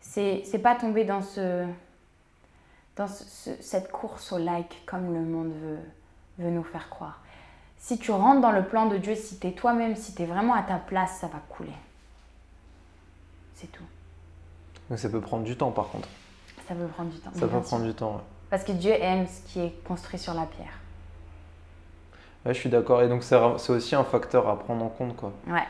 C'est 0.00 0.62
pas 0.62 0.74
tomber 0.74 1.04
dans 1.04 1.22
ce. 1.22 1.66
Dans 2.96 3.08
cette 3.08 3.90
course 3.90 4.32
au 4.32 4.38
like 4.38 4.84
comme 4.84 5.14
le 5.14 5.20
monde 5.22 5.50
veut, 5.62 5.78
veut 6.38 6.50
nous 6.50 6.62
faire 6.62 6.90
croire. 6.90 7.22
Si 7.78 7.98
tu 7.98 8.10
rentres 8.10 8.42
dans 8.42 8.52
le 8.52 8.64
plan 8.64 8.84
de 8.86 8.98
Dieu, 8.98 9.14
si 9.14 9.38
tu 9.38 9.46
es 9.46 9.52
toi-même, 9.52 9.96
si 9.96 10.14
tu 10.14 10.22
es 10.22 10.26
vraiment 10.26 10.52
à 10.52 10.62
ta 10.62 10.76
place, 10.76 11.16
ça 11.18 11.26
va 11.26 11.38
couler. 11.48 11.72
C'est 13.54 13.72
tout. 13.72 13.84
Mais 14.90 14.98
ça 14.98 15.08
peut 15.08 15.22
prendre 15.22 15.44
du 15.44 15.56
temps 15.56 15.70
par 15.70 15.88
contre. 15.88 16.08
Ça 16.68 16.74
peut 16.74 16.86
prendre 16.86 17.10
du 17.10 17.18
temps. 17.18 17.30
Ça 17.34 17.46
peut 17.46 17.60
prendre 17.60 17.84
du 17.84 17.94
temps, 17.94 18.20
Parce 18.50 18.62
que 18.62 18.72
Dieu 18.72 18.92
aime 18.92 19.26
ce 19.26 19.40
qui 19.50 19.60
est 19.60 19.82
construit 19.84 20.18
sur 20.18 20.34
la 20.34 20.44
pierre. 20.44 20.81
Ouais, 22.44 22.54
je 22.54 22.58
suis 22.58 22.70
d'accord. 22.70 23.02
Et 23.02 23.08
donc, 23.08 23.22
c'est 23.22 23.70
aussi 23.70 23.94
un 23.94 24.04
facteur 24.04 24.48
à 24.48 24.58
prendre 24.58 24.84
en 24.84 24.88
compte. 24.88 25.16
Quoi. 25.16 25.32
Ouais. 25.46 25.62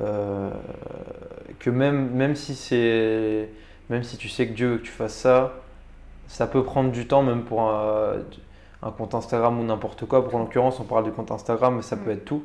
Euh, 0.00 0.50
que 1.58 1.70
même, 1.70 2.10
même, 2.10 2.36
si 2.36 2.54
c'est, 2.54 3.48
même 3.88 4.02
si 4.02 4.16
tu 4.16 4.28
sais 4.28 4.46
que 4.46 4.52
Dieu 4.52 4.68
veut 4.68 4.78
que 4.78 4.84
tu 4.84 4.92
fasses 4.92 5.14
ça, 5.14 5.52
ça 6.28 6.46
peut 6.46 6.62
prendre 6.62 6.90
du 6.90 7.06
temps, 7.06 7.22
même 7.22 7.42
pour 7.42 7.62
un, 7.62 8.14
un 8.82 8.90
compte 8.90 9.14
Instagram 9.14 9.58
ou 9.58 9.64
n'importe 9.64 10.06
quoi. 10.06 10.26
Pour 10.28 10.38
l'occurrence, 10.38 10.80
on 10.80 10.84
parle 10.84 11.04
du 11.04 11.12
compte 11.12 11.30
Instagram, 11.30 11.76
mais 11.76 11.82
ça 11.82 11.96
peut 11.96 12.10
mm. 12.10 12.14
être 12.14 12.24
tout. 12.24 12.44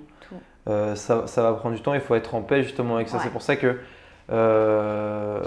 Euh, 0.67 0.95
ça, 0.95 1.27
ça, 1.27 1.43
va 1.43 1.53
prendre 1.53 1.75
du 1.75 1.81
temps, 1.81 1.93
il 1.93 1.99
faut 1.99 2.15
être 2.15 2.33
en 2.33 2.41
paix 2.41 2.63
justement 2.63 2.95
avec 2.95 3.07
ça. 3.07 3.19
C'est 3.19 3.29
pour 3.29 3.43
ça 3.43 3.55
que 3.55 3.77
euh, 4.31 5.43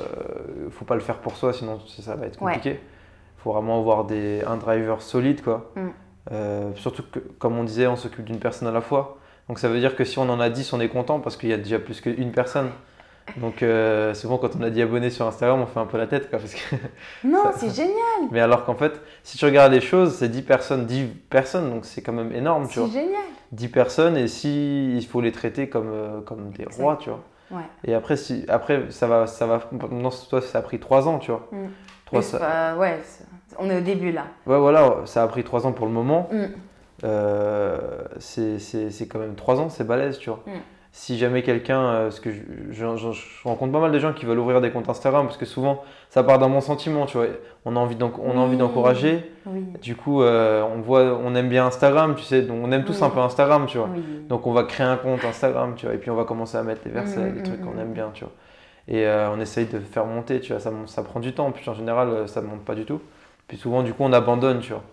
faut 0.71 0.85
pas 0.85 0.95
le 0.95 1.01
faire 1.01 1.19
pour 1.19 1.37
soi, 1.37 1.53
sinon 1.53 1.81
ça 1.87 2.15
va 2.15 2.27
être 2.27 2.39
compliqué. 2.39 2.79
Il 2.81 3.43
faut 3.43 3.53
vraiment 3.53 3.81
avoir 3.81 4.05
des, 4.05 4.43
un 4.47 4.57
driver 4.57 5.03
solide. 5.03 5.43
quoi. 5.43 5.73
Mm. 5.75 5.89
Euh, 6.33 6.71
surtout 6.77 7.03
que, 7.11 7.19
comme 7.39 7.59
on 7.59 7.65
disait, 7.65 7.87
on 7.87 7.97
s'occupe 7.97 8.25
d'une 8.25 8.39
personne 8.39 8.69
à 8.69 8.73
la 8.73 8.81
fois. 8.81 9.19
Donc 9.49 9.59
ça 9.59 9.69
veut 9.69 9.81
dire 9.81 9.97
que 9.97 10.05
si 10.05 10.19
on 10.19 10.29
en 10.29 10.41
a 10.41 10.51
10, 10.51 10.73
on 10.73 10.81
est 10.81 10.89
content 10.89 11.21
parce 11.21 11.37
qu'il 11.37 11.49
y 11.49 11.53
a 11.53 11.57
déjà 11.57 11.79
plus 11.79 12.01
qu'une 12.01 12.33
personne. 12.33 12.71
Donc 13.37 13.63
euh, 13.63 14.15
souvent 14.15 14.39
quand 14.39 14.57
on 14.59 14.63
a 14.63 14.71
dit 14.71 14.81
abonné 14.81 15.11
sur 15.11 15.27
Instagram, 15.27 15.61
on 15.61 15.67
fait 15.67 15.81
un 15.81 15.87
peu 15.87 15.99
la 15.99 16.07
tête. 16.07 16.31
parce 16.31 16.55
que 16.55 16.77
non, 17.25 17.45
c'est 17.57 17.75
génial. 17.75 18.29
Mais 18.31 18.41
alors 18.41 18.65
qu'en 18.65 18.75
fait, 18.75 19.01
si 19.23 19.39
tu 19.39 19.45
regardes 19.45 19.73
les 19.73 19.81
choses, 19.81 20.17
c'est 20.17 20.29
10 20.29 20.43
personnes, 20.43 20.87
10 20.87 21.05
personnes, 21.31 21.71
donc 21.71 21.85
c'est 21.85 22.03
quand 22.03 22.13
même 22.13 22.33
énorme. 22.33 22.67
C'est 22.71 22.87
génial. 22.87 23.23
10 23.53 23.69
personnes 23.69 24.17
et 24.17 24.29
si 24.29 24.95
il 24.95 25.07
faut 25.07 25.21
les 25.21 25.33
traiter 25.33 25.69
comme, 25.69 25.91
euh, 25.91 26.21
comme 26.21 26.51
des 26.51 26.67
rois, 26.67 26.99
tu 27.01 27.11
vois. 27.11 27.23
Ouais. 27.51 27.65
Et 27.85 27.95
après, 27.95 28.17
si, 28.17 28.45
après 28.49 28.91
ça 28.91 29.07
va, 29.07 29.27
ça 29.27 29.47
va. 29.47 29.63
Non, 29.91 30.11
toi, 30.29 30.43
ça 30.43 30.59
a 30.59 30.63
pris 30.63 30.79
3 30.79 31.09
ans, 31.09 31.19
tu 31.19 31.31
vois. 31.31 31.49
Mm. 31.51 31.69
3, 32.07 32.23
ça... 32.23 32.77
ouais, 32.77 32.99
on 33.59 33.71
est 33.71 33.79
au 33.79 33.83
début 33.83 34.13
là. 34.13 34.27
Ouais, 34.47 34.59
voilà, 34.59 34.97
ça 35.05 35.23
a 35.23 35.29
pris 35.29 35.45
trois 35.45 35.67
ans 35.67 35.73
pour 35.73 35.87
le 35.87 35.93
moment. 35.93 36.29
Mm. 36.33 36.47
Euh, 37.05 37.79
c'est 38.19 39.09
quand 39.09 39.19
même 39.19 39.35
trois 39.35 39.61
ans, 39.61 39.69
c'est 39.69 39.87
balèze, 39.87 40.19
tu 40.19 40.31
vois. 40.31 40.43
Mm. 40.47 40.59
Si 40.91 41.19
jamais 41.19 41.43
quelqu'un, 41.43 41.81
euh, 41.81 42.11
que 42.11 42.33
je, 42.33 42.41
je, 42.73 43.45
rencontre 43.45 43.73
pas 43.73 43.81
mal 43.81 43.93
de 43.93 43.99
gens 43.99 44.13
qui 44.13 44.25
veulent 44.25 44.39
ouvrir 44.39 44.61
des 44.61 44.71
comptes 44.71 44.89
Instagram 44.89 45.27
parce 45.27 45.37
que 45.37 45.45
souvent 45.45 45.85
ça 46.09 46.25
part 46.25 46.39
d'un 46.39 46.49
bon 46.49 46.61
sentiment, 46.61 47.07
tu 47.07 47.19
vois. 47.19 47.27
On 47.65 47.77
a 47.77 47.79
envie 47.79 47.95
d'encourager. 47.95 49.31
Du 49.81 49.95
coup, 49.95 50.23
euh, 50.23 50.63
on 50.63 50.81
voit, 50.81 51.19
on 51.23 51.35
aime 51.35 51.49
bien 51.49 51.67
Instagram, 51.67 52.15
tu 52.17 52.25
sais. 52.25 52.43
Donc 52.43 52.59
on 52.65 52.73
aime 52.73 52.85
tous 52.85 53.01
un 53.03 53.11
peu 53.11 53.21
Instagram, 53.21 53.67
tu 53.67 53.79
vois. 53.79 53.91
Donc 54.29 54.47
on 54.47 54.53
va 54.53 54.65
créer 54.65 54.87
un 54.87 54.97
compte 54.97 55.25
Instagram, 55.25 55.75
tu 55.77 55.87
vois. 55.87 55.95
Et 55.95 55.99
puis 55.99 56.11
on 56.11 56.17
va 56.17 56.25
commencer 56.25 56.57
à 56.57 56.63
mettre 56.63 56.81
les 56.85 56.91
versets, 56.91 57.21
mm, 57.21 57.35
les 57.37 57.43
trucs 57.43 57.61
qu'on 57.61 57.79
aime 57.79 57.93
bien, 57.93 58.11
tu 58.15 58.25
vois. 58.25 58.33
Et 58.89 59.07
on 59.07 59.39
essaye 59.39 59.67
de 59.67 59.79
faire 59.79 60.07
monter, 60.07 60.41
tu 60.41 60.53
vois. 60.53 60.61
Ça, 60.61 60.73
ça 60.87 61.03
prend 61.03 61.21
du 61.21 61.33
temps. 61.35 61.53
Puis 61.53 61.69
en 61.69 61.75
général, 61.75 62.27
ça 62.27 62.41
ne 62.41 62.47
monte 62.47 62.65
pas 62.65 62.75
du 62.75 62.87
tout. 62.87 63.01
Puis 63.49 63.57
souvent, 63.57 63.83
du 63.83 63.93
coup, 63.93 64.05
on 64.05 64.13
abandonne, 64.13 64.61
tu 64.61 64.73
vois. 64.73 64.85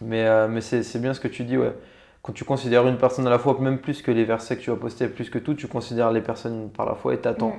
Mais, 0.00 0.24
euh, 0.26 0.48
mais 0.48 0.60
c'est 0.60 0.98
bien 1.00 1.14
ce 1.14 1.20
que 1.20 1.28
tu 1.28 1.44
dis, 1.44 1.56
ouais. 1.56 1.74
Quand 2.22 2.32
tu 2.32 2.44
considères 2.44 2.86
une 2.86 2.98
personne 2.98 3.26
à 3.26 3.30
la 3.30 3.38
fois, 3.38 3.56
même 3.60 3.78
plus 3.78 4.02
que 4.02 4.10
les 4.10 4.24
versets 4.24 4.56
que 4.56 4.62
tu 4.62 4.70
vas 4.70 4.76
poster, 4.76 5.08
plus 5.08 5.30
que 5.30 5.38
tout, 5.38 5.54
tu 5.54 5.68
considères 5.68 6.10
les 6.10 6.20
personnes 6.20 6.70
par 6.70 6.86
la 6.86 6.94
fois 6.94 7.14
et 7.14 7.18
t'attends. 7.18 7.50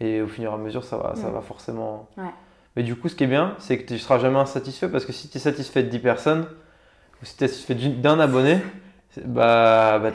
Mm. 0.00 0.04
Et 0.04 0.22
au 0.22 0.26
fur 0.26 0.50
et 0.50 0.54
à 0.54 0.56
mesure, 0.56 0.84
ça 0.84 0.96
va, 0.96 1.14
ça 1.14 1.28
mm. 1.28 1.32
va 1.32 1.40
forcément. 1.40 2.08
Ouais. 2.16 2.24
Mais 2.76 2.82
du 2.82 2.96
coup, 2.96 3.08
ce 3.08 3.14
qui 3.14 3.24
est 3.24 3.28
bien, 3.28 3.54
c'est 3.58 3.78
que 3.78 3.86
tu 3.86 3.94
ne 3.94 3.98
seras 3.98 4.18
jamais 4.18 4.38
insatisfait 4.38 4.88
parce 4.88 5.04
que 5.04 5.12
si 5.12 5.28
tu 5.28 5.36
es 5.36 5.40
satisfait 5.40 5.82
de 5.82 5.88
10 5.88 5.98
personnes, 5.98 6.46
ou 7.20 7.26
si 7.26 7.36
tu 7.36 7.44
es 7.44 7.48
satisfait 7.48 7.74
d'un 7.74 8.20
abonné, 8.20 8.60
bah, 9.24 9.98
bah 9.98 10.12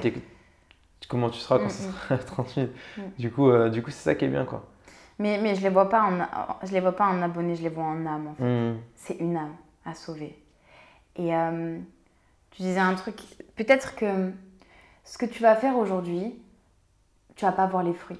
comment 1.07 1.29
tu 1.29 1.39
seras 1.39 1.59
quand 1.59 1.69
ça 1.69 1.83
sera 2.07 2.17
30 2.25 2.49
000 2.55 2.67
Du 3.19 3.31
coup, 3.31 3.49
euh, 3.49 3.69
du 3.69 3.83
coup 3.83 3.91
c'est 3.91 4.03
ça 4.03 4.15
qui 4.15 4.25
est 4.25 4.29
bien, 4.29 4.45
quoi. 4.45 4.65
Mais, 5.20 5.39
mais 5.41 5.55
je 5.55 5.59
ne 5.59 5.66
les, 5.66 5.70
vois 5.70 5.89
pas 5.89 6.03
en, 6.03 6.66
je 6.66 6.72
les 6.72 6.80
vois 6.80 6.95
pas 6.95 7.07
en 7.07 7.22
abonnés, 7.22 7.55
je 7.55 7.64
les 7.64 7.70
vois 7.70 7.84
en 7.84 8.05
âme. 8.05 8.28
En 8.28 8.34
fait. 8.36 8.43
Hmm. 8.43 8.78
C'est 8.95 9.16
une 9.16 9.38
âme 9.38 9.55
à 9.86 9.93
sauver. 9.93 10.38
Et 11.16 11.36
euh, 11.36 11.80
tu 12.51 12.61
disais 12.64 12.80
un 12.80 12.95
truc, 12.95 13.18
peut-être 13.55 13.95
que 13.95 14.32
ce 15.03 15.18
que 15.18 15.26
tu 15.26 15.41
vas 15.41 15.55
faire 15.55 15.78
aujourd'hui, 15.78 16.41
tu 17.36 17.45
vas 17.45 17.51
pas 17.51 17.68
voir 17.68 17.84
les 17.84 17.93
fruits. 17.93 18.20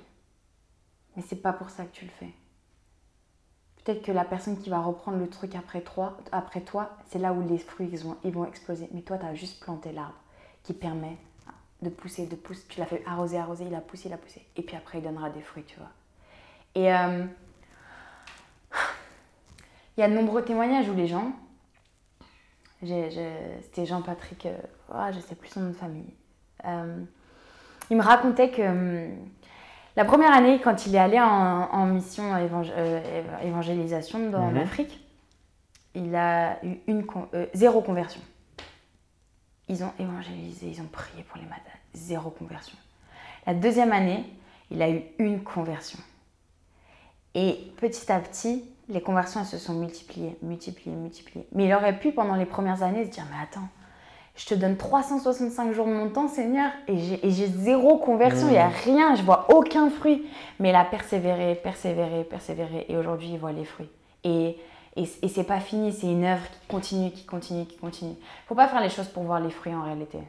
Mais 1.16 1.24
c'est 1.28 1.42
pas 1.42 1.54
pour 1.54 1.70
ça 1.70 1.86
que 1.86 1.92
tu 1.92 2.06
le 2.06 2.12
fais. 2.12 2.34
peut-être 3.84 4.04
que 4.04 4.12
la 4.12 4.26
personne 4.26 4.58
qui 4.60 4.70
va 4.70 4.80
reprendre 4.80 5.18
le 5.18 5.30
truc 5.30 5.56
après 5.56 5.82
toi, 5.82 6.18
après 6.32 6.62
toi 6.62 6.98
c'est 7.10 7.20
là 7.20 7.34
où 7.34 7.48
les 7.48 7.60
fruits 7.60 7.90
ils 7.92 8.00
vont, 8.00 8.18
ils 8.24 8.32
vont 8.32 8.46
exploser. 8.46 8.90
Mais 8.94 9.02
toi, 9.02 9.18
tu 9.18 9.26
as 9.26 9.36
juste 9.36 9.62
planté 9.64 9.92
l'arbre 9.92 10.20
qui 10.64 10.74
permet 10.74 11.18
de 11.82 11.90
pousser, 11.90 12.26
de 12.26 12.36
pousser. 12.36 12.64
Tu 12.70 12.80
l'as 12.80 12.86
fait 12.86 13.04
arroser, 13.06 13.38
arroser, 13.38 13.66
il 13.66 13.76
a 13.76 13.82
poussé, 13.82 14.08
il 14.08 14.14
a 14.14 14.18
poussé. 14.18 14.42
Et 14.56 14.64
puis 14.64 14.76
après, 14.76 15.00
il 15.00 15.04
donnera 15.04 15.30
des 15.30 15.42
fruits, 15.42 15.66
tu 15.66 15.78
vois. 15.78 15.90
Et 16.76 16.92
euh, 16.94 17.26
il 19.98 20.02
y 20.02 20.04
a 20.04 20.10
de 20.10 20.14
nombreux 20.14 20.44
témoignages 20.44 20.90
où 20.90 20.94
les 20.96 21.08
gens, 21.08 21.32
c'était 22.82 23.86
Jean-Patrick, 23.86 24.48
oh, 24.94 24.96
je 25.14 25.20
sais 25.20 25.36
plus 25.36 25.50
son 25.50 25.62
nom 25.62 25.70
de 25.70 25.76
famille, 25.76 26.14
euh, 26.66 27.04
il 27.90 27.98
me 27.98 28.02
racontait 28.04 28.50
que 28.50 28.62
hum, 28.62 29.16
la 29.96 30.06
première 30.06 30.34
année, 30.34 30.60
quand 30.62 30.86
il 30.88 30.96
est 30.96 31.00
allé 31.00 31.20
en, 31.20 31.86
mission 31.86 32.36
évangélisation 33.44 34.30
dans 34.32 34.48
Mhm. 34.50 34.56
l'Afrique, 34.56 35.00
il 35.94 36.16
a 36.16 36.58
eu 36.66 36.80
une 36.88 37.06
con- 37.06 37.28
euh, 37.36 37.46
zéro 37.54 37.82
conversion. 37.82 38.22
Ils 39.70 39.84
ont 39.84 39.94
évangélisé, 40.00 40.68
ils 40.68 40.82
ont 40.82 40.88
prié 40.88 41.24
pour 41.24 41.38
les 41.38 41.44
malades. 41.44 41.62
Zéro 41.94 42.32
conversion. 42.32 42.76
La 43.46 43.54
deuxième 43.54 43.92
année, 43.94 44.26
il 44.72 44.82
a 44.82 44.90
eu 44.90 45.04
une 45.20 45.44
conversion. 45.44 46.00
Et 47.36 47.72
petit 47.78 48.12
à 48.12 48.20
petit, 48.20 48.64
les 48.90 49.02
conversions 49.02 49.40
elles 49.40 49.46
se 49.46 49.58
sont 49.58 49.74
multipliées, 49.74 50.38
multipliées, 50.42 50.96
multipliées. 50.96 51.48
Mais 51.54 51.66
il 51.66 51.74
aurait 51.74 51.98
pu, 51.98 52.12
pendant 52.12 52.36
les 52.36 52.46
premières 52.46 52.84
années, 52.84 53.06
se 53.06 53.10
dire 53.10 53.24
Mais 53.32 53.38
attends, 53.44 53.68
je 54.36 54.46
te 54.46 54.54
donne 54.56 54.78
365 54.78 55.74
jours 55.74 55.86
de 55.88 55.94
mon 55.94 56.10
temps, 56.10 56.28
Seigneur, 56.28 56.72
et 56.88 56.98
j'ai 56.98 57.48
zéro 57.48 57.98
conversion, 57.98 58.48
il 58.48 58.54
n'y 58.54 58.58
a 58.58 58.68
rien, 58.68 59.16
je 59.16 59.22
vois 59.24 59.46
aucun 59.54 59.90
fruit. 59.90 60.26
Mais 60.60 60.70
il 60.70 60.76
a 60.76 60.86
persévéré, 60.86 61.56
persévéré, 61.56 62.24
persévéré, 62.24 62.86
et 62.90 62.98
aujourd'hui, 62.98 63.30
il 63.34 63.40
voit 63.40 63.52
les 63.52 63.66
fruits. 63.66 63.90
Et, 64.24 64.58
et, 64.96 65.04
et 65.22 65.28
c'est 65.28 65.44
pas 65.44 65.60
fini, 65.60 65.92
c'est 65.92 66.08
une 66.08 66.24
œuvre 66.26 66.44
qui 66.52 66.68
continue, 66.68 67.12
qui 67.12 67.26
continue, 67.26 67.66
qui 67.66 67.78
continue. 67.78 68.16
faut 68.48 68.56
pas 68.56 68.68
faire 68.68 68.82
les 68.82 68.90
choses 68.90 69.08
pour 69.08 69.24
voir 69.24 69.40
les 69.40 69.50
fruits 69.50 69.74
en 69.74 69.84
réalité. 69.84 70.20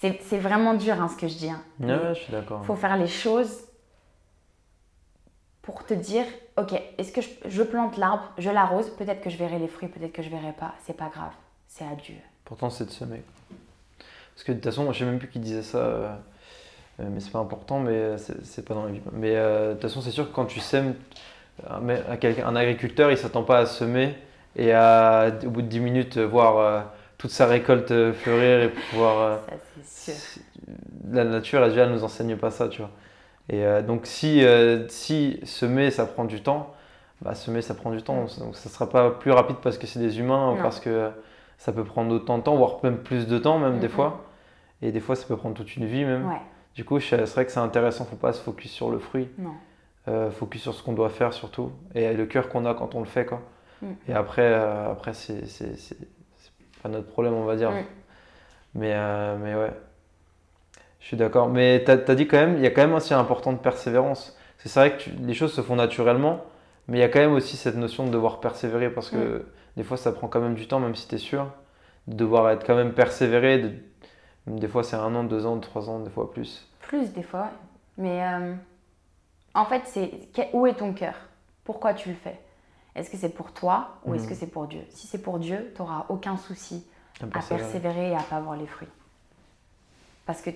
C'est 0.00 0.38
vraiment 0.38 0.74
dur 0.74 0.94
hein, 1.00 1.08
ce 1.08 1.16
que 1.16 1.26
je 1.26 1.36
dis. 1.36 1.50
hein. 1.50 1.60
Ouais, 1.80 2.14
je 2.14 2.20
suis 2.20 2.32
d'accord. 2.32 2.60
Il 2.62 2.66
faut 2.66 2.76
faire 2.76 2.96
les 2.96 3.08
choses 3.08 3.64
pour 5.68 5.84
te 5.84 5.92
dire, 5.92 6.24
ok, 6.56 6.80
est-ce 6.96 7.12
que 7.12 7.20
je, 7.20 7.28
je 7.44 7.62
plante 7.62 7.98
l'arbre, 7.98 8.32
je 8.38 8.48
l'arrose, 8.48 8.88
peut-être 8.96 9.20
que 9.20 9.28
je 9.28 9.36
verrai 9.36 9.58
les 9.58 9.68
fruits, 9.68 9.88
peut-être 9.88 10.14
que 10.14 10.22
je 10.22 10.30
verrai 10.30 10.54
pas, 10.58 10.72
c'est 10.86 10.96
pas 10.96 11.10
grave, 11.14 11.32
c'est 11.66 11.84
à 11.84 11.94
Dieu. 11.94 12.14
Pourtant, 12.46 12.70
c'est 12.70 12.86
de 12.86 12.90
semer. 12.90 13.22
Parce 14.34 14.44
que 14.44 14.52
de 14.52 14.56
toute 14.56 14.64
façon, 14.64 14.90
je 14.90 14.98
sais 14.98 15.04
même 15.04 15.18
plus 15.18 15.28
qui 15.28 15.40
disait 15.40 15.62
ça, 15.62 15.76
euh, 15.76 16.08
euh, 17.00 17.08
mais 17.12 17.20
c'est 17.20 17.32
pas 17.32 17.40
important, 17.40 17.80
mais 17.80 17.92
euh, 17.92 18.16
c'est 18.44 18.64
pas 18.64 18.72
dans 18.72 18.86
la 18.86 18.92
vie. 18.92 19.02
Mais 19.12 19.36
euh, 19.36 19.68
de 19.68 19.72
toute 19.74 19.82
façon, 19.82 20.00
c'est 20.00 20.10
sûr 20.10 20.30
que 20.30 20.34
quand 20.34 20.46
tu 20.46 20.58
sèmes, 20.58 20.94
un, 21.68 22.56
agriculteur, 22.56 23.10
il 23.10 23.18
s'attend 23.18 23.42
pas 23.42 23.58
à 23.58 23.66
semer 23.66 24.16
et 24.56 24.72
à, 24.72 25.30
au 25.44 25.50
bout 25.50 25.60
de 25.60 25.66
10 25.66 25.80
minutes, 25.80 26.16
voir 26.16 26.56
euh, 26.56 26.80
toute 27.18 27.30
sa 27.30 27.44
récolte 27.44 27.92
fleurir 28.14 28.62
et 28.62 28.68
pouvoir. 28.70 29.40
Ça, 29.46 29.52
c'est 29.84 30.12
sûr. 30.14 30.42
la 31.12 31.24
nature, 31.24 31.62
elle, 31.62 31.78
elle 31.78 31.92
nous 31.92 32.04
enseigne 32.04 32.36
pas 32.36 32.50
ça, 32.50 32.68
tu 32.68 32.80
vois. 32.80 32.90
Et 33.48 33.64
euh, 33.64 33.82
donc, 33.82 34.06
si, 34.06 34.44
euh, 34.44 34.86
si 34.88 35.40
semer, 35.44 35.90
ça 35.90 36.04
prend 36.06 36.24
du 36.24 36.42
temps, 36.42 36.74
bah, 37.22 37.34
semer, 37.34 37.62
ça 37.62 37.74
prend 37.74 37.90
du 37.90 38.02
temps. 38.02 38.26
Donc, 38.38 38.56
ça 38.56 38.68
sera 38.68 38.88
pas 38.88 39.10
plus 39.10 39.32
rapide 39.32 39.56
parce 39.62 39.78
que 39.78 39.86
c'est 39.86 39.98
des 40.00 40.18
humains 40.18 40.52
ou 40.52 40.56
Non. 40.56 40.62
parce 40.62 40.80
que 40.80 41.10
ça 41.56 41.72
peut 41.72 41.84
prendre 41.84 42.14
autant 42.14 42.38
de 42.38 42.42
temps, 42.42 42.56
voire 42.56 42.76
même 42.82 42.98
plus 42.98 43.26
de 43.26 43.38
temps, 43.38 43.58
même 43.58 43.78
des 43.78 43.88
fois. 43.88 44.24
Et 44.82 44.92
des 44.92 45.00
fois, 45.00 45.16
ça 45.16 45.26
peut 45.26 45.36
prendre 45.36 45.54
toute 45.56 45.76
une 45.76 45.86
vie, 45.86 46.04
même. 46.04 46.26
Ouais, 46.28 46.40
Du 46.76 46.84
coup, 46.84 47.00
c'est 47.00 47.16
vrai 47.16 47.44
que 47.46 47.50
c'est 47.50 47.58
intéressant, 47.58 48.04
faut 48.04 48.16
pas 48.16 48.32
se 48.32 48.42
focus 48.42 48.70
sur 48.70 48.90
le 48.90 48.98
fruit, 48.98 49.28
non. 49.38 49.54
euh, 50.06 50.30
focus 50.30 50.62
sur 50.62 50.74
ce 50.74 50.82
qu'on 50.82 50.92
doit 50.92 51.10
faire 51.10 51.32
surtout, 51.32 51.72
et 51.94 52.12
le 52.12 52.26
cœur 52.26 52.48
qu'on 52.48 52.64
a 52.64 52.74
quand 52.74 52.94
on 52.94 53.00
le 53.00 53.06
fait, 53.06 53.24
quoi. 53.24 53.40
Mm. 53.82 53.86
Et 54.08 54.12
après, 54.12 54.54
après 54.54 55.14
c'est 55.14 55.42
pas 56.82 56.88
notre 56.88 57.08
problème, 57.08 57.34
on 57.34 57.44
va 57.44 57.56
dire. 57.56 57.72
Mm. 57.72 57.84
Mais, 58.74 58.94
mais 59.38 59.54
ouais, 59.56 59.72
je 61.00 61.06
suis 61.06 61.16
d'accord. 61.16 61.48
Mais 61.48 61.84
tu 61.84 61.90
as, 61.90 62.14
dit 62.14 62.26
quand 62.26 62.36
même, 62.38 62.56
il 62.56 62.62
y 62.62 62.66
a 62.66 62.70
quand 62.70 62.82
même 62.82 62.94
aussi 62.94 63.14
un 63.14 63.20
important 63.20 63.52
de 63.52 63.58
persévérance. 63.58 64.36
C'est 64.58 64.72
vrai 64.74 64.96
que 64.96 65.02
tu- 65.02 65.10
les 65.10 65.34
choses 65.34 65.52
se 65.54 65.60
font 65.62 65.76
naturellement, 65.76 66.44
mais 66.88 66.98
il 66.98 67.00
y 67.00 67.04
a 67.04 67.08
quand 67.08 67.20
même 67.20 67.32
aussi 67.32 67.56
cette 67.56 67.76
notion 67.76 68.06
de 68.06 68.10
devoir 68.10 68.40
persévérer, 68.40 68.90
parce 68.90 69.10
que 69.10 69.46
des 69.76 69.84
fois, 69.84 69.96
ça 69.96 70.12
prend 70.12 70.26
quand 70.28 70.40
même 70.40 70.54
du 70.54 70.66
temps, 70.66 70.80
même 70.80 70.94
si 70.96 71.06
tu 71.08 71.14
es 71.14 71.18
sûr, 71.18 71.46
de 72.08 72.14
devoir 72.16 72.50
être 72.50 72.66
quand 72.66 72.74
même 72.76 72.92
persévéré. 72.92 73.58
de- 73.60 73.72
Des 74.48 74.68
fois, 74.68 74.82
c'est 74.82 74.96
un 74.96 75.14
an, 75.14 75.24
deux 75.24 75.44
ans, 75.46 75.58
trois 75.60 75.90
ans, 75.90 76.00
des 76.00 76.10
fois 76.10 76.30
plus. 76.32 76.66
Plus 76.80 77.12
des 77.12 77.22
fois, 77.22 77.50
mais 77.98 78.24
euh, 78.26 78.54
en 79.54 79.64
fait, 79.66 79.82
c'est 79.86 80.10
où 80.54 80.66
est 80.66 80.74
ton 80.74 80.92
cœur? 80.94 81.14
Pourquoi 81.64 81.92
tu 81.94 82.08
le 82.08 82.14
fais? 82.14 82.40
Est-ce 82.94 83.10
que 83.10 83.16
c'est 83.18 83.28
pour 83.28 83.52
toi 83.52 83.98
ou 84.04 84.14
est-ce 84.14 84.24
Mhm. 84.24 84.28
que 84.30 84.34
c'est 84.34 84.46
pour 84.46 84.66
Dieu? 84.66 84.80
Si 84.90 85.06
c'est 85.06 85.22
pour 85.22 85.38
Dieu, 85.38 85.70
tu 85.76 85.82
n'auras 85.82 86.06
aucun 86.08 86.36
souci 86.38 86.84
à 87.20 87.24
à 87.24 87.26
persévérer. 87.28 87.62
persévérer 87.62 88.10
et 88.12 88.16
à 88.16 88.22
pas 88.22 88.40
voir 88.40 88.56
les 88.56 88.66
fruits. 88.66 88.88
Parce 90.26 90.42
que 90.42 90.50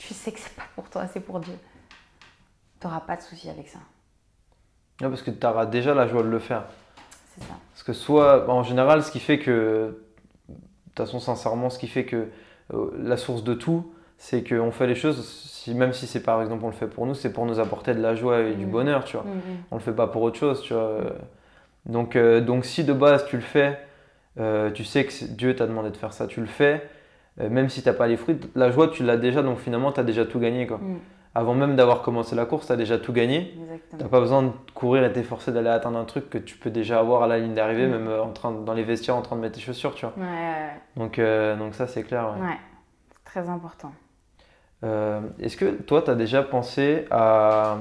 tu 0.00 0.14
sais 0.14 0.32
que 0.32 0.40
c'est 0.40 0.54
pas 0.56 0.64
pour 0.74 0.88
toi, 0.88 1.06
c'est 1.12 1.20
pour 1.20 1.40
Dieu. 1.40 1.54
Tu 2.80 2.86
n'auras 2.86 3.00
pas 3.00 3.16
de 3.16 3.22
souci 3.22 3.48
avec 3.50 3.68
ça. 3.68 3.78
Ouais, 5.00 5.08
parce 5.08 5.22
que 5.22 5.30
tu 5.30 5.46
auras 5.46 5.66
déjà 5.66 5.94
la 5.94 6.06
joie 6.06 6.22
de 6.22 6.28
le 6.28 6.38
faire. 6.38 6.64
C'est 7.34 7.42
ça. 7.42 7.54
Parce 7.72 7.82
que 7.82 7.92
soit, 7.92 8.48
en 8.48 8.62
général, 8.62 9.02
ce 9.02 9.10
qui 9.10 9.20
fait 9.20 9.38
que, 9.38 9.94
de 10.48 10.54
toute 10.86 10.96
façon, 10.96 11.20
sincèrement, 11.20 11.68
ce 11.70 11.78
qui 11.78 11.86
fait 11.86 12.04
que 12.04 12.28
euh, 12.72 12.90
la 12.98 13.16
source 13.16 13.44
de 13.44 13.54
tout, 13.54 13.92
c'est 14.16 14.42
qu'on 14.46 14.70
fait 14.70 14.86
les 14.86 14.94
choses, 14.94 15.26
si, 15.28 15.74
même 15.74 15.92
si 15.92 16.06
c'est 16.06 16.22
par 16.22 16.40
exemple 16.42 16.64
on 16.64 16.68
le 16.68 16.74
fait 16.74 16.86
pour 16.86 17.06
nous, 17.06 17.14
c'est 17.14 17.32
pour 17.32 17.44
nous 17.46 17.58
apporter 17.60 17.94
de 17.94 18.00
la 18.00 18.14
joie 18.14 18.40
et 18.40 18.54
du 18.54 18.64
Mhm. 18.66 18.70
bonheur, 18.70 19.04
tu 19.04 19.16
vois. 19.16 19.26
Mhm. 19.26 19.40
On 19.70 19.76
le 19.76 19.80
fait 19.82 19.92
pas 19.92 20.06
pour 20.06 20.22
autre 20.22 20.38
chose, 20.38 20.62
tu 20.62 20.72
vois. 20.74 21.00
Donc, 21.86 22.16
euh, 22.16 22.40
donc 22.40 22.64
si 22.64 22.84
de 22.84 22.92
base 22.92 23.24
tu 23.26 23.36
le 23.36 23.42
fais, 23.42 23.78
euh, 24.38 24.70
tu 24.70 24.84
sais 24.84 25.04
que 25.04 25.24
Dieu 25.24 25.54
t'a 25.56 25.66
demandé 25.66 25.90
de 25.90 25.96
faire 25.96 26.12
ça, 26.12 26.26
tu 26.26 26.40
le 26.40 26.46
fais, 26.46 26.88
même 27.48 27.68
si 27.68 27.82
t'as 27.82 27.92
pas 27.92 28.06
les 28.06 28.16
fruits, 28.16 28.38
la 28.54 28.70
joie 28.70 28.88
tu 28.88 29.02
l'as 29.04 29.16
déjà, 29.16 29.42
donc 29.42 29.58
finalement 29.58 29.92
tu 29.92 30.00
as 30.00 30.04
déjà 30.04 30.24
tout 30.26 30.38
gagné, 30.40 30.66
quoi. 30.66 30.78
Mhm. 30.78 30.98
Avant 31.32 31.54
même 31.54 31.76
d'avoir 31.76 32.02
commencé 32.02 32.34
la 32.34 32.44
course, 32.44 32.66
tu 32.66 32.72
as 32.72 32.76
déjà 32.76 32.98
tout 32.98 33.12
gagné. 33.12 33.54
T'as 33.56 33.62
Exactement. 33.74 34.08
pas 34.10 34.20
besoin 34.20 34.42
de 34.42 34.50
courir 34.74 35.04
et 35.04 35.12
t'efforcer 35.12 35.52
d'aller 35.52 35.68
atteindre 35.68 35.96
un 35.98 36.04
truc 36.04 36.28
que 36.28 36.38
tu 36.38 36.56
peux 36.56 36.70
déjà 36.70 36.98
avoir 36.98 37.22
à 37.22 37.28
la 37.28 37.38
ligne 37.38 37.54
d'arrivée, 37.54 37.86
Mm. 37.86 37.90
même 37.90 38.08
euh, 38.08 38.22
en 38.24 38.30
train, 38.32 38.50
dans 38.50 38.74
les 38.74 38.82
vestiaires 38.82 39.14
en 39.14 39.22
train 39.22 39.36
de 39.36 39.40
mettre 39.40 39.54
tes 39.54 39.60
chaussures, 39.60 39.94
tu 39.94 40.04
vois. 40.06 40.14
Ouais, 40.16 40.24
ouais, 40.28 40.70
Donc, 40.96 41.20
euh, 41.20 41.56
donc 41.56 41.74
ça, 41.76 41.86
c'est 41.86 42.02
clair. 42.02 42.34
ouais. 42.40 42.56
très 43.24 43.48
important. 43.48 43.92
Euh, 44.82 45.20
Est-ce 45.38 45.56
que 45.56 45.66
toi, 45.66 46.02
tu 46.02 46.10
as 46.10 46.14
déjà 46.16 46.42
pensé 46.42 47.06
à, 47.12 47.78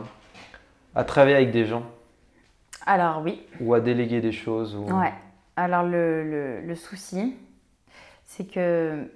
à 0.93 1.03
travailler 1.03 1.35
avec 1.37 1.49
des 1.51 1.65
gens? 1.65 1.83
Alors 2.85 3.21
oui, 3.23 3.41
ou 3.61 3.73
à 3.73 3.79
déléguer 3.79 4.21
des 4.21 4.31
choses 4.31 4.75
ou... 4.75 4.83
ouais. 4.83 5.13
Alors 5.55 5.83
le, 5.83 6.23
le- 6.23 6.61
le 6.61 6.75
souci, 6.75 7.35
c'est 8.25 8.45
que 8.45 9.09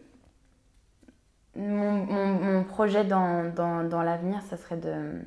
mon, 1.56 1.92
mon- 2.06 2.40
mon 2.40 2.64
projet 2.64 3.04
dans, 3.04 3.54
dans- 3.54 3.84
dans 3.88 4.02
l'avenir, 4.02 4.42
ça 4.50 4.58
serait 4.58 4.78
de, 4.78 5.22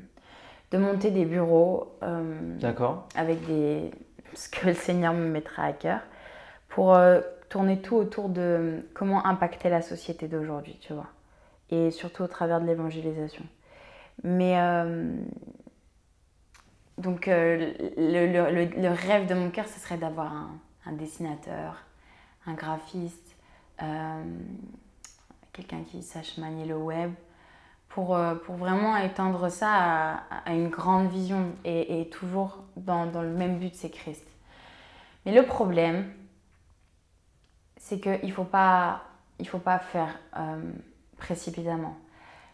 de 0.73 0.79
monter 0.79 1.11
des 1.11 1.25
bureaux 1.25 1.97
euh, 2.03 2.57
D'accord. 2.59 3.09
avec 3.15 3.45
des, 3.47 3.91
ce 4.35 4.49
que 4.49 4.67
le 4.67 4.75
Seigneur 4.75 5.13
me 5.15 5.29
mettra 5.29 5.65
à 5.65 5.73
cœur 5.73 6.01
pour 6.69 6.95
euh, 6.95 7.21
tourner 7.49 7.81
tout 7.81 7.97
autour 7.97 8.29
de 8.29 8.87
comment 8.95 9.25
impacter 9.27 9.69
la 9.71 9.83
société 9.83 10.27
d'aujourd'hui, 10.29 10.79
tu 10.81 10.93
vois. 10.93 11.07
Et 11.71 11.91
surtout 11.91 12.23
au 12.25 12.29
travers 12.29 12.61
de 12.61 12.67
l'évangélisation. 12.67 13.45
Mais 14.25 14.59
euh, 14.61 15.13
donc 16.99 17.27
le, 17.27 17.73
le- 17.97 18.51
le- 18.51 18.81
le 18.83 18.89
rêve 18.89 19.27
de 19.27 19.35
mon 19.35 19.51
cœur, 19.51 19.67
ce 19.69 19.79
serait 19.81 19.99
d'avoir 19.99 20.33
un, 20.33 20.51
un 20.87 20.93
dessinateur, 20.93 21.83
un 22.47 22.55
graphiste, 22.55 23.37
quelqu'un 25.57 25.83
qui 25.91 26.03
sache 26.03 26.39
manier 26.39 26.67
le 26.67 26.77
web, 26.77 27.13
pour, 27.89 28.15
euh, 28.15 28.35
pour 28.35 28.57
vraiment 28.57 28.97
étendre 28.97 29.49
ça 29.49 30.23
à, 30.45 30.53
une 30.53 30.69
grande 30.69 31.09
vision 31.09 31.53
et, 31.65 32.01
et 32.01 32.09
toujours 32.11 32.65
dans, 32.77 33.07
dans 33.07 33.23
le 33.23 33.31
même 33.31 33.59
but, 33.59 33.75
c'est 33.75 33.91
Christ. 33.91 34.27
Mais 35.25 35.33
le 35.33 35.45
problème, 35.45 36.13
c'est 37.77 38.01
qu'il 38.01 38.29
ne 38.29 38.33
faut 38.33 38.45
pas, 38.45 39.03
il 39.39 39.49
faut 39.49 39.59
pas 39.59 39.79
faire 39.79 40.19
euh, 40.37 40.61
précipitamment. 41.17 41.97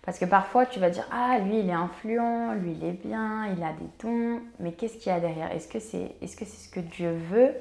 Parce 0.03 0.19
que 0.19 0.25
parfois, 0.25 0.67
tu 0.67 0.81
vas 0.81 0.91
dire 0.91 1.07
Ah, 1.11 1.39
lui, 1.39 1.61
il 1.61 1.69
est 1.69 1.73
influent, 1.73 2.55
lui, 2.55 2.73
il 2.73 2.85
est 2.85 3.05
bien, 3.05 3.47
il 3.47 3.63
a 3.63 3.73
des 3.73 3.89
dons. 4.03 4.41
Mais 4.59 4.73
qu'est-ce 4.73 4.99
qu'il 4.99 5.13
y 5.13 5.15
a 5.15 5.21
derrière? 5.21 5.51
Est-ce 5.53 5.69
que 5.69 5.79
c'est 5.79 6.17
est 6.21 6.27
-ce, 6.27 6.37
que 6.37 6.45
c'est 6.45 6.67
ce 6.67 6.69
que 6.69 6.81
Dieu 6.81 7.13
veut? 7.31 7.55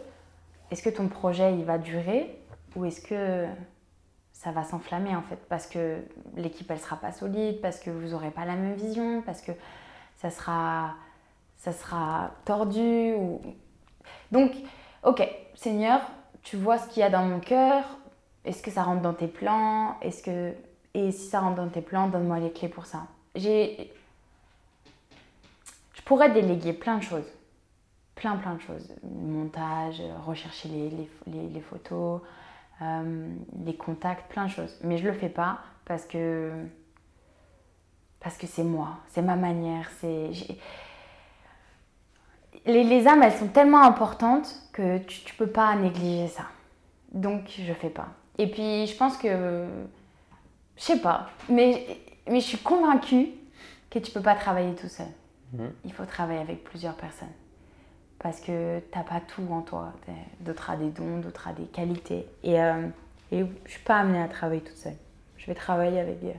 Est-ce 0.71 0.81
que 0.81 0.89
ton 0.89 1.07
projet, 1.07 1.53
il 1.53 1.65
va 1.65 1.77
durer? 1.77 2.37
Ou 2.75 2.85
est-ce 2.85 3.01
que 3.01 3.47
ça 4.41 4.51
va 4.51 4.63
s'enflammer, 4.63 5.15
en 5.15 5.21
fait 5.21 5.39
Parce 5.49 5.67
que 5.67 5.99
l'équipe, 6.35 6.69
elle 6.71 6.79
sera 6.79 6.95
pas 6.95 7.11
solide, 7.11 7.61
parce 7.61 7.79
que 7.79 7.91
vous 7.91 8.09
n'aurez 8.09 8.31
pas 8.31 8.45
la 8.45 8.55
même 8.55 8.73
vision, 8.73 9.21
parce 9.21 9.39
que 9.39 9.51
ça 10.17 10.31
sera, 10.31 10.95
ça 11.57 11.71
sera 11.71 12.31
tordu. 12.43 13.13
Ou... 13.13 13.39
Donc, 14.31 14.51
ok, 15.03 15.27
Seigneur, 15.53 16.01
tu 16.41 16.57
vois 16.57 16.79
ce 16.79 16.87
qu'il 16.87 17.01
y 17.01 17.03
a 17.03 17.11
dans 17.11 17.23
mon 17.23 17.39
cœur. 17.39 17.83
Est-ce 18.43 18.63
que 18.63 18.71
ça 18.71 18.81
rentre 18.81 19.03
dans 19.03 19.13
tes 19.13 19.27
plans 19.27 19.99
Est-ce 20.01 20.23
que 20.23 20.55
et 20.93 21.11
si 21.11 21.27
ça 21.27 21.39
rentre 21.39 21.57
dans 21.57 21.69
tes 21.69 21.81
plans, 21.81 22.07
donne-moi 22.09 22.39
les 22.39 22.51
clés 22.51 22.67
pour 22.67 22.85
ça. 22.85 23.03
J'ai, 23.35 23.93
je 25.93 26.01
pourrais 26.01 26.31
déléguer 26.31 26.73
plein 26.73 26.97
de 26.97 27.03
choses, 27.03 27.31
plein 28.15 28.35
plein 28.37 28.55
de 28.55 28.61
choses. 28.61 28.89
Montage, 29.03 30.01
rechercher 30.25 30.67
les, 30.67 30.89
les, 31.27 31.47
les, 31.47 31.61
photos, 31.61 32.21
les 33.65 33.75
contacts, 33.75 34.31
plein 34.31 34.45
de 34.45 34.51
choses. 34.51 34.77
Mais 34.83 34.97
je 34.97 35.03
le 35.07 35.13
fais 35.13 35.29
pas 35.29 35.59
parce 35.85 36.05
que 36.05 36.51
parce 38.19 38.37
que 38.37 38.45
c'est 38.45 38.63
moi, 38.63 38.99
c'est 39.09 39.21
ma 39.21 39.35
manière, 39.35 39.89
c'est 39.99 40.29
les, 42.65 42.83
les, 42.83 43.07
âmes, 43.07 43.23
elles 43.23 43.33
sont 43.33 43.47
tellement 43.47 43.81
importantes 43.81 44.55
que 44.73 44.99
tu, 44.99 45.21
tu 45.21 45.33
peux 45.33 45.47
pas 45.47 45.75
négliger 45.75 46.27
ça. 46.27 46.43
Donc 47.11 47.45
je 47.47 47.73
fais 47.73 47.89
pas. 47.89 48.09
Et 48.37 48.47
puis 48.47 48.85
je 48.87 48.95
pense 48.95 49.17
que 49.17 49.65
je 50.77 50.81
sais 50.83 50.99
pas, 50.99 51.29
mais 51.49 51.85
mais 52.27 52.39
je 52.39 52.45
suis 52.45 52.57
convaincue 52.59 53.29
que 53.89 53.99
tu 53.99 54.11
peux 54.11 54.21
pas 54.21 54.35
travailler 54.35 54.75
tout 54.75 54.87
seul. 54.87 55.07
Mhm. 55.53 55.73
Il 55.85 55.93
faut 55.93 56.05
travailler 56.05 56.39
avec 56.39 56.63
plusieurs 56.63 56.95
personnes. 56.95 57.33
Parce 58.23 58.39
que 58.39 58.79
tu 58.79 58.97
n'as 58.97 59.03
pas 59.03 59.19
tout 59.21 59.47
en 59.51 59.61
toi. 59.61 59.93
D'autres 60.41 60.71
ont 60.73 60.77
des 60.77 60.89
dons, 60.91 61.19
d'autres 61.19 61.49
ont 61.49 61.53
des 61.53 61.65
qualités. 61.67 62.27
Et, 62.43 62.61
euh, 62.61 62.87
et 63.31 63.45
je 63.65 63.71
suis 63.71 63.83
pas 63.83 63.97
amenée 63.99 64.21
à 64.21 64.27
travailler 64.27 64.61
toute 64.61 64.77
seule. 64.77 64.97
Je 65.37 65.47
vais 65.47 65.55
travailler 65.55 65.99
avec, 65.99 66.23
euh, 66.23 66.33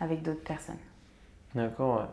avec 0.00 0.22
d'autres 0.22 0.44
personnes. 0.44 0.78
D'accord, 1.54 2.08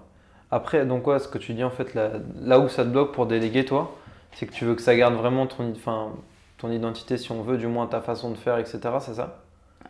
Après, 0.51 0.85
donc 0.85 1.03
quoi, 1.03 1.19
ce 1.19 1.27
que 1.27 1.37
tu 1.37 1.53
dis 1.53 1.63
en 1.63 1.69
fait, 1.71 1.93
là, 1.93 2.11
là, 2.35 2.59
où 2.59 2.67
ça 2.69 2.83
te 2.83 2.89
bloque 2.89 3.13
pour 3.13 3.25
déléguer 3.27 3.65
toi, 3.65 3.97
c'est 4.33 4.47
que 4.47 4.53
tu 4.53 4.65
veux 4.65 4.75
que 4.75 4.81
ça 4.81 4.95
garde 4.95 5.15
vraiment 5.15 5.47
ton, 5.47 5.71
enfin, 5.71 6.13
ton 6.57 6.71
identité, 6.71 7.17
si 7.17 7.31
on 7.31 7.41
veut, 7.43 7.57
du 7.57 7.67
moins 7.67 7.87
ta 7.87 8.01
façon 8.01 8.31
de 8.31 8.35
faire, 8.37 8.57
etc. 8.57 8.79
C'est 9.01 9.15
ça? 9.15 9.43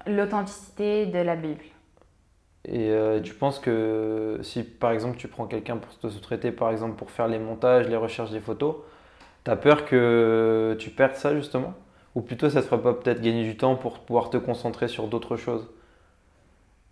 L'authenticité 0.07 1.05
de 1.05 1.19
la 1.19 1.35
Bible. 1.37 1.63
Et 2.65 2.89
euh, 2.91 3.21
tu 3.21 3.33
penses 3.33 3.59
que 3.59 4.39
si 4.43 4.63
par 4.63 4.91
exemple 4.91 5.17
tu 5.17 5.27
prends 5.27 5.47
quelqu'un 5.47 5.77
pour 5.77 5.97
te 5.97 6.09
sous-traiter, 6.09 6.51
par 6.51 6.71
exemple 6.71 6.95
pour 6.95 7.09
faire 7.11 7.27
les 7.27 7.39
montages, 7.39 7.87
les 7.87 7.95
recherches 7.95 8.31
des 8.31 8.41
photos, 8.41 8.75
tu 9.49 9.53
as 9.53 9.57
peur 9.57 9.85
que 9.85 10.75
tu 10.79 10.89
perdes 10.89 11.15
ça 11.15 11.35
justement? 11.35 11.73
Ou 12.15 12.21
plutôt 12.21 12.49
ça 12.49 12.61
te 12.61 12.67
ferait 12.67 12.81
pas 12.81 12.93
peut-être 12.93 13.21
gagner 13.21 13.43
du 13.43 13.57
temps 13.57 13.75
pour 13.75 13.99
pouvoir 13.99 14.29
te 14.29 14.37
concentrer 14.37 14.87
sur 14.87 15.07
d'autres 15.07 15.37
choses? 15.37 15.69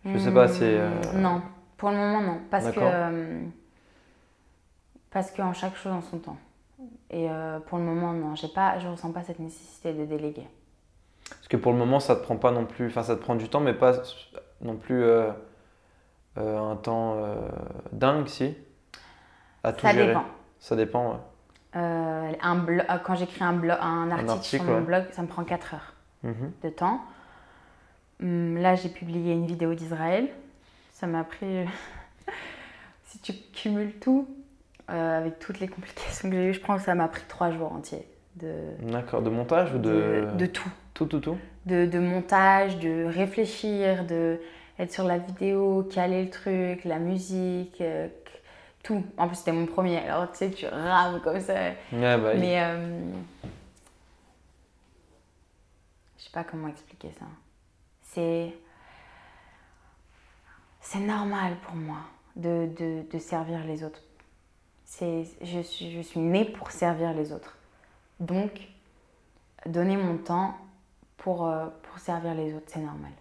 Je 0.05 0.17
sais 0.17 0.33
pas, 0.33 0.47
c'est. 0.47 0.77
Euh, 0.77 0.89
non, 1.15 1.41
pour 1.75 1.89
le 1.89 1.97
moment 1.97 2.21
non. 2.21 2.39
Parce 2.49 2.71
que. 2.71 2.79
Euh, 2.79 3.41
parce 5.11 5.31
qu'en 5.31 5.53
chaque 5.53 5.75
chose 5.75 5.93
en 5.93 6.01
son 6.01 6.19
temps. 6.19 6.37
Et 7.09 7.27
pour 7.67 7.77
le 7.77 7.83
moment 7.83 8.13
non, 8.13 8.35
j'ai 8.35 8.49
pas, 8.49 8.79
je 8.79 8.87
ressens 8.87 9.11
pas 9.11 9.23
cette 9.23 9.39
nécessité 9.39 9.93
de 9.93 10.05
déléguer. 10.05 10.47
Parce 11.29 11.47
que 11.47 11.57
pour 11.57 11.71
le 11.71 11.77
moment 11.77 11.99
ça 11.99 12.15
te 12.15 12.23
prend 12.23 12.37
pas 12.37 12.51
non 12.51 12.65
plus, 12.65 12.87
enfin 12.87 13.03
ça 13.03 13.15
te 13.15 13.21
prend 13.21 13.35
du 13.35 13.49
temps 13.49 13.59
mais 13.59 13.73
pas 13.73 13.93
non 14.61 14.75
plus 14.75 15.03
euh, 16.37 16.71
un 16.71 16.75
temps 16.75 17.15
euh, 17.17 17.35
dingue, 17.91 18.27
si? 18.27 18.55
À 19.63 19.73
tout 19.73 19.87
Ça 19.87 19.93
dépend. 19.93 20.23
Ça 20.59 20.75
dépend, 20.75 21.11
ouais. 21.11 21.19
Euh, 21.75 22.31
un 22.41 22.65
quand 23.03 23.15
j'écris 23.15 23.43
un, 23.43 23.61
un, 23.69 24.11
article 24.11 24.43
sur 24.43 24.63
mon 24.63 24.81
blog, 24.81 25.05
ça 25.11 25.21
me 25.21 25.27
prend 25.27 25.43
4 25.43 25.73
heures 25.73 25.93
mhm. 26.23 26.51
de 26.63 26.69
temps. 26.69 27.01
Hum, 28.21 28.57
là, 28.57 28.75
j'ai 28.75 28.89
publié 28.89 29.33
une 29.33 29.45
vidéo 29.45 29.73
d'Israël. 29.73 30.29
Ça 30.93 31.05
m'a 31.07 31.23
pris, 31.23 31.65
si 33.05 33.19
tu 33.19 33.33
cumules 33.53 33.93
tout, 33.99 34.27
avec 34.87 35.39
toutes 35.39 35.59
les 35.59 35.67
complications 35.67 36.29
que 36.29 36.35
j'ai 36.35 36.49
eues, 36.49 36.53
je 36.53 36.61
pense 36.61 36.79
que 36.79 36.85
ça 36.85 36.95
m'a 36.95 37.07
pris 37.07 37.23
3 37.27 37.51
jours 37.51 37.73
entiers. 37.73 38.07
D'accord, 38.81 39.21
de 39.21 39.29
montage 39.29 39.73
ou 39.73 39.79
de... 39.79 40.27
De, 40.35 40.45
tout. 40.45 40.69
Tout, 40.93 41.05
tout, 41.05 41.19
tout? 41.19 41.37
De, 41.65 41.85
de, 41.85 41.99
montage, 41.99 42.77
de 42.79 43.05
réfléchir, 43.05 44.05
de 44.05 44.39
être 44.79 44.93
sur 44.93 45.05
la 45.05 45.17
vidéo, 45.17 45.87
caler 45.91 46.23
le 46.23 46.29
truc, 46.29 46.83
la 46.85 46.99
musique, 46.99 47.81
euh, 47.81 48.07
tout. 48.87 49.03
En 49.17 49.27
plus, 49.27 49.35
c'était 49.35 49.51
mon 49.51 49.65
premier, 49.65 49.97
alors 49.97 50.31
tu 50.31 50.37
sais, 50.37 50.49
tu 50.51 50.65
rames 50.65 51.19
comme 51.21 51.41
ça. 51.41 51.71
bah, 52.17 52.33
Mais 52.35 52.63
euh, 52.63 53.11
je 56.17 56.23
sais 56.23 56.29
pas 56.31 56.45
comment 56.45 56.69
expliquer 56.69 57.11
ça. 57.19 57.25
C'est 58.01 58.53
c'est 60.79 60.99
normal 60.99 61.57
pour 61.63 61.75
moi 61.75 61.99
de, 62.37 62.69
de, 62.77 63.03
de 63.11 63.19
servir 63.19 63.65
les 63.65 63.83
autres. 63.83 64.01
C'est, 64.85 65.25
je, 65.41 65.59
suis, 65.59 65.91
je 65.91 65.99
suis 65.99 66.21
née 66.21 66.45
pour 66.45 66.71
servir 66.71 67.13
les 67.13 67.33
autres. 67.33 67.57
Donc, 68.21 68.69
donner 69.65 69.97
mon 69.97 70.17
temps 70.17 70.57
pour, 71.17 71.45
euh, 71.45 71.65
pour 71.83 71.99
servir 71.99 72.35
les 72.35 72.53
autres, 72.53 72.67
c'est 72.67 72.79
normal. 72.79 73.11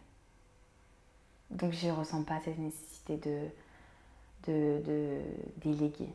Donc 1.51 1.73
je 1.73 1.89
ne 1.89 1.93
ressens 1.93 2.23
pas 2.23 2.39
cette 2.45 2.59
nécessité 2.59 3.17
de, 3.17 3.49
de, 4.47 4.81
de 4.85 5.21
déléguer. 5.57 6.09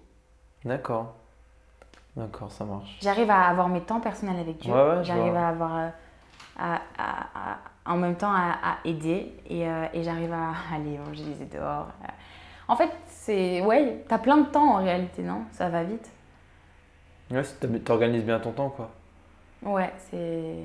D'accord. 0.65 1.13
D'accord, 2.15 2.51
ça 2.51 2.65
marche. 2.65 2.97
J'arrive 3.01 3.29
à 3.29 3.43
avoir 3.47 3.69
mes 3.69 3.82
temps 3.82 3.99
personnels 3.99 4.39
avec 4.39 4.57
Dieu. 4.57 4.73
j'arrive 5.03 5.36
à 5.36 5.49
avoir. 5.49 5.75
Euh, 5.77 5.89
à, 6.59 6.82
à, 6.97 7.57
en 7.86 7.97
même 7.97 8.15
temps 8.15 8.32
à, 8.32 8.77
aider 8.86 9.34
et, 9.49 9.67
euh, 9.67 9.86
et 9.93 10.03
j'arrive 10.03 10.32
à 10.34 10.51
aller 10.75 10.93
évangéliser 10.93 11.45
dehors. 11.45 11.88
En 12.67 12.75
fait, 12.75 12.91
c'est. 13.07 13.61
Ouais, 13.61 14.03
t'as 14.07 14.17
plein 14.17 14.38
de 14.38 14.45
temps 14.47 14.75
en 14.75 14.84
réalité, 14.84 15.23
non? 15.23 15.43
Ça 15.51 15.69
va 15.69 15.84
vite. 15.84 16.11
Ouais, 17.32 17.43
t'organises 17.84 18.23
bien 18.25 18.39
ton 18.39 18.51
temps, 18.51 18.69
quoi. 18.69 18.91
Ouais, 19.63 19.91
c'est. 20.09 20.57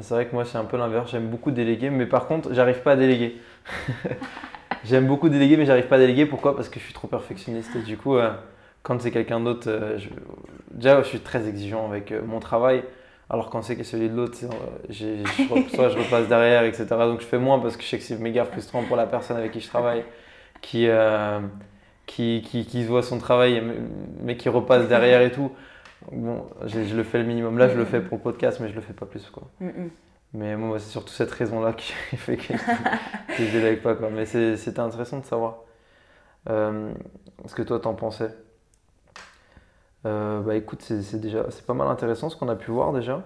C'est 0.00 0.14
vrai 0.14 0.26
que 0.26 0.34
moi, 0.34 0.44
c'est 0.44 0.58
un 0.58 0.64
peu 0.64 0.76
l'inverse. 0.76 1.10
J'aime 1.10 1.28
beaucoup 1.28 1.50
déléguer, 1.50 1.90
mais 1.90 2.06
par 2.06 2.26
contre, 2.28 2.52
j'arrive 2.52 2.82
pas 2.82 2.92
à 2.92 2.96
déléguer. 2.96 3.40
J'aime 4.84 5.06
beaucoup 5.06 5.28
déléguer, 5.28 5.56
mais 5.56 5.66
j'arrive 5.66 5.86
pas 5.86 5.96
à 5.96 5.98
déléguer. 5.98 6.26
Pourquoi? 6.26 6.56
Parce 6.56 6.68
que 6.68 6.78
je 6.80 6.84
suis 6.84 6.94
trop 6.94 7.08
perfectionniste. 7.08 7.74
Et 7.76 7.80
du 7.80 7.96
coup, 7.96 8.16
euh, 8.16 8.30
quand 8.82 9.00
c'est 9.00 9.10
quelqu'un 9.10 9.40
d'autre, 9.40 9.68
euh, 9.68 9.98
déjà, 10.70 11.02
je 11.02 11.08
suis 11.08 11.20
très 11.20 11.48
exigeant 11.48 11.86
avec 11.88 12.12
euh, 12.12 12.22
mon 12.24 12.40
travail. 12.40 12.82
Alors 13.28 13.48
quand 13.48 13.62
c'est 13.62 13.80
celui 13.84 14.08
de 14.08 14.16
l'autre, 14.16 14.36
soit 14.88 15.88
je 15.88 15.98
repasse 15.98 16.26
derrière, 16.28 16.64
etc. 16.64 16.86
Donc 16.90 17.20
je 17.20 17.26
fais 17.26 17.38
moins 17.38 17.60
parce 17.60 17.76
que 17.76 17.84
je 17.84 17.88
sais 17.88 17.98
que 17.98 18.02
c'est 18.02 18.18
méga 18.18 18.44
frustrant 18.44 18.82
pour 18.82 18.96
la 18.96 19.06
personne 19.06 19.36
avec 19.36 19.52
qui 19.52 19.60
je 19.60 19.68
travaille, 19.68 20.02
qui, 20.60 20.88
qui, 22.06 22.42
qui, 22.44 22.66
qui, 22.66 22.84
voit 22.84 23.04
son 23.04 23.18
travail, 23.18 23.62
mais 24.20 24.36
qui 24.36 24.48
repasse 24.48 24.88
derrière 24.88 25.22
et 25.22 25.30
tout. 25.30 25.52
Bon, 26.10 26.44
je 26.66 26.96
le 26.96 27.04
fais 27.04 27.18
le 27.18 27.24
minimum. 27.24 27.56
Là, 27.56 27.68
je 27.68 27.76
le 27.76 27.84
fais 27.84 28.00
pour 28.00 28.16
le 28.18 28.22
podcast, 28.24 28.58
mais 28.60 28.68
je 28.68 28.74
le 28.74 28.80
fais 28.80 28.94
pas 28.94 29.06
plus. 29.06 29.30
Quoi. 29.30 29.44
Mais 30.32 30.56
moi, 30.56 30.78
c'est 30.78 30.90
surtout 30.90 31.12
cette 31.12 31.30
raison-là 31.30 31.72
qui 31.72 31.92
fait 32.16 32.36
que, 32.36 32.54
je 33.36 33.42
ne 33.42 33.50
délègue 33.50 33.82
pas. 33.82 33.94
Quoi. 33.94 34.10
Mais 34.10 34.26
c'était 34.26 34.80
intéressant 34.80 35.18
de 35.18 35.24
savoir 35.24 35.58
euh, 36.48 36.92
ce 37.46 37.54
que 37.54 37.62
toi, 37.62 37.80
t'en 37.80 37.94
pensais. 37.94 38.34
Euh, 40.06 40.40
bah 40.40 40.54
écoute, 40.54 40.80
c'est 40.82 41.20
déjà 41.20 41.44
c'est 41.50 41.66
pas 41.66 41.74
mal 41.74 41.86
intéressant 41.88 42.30
ce 42.30 42.36
qu'on 42.36 42.48
a 42.48 42.56
pu 42.56 42.70
voir 42.70 42.92
déjà. 42.92 43.22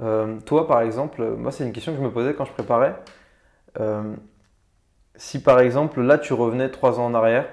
Euh, 0.00 0.40
toi, 0.40 0.66
par 0.66 0.80
exemple, 0.80 1.22
moi, 1.36 1.52
c'est 1.52 1.64
une 1.64 1.72
question 1.72 1.92
que 1.92 1.98
je 1.98 2.02
me 2.02 2.10
posais 2.10 2.34
quand 2.34 2.44
je 2.44 2.52
préparais. 2.52 2.96
si 5.16 5.42
par 5.42 5.60
exemple, 5.60 6.00
là, 6.02 6.18
tu 6.18 6.32
revenais 6.32 6.70
trois 6.70 6.98
ans 7.00 7.06
en 7.06 7.14
arrière, 7.14 7.46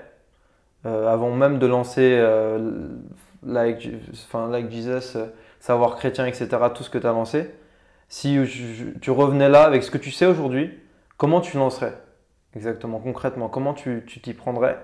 avant 0.86 1.32
même 1.32 1.60
de 1.60 1.68
lancer 1.68 2.20
like, 3.46 3.90
enfin, 4.14 4.50
like 4.50 4.72
Jesus, 4.72 5.18
savoir 5.60 5.96
chrétien, 5.96 6.26
etc., 6.26 6.48
tout 6.74 6.84
ce 6.84 6.90
que 6.90 6.98
tu 6.98 7.08
as 7.08 7.12
lancé, 7.12 7.52
si 8.14 8.38
tu 9.02 9.10
revenais 9.10 9.50
là 9.50 9.64
avec 9.64 9.82
ce 9.82 9.90
que 9.90 9.98
tu 9.98 10.12
sais 10.12 10.28
aujourd'hui, 10.28 10.80
comment 11.18 11.42
tu 11.42 11.58
lancerais 11.58 12.00
Exactement, 12.56 13.00
concrètement, 13.00 13.50
comment 13.50 13.74
tu 13.74 14.06
t'y 14.06 14.36
prendrais? 14.36 14.78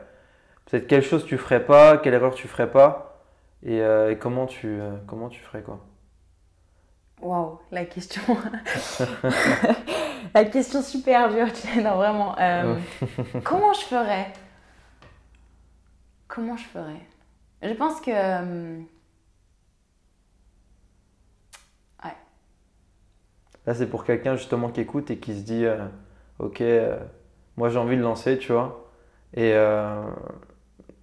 Peut-être 0.65 0.87
quelle 0.87 1.03
chose 1.03 1.27
tu 1.27 1.37
ferais 1.37 1.63
pas, 1.63 1.99
quelle 1.99 2.15
erreur 2.15 2.33
tu 2.33 2.47
ferais 2.47 2.71
pas, 2.71 3.21
et, 3.61 3.81
euh, 3.81 4.15
comment, 4.15 4.47
tu, 4.47 4.67
euh, 4.67 4.97
comment 5.05 5.29
tu 5.29 5.41
ferais 5.41 5.61
quoi? 5.61 5.85
Waouh, 7.21 7.59
la 7.69 7.85
question. 7.85 8.23
la 10.33 10.45
question 10.45 10.81
super 10.81 11.29
dure, 11.29 11.53
non, 11.83 11.97
vraiment. 11.97 12.35
comment 13.43 13.73
je 13.73 13.81
ferais? 13.81 14.33
Comment 16.27 16.57
je 16.57 16.65
ferais? 16.65 17.05
Je 17.61 17.73
pense 17.73 18.01
que. 18.01 18.11
Euh, 18.11 18.79
ouais. 22.03 22.15
Là, 23.69 23.75
c'est 23.75 23.85
pour 23.85 24.03
quelqu'un 24.03 24.35
justement 24.35 24.69
qui 24.69 24.81
écoute 24.81 25.11
et 25.11 25.17
qui 25.17 25.35
se 25.37 25.43
dit 25.43 25.63
euh, 25.63 25.77
Ok, 26.39 26.59
euh, 26.61 26.97
moi 27.55 27.69
j'ai 27.69 27.77
envie 27.77 27.97
de 27.97 28.01
lancer, 28.01 28.39
tu 28.39 28.51
vois. 28.51 28.89
Et 29.35 29.53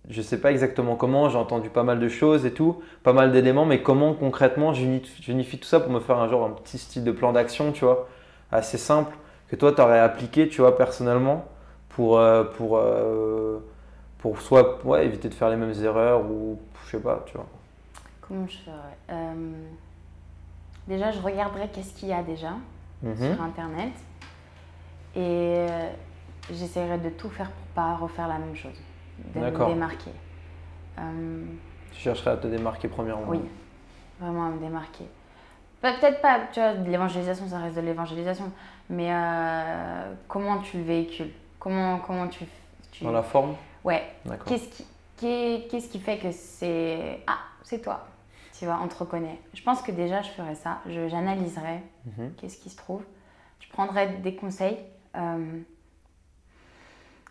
je 0.08 0.20
sais 0.20 0.40
pas 0.40 0.50
exactement 0.50 0.96
comment, 0.96 1.28
j'ai 1.28 1.38
entendu 1.38 1.70
pas 1.70 1.84
mal 1.84 2.00
de 2.00 2.08
choses 2.08 2.44
et 2.44 2.52
tout, 2.52 2.82
pas 3.04 3.12
mal 3.12 3.30
d'éléments, 3.30 3.66
mais 3.66 3.82
comment 3.82 4.14
concrètement 4.14 4.72
j'unifie 4.74 5.58
tout 5.60 5.68
ça 5.68 5.78
pour 5.78 5.92
me 5.92 6.00
faire 6.00 6.18
un 6.18 6.28
genre, 6.28 6.44
un 6.44 6.50
petit 6.50 6.78
style 6.78 7.04
de 7.04 7.12
plan 7.12 7.32
d'action, 7.32 7.70
tu 7.70 7.84
vois, 7.84 8.08
assez 8.50 8.78
simple, 8.78 9.16
que 9.46 9.54
toi 9.54 9.70
tu 9.70 9.80
aurais 9.80 10.00
appliqué, 10.00 10.48
tu 10.48 10.60
vois, 10.60 10.76
personnellement, 10.76 11.44
pour. 11.90 12.20
pour 12.56 12.80
pour 14.18 14.40
soit 14.40 14.80
éviter 15.04 15.28
de 15.28 15.34
faire 15.34 15.50
les 15.50 15.56
mêmes 15.56 15.84
erreurs 15.84 16.28
ou 16.28 16.58
je 16.84 16.90
sais 16.90 17.00
pas, 17.00 17.22
tu 17.26 17.34
vois. 17.34 17.46
Comment 18.20 18.48
je 18.48 18.56
ferais? 18.56 18.98
Euh, 19.10 19.34
Déjà, 20.86 21.10
je 21.10 21.20
regarderais 21.20 21.68
qu'est-ce 21.72 21.92
qu'il 21.94 22.08
y 22.08 22.12
a 22.12 22.22
déjà 22.22 22.52
mhm. 23.02 23.34
sur 23.34 23.42
Internet 23.42 23.92
et 25.14 25.20
euh, 25.20 25.90
j'essaierai 26.50 26.98
de 26.98 27.08
tout 27.10 27.28
faire 27.30 27.50
pour 27.50 27.66
pas 27.68 27.96
refaire 27.96 28.28
la 28.28 28.38
même 28.38 28.54
chose, 28.54 28.78
de 29.34 29.40
me 29.40 29.66
démarquer. 29.66 30.10
Euh, 30.98 31.44
Tu 31.92 32.00
chercherais 32.00 32.32
à 32.32 32.36
te 32.36 32.46
démarquer 32.46 32.88
premièrement 32.88 33.24
Oui, 33.26 33.40
vraiment 34.20 34.46
à 34.46 34.50
me 34.50 34.60
démarquer. 34.60 35.06
Peut-être 35.80 36.20
pas, 36.20 36.40
tu 36.52 36.60
vois, 36.60 36.72
l'évangélisation, 36.72 37.48
ça 37.48 37.58
reste 37.58 37.76
de 37.76 37.80
l'évangélisation, 37.80 38.50
mais 38.88 39.08
euh, 39.10 40.14
comment 40.28 40.58
tu 40.58 40.78
le 40.78 40.84
véhicules? 40.84 41.32
Comment, 41.58 41.98
comment 41.98 42.28
tu, 42.28 42.44
tu... 42.92 43.04
Dans 43.04 43.12
la 43.12 43.22
forme? 43.22 43.56
Ouais. 43.84 44.02
Qu'est-ce 44.46 44.68
qui, 44.68 44.86
qu'est-ce 45.68 45.88
qui 45.88 45.98
fait 45.98 46.18
que 46.18 46.30
c'est. 46.30 47.20
Ah, 47.26 47.38
c'est 47.62 47.80
toi? 47.80 48.06
Tu 48.58 48.64
vois, 48.64 48.80
on 48.82 48.88
te 48.88 48.96
reconnaît. 48.96 49.38
Je 49.54 49.62
pense 49.62 49.82
que 49.82 49.92
déjà, 49.92 50.22
je 50.22 50.30
ferais 50.30 50.54
ça. 50.54 50.80
J'analyserais 50.86 51.82
mhm. 52.06 52.32
qu'est-ce 52.36 52.56
qui 52.58 52.70
se 52.70 52.76
trouve. 52.76 53.02
Je 53.60 53.68
prendrais 53.68 54.08
des 54.18 54.34
conseils. 54.34 54.78
Euh, 55.16 55.60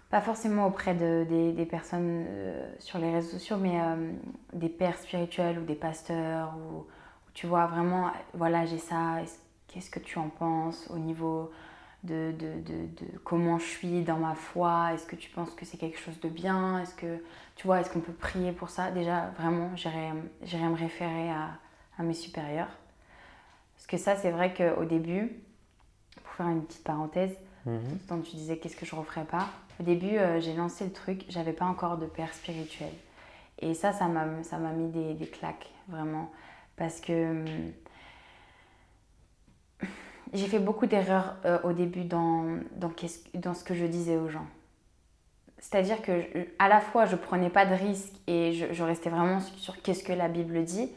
pas 0.09 0.21
forcément 0.21 0.67
auprès 0.67 0.93
de, 0.93 1.25
des, 1.27 1.65
personnes 1.65 2.25
euh, 2.27 2.73
sur 2.79 2.99
les 2.99 3.11
réseaux 3.11 3.31
sociaux, 3.31 3.57
mais 3.57 3.81
euh, 3.81 4.11
des 4.53 4.69
pères 4.69 4.97
spirituels 4.97 5.59
ou 5.59 5.65
des 5.65 5.75
pasteurs, 5.75 6.53
ou, 6.55 6.85
tu 7.33 7.47
vois 7.47 7.65
vraiment, 7.65 8.11
voilà, 8.33 8.65
j'ai 8.65 8.77
ça, 8.77 9.17
qu'est-ce 9.67 9.89
que 9.89 9.99
tu 9.99 10.19
en 10.19 10.29
penses 10.29 10.87
au 10.89 10.97
niveau 10.97 11.51
de, 12.05 12.33
de, 12.37 12.61
de, 12.61 13.17
comment 13.23 13.59
je 13.59 13.65
suis 13.65 14.03
dans 14.03 14.17
ma 14.17 14.35
foi, 14.35 14.93
est-ce 14.93 15.05
que 15.05 15.15
tu 15.15 15.29
penses 15.29 15.51
que 15.51 15.65
c'est 15.65 15.77
quelque 15.77 15.99
chose 15.99 16.19
de 16.19 16.29
bien, 16.29 16.81
est-ce 16.81 16.95
que, 16.95 17.23
tu 17.55 17.67
vois, 17.67 17.81
est-ce 17.81 17.89
qu'on 17.89 17.99
peut 17.99 18.13
prier 18.13 18.51
pour 18.51 18.69
ça? 18.69 18.91
Déjà, 18.91 19.31
vraiment, 19.37 19.75
j'irais 19.75 20.13
me 20.69 20.75
référer 20.75 21.29
à, 21.29 21.51
à 21.97 22.03
mes 22.03 22.13
supérieurs. 22.13 22.69
Parce 23.75 23.87
que 23.87 23.97
ça, 23.97 24.15
c'est 24.15 24.31
vrai 24.31 24.53
qu'au 24.53 24.85
début, 24.85 25.31
pour 26.23 26.33
faire 26.33 26.47
une 26.47 26.63
petite 26.63 26.83
parenthèse, 26.83 27.35
quand 28.07 28.17
mhm. 28.17 28.23
tu 28.23 28.35
disais 28.35 28.57
qu'est-ce 28.57 28.75
que 28.75 28.85
je 28.85 28.95
referais 28.95 29.25
pas, 29.25 29.47
au 29.79 29.83
début, 29.83 30.17
euh, 30.17 30.39
j'ai 30.39 30.53
lancé 30.53 30.85
le 30.85 30.91
truc, 30.91 31.25
j'avais 31.29 31.53
pas 31.53 31.65
encore 31.65 31.97
de 31.97 32.05
père 32.05 32.33
spirituel. 32.33 32.91
Et 33.59 33.73
ça, 33.73 33.91
ça 33.91 34.07
m'a 34.07 34.25
mis 34.71 34.89
des, 34.89 35.13
des, 35.13 35.27
claques, 35.27 35.69
vraiment. 35.87 36.31
Parce 36.75 36.99
que 36.99 37.31
hum, 37.31 37.45
j'ai 40.33 40.47
fait 40.47 40.59
beaucoup 40.59 40.85
d'erreurs 40.85 41.35
euh, 41.45 41.59
au 41.63 41.73
début 41.73 42.03
dans, 42.03 42.57
dans, 42.75 42.91
dans, 43.33 43.53
ce 43.53 43.63
que 43.63 43.73
je 43.73 43.85
disais 43.85 44.17
aux 44.17 44.29
gens. 44.29 44.45
C'est-à-dire 45.59 46.01
que 46.01 46.11
à 46.59 46.67
la 46.67 46.79
fois, 46.79 47.05
je 47.05 47.15
prenais 47.15 47.49
pas 47.49 47.65
de 47.65 47.73
risques 47.73 48.13
et 48.27 48.53
je, 48.53 48.71
je 48.71 48.83
restais 48.83 49.09
vraiment 49.09 49.39
sur 49.39 49.81
qu'est-ce 49.81 50.03
que 50.03 50.13
la 50.13 50.27
Bible 50.27 50.63
dit. 50.63 50.91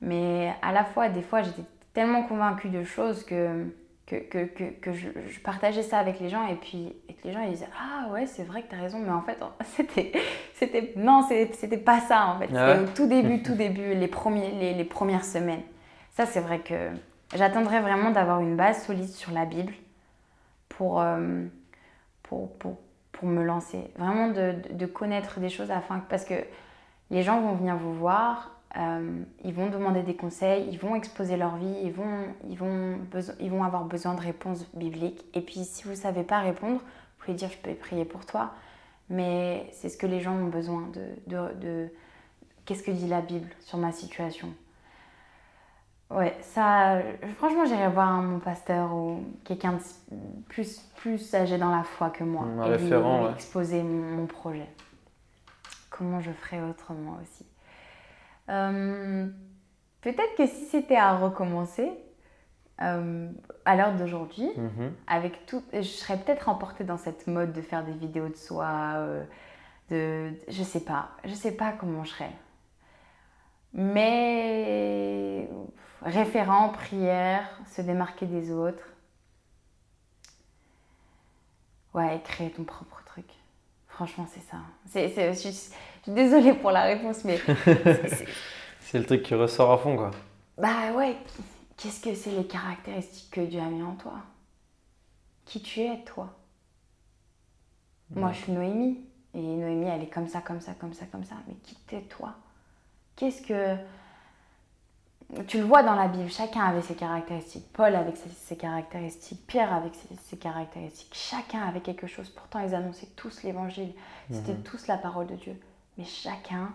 Mais 0.00 0.52
à 0.62 0.72
la 0.72 0.84
fois, 0.84 1.08
des 1.08 1.22
fois, 1.22 1.42
j'étais 1.42 1.64
tellement 1.92 2.22
convaincue 2.22 2.68
de 2.68 2.84
choses 2.84 3.24
que 3.24 3.66
que, 4.08 4.16
que, 4.16 4.44
que, 4.46 4.64
que 4.80 4.92
je, 4.92 5.08
partageais 5.44 5.82
ça 5.82 5.98
avec 5.98 6.18
les 6.18 6.30
gens 6.30 6.46
et 6.48 6.54
puis 6.54 6.94
et 7.08 7.16
les 7.24 7.32
gens 7.32 7.42
ils 7.42 7.50
disaient 7.50 7.68
ah 7.78 8.10
ouais 8.10 8.24
c'est 8.26 8.42
vrai 8.42 8.62
que 8.62 8.70
tu 8.70 8.74
as 8.74 8.80
raison 8.80 8.98
mais 9.00 9.10
en 9.10 9.20
fait 9.20 9.38
c'était 9.76 10.12
c'était 10.54 10.94
non 10.96 11.26
c'était 11.52 11.76
pas 11.76 12.00
ça 12.00 12.28
en 12.28 12.38
fait 12.38 12.48
ah 12.56 12.76
c'était 12.76 12.84
au 12.84 12.94
tout 12.94 13.06
début 13.06 13.42
tout 13.42 13.54
début 13.54 13.94
les 13.94 14.08
premiers 14.08 14.52
les, 14.52 14.72
les 14.72 14.84
premières 14.84 15.24
semaines 15.24 15.60
ça 16.12 16.24
c'est 16.24 16.40
vrai 16.40 16.60
que 16.60 16.90
j'attendrais 17.34 17.80
vraiment 17.80 18.10
d'avoir 18.10 18.40
une 18.40 18.56
base 18.56 18.84
solide 18.84 19.08
sur 19.08 19.32
la 19.32 19.44
Bible 19.44 19.72
pour, 20.68 21.00
euh, 21.00 21.46
pour, 22.22 22.52
pour, 22.58 22.78
pour, 23.12 23.28
me 23.28 23.42
lancer 23.42 23.90
vraiment 23.96 24.28
de, 24.28 24.54
de, 24.72 24.86
connaître 24.86 25.40
des 25.40 25.48
choses 25.48 25.70
afin 25.70 26.00
parce 26.08 26.24
que 26.24 26.34
les 27.10 27.22
gens 27.22 27.40
vont 27.40 27.54
venir 27.54 27.76
vous 27.76 27.94
voir 27.94 28.58
euh, 28.76 29.22
ils 29.44 29.54
vont 29.54 29.70
demander 29.70 30.02
des 30.02 30.14
conseils, 30.14 30.68
ils 30.70 30.78
vont 30.78 30.94
exposer 30.94 31.36
leur 31.36 31.56
vie, 31.56 31.74
ils 31.82 31.92
vont, 31.92 32.26
ils 32.48 32.58
vont, 32.58 32.98
ils 33.40 33.50
vont 33.50 33.64
avoir 33.64 33.84
besoin 33.84 34.14
de 34.14 34.20
réponses 34.20 34.66
bibliques. 34.74 35.24
Et 35.34 35.40
puis 35.40 35.64
si 35.64 35.84
vous 35.84 35.90
ne 35.90 35.94
savez 35.94 36.22
pas 36.22 36.40
répondre, 36.40 36.80
vous 36.80 37.24
pouvez 37.24 37.36
dire 37.36 37.50
je 37.50 37.58
peux 37.58 37.74
prier 37.74 38.04
pour 38.04 38.26
toi. 38.26 38.52
Mais 39.08 39.68
c'est 39.72 39.88
ce 39.88 39.96
que 39.96 40.06
les 40.06 40.20
gens 40.20 40.34
ont 40.34 40.48
besoin 40.48 40.86
de, 41.26 41.54
de 41.54 41.88
qu'est-ce 42.66 42.82
que 42.82 42.90
dit 42.90 43.08
la 43.08 43.22
Bible 43.22 43.48
sur 43.60 43.78
ma 43.78 43.90
situation? 43.90 44.52
Ouais, 46.10 46.34
ça, 46.40 47.00
franchement, 47.36 47.66
j'irais 47.66 47.90
voir 47.90 48.22
mon 48.22 48.38
pasteur 48.38 48.94
ou 48.94 49.24
quelqu'un 49.44 49.74
de 49.74 50.16
plus, 50.48 50.80
plus 50.96 51.34
âgé 51.34 51.58
dans 51.58 51.70
la 51.70 51.82
foi 51.82 52.08
que 52.08 52.24
moi. 52.24 52.44
Un 52.44 52.64
référent, 52.64 53.30
exposer 53.34 53.82
mon 53.82 54.26
projet. 54.26 54.68
Comment 55.90 56.20
je 56.20 56.30
ferais 56.30 56.62
autrement 56.62 57.18
aussi. 57.20 57.44
Euh, 58.48 59.26
peut-être 60.00 60.34
que 60.36 60.46
si 60.46 60.64
c'était 60.64 60.96
à 60.96 61.16
recommencer, 61.16 61.90
euh, 62.80 63.28
à 63.66 63.76
l'heure 63.76 63.94
d'aujourd'hui, 63.94 64.48
mhm. 64.56 64.92
avec 65.06 65.44
tout, 65.44 65.62
je 65.74 65.82
serais 65.82 66.16
peut-être 66.16 66.48
emportée 66.48 66.84
dans 66.84 66.96
cette 66.96 67.26
mode 67.26 67.52
de 67.52 67.60
faire 67.60 67.84
des 67.84 67.92
vidéos 67.92 68.28
de 68.28 68.36
soi, 68.36 68.94
euh, 68.96 69.24
de, 69.90 70.32
je 70.48 70.62
sais 70.62 70.84
pas, 70.84 71.10
je 71.24 71.34
sais 71.34 71.52
pas 71.52 71.72
comment 71.72 72.04
je 72.04 72.10
serais. 72.10 72.32
Mais 73.74 75.50
référent, 76.02 76.70
prière, 76.70 77.48
se 77.66 77.82
démarquer 77.82 78.26
des 78.26 78.52
autres. 78.52 78.82
Ouais, 81.94 82.20
créer 82.24 82.50
ton 82.50 82.64
propre 82.64 83.02
truc. 83.04 83.26
Franchement, 83.88 84.26
c'est 84.32 84.42
ça. 84.48 84.58
C'est, 84.86 85.32
je, 85.32 85.48
suis, 85.48 85.72
désolée 86.06 86.54
pour 86.54 86.70
la 86.70 86.82
réponse, 86.82 87.24
mais. 87.24 87.38
c'est 88.80 88.98
le 88.98 89.06
truc 89.06 89.22
qui 89.22 89.34
ressort 89.34 89.72
à 89.72 89.78
fond, 89.78 89.96
quoi. 89.96 90.10
Bah 90.56 90.92
ouais. 90.94 91.16
Qu'est-ce 91.76 92.00
que 92.00 92.14
c'est 92.14 92.32
les 92.32 92.46
caractéristiques 92.46 93.30
que 93.30 93.40
Dieu 93.40 93.60
a 93.60 93.66
mis 93.66 93.82
en 93.82 93.94
toi? 93.94 94.20
Qui 95.44 95.62
tu 95.62 95.80
es, 95.80 96.04
toi? 96.04 96.34
Moi, 98.10 98.32
je 98.32 98.38
suis 98.38 98.52
Noémie. 98.52 99.00
Et 99.34 99.40
Noémie, 99.40 99.86
elle 99.86 100.02
est 100.02 100.12
comme 100.12 100.26
ça, 100.26 100.40
comme 100.40 100.60
ça, 100.60 100.74
comme 100.74 100.92
ça, 100.92 101.06
comme 101.06 101.24
ça. 101.24 101.36
Mais 101.46 101.54
qui 101.62 101.74
t'es, 101.86 102.02
toi? 102.02 102.34
Qu'est-ce 103.16 103.42
que 103.42 103.76
tu 105.46 105.58
le 105.58 105.64
vois 105.64 105.82
dans 105.82 105.94
la 105.94 106.08
Bible, 106.08 106.30
chacun 106.30 106.62
avait 106.62 106.80
ses 106.80 106.94
caractéristiques. 106.94 107.70
Paul 107.74 107.94
avec 107.94 108.16
ses, 108.16 108.56
caractéristiques, 108.56 109.46
Pierre 109.46 109.74
avec 109.74 109.92
ses, 109.94 110.36
caractéristiques. 110.38 111.12
Chacun 111.12 111.60
avait 111.60 111.80
quelque 111.80 112.06
chose. 112.06 112.30
Pourtant, 112.30 112.60
ils 112.60 112.74
annonçaient 112.74 113.10
tous 113.14 113.42
l'évangile. 113.42 113.92
C'était 114.30 114.54
mhm. 114.54 114.62
tous 114.62 114.86
la 114.86 114.96
parole 114.96 115.26
de 115.26 115.34
Dieu. 115.34 115.60
Mais 115.98 116.04
chacun 116.04 116.72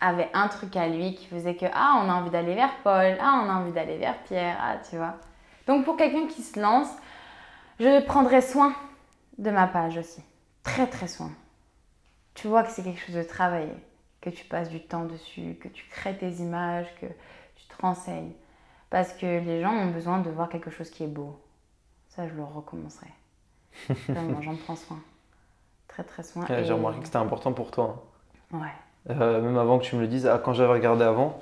avait 0.00 0.28
un 0.34 0.48
truc 0.48 0.76
à 0.76 0.88
lui 0.88 1.14
qui 1.14 1.26
faisait 1.26 1.54
que 1.54 1.66
ah, 1.72 2.02
on 2.04 2.10
a 2.10 2.14
envie 2.14 2.30
d'aller 2.30 2.54
vers 2.54 2.76
Paul, 2.82 3.16
ah, 3.20 3.42
on 3.44 3.48
a 3.48 3.54
envie 3.54 3.72
d'aller 3.72 3.96
vers 3.96 4.18
Pierre, 4.24 4.58
ah, 4.60 4.76
tu 4.88 4.96
vois. 4.96 5.14
Donc, 5.68 5.84
pour 5.84 5.96
quelqu'un 5.96 6.26
qui 6.26 6.42
se 6.42 6.60
lance, 6.60 6.88
je 7.78 8.04
prendrai 8.04 8.42
soin 8.42 8.74
de 9.38 9.50
ma 9.50 9.68
page 9.68 9.96
aussi. 9.96 10.20
Très, 10.64 10.88
très 10.88 11.06
soin. 11.06 11.30
Tu 12.34 12.48
vois 12.48 12.64
que 12.64 12.70
c'est 12.70 12.82
quelque 12.82 13.00
chose 13.00 13.14
de 13.14 13.22
travaillé 13.22 13.72
que 14.24 14.30
tu 14.30 14.44
passes 14.46 14.70
du 14.70 14.80
temps 14.80 15.04
dessus, 15.04 15.58
que 15.60 15.68
tu 15.68 15.84
crées 15.90 16.16
tes 16.16 16.30
images, 16.36 16.86
que 16.98 17.06
tu 17.06 17.66
te 17.68 17.82
renseignes. 17.82 18.32
Parce 18.88 19.12
que 19.12 19.26
les 19.26 19.60
gens 19.60 19.72
ont 19.72 19.90
besoin 19.90 20.20
de 20.20 20.30
voir 20.30 20.48
quelque 20.48 20.70
chose 20.70 20.88
qui 20.88 21.04
est 21.04 21.08
beau. 21.08 21.38
Ça, 22.08 22.26
je 22.26 22.34
le 22.34 22.42
recommencerai. 22.42 23.08
Vraiment, 24.08 24.40
j'en 24.40 24.56
prends 24.56 24.76
soin. 24.76 24.98
Très, 25.88 26.04
très 26.04 26.22
soin. 26.22 26.46
J'ai 26.48 26.72
remarqué 26.72 27.00
que 27.00 27.06
c'était 27.06 27.18
important 27.18 27.52
pour 27.52 27.70
toi. 27.70 28.02
Hein. 28.52 28.58
Ouais. 28.60 29.14
Euh, 29.14 29.42
même 29.42 29.58
avant 29.58 29.78
que 29.78 29.84
tu 29.84 29.96
me 29.96 30.00
le 30.00 30.08
dises, 30.08 30.26
ah, 30.26 30.40
quand 30.42 30.54
j'avais 30.54 30.72
regardé 30.72 31.04
avant, 31.04 31.38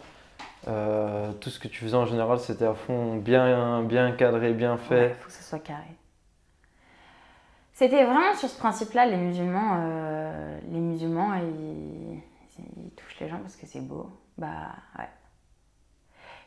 euh, 0.66 1.32
tout 1.34 1.50
ce 1.50 1.60
que 1.60 1.68
tu 1.68 1.84
faisais 1.84 1.96
en 1.96 2.06
général, 2.06 2.40
c'était 2.40 2.64
à 2.64 2.74
fond 2.74 3.16
bien, 3.16 3.82
bien 3.82 4.10
cadré, 4.12 4.52
bien 4.54 4.76
fait. 4.76 5.10
Il 5.10 5.14
faut 5.14 5.26
que 5.28 5.32
ce 5.32 5.44
soit 5.44 5.60
carré. 5.60 5.96
C'était 7.74 8.04
vraiment 8.04 8.34
sur 8.34 8.48
ce 8.48 8.58
principe-là, 8.58 9.06
les 9.06 9.16
musulmans, 9.16 9.76
euh, 9.76 10.58
les 10.70 10.80
musulmans, 10.80 11.34
ils 11.34 12.20
il 12.58 12.90
touche 12.90 13.20
les 13.20 13.28
gens 13.28 13.38
parce 13.38 13.56
que 13.56 13.66
c'est 13.66 13.80
beau. 13.80 14.10
Bah 14.38 14.70
ouais. 14.98 15.08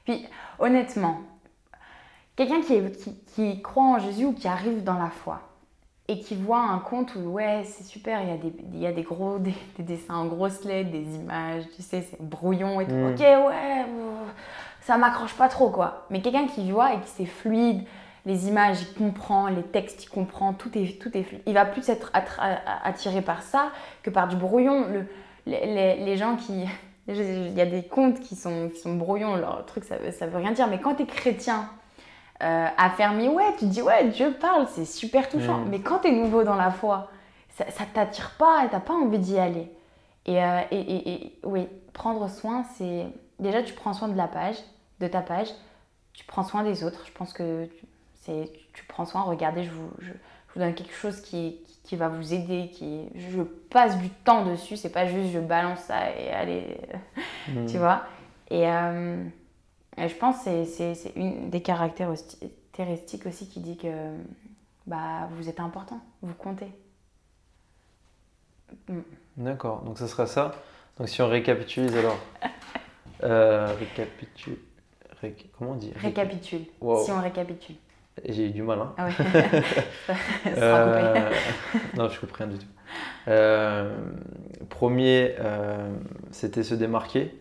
Puis 0.06 0.28
honnêtement, 0.60 1.22
quelqu'un 2.36 2.62
qui, 2.62 2.82
qui, 3.36 3.62
croit 3.62 3.84
en 3.84 4.00
Jésus 4.00 4.26
ou 4.26 4.34
qui 4.34 4.48
arrive 4.48 4.84
dans 4.84 4.98
la 4.98 5.10
foi 5.10 5.42
et 6.08 6.20
qui 6.20 6.36
voit 6.36 6.60
un 6.60 6.78
conte 6.80 7.16
où 7.16 7.20
ouais 7.32 7.64
c'est 7.66 7.84
super, 7.84 8.22
il 8.22 8.30
y 8.30 8.32
a 8.32 8.38
des, 8.38 8.54
il 8.74 8.80
y 8.80 8.86
a 8.86 8.92
des 8.92 9.02
gros 9.02 9.40
des, 9.40 9.56
dessins 9.80 10.16
en 10.16 10.26
grosses 10.26 10.64
lettres, 10.64 10.92
des 10.92 11.16
images, 11.16 11.64
tu 11.76 11.82
sais, 11.82 12.04
c'est 12.04 12.22
brouillon 12.22 12.80
et 12.80 12.86
tout. 12.86 12.94
Mm. 12.94 13.14
Ok 13.14 13.20
ouais, 13.20 13.86
ça 14.82 14.98
m'accroche 14.98 15.34
pas 15.34 15.50
trop 15.50 15.72
quoi. 15.72 16.06
Mais 16.12 16.22
quelqu'un 16.22 16.48
qui 16.48 16.72
voit 16.72 16.94
et 16.94 17.00
qui 17.00 17.10
c'est 17.10 17.26
fluide, 17.26 17.84
les 18.26 18.48
images, 18.48 18.82
il 18.82 18.94
comprend, 18.94 19.48
les 19.48 19.64
textes, 19.64 20.04
il 20.04 20.10
comprend, 20.10 20.54
tout 20.54 20.76
est, 20.78 21.00
tout 21.00 21.16
est 21.16 21.24
fluide. 21.24 21.44
Il 21.46 21.54
va 21.54 21.66
plus 21.66 21.88
être 21.90 22.12
attiré 22.84 23.22
par 23.22 23.44
ça 23.44 23.72
que 24.02 24.10
par 24.10 24.28
du 24.28 24.36
brouillon. 24.36 24.88
Le, 24.88 25.06
les, 25.46 25.98
les, 25.98 26.18
gens 26.18 26.36
qui. 26.36 26.66
Il 27.08 27.54
y 27.54 27.62
a 27.62 27.68
des 27.68 27.84
contes 27.84 28.20
qui 28.20 28.36
sont, 28.36 28.70
qui 28.70 28.80
sont 28.80 28.96
brouillons, 28.96 29.36
leur 29.36 29.64
truc, 29.68 29.84
ça, 29.84 29.96
ça 30.12 30.26
veut 30.26 30.38
rien 30.38 30.54
dire. 30.54 30.68
Mais 30.68 30.80
quand 30.80 30.96
tu 30.96 31.04
es 31.04 31.06
chrétien, 31.06 31.70
euh, 32.42 32.68
affermi, 32.78 33.28
ouais, 33.28 33.54
tu 33.54 33.60
te 33.60 33.66
dis, 33.66 33.82
ouais, 33.84 34.08
Dieu 34.10 34.34
parle, 34.40 34.68
c'est 34.68 34.86
super 34.86 35.30
touchant. 35.30 35.60
Mm. 35.60 35.70
Mais 35.70 35.82
quand 35.82 36.00
tu 36.00 36.08
es 36.08 36.12
nouveau 36.12 36.44
dans 36.44 36.56
la 36.56 36.72
foi, 36.72 37.10
ça, 37.50 37.70
ça 37.70 37.84
t'attire 37.94 38.32
pas 38.40 38.66
et 38.66 38.70
t'as 38.70 38.80
pas 38.80 38.94
envie 38.94 39.20
d'y 39.20 39.38
aller. 39.38 39.72
Et, 40.26 40.44
euh, 40.44 40.62
et, 40.72 40.80
et, 40.80 41.12
et, 41.12 41.40
oui, 41.44 41.68
prendre 41.94 42.28
soin, 42.30 42.64
c'est. 42.76 43.06
Déjà, 43.40 43.62
tu 43.62 43.74
prends 43.74 43.94
soin 43.94 44.08
de 44.08 44.18
la 44.18 44.28
page, 44.28 44.56
de 45.00 45.08
ta 45.08 45.22
page, 45.22 45.50
tu 46.14 46.26
prends 46.26 46.44
soin 46.44 46.64
des 46.64 46.84
autres. 46.84 47.04
Je 47.06 47.12
pense 47.12 47.34
que 47.34 47.70
c'est 48.24 48.50
tu 48.74 48.86
prends 48.86 49.06
soin. 49.06 49.22
Regardez, 49.22 49.64
je 49.64 49.72
vous, 49.72 49.90
je, 50.00 50.12
vous 50.12 50.60
donne 50.60 50.74
quelque 50.74 50.94
chose 50.94 51.22
qui, 51.22 51.60
qui, 51.86 51.96
va 51.96 52.10
vous 52.10 52.34
aider, 52.34 52.70
qui 52.74 53.08
je 53.16 53.42
passe 53.42 53.98
du 54.00 54.10
temps 54.10 54.46
dessus, 54.46 54.78
c'est 54.78 54.90
pas 54.90 55.06
juste 55.06 55.32
je 55.32 55.40
balance 55.40 55.80
ça 55.82 56.12
et 56.12 56.32
allez, 56.32 56.78
hmm. 57.50 57.66
tu 57.66 57.78
vois. 57.78 58.04
Et, 58.50 58.68
euh, 58.70 59.24
et, 59.98 60.08
je 60.08 60.16
pense 60.16 60.44
que 60.44 60.66
c'est 60.66 61.14
une 61.16 61.50
des 61.50 61.62
caractéristiques 61.62 63.26
aussi 63.26 63.48
qui 63.48 63.60
dit 63.60 63.78
que 63.78 64.16
bah, 64.86 65.30
vous 65.32 65.50
êtes 65.50 65.60
important, 65.60 66.00
vous 66.22 66.34
comptez. 66.34 66.72
Hmm. 68.88 69.02
D'accord, 69.38 69.82
donc 69.82 69.98
ce 69.98 70.08
sera 70.08 70.26
ça. 70.26 70.52
Donc 70.98 71.10
si 71.10 71.22
on 71.22 71.28
récapitule 71.28 71.96
alors. 71.98 72.18
euh, 73.24 73.74
récapitule. 73.78 74.58
comment 75.58 75.72
on 75.72 75.76
dit? 75.76 75.92
Récapitule. 75.96 76.66
Si 77.04 77.12
on 77.12 77.22
récapitule. 77.22 77.76
J'ai 78.24 78.48
eu 78.48 78.52
du 78.52 78.62
mal. 78.62 78.80
Hein. 78.80 78.94
Ah 78.98 79.08
euh, 80.48 81.30
non, 81.98 82.10
je 82.10 82.20
comprends 82.20 82.46
rien 82.46 82.54
du 82.54 82.60
tout. 82.60 82.68
Euh, 83.28 83.94
premier, 84.70 85.36
euh, 85.40 85.90
c'était 86.32 86.64
se 86.64 86.76
démarquer. 86.76 87.40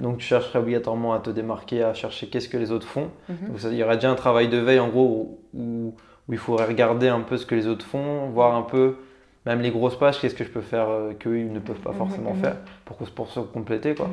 Donc 0.00 0.18
tu 0.18 0.26
chercherais 0.26 0.58
obligatoirement 0.58 1.14
à 1.14 1.20
te 1.20 1.30
démarquer, 1.30 1.84
à 1.84 1.94
chercher 1.94 2.26
qu'est-ce 2.26 2.48
que 2.48 2.56
les 2.56 2.72
autres 2.72 2.88
font. 2.88 3.10
Mhm. 3.28 3.48
Donc, 3.48 3.62
il 3.62 3.74
y 3.74 3.84
aurait 3.84 3.94
déjà 3.94 4.10
un 4.10 4.16
travail 4.16 4.48
de 4.48 4.58
veille 4.58 4.80
en 4.80 4.88
gros 4.88 5.38
où, 5.54 5.94
où, 6.28 6.32
il 6.32 6.38
faudrait 6.38 6.66
regarder 6.66 7.06
un 7.06 7.20
peu 7.20 7.36
ce 7.36 7.46
que 7.46 7.54
les 7.54 7.68
autres 7.68 7.86
font, 7.86 8.28
voir 8.30 8.56
un 8.56 8.62
peu 8.62 8.96
même 9.46 9.60
les 9.60 9.70
grosses 9.70 9.96
pages, 9.96 10.20
qu'est-ce 10.20 10.34
que 10.34 10.42
je 10.42 10.50
peux 10.50 10.62
faire 10.62 10.88
qu'eux 11.20 11.38
ils 11.38 11.52
ne 11.52 11.60
peuvent 11.60 11.78
pas 11.78 11.92
mhm, 11.92 11.98
forcément 11.98 12.34
mhm. 12.34 12.40
faire 12.40 12.56
pour, 12.84 12.96
pour 12.96 13.30
se 13.30 13.38
compléter. 13.38 13.94
Quoi. 13.94 14.08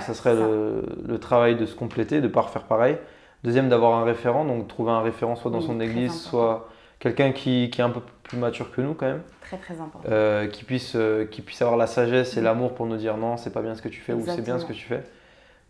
ça 0.00 0.14
serait 0.14 0.36
Le, 0.36 0.84
le, 1.04 1.18
travail 1.18 1.56
de 1.56 1.66
se 1.66 1.74
compléter, 1.74 2.20
de 2.20 2.28
ne 2.28 2.32
pas 2.32 2.42
refaire 2.42 2.62
pareil. 2.62 2.96
Deuxième, 3.44 3.68
d'avoir 3.68 3.98
un 3.98 4.04
référent, 4.04 4.46
donc 4.46 4.68
trouver 4.68 4.90
un 4.90 5.02
référent 5.02 5.36
soit 5.36 5.50
dans 5.50 5.60
son 5.60 5.78
église, 5.78 6.18
soit 6.18 6.66
quelqu'un 6.98 7.32
qui, 7.32 7.68
qui, 7.70 7.82
est 7.82 7.84
un 7.84 7.90
peu 7.90 8.00
plus 8.22 8.38
mature 8.38 8.72
que 8.72 8.80
nous 8.80 8.94
quand 8.94 9.04
même. 9.04 9.22
Très 9.42 9.58
très 9.58 9.74
important. 9.74 10.08
Euh, 10.10 10.46
qui, 10.46 10.64
puisse, 10.64 10.94
euh, 10.96 11.26
qui 11.26 11.42
puisse 11.42 11.60
avoir 11.60 11.76
la 11.76 11.86
sagesse 11.86 12.38
et 12.38 12.40
l'amour 12.40 12.74
pour 12.74 12.86
nous 12.86 12.96
dire 12.96 13.18
non, 13.18 13.36
c'est 13.36 13.52
pas 13.52 13.60
bien 13.60 13.74
ce 13.74 13.82
que 13.82 13.90
tu 13.90 14.00
fais 14.00 14.14
ou 14.14 14.24
c'est 14.24 14.40
bien 14.40 14.58
ce 14.58 14.64
que 14.64 14.72
tu 14.72 14.86
fais. 14.86 15.02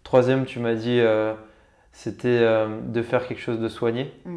Troisième, 0.05 0.45
tu 0.45 0.61
m'as 0.61 0.75
dit, 0.75 1.01
euh, 1.01 1.35
c'était 1.91 2.41
de 2.41 3.03
faire 3.03 3.27
quelque 3.27 3.41
chose 3.41 3.59
de 3.59 3.69
soigné. 3.69 4.13
Mm. 4.25 4.37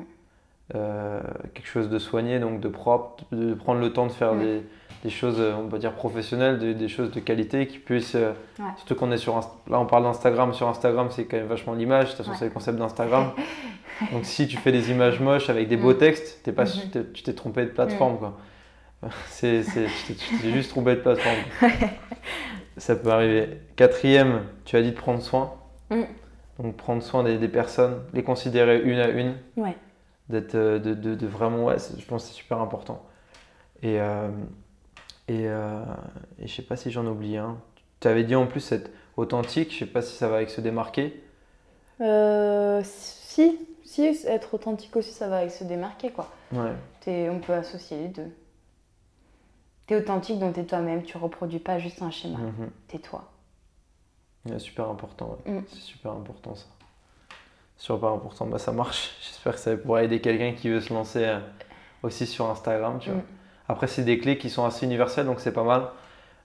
quelque 1.54 1.68
chose 1.68 1.90
de 1.90 2.00
soigné, 2.00 2.40
donc 2.40 2.60
de 2.60 2.70
propre, 2.70 3.24
de 3.32 3.54
prendre 3.54 3.82
le 3.82 3.94
temps 3.94 4.08
de 4.08 4.12
faire 4.12 4.34
mm. 4.34 4.40
des 4.40 4.64
des 5.04 5.10
choses, 5.10 5.40
euh, 5.40 5.54
on 5.56 5.68
va 5.68 5.78
dire 5.78 5.94
professionnelles, 5.94 6.76
des, 6.76 6.88
choses 6.88 7.12
de 7.12 7.20
qualité 7.20 7.68
qui 7.68 7.78
puissent. 7.78 8.16
Euh, 8.16 8.34
surtout 8.78 8.96
qu'on 8.96 9.12
est 9.12 9.18
sur. 9.18 9.36
Là, 9.70 9.80
on 9.80 9.86
parle 9.86 10.04
d'Instagram. 10.04 10.54
Sur 10.54 10.68
Instagram, 10.68 11.10
c'est 11.12 11.26
quand 11.26 11.38
même 11.38 11.48
vachement 11.48 11.74
l'image. 11.74 12.06
De 12.06 12.10
toute 12.16 12.26
façon, 12.26 12.38
c'est 12.38 12.46
le 12.46 12.52
concept 12.52 12.78
d'Instagram. 12.78 13.32
Donc, 14.12 14.26
si 14.26 14.48
tu 14.48 14.58
fais 14.58 14.72
des 14.72 14.92
images 14.92 15.20
moches 15.20 15.50
avec 15.50 15.68
des 15.68 15.78
beaux 15.78 15.94
mm. 15.94 15.98
textes, 15.98 16.52
pas, 16.52 16.64
mm-hmm. 16.64 17.12
tu 17.14 17.24
t'es 17.24 17.34
trompé 17.34 17.64
de 17.66 17.72
plateforme. 17.72 18.16
Mm. 18.16 18.18
Quoi. 18.18 18.38
C'est, 19.28 19.64
tu 20.08 20.14
t'es 20.42 20.52
juste 20.52 20.72
trompé 20.72 20.96
de 20.96 21.02
plateforme. 21.02 21.40
Ça 22.78 22.96
peut 22.96 23.10
arriver. 23.10 23.60
Quatrième, 23.76 24.44
tu 24.66 24.76
as 24.76 24.82
dit 24.82 24.92
de 24.92 24.96
prendre 24.96 25.22
soin. 25.22 25.54
Mm. 25.90 26.04
Donc, 26.60 26.76
prendre 26.76 27.04
soin 27.04 27.24
des, 27.24 27.38
des, 27.38 27.48
personnes, 27.48 28.02
les 28.14 28.24
considérer 28.24 28.82
une 28.82 29.00
à 29.00 29.10
une. 29.10 29.36
D'être, 30.30 30.56
euh, 30.56 30.80
de, 30.80 30.94
de, 30.94 31.16
de, 31.16 31.28
vraiment, 31.28 31.66
ouais, 31.66 31.78
je 31.98 32.04
pense 32.06 32.24
que 32.24 32.30
c'est 32.30 32.36
super 32.36 32.60
important. 32.60 33.06
Et. 33.84 34.00
Et, 35.28 35.48
euh, 35.48 35.84
et 36.40 36.48
je 36.48 36.56
sais 36.56 36.62
pas 36.62 36.76
si 36.76 36.92
j'en 36.92 37.06
oublie 37.06 37.38
un. 37.38 37.58
Tu 38.00 38.08
avais 38.08 38.24
dit 38.24 38.36
en 38.36 38.48
plus 38.48 38.72
être 38.72 38.90
authentique, 39.18 39.74
je 39.74 39.80
sais 39.80 39.86
pas 39.86 40.02
si 40.02 40.16
ça 40.16 40.28
va 40.28 40.38
avec 40.38 40.50
se 40.50 40.62
démarquer. 40.62 41.22
Euh, 42.00 42.82
si, 42.84 43.60
si, 43.84 44.06
être 44.26 44.54
authentique 44.54 44.96
aussi, 44.96 45.12
ça 45.12 45.28
va 45.28 45.38
avec 45.38 45.52
se 45.52 45.64
démarquer 45.64 46.12
quoi. 46.12 46.32
Ouais. 46.54 47.30
on 47.30 47.40
peut 47.40 47.54
associer 47.54 47.98
les 47.98 48.08
deux. 48.08 48.32
Tu 49.88 49.94
es 49.94 49.98
authentique, 49.98 50.40
donc 50.40 50.54
tu 50.54 50.60
es 50.60 50.66
toi-même, 50.66 51.04
tu 51.04 51.18
reproduis 51.18 51.60
pas 51.60 51.80
juste 51.80 52.02
un 52.02 52.12
schéma, 52.12 52.38
mhm. 52.38 52.70
tu 52.88 52.98
es 52.98 53.00
toi. 53.00 53.32
Super 54.58 54.90
important, 54.90 55.38
mm. 55.46 55.60
c'est 55.68 55.80
super 55.80 56.14
important 56.14 56.56
ça. 56.56 56.66
Super 57.78 58.10
important, 58.10 58.48
bah, 58.48 58.58
ça 58.58 58.72
marche. 58.72 59.16
J'espère 59.22 59.54
que 59.54 59.60
ça 59.60 59.78
pourra 59.78 60.04
aider 60.04 60.22
quelqu'un 60.22 60.54
qui 60.54 60.70
veut 60.70 60.82
se 60.82 60.94
lancer 60.94 61.26
euh, 61.26 61.40
aussi 62.02 62.26
sur 62.26 62.50
Instagram, 62.50 63.00
tu 63.00 63.10
vois. 63.10 63.20
Mm. 63.20 63.26
Après, 63.70 63.88
c'est 63.88 64.04
des 64.04 64.18
clés 64.20 64.38
qui 64.38 64.50
sont 64.50 64.66
assez 64.66 64.86
universelles, 64.86 65.26
donc 65.26 65.40
c'est 65.40 65.52
pas 65.52 65.64
mal. 65.64 65.90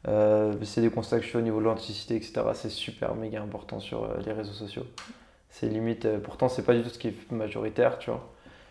Euh, 0.08 0.54
c'est 0.64 0.80
des 0.80 0.90
constats 0.90 1.18
que 1.18 1.24
je 1.24 1.30
fais 1.30 1.38
au 1.38 1.42
niveau 1.42 1.60
de 1.60 1.64
l'authenticité, 1.64 2.16
etc. 2.16 2.42
C'est 2.54 2.70
super 2.70 3.14
méga 3.14 3.40
important 3.40 3.78
sur 3.78 4.04
euh, 4.04 4.16
les 4.26 4.32
réseaux 4.32 4.52
sociaux. 4.52 4.86
C'est 5.48 5.68
limite, 5.68 6.06
euh, 6.06 6.18
pourtant, 6.18 6.48
c'est 6.48 6.64
pas 6.64 6.74
du 6.74 6.82
tout 6.82 6.88
ce 6.88 6.98
qui 6.98 7.08
est 7.08 7.32
majoritaire, 7.32 7.98
tu 7.98 8.10
vois. 8.10 8.28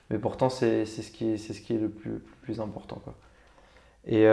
Mais 0.09 0.17
pourtant, 0.17 0.49
c'est 0.49 0.85
ce, 0.85 1.11
qui 1.11 1.31
est, 1.31 1.37
ce 1.37 1.61
qui 1.61 1.73
est 1.73 1.77
le 1.77 1.89
plus, 1.89 2.19
plus 2.41 2.59
important. 2.59 3.01
Quoi. 3.03 3.15
Et 4.05 4.25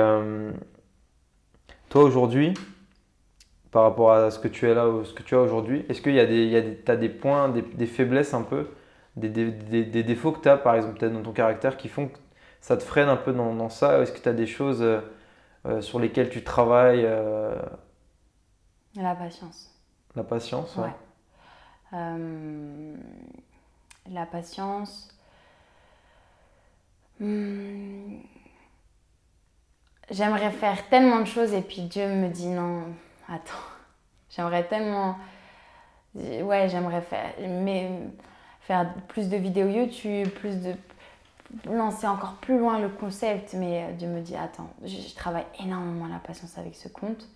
toi, 1.89 2.03
aujourd'hui, 2.03 2.53
par 3.70 3.85
rapport 3.85 4.11
à 4.11 4.32
ce 4.32 4.40
que 4.40 4.49
tu 4.49 4.66
es 4.66 4.74
là, 4.74 4.90
ce 5.05 5.12
que 5.12 5.23
tu 5.23 5.36
as 5.36 5.40
aujourd'hui, 5.40 5.85
est-ce 5.89 6.03
qu'il 6.03 6.15
y 6.15 6.20
a 6.20 6.27
des, 6.27 6.43
il 6.43 6.51
y 6.51 6.57
a 6.57 6.62
des, 6.62 6.82
as 6.89 6.97
des 6.97 7.09
points, 7.09 7.49
des, 7.49 7.62
des, 7.62 7.86
faiblesses 7.86 8.35
un 8.35 8.43
peu, 8.43 8.70
des, 9.15 9.31
des 9.31 10.03
défauts 10.03 10.32
que 10.32 10.40
tu 10.40 10.49
as, 10.49 10.57
par 10.57 10.74
exemple, 10.74 10.99
peut-être 10.99 11.12
dans 11.12 11.23
ton 11.23 11.32
caractère, 11.32 11.77
qui 11.77 11.89
font 11.89 12.09
que 12.09 12.19
ça 12.60 12.76
te 12.76 12.82
freine 12.82 13.09
un 13.09 13.16
peu 13.16 13.32
dans, 13.32 13.68
ça 13.68 13.98
Est-ce 14.01 14.12
que 14.12 14.18
tu 14.18 14.28
as 14.28 14.32
des 14.32 14.47
choses 14.47 14.82
euh, 14.82 15.01
euh, 15.66 15.80
sur 15.80 15.98
lesquelles 15.98 16.30
tu 16.30 16.44
travailles 16.44 17.05
euh? 17.05 17.55
La 18.97 19.14
patience. 19.14 19.74
La 20.16 20.24
patience, 20.24 20.76
ouais. 20.76 20.90
la 24.10 24.26
patience. 24.26 25.09
Hmm. 27.20 28.18
J'aimerais 30.10 30.51
faire 30.51 30.89
tellement 30.89 31.20
de 31.20 31.26
choses 31.26 31.52
et 31.52 31.60
puis 31.60 31.82
Dieu 31.82 32.09
me 32.09 32.28
dit 32.28 32.48
non, 32.48 32.85
attends. 33.28 33.52
J'aimerais 34.30 34.66
tellement. 34.66 35.16
Ouais, 36.14 36.68
j'aimerais 36.68 37.02
faire. 37.02 37.35
Mais 37.40 37.90
faire 38.62 38.93
plus 39.09 39.28
de 39.28 39.36
vidéos 39.36 39.68
YouTube, 39.68 40.28
plus 40.30 40.62
de 40.62 40.74
lancer 41.64 42.06
encore 42.06 42.34
plus 42.34 42.58
loin 42.58 42.78
le 42.78 42.88
concept, 42.88 43.54
mais 43.54 43.92
Dieu 43.94 44.08
me 44.08 44.20
dit 44.20 44.36
attends, 44.36 44.70
je, 44.84 45.14
travaille 45.14 45.46
énormément 45.60 46.06
la 46.06 46.18
patience 46.18 46.58
avec 46.58 46.74
ce 46.74 46.88
compte. 46.88 47.28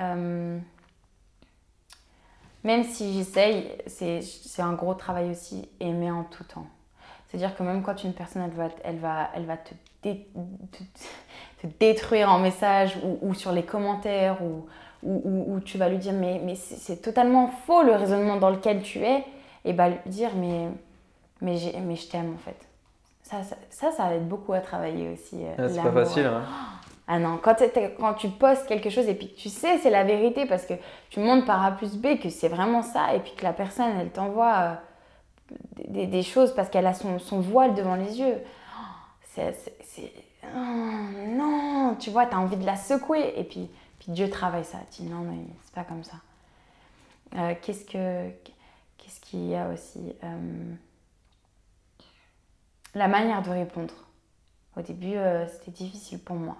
Euh, 0.00 0.58
même 2.64 2.84
si 2.84 3.14
j'essaye, 3.14 3.76
c'est 3.86 4.62
un 4.62 4.72
gros 4.72 4.94
travail 4.94 5.30
aussi, 5.30 5.68
aimer 5.80 6.10
en 6.10 6.24
tout 6.24 6.44
temps. 6.44 6.66
C'est-à-dire 7.28 7.56
que 7.56 7.62
même 7.62 7.82
quand 7.82 8.02
une 8.02 8.12
personne, 8.12 8.42
elle 8.42 8.50
va, 8.50 8.68
elle 8.82 8.98
va, 8.98 9.30
elle 9.34 9.46
va 9.46 9.56
te, 9.56 9.74
te, 10.02 11.66
détruire 11.78 12.30
en 12.30 12.38
message 12.38 12.98
ou, 13.22 13.34
sur 13.34 13.52
les 13.52 13.62
commentaires 13.62 14.42
ou, 14.42 14.66
ou, 15.02 15.60
tu 15.60 15.78
vas 15.78 15.88
lui 15.88 15.98
dire 15.98 16.12
mais, 16.12 16.40
mais 16.44 16.54
c'est 16.56 17.00
totalement 17.00 17.48
faux 17.48 17.82
le 17.82 17.92
raisonnement 17.92 18.36
dans 18.36 18.50
lequel 18.50 18.82
tu 18.82 18.98
es, 19.00 19.24
et 19.64 19.72
bah 19.72 19.88
lui 19.88 19.98
dire 20.06 20.30
mais, 20.34 20.68
mais, 21.40 21.56
mais 21.82 21.96
je 21.96 22.08
t'aime 22.08 22.34
en 22.34 22.38
fait 22.38 22.69
ça, 23.70 23.92
ça, 23.92 24.14
aide 24.14 24.28
beaucoup 24.28 24.52
à 24.52 24.60
travailler 24.60 25.10
aussi. 25.10 25.44
Euh, 25.44 25.54
ah, 25.58 25.68
c'est 25.68 25.82
pas 25.82 25.92
facile. 25.92 26.26
Hein. 26.26 26.44
Ah 27.12 27.18
non, 27.18 27.40
quand, 27.42 27.56
quand, 27.98 28.14
tu 28.14 28.28
postes 28.28 28.68
quelque 28.68 28.88
chose 28.88 29.08
et 29.08 29.14
puis 29.14 29.34
tu 29.36 29.48
sais 29.48 29.78
c'est 29.78 29.90
la 29.90 30.04
vérité 30.04 30.46
parce 30.46 30.64
que 30.64 30.74
tu 31.08 31.18
montres 31.18 31.44
par 31.44 31.64
A 31.64 31.72
plus 31.72 31.96
B 31.96 32.20
que 32.20 32.30
c'est 32.30 32.46
vraiment 32.46 32.82
ça 32.82 33.16
et 33.16 33.18
puis 33.18 33.32
que 33.34 33.42
la 33.42 33.52
personne 33.52 33.90
elle 33.98 34.10
t'envoie 34.10 34.54
euh, 34.54 34.74
des, 35.88 36.06
des, 36.06 36.22
choses 36.22 36.54
parce 36.54 36.68
qu'elle 36.68 36.86
a 36.86 36.94
son, 36.94 37.18
son, 37.18 37.40
voile 37.40 37.74
devant 37.74 37.96
les 37.96 38.20
yeux. 38.20 38.36
C'est, 39.34 39.52
oh, 40.44 40.58
non, 41.26 41.96
tu 41.98 42.10
vois, 42.10 42.26
tu 42.26 42.36
as 42.36 42.38
envie 42.38 42.56
de 42.56 42.64
la 42.64 42.76
secouer 42.76 43.34
et 43.36 43.42
puis, 43.42 43.68
puis 43.98 44.12
Dieu 44.12 44.30
travaille 44.30 44.64
ça. 44.64 44.78
Tu 44.92 45.02
dis 45.02 45.08
non, 45.08 45.22
mais 45.22 45.46
c'est 45.64 45.74
pas 45.74 45.82
comme 45.82 46.04
ça. 46.04 46.16
Euh, 47.34 47.54
qu'est-ce, 47.60 47.86
que, 47.86 48.30
qu'est-ce 48.98 49.20
qu'il 49.20 49.48
y 49.48 49.56
a 49.56 49.68
aussi 49.70 50.14
la 52.94 53.08
manière 53.08 53.42
de 53.42 53.50
répondre. 53.50 53.94
Au 54.76 54.82
début, 54.82 55.16
euh, 55.16 55.46
c'était 55.48 55.70
difficile 55.70 56.20
pour 56.20 56.36
moi. 56.36 56.56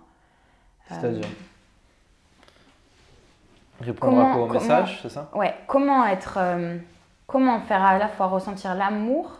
C'est-à-dire 0.89 1.25
euh, 1.25 1.29
Répondre 3.85 4.21
à 4.21 4.33
quoi 4.33 4.43
au 4.43 4.49
message, 4.49 4.99
c'est 5.03 5.09
ça? 5.09 5.31
Ouais, 5.35 5.55
comment 5.67 6.05
être. 6.07 6.35
Euh, 6.39 6.79
comment 7.27 7.61
faire 7.61 7.83
à 7.83 7.97
la 7.99 8.09
fois 8.09 8.27
ressentir 8.27 8.75
l'amour, 8.75 9.31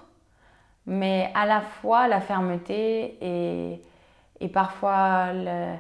mais 0.87 1.31
à 1.35 1.45
la 1.45 1.61
fois 1.61 2.09
la 2.09 2.21
fermeté 2.21 3.19
et, 3.21 3.83
et 4.41 4.49
parfois 4.49 5.33
le. 5.33 5.75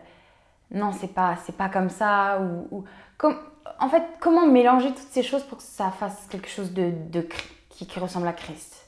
Non, 0.72 0.92
c'est 0.92 1.14
pas, 1.14 1.36
c'est 1.44 1.56
pas 1.56 1.68
comme 1.68 1.88
ça. 1.88 2.40
Ou, 2.70 2.84
comme, 3.16 3.38
en 3.78 3.88
fait, 3.88 4.02
comment 4.20 4.46
mélanger 4.46 4.88
toutes 4.90 5.10
ces 5.10 5.22
choses 5.22 5.42
pour 5.44 5.58
que 5.58 5.64
ça 5.64 5.90
fasse 5.90 6.26
quelque 6.28 6.48
chose 6.48 6.72
de, 6.72 6.92
de 7.10 7.26
qui, 7.70 7.86
qui 7.86 7.98
ressemble 7.98 8.28
à 8.28 8.32
Christ? 8.32 8.79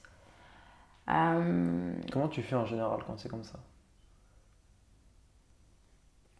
Euh, 1.09 1.93
Comment 2.13 2.29
tu 2.29 2.43
fais 2.43 2.57
en 2.57 2.65
général 2.67 3.01
quand 3.07 3.19
c'est 3.19 3.29
comme 3.29 3.45
ça 3.45 3.59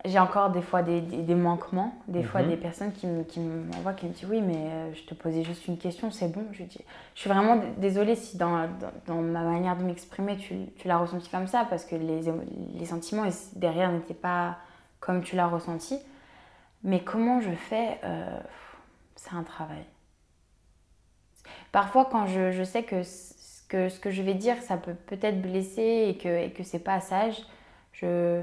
j'ai 0.05 0.19
encore 0.19 0.51
des 0.51 0.63
fois 0.63 0.83
des, 0.83 1.01
des, 1.01 1.35
manquements, 1.35 1.95
des 2.09 2.25
fois 2.25 2.43
Mhm. 2.43 2.49
des 2.49 2.57
personnes 2.57 2.93
qui 2.93 3.07
me- 3.07 3.23
qui 3.23 3.39
m'envoient, 3.39 3.93
qui 3.93 4.07
me 4.07 4.13
disent 4.13 4.29
oui, 4.29 4.41
mais 4.41 4.57
euh, 4.57 4.95
je 4.95 5.03
te 5.05 5.15
posais 5.15 5.45
juste 5.45 5.69
une 5.69 5.79
question, 5.79 6.11
c'est 6.11 6.27
bon. 6.27 6.45
Je 6.51 6.65
dis, 6.65 6.81
je 7.15 7.21
suis 7.21 7.31
vraiment 7.31 7.61
désolée 7.77 8.17
si 8.17 8.37
dans, 8.37 8.67
dans, 8.81 8.93
dans 9.07 9.23
ma 9.23 9.43
manière 9.45 9.77
de 9.77 9.85
m'exprimer, 9.85 10.37
tu, 10.37 10.57
tu 10.77 10.89
l'as 10.89 10.99
ressenti 10.99 11.29
comme 11.31 11.47
ça, 11.47 11.65
parce 11.71 11.85
que 11.85 11.95
les, 11.95 12.85
sentiments 12.85 13.29
derrière 13.55 13.93
n'étaient 13.93 14.13
pas 14.15 14.57
comme 14.99 15.23
tu 15.23 15.37
l'as 15.37 15.47
ressenti. 15.47 15.99
Mais 16.83 17.01
comment 17.05 17.41
je 17.41 17.53
fais 17.53 18.01
euh, 18.03 18.41
C'est 19.15 19.35
un 19.35 19.45
travail. 19.45 19.85
Parfois, 21.71 22.07
quand 22.11 22.27
je, 22.27 22.51
je 22.51 22.65
sais 22.65 22.83
que 22.83 23.03
que 23.73 23.89
ce 23.89 23.99
que 23.99 24.11
je 24.11 24.21
vais 24.21 24.35
dire, 24.35 24.61
ça 24.61 24.77
peut 24.77 24.93
peut-être 24.93 25.41
blesser 25.41 26.05
et 26.09 26.19
que, 26.19 26.29
et 26.29 26.53
que 26.53 26.63
c'est 26.63 26.79
pas 26.79 27.01
sage, 27.01 27.39
je, 27.95 28.43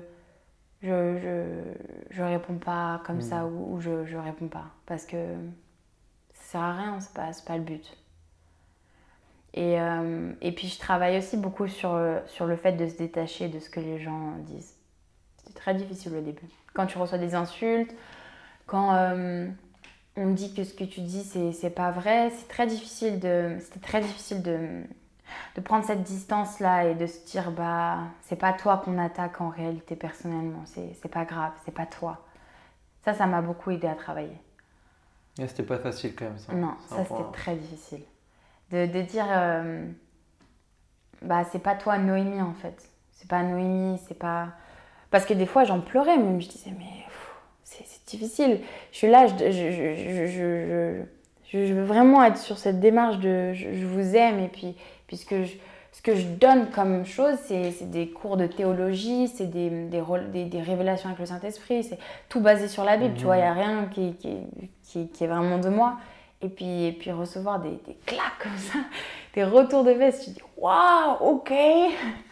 je, 0.81 1.19
je, 1.19 1.61
je 2.09 2.23
réponds 2.23 2.57
pas 2.57 3.03
comme 3.05 3.21
ça 3.21 3.45
ou, 3.45 3.75
ou 3.75 3.79
je, 3.79 4.05
je 4.05 4.17
réponds 4.17 4.47
pas. 4.47 4.65
Parce 4.87 5.05
que 5.05 5.35
ça 6.33 6.53
sert 6.53 6.61
à 6.61 6.73
rien, 6.73 6.99
c'est 6.99 7.13
pas, 7.13 7.29
pas 7.45 7.57
le 7.57 7.63
but. 7.63 7.95
Et, 9.53 9.79
euh, 9.79 10.31
et 10.41 10.51
puis, 10.51 10.67
je 10.67 10.79
travaille 10.79 11.19
aussi 11.19 11.37
beaucoup 11.37 11.67
sur, 11.67 11.95
sur 12.25 12.47
le 12.47 12.55
fait 12.55 12.71
de 12.71 12.87
se 12.87 12.97
détacher 12.97 13.49
de 13.49 13.59
ce 13.59 13.69
que 13.69 13.79
les 13.79 13.99
gens 13.99 14.31
disent. 14.39 14.73
C'est 15.45 15.53
très 15.53 15.75
difficile 15.75 16.15
au 16.15 16.21
début. 16.21 16.47
Quand 16.73 16.87
tu 16.87 16.97
reçois 16.97 17.19
des 17.19 17.35
insultes, 17.35 17.93
quand 18.65 18.95
euh, 18.95 19.47
on 20.15 20.25
me 20.25 20.33
dit 20.33 20.55
que 20.55 20.63
ce 20.63 20.73
que 20.73 20.83
tu 20.83 21.01
dis, 21.01 21.23
c'est, 21.23 21.51
c'est 21.51 21.69
pas 21.69 21.91
vrai, 21.91 22.31
c'est 22.31 22.47
très 22.47 22.65
difficile 22.65 23.19
de, 23.19 23.57
c'était 23.59 23.79
très 23.79 24.01
difficile 24.01 24.41
de, 24.41 24.83
de 25.55 25.61
prendre 25.61 25.85
cette 25.85 26.03
distance-là 26.03 26.85
et 26.85 26.95
de 26.95 27.05
se 27.07 27.25
dire, 27.25 27.51
bah, 27.51 27.99
c'est 28.21 28.35
pas 28.35 28.53
toi 28.53 28.77
qu'on 28.83 28.97
attaque 28.97 29.41
en 29.41 29.49
réalité 29.49 29.95
personnellement, 29.95 30.63
c'est, 30.65 31.07
pas 31.09 31.25
grave, 31.25 31.51
c'est 31.65 31.73
pas 31.73 31.85
toi. 31.85 32.25
Ça, 33.05 33.13
ça 33.13 33.25
m'a 33.27 33.41
beaucoup 33.41 33.71
aidé 33.71 33.87
à 33.87 33.95
travailler. 33.95 34.37
Et 35.39 35.47
c'était 35.47 35.63
pas 35.63 35.77
facile 35.79 36.15
quand 36.15 36.25
même 36.25 36.37
ça. 36.37 36.53
Non, 36.53 36.73
ça 36.89 37.03
point. 37.03 37.17
c'était 37.17 37.31
très 37.31 37.55
difficile. 37.55 38.01
De, 38.71 38.85
de 38.85 39.01
dire, 39.01 39.25
euh, 39.29 39.85
bah 41.21 41.43
c'est 41.51 41.59
pas 41.63 41.75
toi 41.75 41.97
Noémie 41.97 42.41
en 42.41 42.53
fait. 42.53 42.89
C'est 43.13 43.27
pas 43.27 43.41
Noémie, 43.43 43.99
c'est 44.07 44.17
pas. 44.17 44.49
Parce 45.11 45.25
que 45.25 45.33
des 45.33 45.45
fois 45.45 45.63
j'en 45.63 45.81
pleurais 45.81 46.17
même, 46.17 46.39
je 46.41 46.47
disais, 46.49 46.71
mais 46.77 46.85
c'est 47.63 47.85
difficile. 48.07 48.61
Je 48.91 48.97
suis 48.97 49.09
là, 49.09 49.27
je, 49.27 49.35
je, 49.37 49.51
je, 49.51 49.95
je, 49.95 50.25
je- 50.27 51.03
je- 51.51 51.65
je 51.67 51.73
veux 51.73 51.83
vraiment 51.83 52.23
être 52.23 52.37
sur 52.37 52.57
cette 52.57 52.79
démarche 52.79 53.17
de 53.19 53.53
je, 53.53 53.73
je 53.73 53.85
vous 53.85 54.15
aime 54.15 54.39
et 54.39 54.47
puis, 54.49 54.77
puis 55.09 55.17
ce, 55.17 55.25
que 55.25 55.43
je, 55.43 55.53
ce 55.91 56.03
que 56.03 56.13
je 56.15 56.27
donne 56.27 56.69
comme 56.69 57.03
chose, 57.03 57.33
c'est 57.47 57.89
des 57.89 58.09
cours 58.11 58.37
de 58.37 58.45
théologie, 58.45 59.27
c'est 59.27 59.47
des, 59.47 59.71
des, 59.87 60.03
des, 60.31 60.45
des 60.45 60.61
révélations 60.61 61.09
avec 61.09 61.19
le 61.19 61.25
Saint-Esprit, 61.25 61.83
c'est 61.83 61.97
tout 62.29 62.41
basé 62.41 62.67
sur 62.67 62.83
la 62.83 62.95
Bible, 62.95 63.15
tu 63.15 63.21
Mhm. 63.21 63.25
vois, 63.25 63.37
il 63.37 63.41
n'y 63.41 63.47
a 63.47 63.53
rien 63.53 63.85
qui, 63.91 64.13
qui, 64.17 64.37
qui, 64.83 65.09
qui 65.09 65.23
est 65.23 65.27
vraiment 65.27 65.57
de 65.57 65.69
moi. 65.69 65.97
Et 66.43 66.47
puis, 66.47 66.85
et 66.85 66.91
puis 66.91 67.11
recevoir 67.11 67.59
des, 67.59 67.79
claques 68.05 68.37
comme 68.43 68.55
ça, 68.57 68.77
des 69.33 69.43
retours 69.43 69.83
de 69.83 69.91
veste, 69.91 70.25
tu 70.25 70.29
dis 70.29 70.41
waouh, 70.55 71.17
ok, 71.19 71.51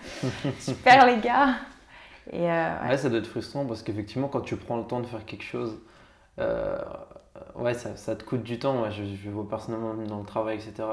super 0.59 1.05
les 1.07 1.17
gars. 1.17 1.55
Et 2.31 2.49
euh, 2.51 2.73
ouais. 2.83 2.89
Ouais, 2.89 2.97
ça 2.97 3.09
doit 3.09 3.19
être 3.19 3.27
frustrant 3.27 3.65
parce 3.65 3.81
qu'effectivement, 3.81 4.27
quand 4.27 4.41
tu 4.41 4.55
prends 4.55 4.77
le 4.77 4.83
temps 4.83 4.99
de 4.99 5.07
faire 5.07 5.25
quelque 5.25 5.43
chose, 5.43 5.79
euh, 6.39 6.77
ouais, 7.55 7.73
ça, 7.73 7.95
ça 7.95 8.15
te 8.15 8.23
coûte 8.23 8.43
du 8.43 8.59
temps. 8.59 8.73
Moi, 8.73 8.89
je, 8.91 9.03
je 9.03 9.29
vois 9.29 9.47
personnellement 9.49 9.93
dans 9.93 10.19
le 10.19 10.25
travail, 10.25 10.55
etc. 10.57 10.87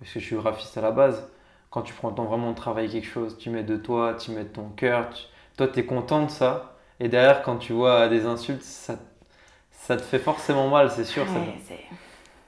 Parce 0.00 0.12
que 0.12 0.20
je 0.20 0.24
suis 0.24 0.36
graphiste 0.36 0.76
à 0.78 0.80
la 0.80 0.90
base. 0.90 1.28
Quand 1.70 1.82
tu 1.82 1.92
prends 1.92 2.08
le 2.10 2.14
temps 2.14 2.24
vraiment 2.24 2.50
de 2.50 2.56
travailler 2.56 2.88
quelque 2.88 3.06
chose, 3.06 3.36
tu 3.38 3.50
mets 3.50 3.62
de 3.64 3.76
toi, 3.76 4.14
tu 4.14 4.30
mets 4.30 4.44
de 4.44 4.48
ton 4.48 4.68
cœur, 4.70 5.10
tu- 5.10 5.24
toi, 5.56 5.68
tu 5.68 5.80
es 5.80 5.84
content 5.84 6.24
de 6.24 6.30
ça. 6.30 6.76
Et 7.00 7.08
derrière, 7.08 7.42
quand 7.42 7.58
tu 7.58 7.72
vois 7.74 8.08
des 8.08 8.24
insultes, 8.24 8.62
ça, 8.62 8.96
ça 9.70 9.96
te 9.96 10.02
fait 10.02 10.18
forcément 10.18 10.68
mal, 10.68 10.90
c'est 10.90 11.04
sûr. 11.04 11.26
ça- 11.26 11.34
Ouais, 11.34 11.54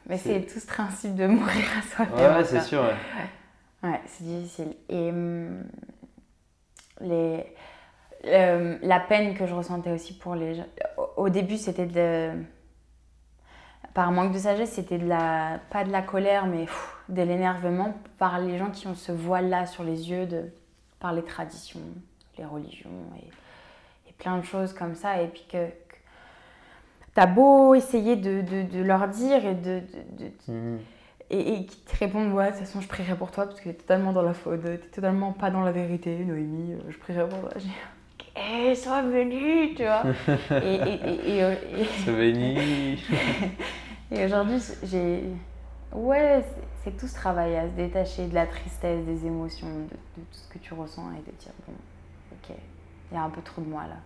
Mais 0.07 0.19
c'est- 0.19 0.41
tout 0.47 0.59
ce 0.59 0.67
principe 0.67 1.15
de 1.15 1.27
mourir 1.27 1.65
à 1.79 1.83
soi-même. 2.07 2.37
Ouais, 2.37 2.45
c'est 2.45 2.63
sûr. 2.63 2.83
ouais. 2.83 3.89
Ouais, 3.91 4.01
c'est 4.07 4.25
difficile. 4.25 4.75
Et 4.89 5.11
hum, 5.11 5.65
les, 7.01 7.45
euh, 8.27 8.79
la 8.83 9.01
peine 9.01 9.35
que 9.35 9.47
je 9.47 9.55
ressentais 9.55 9.91
aussi 9.93 10.17
pour 10.19 10.35
les 10.35 10.55
gens. 10.55 10.67
Au 11.17 11.29
début, 11.29 11.57
c'était 11.57 11.87
de. 11.87 12.33
Par 13.95 14.13
manque 14.13 14.33
de 14.33 14.39
sagesse, 14.39 14.73
c'était 14.73 14.99
de 14.99 15.07
la. 15.09 15.61
Pas 15.71 15.85
de 15.85 15.91
la 15.93 16.03
colère, 16.03 16.47
mais 16.47 16.65
pff, 16.67 16.97
de 17.09 17.23
l'énervement 17.23 17.95
par 18.19 18.39
les 18.41 18.59
gens 18.59 18.71
qui 18.71 18.87
ont 18.87 18.95
ce 18.95 19.13
voile-là 19.13 19.67
sur 19.67 19.83
les 19.85 20.11
yeux, 20.11 20.27
de, 20.27 20.45
par 21.01 21.13
les 21.13 21.25
traditions, 21.25 21.81
les 22.39 22.45
religions 22.45 22.91
et, 23.19 23.29
et 24.09 24.13
plein 24.15 24.39
de 24.39 24.45
choses 24.45 24.73
comme 24.73 24.95
ça. 24.95 25.21
Et 25.23 25.29
puis 25.29 25.47
que. 25.51 25.69
que 25.69 25.73
T'as 27.15 27.27
beau 27.27 27.75
essayer 27.75 28.17
de, 28.17 28.41
de, 28.43 28.63
de 28.63 28.83
leur 28.83 29.09
dire 29.09 29.45
et 29.45 29.55
de, 29.55 29.83
Mhm. 30.49 30.79
et, 31.31 31.55
et 31.55 31.67
qui 31.67 31.77
te 31.85 31.97
répondent 31.97 32.33
ouais 32.33 32.47
de 32.47 32.51
toute 32.57 32.61
façon 32.67 32.81
je 32.81 32.89
prierai 32.89 33.17
pour 33.17 33.31
toi 33.31 33.47
parce 33.47 33.61
que 33.61 33.69
t'es 33.69 33.75
totalement 33.75 34.13
dans 34.13 34.23
la 34.23 34.35
faute 34.35 34.63
t'es 34.63 34.79
totalement 34.79 35.33
pas 35.33 35.51
dans 35.51 35.63
la 35.63 35.73
vérité 35.73 36.17
Noémie 36.25 36.75
euh, 36.75 36.79
je 36.91 36.99
prierai 36.99 37.29
pour 37.29 37.41
toi 37.41 37.51
ok 38.37 38.77
sois 38.77 39.03
venue 39.03 39.75
tu 39.75 39.83
vois. 39.85 40.03
Et, 40.63 40.75
et, 40.75 40.95
et, 41.11 41.37
et, 41.37 41.43
euh, 41.45 41.55
et- 41.77 41.87
aujourd'hui 44.25 44.61
j'ai 44.85 45.23
ouais 45.93 46.45
c'est- 46.85 46.97
tout 46.97 47.07
ce 47.09 47.15
travail 47.15 47.57
à 47.57 47.69
se 47.69 47.75
détacher 47.75 48.27
de 48.27 48.35
la 48.35 48.47
tristesse 48.47 49.05
des 49.05 49.27
émotions 49.27 49.67
de, 49.69 49.83
de 49.85 50.25
tout 50.31 50.33
ce 50.33 50.49
que 50.53 50.59
tu 50.59 50.75
ressens 50.75 51.11
et 51.13 51.19
de 51.31 51.37
dire 51.39 51.53
bon 51.67 51.75
ok 52.33 52.57
il 53.11 53.15
y 53.15 53.19
a 53.19 53.23
un 53.23 53.31
peu 53.31 53.43
trop 53.43 53.61
de 53.63 53.69
moi 53.69 53.83
là. 53.89 53.97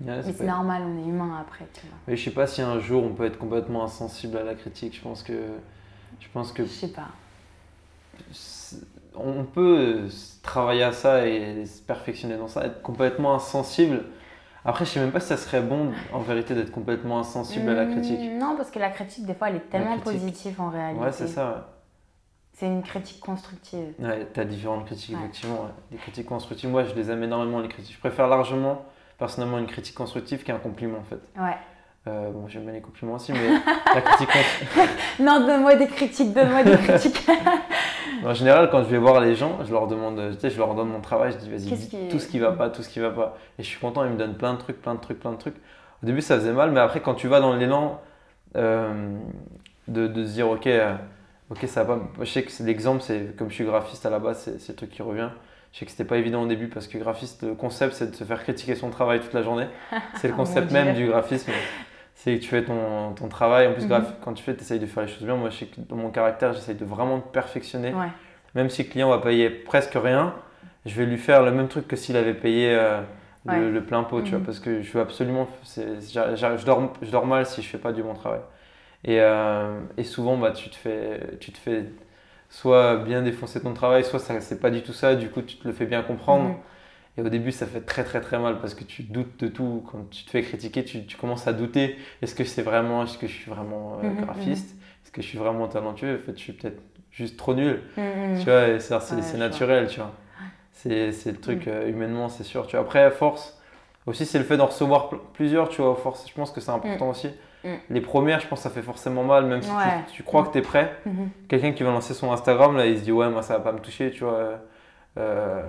Mais 0.00 0.22
c'est 0.32 0.44
normal 0.44 0.82
on 0.84 0.98
est 0.98 1.08
humain 1.08 1.38
après 1.40 1.66
tu 1.72 1.86
vois. 1.86 1.96
Mais 2.06 2.16
je 2.16 2.24
sais 2.24 2.30
pas 2.30 2.46
si 2.46 2.60
un 2.60 2.78
jour 2.80 3.02
on 3.04 3.14
peut 3.14 3.24
être 3.24 3.38
complètement 3.38 3.84
insensible 3.84 4.36
à 4.36 4.42
la 4.42 4.54
critique. 4.54 4.94
Je 4.94 5.00
pense 5.00 5.22
que, 5.22 5.32
je 6.20 6.26
pense 6.34 6.52
que 6.52 6.64
je 6.64 6.68
sais 6.68 6.88
pas 6.88 7.08
on 9.18 9.44
peut 9.44 10.06
travailler 10.42 10.82
à 10.82 10.92
ça 10.92 11.26
et 11.26 11.64
se 11.66 11.80
perfectionner 11.82 12.36
dans 12.36 12.48
ça, 12.48 12.64
être 12.66 12.82
complètement 12.82 13.34
insensible. 13.34 14.04
Après, 14.64 14.84
je 14.84 14.90
sais 14.90 15.00
même 15.00 15.12
pas 15.12 15.20
si 15.20 15.28
ça 15.28 15.36
serait 15.36 15.60
bon 15.60 15.92
en 16.12 16.18
vérité 16.20 16.54
d'être 16.54 16.72
complètement 16.72 17.20
insensible 17.20 17.68
à 17.70 17.74
la 17.74 17.86
critique. 17.86 18.18
Hmm, 18.20 18.38
non 18.38 18.54
parce 18.56 18.70
que 18.70 18.78
la 18.80 18.90
critique 18.90 19.24
des 19.24 19.34
fois 19.34 19.48
elle 19.50 19.56
est 19.56 19.70
tellement 19.70 19.96
critique. 19.98 20.20
positive 20.20 20.60
en 20.60 20.70
réalité 20.70 21.04
Ouais, 21.04 21.12
c'est 21.12 21.28
ça. 21.28 21.68
c'est 22.52 22.66
une 22.66 22.82
critique 22.82 23.20
constructive 23.20 23.92
Ouais, 24.00 24.08
Ouais, 24.08 24.26
t'as 24.32 24.44
différentes 24.44 24.86
critiques, 24.86 25.14
Ouais. 25.14 25.20
effectivement. 25.22 25.62
ouais. 25.62 25.70
Les 25.92 25.98
critiques 25.98 26.26
constructives, 26.26 26.68
moi, 26.70 26.82
je 26.84 26.94
les 26.94 27.10
aime 27.10 27.22
énormément, 27.22 27.60
les 27.60 27.68
critiques. 27.68 27.94
Je 27.94 28.00
préfère 28.00 28.26
largement, 28.26 28.84
personnellement, 29.18 29.58
une 29.58 29.66
critique 29.68 29.94
constructive 29.94 30.42
qu'un 30.42 30.58
compliment, 30.58 30.98
en 30.98 31.04
fait. 31.04 31.20
ouais 31.40 31.56
Euh, 32.08 32.30
bon, 32.32 32.48
j'aime 32.48 32.62
bien 32.64 32.72
les 32.72 32.80
compliments 32.80 33.14
aussi, 33.14 33.32
mais 33.32 33.48
la 33.94 34.00
critique 34.00 34.28
constructive. 34.32 34.90
Non, 35.20 35.46
donne-moi 35.46 35.76
des 35.76 35.86
critiques, 35.86 36.32
donne-moi 36.32 36.64
des 36.64 36.76
critiques. 36.88 37.24
En 38.24 38.34
général, 38.34 38.68
quand 38.70 38.82
je 38.82 38.88
vais 38.88 38.98
voir 38.98 39.20
les 39.20 39.34
gens, 39.34 39.58
je 39.64 39.72
leur 39.72 39.86
demande, 39.86 40.20
tu 40.34 40.40
sais, 40.40 40.50
je 40.50 40.58
leur 40.58 40.74
donne 40.74 40.88
mon 40.88 41.00
travail, 41.00 41.32
je 41.32 41.36
dis 41.38 41.50
vas-y, 41.50 41.68
Qu'est-ce 41.68 41.80
dis 41.82 41.88
qui- 41.88 42.08
tout 42.08 42.18
ce 42.18 42.26
qui 42.28 42.38
va 42.38 42.52
pas, 42.52 42.70
tout 42.70 42.82
ce 42.82 42.88
qui 42.88 43.00
va 43.00 43.10
pas. 43.10 43.36
Et 43.58 43.62
je 43.62 43.68
suis 43.68 43.78
content, 43.80 44.04
ils 44.04 44.10
me 44.10 44.16
donnent 44.16 44.36
plein 44.36 44.54
de 44.54 44.58
trucs, 44.58 44.80
plein 44.80 44.94
de 44.94 45.00
trucs, 45.00 45.20
plein 45.20 45.32
de 45.32 45.38
trucs. 45.38 45.56
Au 46.02 46.06
début, 46.06 46.20
ça 46.20 46.36
faisait 46.36 46.52
mal, 46.52 46.70
mais 46.72 46.80
après, 46.80 47.00
quand 47.00 47.14
tu 47.14 47.28
vas 47.28 47.40
dans 47.40 47.54
l'élan 47.54 48.00
euh, 48.56 49.16
de, 49.88 50.06
de 50.06 50.24
se 50.26 50.32
dire, 50.32 50.48
ok, 50.48 50.66
euh, 50.66 50.94
ok, 51.50 51.58
ça 51.66 51.84
va 51.84 51.96
pas. 51.96 52.02
Je 52.20 52.30
sais 52.30 52.42
que 52.42 52.50
c'est 52.50 52.64
l'exemple, 52.64 53.02
c'est 53.02 53.36
comme 53.36 53.48
je 53.50 53.54
suis 53.54 53.64
graphiste 53.64 54.04
à 54.06 54.10
la 54.10 54.18
base, 54.18 54.50
c'est 54.58 54.68
le 54.72 54.76
truc 54.76 54.90
qui 54.90 55.02
revient. 55.02 55.28
Je 55.72 55.80
sais 55.80 55.84
que 55.84 55.90
c'était 55.90 56.04
pas 56.04 56.16
évident 56.16 56.42
au 56.42 56.46
début 56.46 56.68
parce 56.68 56.86
que 56.86 56.96
graphiste, 56.96 57.42
le 57.42 57.54
concept, 57.54 57.92
c'est 57.94 58.10
de 58.10 58.16
se 58.16 58.24
faire 58.24 58.42
critiquer 58.42 58.74
son 58.74 58.88
travail 58.90 59.20
toute 59.20 59.34
la 59.34 59.42
journée. 59.42 59.66
C'est 60.16 60.28
le 60.28 60.34
concept 60.34 60.70
même 60.72 60.94
du 60.94 61.06
graphisme. 61.06 61.52
C'est 62.18 62.34
que 62.36 62.40
tu 62.42 62.48
fais 62.48 62.64
ton, 62.64 63.12
ton 63.14 63.28
travail. 63.28 63.66
En 63.68 63.72
plus, 63.74 63.86
Mhm. 63.86 64.02
quand 64.24 64.32
tu 64.32 64.42
fais, 64.42 64.54
tu 64.56 64.62
essayes 64.62 64.78
de 64.80 64.86
faire 64.86 65.02
les 65.04 65.08
choses 65.08 65.22
bien. 65.22 65.36
Moi, 65.36 65.50
je 65.50 65.58
sais 65.58 65.66
que 65.66 65.80
dans 65.82 65.96
mon 65.96 66.08
caractère, 66.10 66.54
j'essaye 66.54 66.74
de 66.74 66.84
vraiment 66.84 67.16
me 67.18 67.22
perfectionner 67.22 67.92
Ouais. 67.94 68.08
même 68.54 68.70
si 68.70 68.82
le 68.84 68.88
client 68.88 69.10
va 69.10 69.18
payer 69.18 69.50
presque 69.50 69.92
rien, 69.94 70.34
je 70.86 70.94
vais 70.94 71.04
lui 71.04 71.18
faire 71.18 71.42
le 71.42 71.50
même 71.52 71.68
truc 71.68 71.86
que 71.86 71.94
s'il 71.94 72.16
avait 72.16 72.32
payé 72.34 72.74
euh, 72.74 73.00
le, 73.44 73.52
Ouais. 73.52 73.70
le 73.70 73.84
plein 73.84 74.02
pot, 74.02 74.22
tu 74.22 74.30
vois, 74.30 74.38
Mhm. 74.40 74.44
parce 74.46 74.60
que 74.60 74.80
je 74.80 74.88
suis 74.88 74.98
absolument, 74.98 75.46
j'a- 76.10 76.34
j'a- 76.34 76.56
je, 76.56 76.64
dors, 76.64 76.90
je 77.02 77.10
dors 77.10 77.26
mal 77.26 77.44
si 77.44 77.60
je 77.60 77.68
fais 77.68 77.78
pas 77.78 77.92
du 77.92 78.02
bon 78.02 78.14
travail. 78.14 78.40
Et, 79.04 79.20
euh, 79.20 79.78
et 79.98 80.02
souvent, 80.04 80.38
bah, 80.38 80.52
tu 80.52 80.70
te 80.70 80.74
fais, 80.76 81.20
tu 81.38 81.52
te 81.52 81.58
fais 81.58 81.84
soit 82.48 82.96
bien 82.96 83.20
défoncer 83.22 83.60
ton 83.60 83.74
travail, 83.74 84.04
soit 84.04 84.20
ça 84.20 84.40
c'est 84.40 84.58
pas 84.58 84.70
du 84.70 84.82
tout 84.82 84.92
ça, 84.94 85.14
du 85.16 85.28
coup 85.28 85.42
tu 85.42 85.56
te 85.56 85.66
le 85.68 85.74
fais 85.74 85.84
bien 85.84 86.02
comprendre. 86.02 86.48
Mhm. 86.50 86.54
Et 87.18 87.22
au 87.22 87.28
début, 87.28 87.50
ça 87.52 87.66
fait 87.66 87.80
très 87.80 88.04
très 88.04 88.20
très 88.20 88.38
mal 88.38 88.58
parce 88.60 88.74
que 88.74 88.84
tu 88.84 89.02
doutes 89.02 89.38
de 89.40 89.48
tout. 89.48 89.84
Quand 89.90 90.04
tu 90.10 90.24
te 90.24 90.30
fais 90.30 90.42
critiquer, 90.42 90.84
tu, 90.84 91.06
tu 91.06 91.16
commences 91.16 91.46
à 91.46 91.52
douter. 91.52 91.96
Est-ce 92.22 92.34
que 92.34 92.44
c'est 92.44 92.62
vraiment, 92.62 93.04
est-ce 93.04 93.16
que 93.18 93.26
je 93.26 93.32
suis 93.32 93.50
vraiment 93.50 93.98
euh, 94.04 94.08
Mhm, 94.10 94.20
graphiste? 94.24 94.76
Est-ce 95.04 95.12
que 95.12 95.22
je 95.22 95.26
suis 95.26 95.38
vraiment 95.38 95.66
talentueux? 95.68 96.20
En 96.22 96.26
fait, 96.26 96.36
je 96.36 96.42
suis 96.42 96.52
peut-être 96.52 96.80
juste 97.10 97.38
trop 97.38 97.54
nul. 97.54 97.82
Mhm. 97.96 98.38
Tu 98.40 98.44
vois, 98.44 98.78
c'est 98.78 99.14
Ouais, 99.14 99.38
naturel, 99.38 99.88
tu 99.88 100.00
vois. 100.00 100.12
C'est 100.72 101.10
le 101.26 101.36
truc 101.38 101.68
euh, 101.68 101.88
humainement, 101.88 102.28
c'est 102.28 102.44
sûr. 102.44 102.66
Tu 102.66 102.76
vois. 102.76 102.84
Après, 102.84 103.02
à 103.02 103.10
force, 103.10 103.58
aussi, 104.04 104.26
c'est 104.26 104.38
le 104.38 104.44
fait 104.44 104.56
d'en 104.58 104.66
recevoir 104.66 105.08
pl- 105.08 105.20
plusieurs, 105.32 105.68
tu 105.70 105.80
vois. 105.80 105.92
à 105.92 105.94
Force, 105.96 106.28
je 106.28 106.34
pense 106.34 106.50
que 106.50 106.60
c'est 106.60 106.70
important 106.70 107.08
aussi. 107.10 107.28
Mm. 107.64 107.68
Les 107.90 108.00
premières, 108.02 108.40
je 108.40 108.46
pense 108.46 108.58
que 108.60 108.64
ça 108.64 108.70
fait 108.70 108.82
forcément 108.82 109.24
mal, 109.24 109.46
même 109.46 109.62
si 109.62 109.70
tu- 109.70 109.74
Ouais. 109.74 110.04
tu, 110.12 110.22
crois 110.22 110.44
que 110.44 110.52
tu 110.52 110.58
es 110.58 110.62
prêt. 110.62 110.94
Mhm. 111.06 111.30
Quelqu'un 111.48 111.72
qui 111.72 111.82
va 111.82 111.90
lancer 111.90 112.12
son 112.14 112.30
Instagram, 112.30 112.76
là, 112.76 112.86
il 112.86 112.98
se 112.98 113.02
dit, 113.04 113.10
ouais, 113.10 113.28
moi, 113.30 113.42
ça 113.42 113.54
va 113.54 113.60
pas 113.60 113.72
me 113.72 113.80
toucher, 113.80 114.10
tu 114.10 114.22
vois. 114.24 114.60
Euh, 115.18 115.62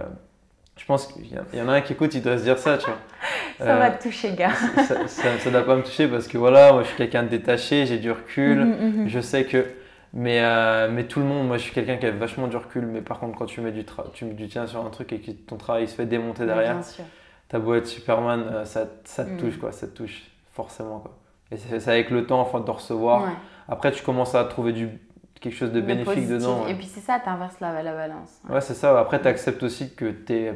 Je 0.77 0.85
pense 0.85 1.07
qu'il 1.07 1.25
y 1.53 1.61
en 1.61 1.67
a 1.67 1.73
un 1.73 1.81
qui 1.81 1.93
écoute, 1.93 2.13
il 2.13 2.21
doit 2.21 2.37
se 2.37 2.43
dire 2.43 2.57
ça, 2.57 2.77
tu 2.77 2.85
vois. 2.85 2.97
Ça 3.57 3.75
va 3.75 3.89
te 3.89 4.03
toucher, 4.03 4.33
gars. 4.33 4.51
ça, 4.87 5.07
ça, 5.39 5.49
doit 5.49 5.65
pas 5.65 5.75
me 5.75 5.81
toucher 5.81 6.07
parce 6.07 6.27
que 6.27 6.37
voilà, 6.37 6.73
moi 6.73 6.83
je 6.83 6.89
suis 6.89 6.97
quelqu'un 6.97 7.23
de 7.23 7.29
détaché, 7.29 7.87
j'ai 7.87 7.97
du 7.97 8.11
recul, 8.11 8.59
mhm, 8.59 9.01
mhm. 9.01 9.07
je 9.07 9.19
sais 9.19 9.45
que. 9.45 9.65
Mais, 10.13 10.41
mais 10.89 11.05
tout 11.05 11.19
le 11.19 11.25
monde, 11.25 11.47
moi 11.47 11.57
je 11.57 11.63
suis 11.63 11.73
quelqu'un 11.73 11.97
qui 11.97 12.05
a 12.05 12.11
vachement 12.11 12.47
du 12.47 12.55
recul, 12.55 12.85
mais 12.85 13.01
par 13.01 13.19
contre, 13.19 13.35
quand 13.37 13.47
tu 13.47 13.61
mets 13.61 13.71
du, 13.71 13.83
tu 14.13 14.25
mets 14.25 14.35
du 14.35 14.47
tien 14.47 14.67
sur 14.67 14.85
un 14.85 14.89
truc 14.91 15.11
et 15.11 15.19
que 15.19 15.31
ton 15.31 15.57
travail 15.57 15.87
se 15.87 15.95
fait 15.95 16.05
démonter 16.05 16.45
derrière, 16.45 16.77
t'as 17.49 17.57
beau 17.57 17.73
être 17.73 17.87
Superman, 17.87 18.63
ça, 18.65 18.85
ça 19.03 19.25
te 19.25 19.39
touche, 19.39 19.57
quoi, 19.57 19.71
ça 19.71 19.87
te 19.87 19.97
touche, 19.97 20.29
forcément, 20.53 20.99
quoi. 20.99 21.17
Et 21.51 21.57
c'est 21.57 21.87
avec 21.87 22.09
le 22.09 22.25
temps, 22.25 22.41
enfin, 22.41 22.59
de 22.59 22.69
recevoir. 22.69 23.31
Après, 23.67 23.91
tu 23.91 24.03
commences 24.03 24.35
à 24.35 24.43
trouver 24.45 24.73
du, 24.73 24.89
quelque 25.39 25.55
chose 25.55 25.71
de 25.71 25.81
bénéfique 25.81 26.27
dedans. 26.27 26.67
Et 26.67 26.75
puis 26.75 26.85
c'est 26.85 26.99
ça, 26.99 27.19
tu 27.19 27.29
inverses 27.29 27.59
la, 27.59 27.81
la, 27.83 27.93
balance. 27.93 28.41
Ouais, 28.49 28.61
c'est 28.61 28.73
ça. 28.73 28.99
Après, 28.99 29.21
tu 29.21 29.27
acceptes 29.27 29.63
aussi 29.63 29.93
que 29.93 30.11
tu 30.11 30.33
es. 30.33 30.53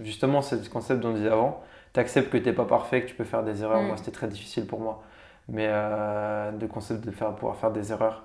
Justement, 0.00 0.42
c'est 0.42 0.56
le 0.62 0.68
concept 0.68 1.00
dont 1.00 1.10
on 1.10 1.14
disait 1.14 1.28
avant. 1.28 1.62
Tu 1.94 2.00
acceptes 2.00 2.30
que 2.30 2.36
tu 2.36 2.44
n'es 2.44 2.52
pas 2.52 2.64
parfait, 2.64 3.02
que 3.02 3.08
tu 3.08 3.14
peux 3.14 3.24
faire 3.24 3.42
des 3.42 3.62
erreurs. 3.62 3.82
Mm. 3.82 3.86
Moi, 3.86 3.96
c'était 3.96 4.10
très 4.10 4.28
difficile 4.28 4.66
pour 4.66 4.80
moi. 4.80 5.02
Mais 5.48 5.66
euh, 5.68 6.52
de 6.52 6.66
concept 6.66 7.04
de 7.04 7.10
faire, 7.10 7.34
pouvoir 7.34 7.56
faire 7.56 7.70
des 7.70 7.92
erreurs. 7.92 8.24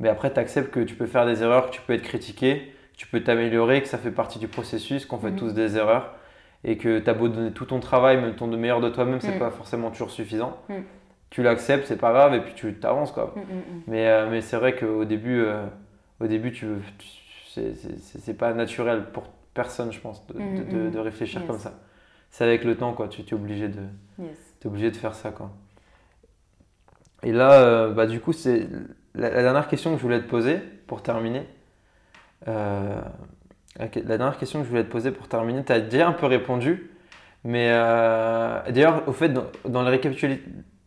Mais 0.00 0.08
après, 0.08 0.32
tu 0.32 0.40
acceptes 0.40 0.70
que 0.70 0.80
tu 0.80 0.94
peux 0.94 1.06
faire 1.06 1.26
des 1.26 1.42
erreurs, 1.42 1.66
que 1.66 1.74
tu 1.74 1.82
peux 1.82 1.92
être 1.92 2.02
critiqué, 2.02 2.72
que 2.92 2.98
tu 2.98 3.06
peux 3.06 3.22
t'améliorer, 3.22 3.82
que 3.82 3.88
ça 3.88 3.98
fait 3.98 4.10
partie 4.10 4.38
du 4.38 4.48
processus, 4.48 5.04
qu'on 5.04 5.18
fait 5.18 5.32
mm. 5.32 5.36
tous 5.36 5.52
des 5.52 5.76
erreurs. 5.76 6.14
Et 6.64 6.78
que 6.78 7.00
tu 7.00 7.10
as 7.10 7.14
beau 7.14 7.28
donner 7.28 7.50
tout 7.50 7.66
ton 7.66 7.80
travail, 7.80 8.20
même 8.20 8.36
ton 8.36 8.46
de 8.46 8.56
meilleur 8.56 8.80
de 8.80 8.88
toi-même, 8.88 9.20
c'est 9.20 9.36
mm. 9.36 9.40
pas 9.40 9.50
forcément 9.50 9.90
toujours 9.90 10.10
suffisant 10.10 10.56
tu 11.32 11.42
l'acceptes, 11.42 11.86
c'est 11.86 11.96
pas 11.96 12.12
grave, 12.12 12.34
et 12.34 12.42
puis 12.42 12.52
tu 12.54 12.74
t'avances 12.74 13.10
quoi. 13.10 13.32
Mm, 13.34 13.40
mm, 13.40 13.42
mm. 13.42 13.82
Mais, 13.86 14.06
euh, 14.06 14.28
mais 14.30 14.42
c'est 14.42 14.58
vrai 14.58 14.76
qu'au 14.76 15.06
début, 15.06 15.40
euh, 15.40 15.64
au 16.20 16.26
début 16.26 16.52
tu, 16.52 16.66
c'est 17.54 18.36
pas 18.36 18.52
naturel 18.52 19.06
pour 19.14 19.24
personne, 19.54 19.90
je 19.92 19.98
pense, 19.98 20.26
de, 20.26 20.90
de, 20.90 20.98
réfléchir 20.98 21.46
comme 21.46 21.58
ça. 21.58 21.72
C'est 22.30 22.44
avec 22.44 22.64
le 22.64 22.76
temps, 22.76 22.92
quoi. 22.92 23.08
Tu 23.08 23.22
es 23.22 23.34
obligé 23.34 23.68
de, 23.68 23.80
es 24.20 24.66
obligé 24.66 24.90
de 24.90 24.96
faire 24.96 25.14
ça, 25.14 25.30
quoi. 25.30 25.50
Et 27.22 27.32
là, 27.32 27.52
euh, 27.52 27.92
bah, 27.92 28.06
du 28.06 28.20
coup, 28.20 28.34
c'est 28.34 28.68
la, 29.14 29.30
dernière 29.30 29.68
question 29.68 29.92
que 29.92 29.96
je 29.96 30.02
voulais 30.02 30.20
te 30.20 30.28
poser 30.28 30.58
pour 30.86 31.02
terminer. 31.02 31.46
la 32.46 33.04
dernière 33.78 34.36
question 34.36 34.60
que 34.60 34.66
je 34.66 34.70
voulais 34.70 34.84
te 34.84 34.90
poser 34.90 35.12
pour 35.12 35.28
terminer, 35.28 35.64
tu 35.64 35.72
as 35.72 35.80
déjà 35.80 36.08
un 36.08 36.12
peu 36.12 36.26
répondu. 36.26 36.90
Mais 37.44 37.68
d'ailleurs, 37.70 39.08
au 39.08 39.12
fait, 39.12 39.30
dans, 39.30 39.46
dans 39.64 39.82
le 39.82 39.88
récapitulatif 39.88 40.42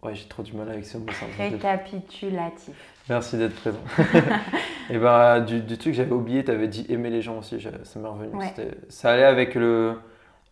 Ouais, 0.06 0.14
j'ai 0.14 0.28
trop 0.28 0.44
du 0.44 0.54
mal 0.54 0.70
avec 0.70 0.86
ce 0.86 0.98
mot. 0.98 1.06
Récapitulatif. 1.38 2.76
Merci 3.10 3.38
d'être 3.38 3.56
présent. 3.56 3.80
et 4.90 4.98
ben, 4.98 5.40
du, 5.42 5.62
du 5.62 5.78
truc 5.78 5.94
que 5.94 5.98
j'avais 5.98 6.12
oublié, 6.12 6.44
tu 6.44 6.52
avais 6.52 6.68
dit 6.68 6.86
aimer 6.90 7.10
les 7.10 7.22
gens 7.22 7.40
aussi, 7.40 7.60
ça 7.60 8.00
m'est 8.00 8.08
revenu. 8.08 8.30
Ça 8.90 9.12
allait 9.12 9.24
avec 9.24 9.56
le 9.56 9.96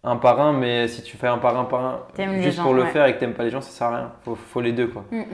un 0.04 0.18
par 0.18 0.42
un, 0.42 0.54
mais 0.54 0.88
si 0.88 1.02
tu 1.02 1.16
fais 1.18 1.28
un 1.28 1.38
par 1.38 1.58
un 1.58 1.64
par 1.64 1.86
un, 1.86 2.42
juste 2.42 2.62
pour 2.62 2.74
le 2.74 2.86
faire 2.86 3.06
et 3.06 3.14
que 3.14 3.20
tu 3.20 3.26
n'aimes 3.26 3.36
pas 3.36 3.44
les 3.44 3.50
gens, 3.50 3.62
ça 3.62 3.72
sert 3.72 3.88
à 3.88 3.98
rien. 3.98 4.12
Faut, 4.24 4.36
faut 4.36 4.62
les 4.62 4.74
deux. 4.74 4.88
quoi. 4.88 5.06
Mm, 5.12 5.20
mm. 5.20 5.26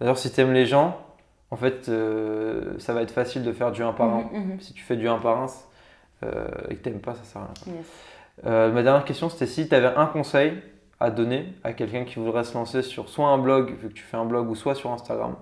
D'ailleurs, 0.00 0.18
si 0.18 0.32
tu 0.32 0.40
aimes 0.40 0.52
les 0.52 0.66
gens, 0.66 1.00
en 1.50 1.56
fait, 1.56 1.88
euh, 1.88 2.74
ça 2.78 2.92
va 2.92 3.02
être 3.02 3.12
facile 3.12 3.44
de 3.44 3.52
faire 3.52 3.70
du 3.70 3.82
un 3.82 3.92
par 3.92 4.12
un. 4.12 4.22
Mm, 4.22 4.60
si 4.60 4.72
tu 4.72 4.82
fais 4.82 4.96
du 4.96 5.08
un 5.08 5.18
par 5.18 5.42
un 5.42 5.46
euh, 6.24 6.48
et 6.70 6.74
que 6.74 6.82
tu 6.82 6.88
n'aimes 6.88 7.00
pas, 7.00 7.14
ça 7.14 7.22
sert 7.22 7.42
à 7.42 7.50
rien. 7.64 7.74
Euh, 8.46 8.72
ma 8.72 8.82
dernière 8.82 9.04
question, 9.04 9.28
c'était 9.28 9.46
si 9.46 9.68
tu 9.68 9.74
avais 9.74 9.94
un 9.96 10.06
conseil 10.06 10.54
à 11.00 11.10
donner 11.10 11.52
à 11.62 11.72
quelqu'un 11.72 12.04
qui 12.04 12.18
voudrait 12.18 12.44
se 12.44 12.54
lancer 12.54 12.82
sur 12.82 13.08
soit 13.08 13.28
un 13.28 13.38
blog, 13.38 13.74
vu 13.80 13.88
que 13.88 13.94
tu 13.94 14.02
fais 14.02 14.16
un 14.16 14.24
blog, 14.24 14.48
ou 14.48 14.54
soit 14.54 14.74
sur 14.74 14.90
Instagram 14.92 15.36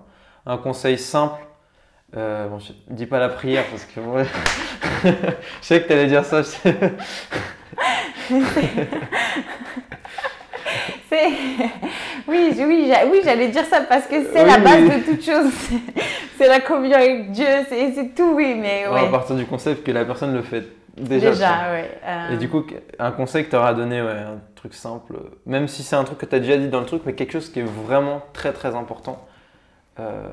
Un 0.45 0.57
conseil 0.57 0.97
simple. 0.97 1.41
Euh, 2.15 2.47
bon, 2.47 2.59
je 2.59 2.71
dis 2.89 3.05
pas 3.05 3.19
la 3.19 3.29
prière 3.29 3.65
parce 3.69 3.85
que 3.85 3.99
je 5.03 5.11
sais 5.61 5.81
que 5.81 5.87
tu 5.87 5.93
allais 5.93 6.07
dire 6.07 6.23
ça. 6.23 6.41
oui, 12.27 12.53
oui, 12.57 12.93
oui 13.11 13.21
j'allais 13.23 13.49
dire 13.49 13.65
ça 13.65 13.81
parce 13.81 14.07
que 14.07 14.15
c'est 14.31 14.45
la 14.45 14.57
base 14.59 14.83
de 14.83 15.03
toute 15.03 15.23
chose. 15.23 15.51
C'est 16.37 16.47
la 16.47 16.59
communion 16.59 16.97
avec 16.97 17.31
Dieu, 17.31 17.45
c'est 17.69 18.13
tout, 18.15 18.33
oui, 18.35 18.55
mais 18.55 18.87
ouais. 18.87 19.07
À 19.07 19.07
partir 19.07 19.35
du 19.35 19.45
concept 19.45 19.85
que 19.85 19.91
la 19.91 20.05
personne 20.05 20.33
le 20.33 20.41
fait 20.41 20.65
Déjà, 20.97 21.31
Déjà 21.31 21.71
ouais. 21.71 21.99
Euh. 22.05 22.31
Et 22.31 22.37
du 22.37 22.49
coup, 22.49 22.63
un 22.99 23.11
conseil 23.11 23.45
que 23.45 23.49
tu 23.49 23.55
auras 23.55 23.73
donné, 23.73 24.01
ouais, 24.01 24.11
un 24.11 24.39
truc 24.55 24.73
simple, 24.73 25.17
même 25.45 25.67
si 25.67 25.83
c'est 25.83 25.95
un 25.95 26.05
truc 26.05 26.19
que 26.19 26.25
tu 26.25 26.35
as 26.35 26.39
déjà 26.39 26.57
dit 26.57 26.69
dans 26.69 26.79
le 26.79 26.85
truc, 26.85 27.03
mais 27.05 27.13
quelque 27.13 27.33
chose 27.33 27.51
qui 27.51 27.59
est 27.59 27.63
vraiment 27.63 28.21
très 28.33 28.53
très 28.53 28.75
important. 28.75 29.25
Euh, 29.99 30.29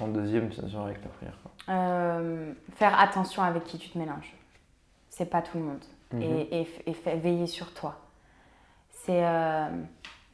en 0.00 0.08
deuxième, 0.08 0.50
genre 0.68 0.86
avec 0.86 1.02
la 1.02 1.08
prière. 1.08 1.38
Euh, 1.68 2.52
faire 2.76 2.98
attention 2.98 3.42
avec 3.42 3.64
qui 3.64 3.78
tu 3.78 3.88
te 3.90 3.98
mélanges. 3.98 4.34
C'est 5.10 5.26
pas 5.26 5.42
tout 5.42 5.58
le 5.58 5.64
monde. 5.64 5.84
Mhm. 6.12 6.22
Et, 6.22 6.66
et, 6.86 7.16
veiller 7.16 7.46
sur 7.46 7.72
toi. 7.72 7.96
C'est 8.90 9.22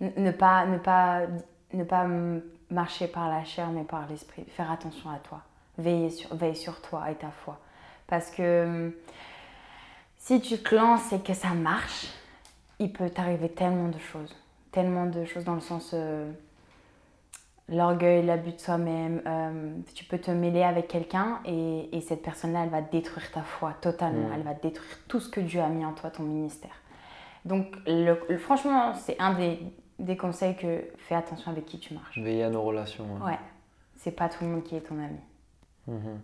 ne, 0.01 0.31
pas, 0.31 0.67
ne, 0.67 0.79
pas, 0.79 1.23
ne 1.73 1.85
pas 1.85 2.07
marcher 2.71 3.07
par 3.07 3.29
la 3.29 3.45
chair, 3.45 3.69
mais 3.71 3.85
par 3.85 4.07
l'esprit. 4.09 4.45
Faire 4.57 4.71
attention 4.71 5.11
à 5.11 5.19
toi. 5.19 5.41
Veiller 5.79 6.11
sur, 6.11 6.35
veille 6.35 6.57
sur 6.57 6.81
toi 6.81 7.11
et 7.11 7.15
ta 7.15 7.31
foi. 7.31 7.59
Parce 8.07 8.31
que 8.31 8.93
si 10.23 10.41
tu 10.41 10.57
te 10.59 10.73
lances 10.73 11.13
et 11.13 11.19
que 11.19 11.35
ça 11.35 11.49
marche, 11.49 12.07
il 12.79 12.93
peut 12.93 13.11
t'arriver 13.11 13.49
tellement 13.49 13.89
de 13.89 13.99
choses. 13.99 14.33
Tellement 14.71 15.07
de 15.07 15.25
choses 15.25 15.43
dans 15.43 15.57
le 15.57 15.61
sens 15.61 15.91
euh, 15.95 16.31
l'orgueil, 17.69 18.25
l'abus 18.25 18.53
de 18.53 18.61
soi-même. 18.61 19.21
Euh, 19.27 19.75
tu 19.97 20.05
peux 20.05 20.19
te 20.19 20.31
mêler 20.31 20.63
avec 20.63 20.87
quelqu'un 20.87 21.41
et, 21.45 22.01
cette 22.07 22.23
personne-là, 22.23 22.63
elle 22.63 22.71
va 22.71 22.83
détruire 22.83 23.33
ta 23.33 23.43
foi 23.43 23.75
totalement. 23.81 24.29
Mm. 24.29 24.33
Elle 24.37 24.43
va 24.43 24.55
détruire 24.55 24.97
tout 25.09 25.19
ce 25.19 25.29
que 25.29 25.41
Dieu 25.41 25.61
a 25.61 25.69
mis 25.69 25.85
en 25.85 25.93
toi, 25.93 26.11
ton 26.11 26.23
ministère. 26.23 26.77
Donc, 27.45 27.75
le, 27.89 28.15
franchement, 28.39 28.95
c'est 28.95 29.19
un 29.19 29.35
des, 29.99 30.17
conseils 30.17 30.55
que 30.55 30.85
fais 30.99 31.17
attention 31.17 31.51
avec 31.51 31.67
qui 31.67 31.81
tu 31.81 31.95
marches. 31.95 32.17
Veiller 32.17 32.45
à 32.45 32.51
nos 32.51 32.63
relations. 32.63 33.07
Ouais. 33.25 33.39
C'est 33.97 34.13
pas 34.13 34.29
tout 34.29 34.45
le 34.45 34.51
monde 34.51 34.63
qui 34.63 34.77
est 34.77 34.83
ton 34.83 34.99
ami. 35.01 35.19
Mm-hmm. 35.91 36.19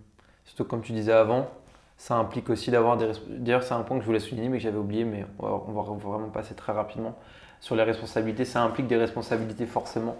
Surtout 0.44 0.64
comme 0.66 0.82
tu 0.82 0.92
disais 0.92 1.12
avant, 1.12 1.48
ça 1.98 2.16
implique 2.16 2.48
aussi 2.48 2.70
d'avoir 2.70 2.96
des 2.96 3.10
D'ailleurs, 3.28 3.64
c'est 3.64 3.74
un 3.74 3.82
point 3.82 3.96
que 3.96 4.02
je 4.02 4.06
voulais 4.06 4.20
souligner, 4.20 4.48
mais 4.48 4.58
que 4.58 4.62
j'avais 4.62 4.78
oublié, 4.78 5.04
mais 5.04 5.26
on 5.40 5.72
va, 5.72 5.82
vraiment 5.82 6.30
passer 6.30 6.54
très 6.54 6.72
rapidement. 6.72 7.18
Sur 7.60 7.74
les 7.74 7.82
responsabilités, 7.82 8.44
ça 8.44 8.62
implique 8.62 8.86
des 8.86 8.96
responsabilités 8.96 9.66
forcément. 9.66 10.16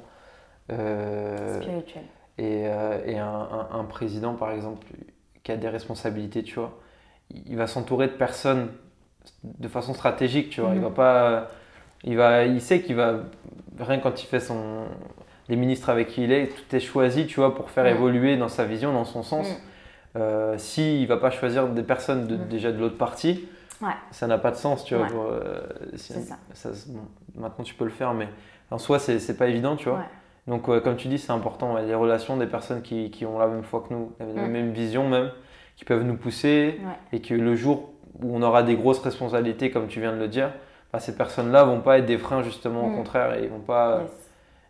Euh, 0.70 1.60
Spirituelles. 1.62 2.02
Et, 2.36 2.66
euh, 2.66 3.04
et 3.06 3.18
un, 3.18 3.68
un, 3.72 3.84
président, 3.84 4.34
par 4.34 4.50
exemple, 4.50 4.86
qui 5.42 5.52
a 5.52 5.56
des 5.56 5.68
responsabilités, 5.68 6.42
tu 6.42 6.56
vois, 6.56 6.78
il 7.30 7.56
va 7.56 7.66
s'entourer 7.66 8.08
de 8.08 8.12
personnes 8.12 8.68
de 9.44 9.68
façon 9.68 9.94
stratégique, 9.94 10.50
tu 10.50 10.60
vois. 10.60 10.70
Il 10.70 10.78
mhm. 10.78 10.84
va 10.84 10.90
pas. 10.90 11.50
Il, 12.04 12.16
va, 12.16 12.44
il 12.44 12.60
sait 12.60 12.80
qu'il 12.80 12.96
va. 12.96 13.20
Rien 13.78 13.98
quand 13.98 14.22
il 14.22 14.26
fait 14.26 14.40
son. 14.40 14.86
Les 15.48 15.56
ministres 15.56 15.88
avec 15.88 16.08
qui 16.08 16.24
il 16.24 16.32
est, 16.32 16.48
tout 16.48 16.76
est 16.76 16.80
choisi, 16.80 17.26
tu 17.26 17.36
vois, 17.36 17.54
pour 17.54 17.70
faire 17.70 17.84
mhm. 17.84 17.96
évoluer 17.96 18.36
dans 18.36 18.48
sa 18.48 18.64
vision, 18.64 18.92
dans 18.92 19.04
son 19.04 19.22
sens. 19.22 19.48
Mhm. 19.48 19.56
Euh, 20.16 20.56
S'il 20.58 21.02
ne 21.02 21.06
va 21.06 21.16
pas 21.16 21.30
choisir 21.30 21.68
des 21.68 21.82
personnes 21.82 22.24
mm. 22.24 22.48
déjà 22.48 22.72
de 22.72 22.78
l'autre 22.78 22.98
partie, 22.98 23.48
ça 24.10 24.26
n'a 24.26 24.38
pas 24.38 24.50
de 24.50 24.56
sens, 24.56 24.84
tu 24.84 24.94
vois. 24.94 25.06
Euh, 25.10 25.60
ça. 25.96 26.70
maintenant, 27.34 27.64
tu 27.64 27.74
peux 27.74 27.84
le 27.84 27.90
faire, 27.90 28.14
mais 28.14 28.28
en 28.70 28.78
soi, 28.78 28.98
c'est 28.98 29.36
pas 29.36 29.48
évident, 29.48 29.76
tu 29.76 29.88
vois. 29.88 30.04
Donc, 30.46 30.64
comme 30.64 30.96
tu 30.96 31.08
dis, 31.08 31.18
c'est 31.18 31.32
important. 31.32 31.76
les 31.76 31.94
relations 31.94 32.36
des 32.36 32.46
personnes 32.46 32.82
qui, 32.82 33.10
qui, 33.10 33.26
ont 33.26 33.38
la 33.38 33.46
même 33.46 33.62
foi 33.62 33.84
que 33.86 33.94
nous, 33.94 34.12
la 34.18 34.26
mm. 34.26 34.50
même 34.50 34.72
vision 34.72 35.08
même, 35.08 35.30
qui 35.76 35.84
peuvent 35.84 36.04
nous 36.04 36.16
pousser, 36.16 36.80
et 37.12 37.20
que 37.20 37.34
le 37.34 37.54
jour 37.54 37.90
où 38.20 38.36
on 38.36 38.42
aura 38.42 38.62
des 38.62 38.74
grosses 38.74 39.00
responsabilités, 39.00 39.70
comme 39.70 39.86
tu 39.86 40.00
viens 40.00 40.12
de 40.12 40.18
le 40.18 40.28
dire, 40.28 40.50
bah, 40.92 40.98
ces 40.98 41.14
personnes-là 41.14 41.64
vont 41.64 41.80
pas 41.80 41.98
être 41.98 42.06
des 42.06 42.18
freins, 42.18 42.42
justement, 42.42 42.86
au 42.86 42.90
mm. 42.90 42.96
contraire, 42.96 43.38
et 43.38 43.44
ils 43.44 43.50
vont 43.50 43.60
pas, 43.60 44.06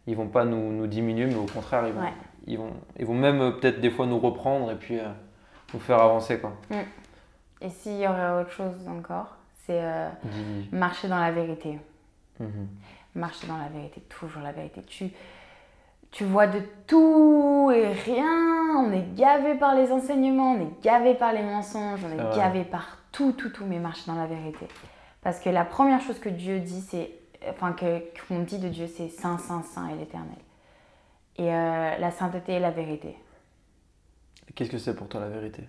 ils 0.07 0.17
vont 0.17 0.27
pas 0.27 0.45
nous, 0.45 0.73
nous, 0.73 0.87
diminuer, 0.87 1.27
mais 1.27 1.37
au 1.37 1.47
contraire, 1.47 1.85
ils 1.87 1.93
vont, 1.93 2.01
ils 2.47 2.59
vont, 2.59 2.73
ils 2.99 3.07
vont 3.07 3.15
même 3.15 3.41
euh, 3.41 3.51
peut-être 3.53 3.81
des 3.81 3.91
fois 3.91 4.07
nous 4.07 4.19
reprendre, 4.19 4.71
et 4.71 4.75
puis 4.75 4.99
vous 5.73 5.81
faire 5.81 6.01
avancer. 6.01 6.39
Quoi. 6.39 6.53
Mm. 6.71 6.77
Et 7.61 7.71
s'il 7.71 7.99
y 7.99 8.07
aurait 8.07 8.41
autre 8.41 8.53
chose 8.53 8.75
encore, 8.89 9.37
c'est 9.67 9.81
euh, 9.83 10.09
marcher 10.73 11.09
dans 11.09 11.19
la 11.19 11.31
vérité. 11.31 11.79
Mm-hmm. 12.41 12.67
Marcher 13.15 13.47
dans 13.47 13.59
la 13.59 13.69
vérité, 13.69 14.01
toujours 14.03 14.43
la 14.43 14.53
vérité. 14.53 14.83
Tu, 14.83 15.11
tu 16.11 16.25
vois 16.25 16.47
de 16.47 16.63
tout 16.87 17.71
et 17.75 17.93
rien. 17.93 18.77
On 18.79 18.93
est 18.93 19.15
gavé 19.15 19.57
par 19.57 19.75
les 19.75 19.91
enseignements, 19.91 20.53
on 20.53 20.61
est 20.61 20.83
gavé 20.83 21.15
par 21.15 21.33
les 21.33 21.43
mensonges, 21.43 22.01
on 22.05 22.13
est 22.13 22.37
gavé 22.37 22.65
par 22.65 22.99
tout, 23.13 23.33
tout, 23.33 23.51
tout, 23.51 23.65
mais 23.67 23.79
marcher 23.79 24.05
dans 24.07 24.17
la 24.17 24.27
vérité. 24.27 24.69
Parce 25.23 25.41
que 25.41 25.51
la 25.51 25.65
première 25.65 26.01
chose 26.01 26.19
que 26.21 26.29
Dieu 26.29 26.61
dit, 26.61 26.81
c'est, 26.81 27.11
enfin, 27.49 27.75
qu'on 27.75 28.41
dit 28.41 28.59
de 28.59 28.69
Dieu, 28.69 28.87
c'est 28.87 29.09
Saint, 29.09 29.39
Saint, 29.39 29.63
Saint 29.63 29.89
et 29.89 29.97
l'Éternel. 29.97 30.39
Et 31.37 31.53
euh, 31.53 31.99
la 31.99 32.11
sainteté 32.11 32.55
et 32.55 32.61
la 32.61 32.71
vérité. 32.71 33.17
Qu'est-ce 34.55 34.71
que 34.71 34.79
c'est 34.79 34.95
pour 34.95 35.09
toi 35.09 35.21
la 35.21 35.29
vérité? 35.29 35.63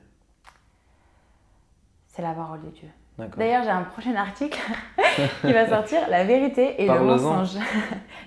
C'est 2.08 2.22
la 2.22 2.34
parole 2.34 2.62
de 2.62 2.70
Dieu. 2.70 2.90
D'ailleurs, 3.38 3.64
j'ai 3.64 3.70
un 3.70 3.84
prochain 3.84 4.16
article 4.16 4.60
qui 5.42 5.52
va 5.54 5.68
sortir, 5.68 6.08
La 6.10 6.24
vérité 6.24 6.82
et 6.82 6.88
le 6.88 7.00
mensonge. 7.00 7.58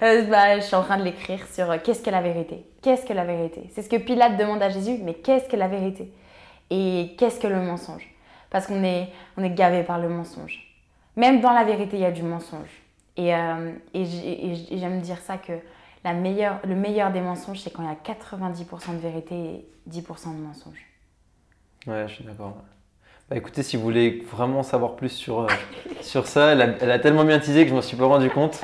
Euh, 0.02 0.24
bah, 0.24 0.58
je 0.58 0.64
suis 0.64 0.74
en 0.74 0.82
train 0.82 0.98
de 0.98 1.04
l'écrire 1.04 1.46
sur 1.46 1.70
euh, 1.70 1.76
qu'est-ce 1.82 2.02
que 2.02 2.10
la 2.10 2.20
vérité? 2.20 2.66
Qu'est-ce 2.82 3.06
que 3.06 3.12
la 3.12 3.24
vérité? 3.24 3.70
C'est 3.72 3.82
ce 3.82 3.88
que 3.88 3.94
Pilate 3.94 4.36
demande 4.36 4.60
à 4.60 4.68
Jésus, 4.68 4.98
mais 5.00 5.14
qu'est-ce 5.14 5.48
que 5.48 5.54
la 5.54 5.68
vérité? 5.68 6.12
Et 6.70 7.14
qu'est-ce 7.16 7.38
que 7.38 7.46
le 7.46 7.62
mensonge? 7.62 8.12
Parce 8.50 8.66
qu'on 8.66 8.82
est, 8.82 9.10
on 9.36 9.44
est 9.44 9.50
gavé 9.50 9.84
par 9.84 10.00
le 10.00 10.08
mensonge. 10.08 10.58
Même 11.14 11.40
dans 11.40 11.52
la 11.52 11.62
vérité, 11.62 11.98
il 11.98 12.02
y 12.02 12.04
a 12.04 12.10
du 12.10 12.24
mensonge. 12.24 12.82
Et, 13.16 13.32
euh, 13.32 13.70
et 13.94 14.04
j'aime 14.72 15.00
dire 15.02 15.18
ça 15.18 15.36
que 15.36 15.52
la 16.04 16.12
meilleure, 16.14 16.60
le 16.64 16.74
meilleur 16.74 17.12
des 17.12 17.20
mensonges, 17.20 17.60
c'est 17.60 17.70
quand 17.70 17.82
il 17.82 17.88
y 17.88 17.92
a 17.92 18.14
90% 18.14 18.92
de 18.94 18.98
vérité 19.00 19.34
et 19.34 19.68
10% 19.90 20.36
de 20.36 20.42
mensonge. 20.42 20.78
Ouais, 21.86 22.04
je 22.08 22.14
suis 22.14 22.24
d'accord. 22.24 22.56
Bah 23.30 23.36
écoutez, 23.36 23.62
si 23.62 23.76
vous 23.76 23.82
voulez 23.82 24.24
vraiment 24.30 24.62
savoir 24.62 24.96
plus 24.96 25.08
sur, 25.10 25.40
euh, 25.42 25.46
sur 26.00 26.26
ça, 26.26 26.52
elle 26.52 26.62
a, 26.62 26.66
elle 26.80 26.90
a 26.90 26.98
tellement 26.98 27.24
bien 27.24 27.38
teasé 27.38 27.64
que 27.64 27.70
je 27.70 27.74
m'en 27.74 27.82
suis 27.82 27.96
pas 27.96 28.06
rendu 28.06 28.30
compte. 28.30 28.60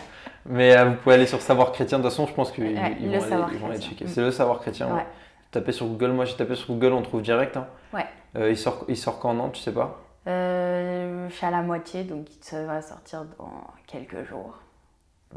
Mais 0.47 0.77
euh, 0.77 0.87
vous 0.87 0.95
pouvez 0.97 1.15
aller 1.17 1.27
sur 1.27 1.41
Savoir 1.43 1.73
Chrétien. 1.73 1.99
De 1.99 2.03
toute 2.05 2.11
façon, 2.13 2.27
je 2.27 2.33
pense 2.33 2.51
qu'ils 2.53 2.65
Ouais, 2.65 2.97
ils 3.01 3.09
vont, 3.19 3.23
aller, 3.47 3.59
vont 3.59 3.73
checker. 3.81 4.05
Mm. 4.05 4.09
C'est 4.09 4.21
le 4.23 4.31
Savoir 4.31 4.61
Chrétien. 4.61 4.87
ouais. 4.89 4.95
Ouais. 4.95 5.07
Tapez 5.51 5.73
sur 5.73 5.87
Google. 5.87 6.13
Moi, 6.13 6.25
j'ai 6.25 6.37
tapé 6.37 6.55
sur 6.55 6.69
Google, 6.69 6.93
on 6.93 7.03
trouve 7.03 7.21
direct. 7.23 7.57
hein. 7.57 7.67
Ouais. 7.93 8.07
Euh, 8.37 8.51
il, 8.51 8.57
sort, 8.57 8.85
il 8.89 8.97
sort 8.97 9.19
quand 9.19 9.35
non 9.35 9.51
Tu 9.51 9.61
sais 9.63 9.73
pas? 9.73 10.01
Je 10.27 11.27
suis 11.31 11.47
à 11.47 11.51
la 11.51 11.63
moitié, 11.63 12.05
donc 12.05 12.27
il 12.53 12.59
va 12.67 12.81
sortir 12.83 13.25
dans 13.39 13.67
quelques 13.87 14.25
jours. 14.29 14.59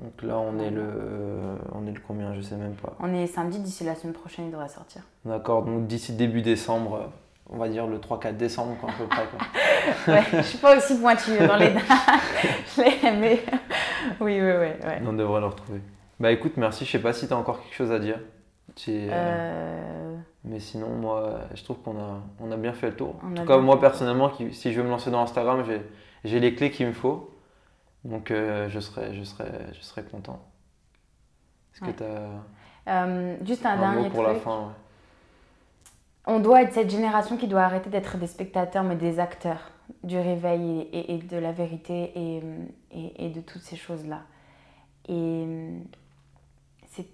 Donc 0.02 0.22
là, 0.24 0.38
on 0.40 0.58
est 0.60 0.70
le, 0.70 0.94
on 1.74 1.86
est 1.86 1.92
le 1.92 2.00
combien 2.06 2.34
Je 2.34 2.42
sais 2.42 2.56
même 2.56 2.74
pas. 2.76 2.94
On 3.00 3.14
est 3.14 3.28
samedi, 3.28 3.60
d'ici 3.60 3.84
la 3.84 3.96
semaine 3.96 4.14
prochaine, 4.14 4.46
il 4.46 4.52
devrait 4.52 4.70
sortir. 4.70 5.02
D'accord. 5.26 5.64
Donc 5.64 5.88
d'ici 5.88 6.14
début 6.14 6.42
décembre, 6.42 7.12
on 7.50 7.58
va 7.58 7.68
dire 7.68 7.88
le 7.88 7.98
3-4 7.98 8.38
décembre, 8.38 8.78
quoi, 8.80 8.90
à 8.90 8.94
peu 8.94 9.06
près. 9.06 9.24
Quoi. 9.26 9.48
Ouais, 10.14 10.24
je 10.34 10.42
suis 10.42 10.58
pas 10.60 10.78
aussi 10.78 10.98
pointue 11.00 11.38
dans 11.46 11.58
les 11.58 11.72
dates, 11.72 11.84
je 12.78 12.82
l'ai 12.82 13.08
aimé. 13.08 13.42
Oui, 14.22 14.40
oui, 14.40 14.52
oui. 14.52 14.88
ouais. 14.88 15.02
on 15.06 15.14
devrait 15.14 15.42
le 15.42 15.48
retrouver. 15.48 15.82
Bah 16.20 16.32
écoute, 16.32 16.54
merci. 16.58 16.86
Je 16.86 16.92
sais 16.92 17.00
pas 17.00 17.14
si 17.14 17.28
tu 17.28 17.34
as 17.34 17.38
encore 17.38 17.62
quelque 17.62 17.74
chose 17.76 17.92
à 17.92 18.00
dire. 18.00 18.20
Euh, 18.88 19.10
Euh, 19.12 20.16
Mais 20.46 20.60
sinon, 20.60 20.88
moi, 20.90 21.42
je 21.54 21.64
trouve 21.64 21.78
qu'on 21.80 21.98
a, 22.00 22.22
on 22.40 22.52
a 22.52 22.58
bien 22.58 22.74
fait 22.74 22.88
le 22.92 22.96
tour. 22.96 23.16
On 23.24 23.32
en 23.32 23.36
tout 23.36 23.46
cas, 23.46 23.58
moi, 23.58 23.80
personnellement, 23.82 24.30
qui- 24.30 24.54
si 24.54 24.72
je 24.72 24.80
veux 24.80 24.86
me 24.86 24.92
lancer 24.92 25.12
dans 25.12 25.22
Instagram, 25.22 25.64
j'ai 26.24 26.40
les 26.40 26.56
clés 26.56 26.72
qu'il 26.72 26.88
me 26.88 26.94
faut. 26.94 27.31
Donc, 28.04 28.32
euh, 28.32 28.70
je, 28.70 28.80
serai, 28.80 29.14
je, 29.16 29.24
serai, 29.24 29.52
je 29.74 29.82
serai 29.82 30.04
content. 30.04 30.42
Est-ce 31.74 31.84
Ouais. 31.86 31.94
que 31.94 31.98
tu 32.00 32.04
as 32.04 33.04
euh, 33.06 33.38
juste 33.46 33.66
un, 33.66 33.72
un, 33.72 33.78
dernier 33.78 34.10
mot 34.10 34.10
pour 34.10 34.24
truc. 34.24 34.36
la 34.36 34.40
fin 34.40 34.60
ouais. 34.68 34.74
On 36.28 36.40
doit 36.40 36.62
être 36.64 36.74
cette 36.74 36.90
génération 36.90 37.38
qui 37.38 37.48
doit 37.48 37.62
arrêter 37.64 37.90
d'être 37.90 38.18
des 38.18 38.28
spectateurs, 38.28 38.84
mais 38.84 38.96
des 38.96 39.20
acteurs 39.20 39.72
du 40.04 40.18
réveil 40.18 40.82
et, 40.92 41.00
et- 41.00 41.16
et 41.16 41.18
de 41.20 41.38
la 41.38 41.52
vérité 41.52 42.12
et, 42.16 43.30
de 43.30 43.42
toutes 43.42 43.62
ces 43.64 43.76
choses-là. 43.76 44.22
Et 45.10 45.46
c'est, 46.88 47.08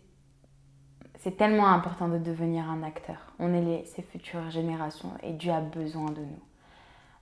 c'est 1.19 1.37
tellement 1.37 1.67
important 1.69 2.09
de 2.09 2.17
devenir 2.17 2.69
un 2.69 2.83
acteur. 2.83 3.17
On 3.39 3.53
est 3.53 3.61
les, 3.61 3.85
ces 3.85 4.01
futures 4.01 4.49
générations 4.49 5.11
et 5.23 5.31
Dieu 5.33 5.51
a 5.53 5.61
besoin 5.61 6.11
de 6.11 6.21
nous. 6.21 6.43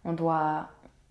On 0.05 0.13
doit, 0.13 0.67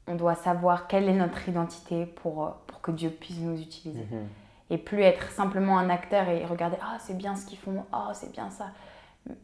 on 0.06 0.14
doit 0.14 0.34
savoir 0.34 0.86
quelle 0.86 1.08
est 1.08 1.14
notre 1.14 1.48
identité 1.48 2.06
pour, 2.06 2.52
pour 2.66 2.80
que 2.80 2.90
Dieu 2.90 3.10
puisse 3.10 3.38
nous 3.40 3.58
utiliser. 3.60 4.06
Mhm. 4.10 4.26
Et 4.70 4.78
plus 4.78 5.02
être 5.02 5.30
simplement 5.30 5.78
un 5.78 5.90
acteur 5.90 6.28
et 6.28 6.44
regarder 6.44 6.76
Ah, 6.82 6.96
c'est 6.98 7.16
bien 7.16 7.36
ce 7.36 7.46
qu'ils 7.46 7.58
font, 7.58 7.84
ah, 7.92 8.10
c'est 8.14 8.32
bien 8.32 8.50
ça. 8.50 8.66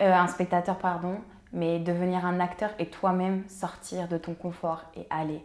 Euh, 0.03 0.13
un 0.13 0.27
spectateur, 0.27 0.77
pardon, 0.79 1.19
mais 1.53 1.79
devenir 1.79 2.25
un 2.27 2.41
acteur 2.41 2.71
et 2.79 2.87
toi-même 2.87 3.45
sortir 3.49 4.09
de 4.09 4.19
ton 4.19 4.35
confort 4.35 4.83
et 4.97 5.07
aller 5.11 5.43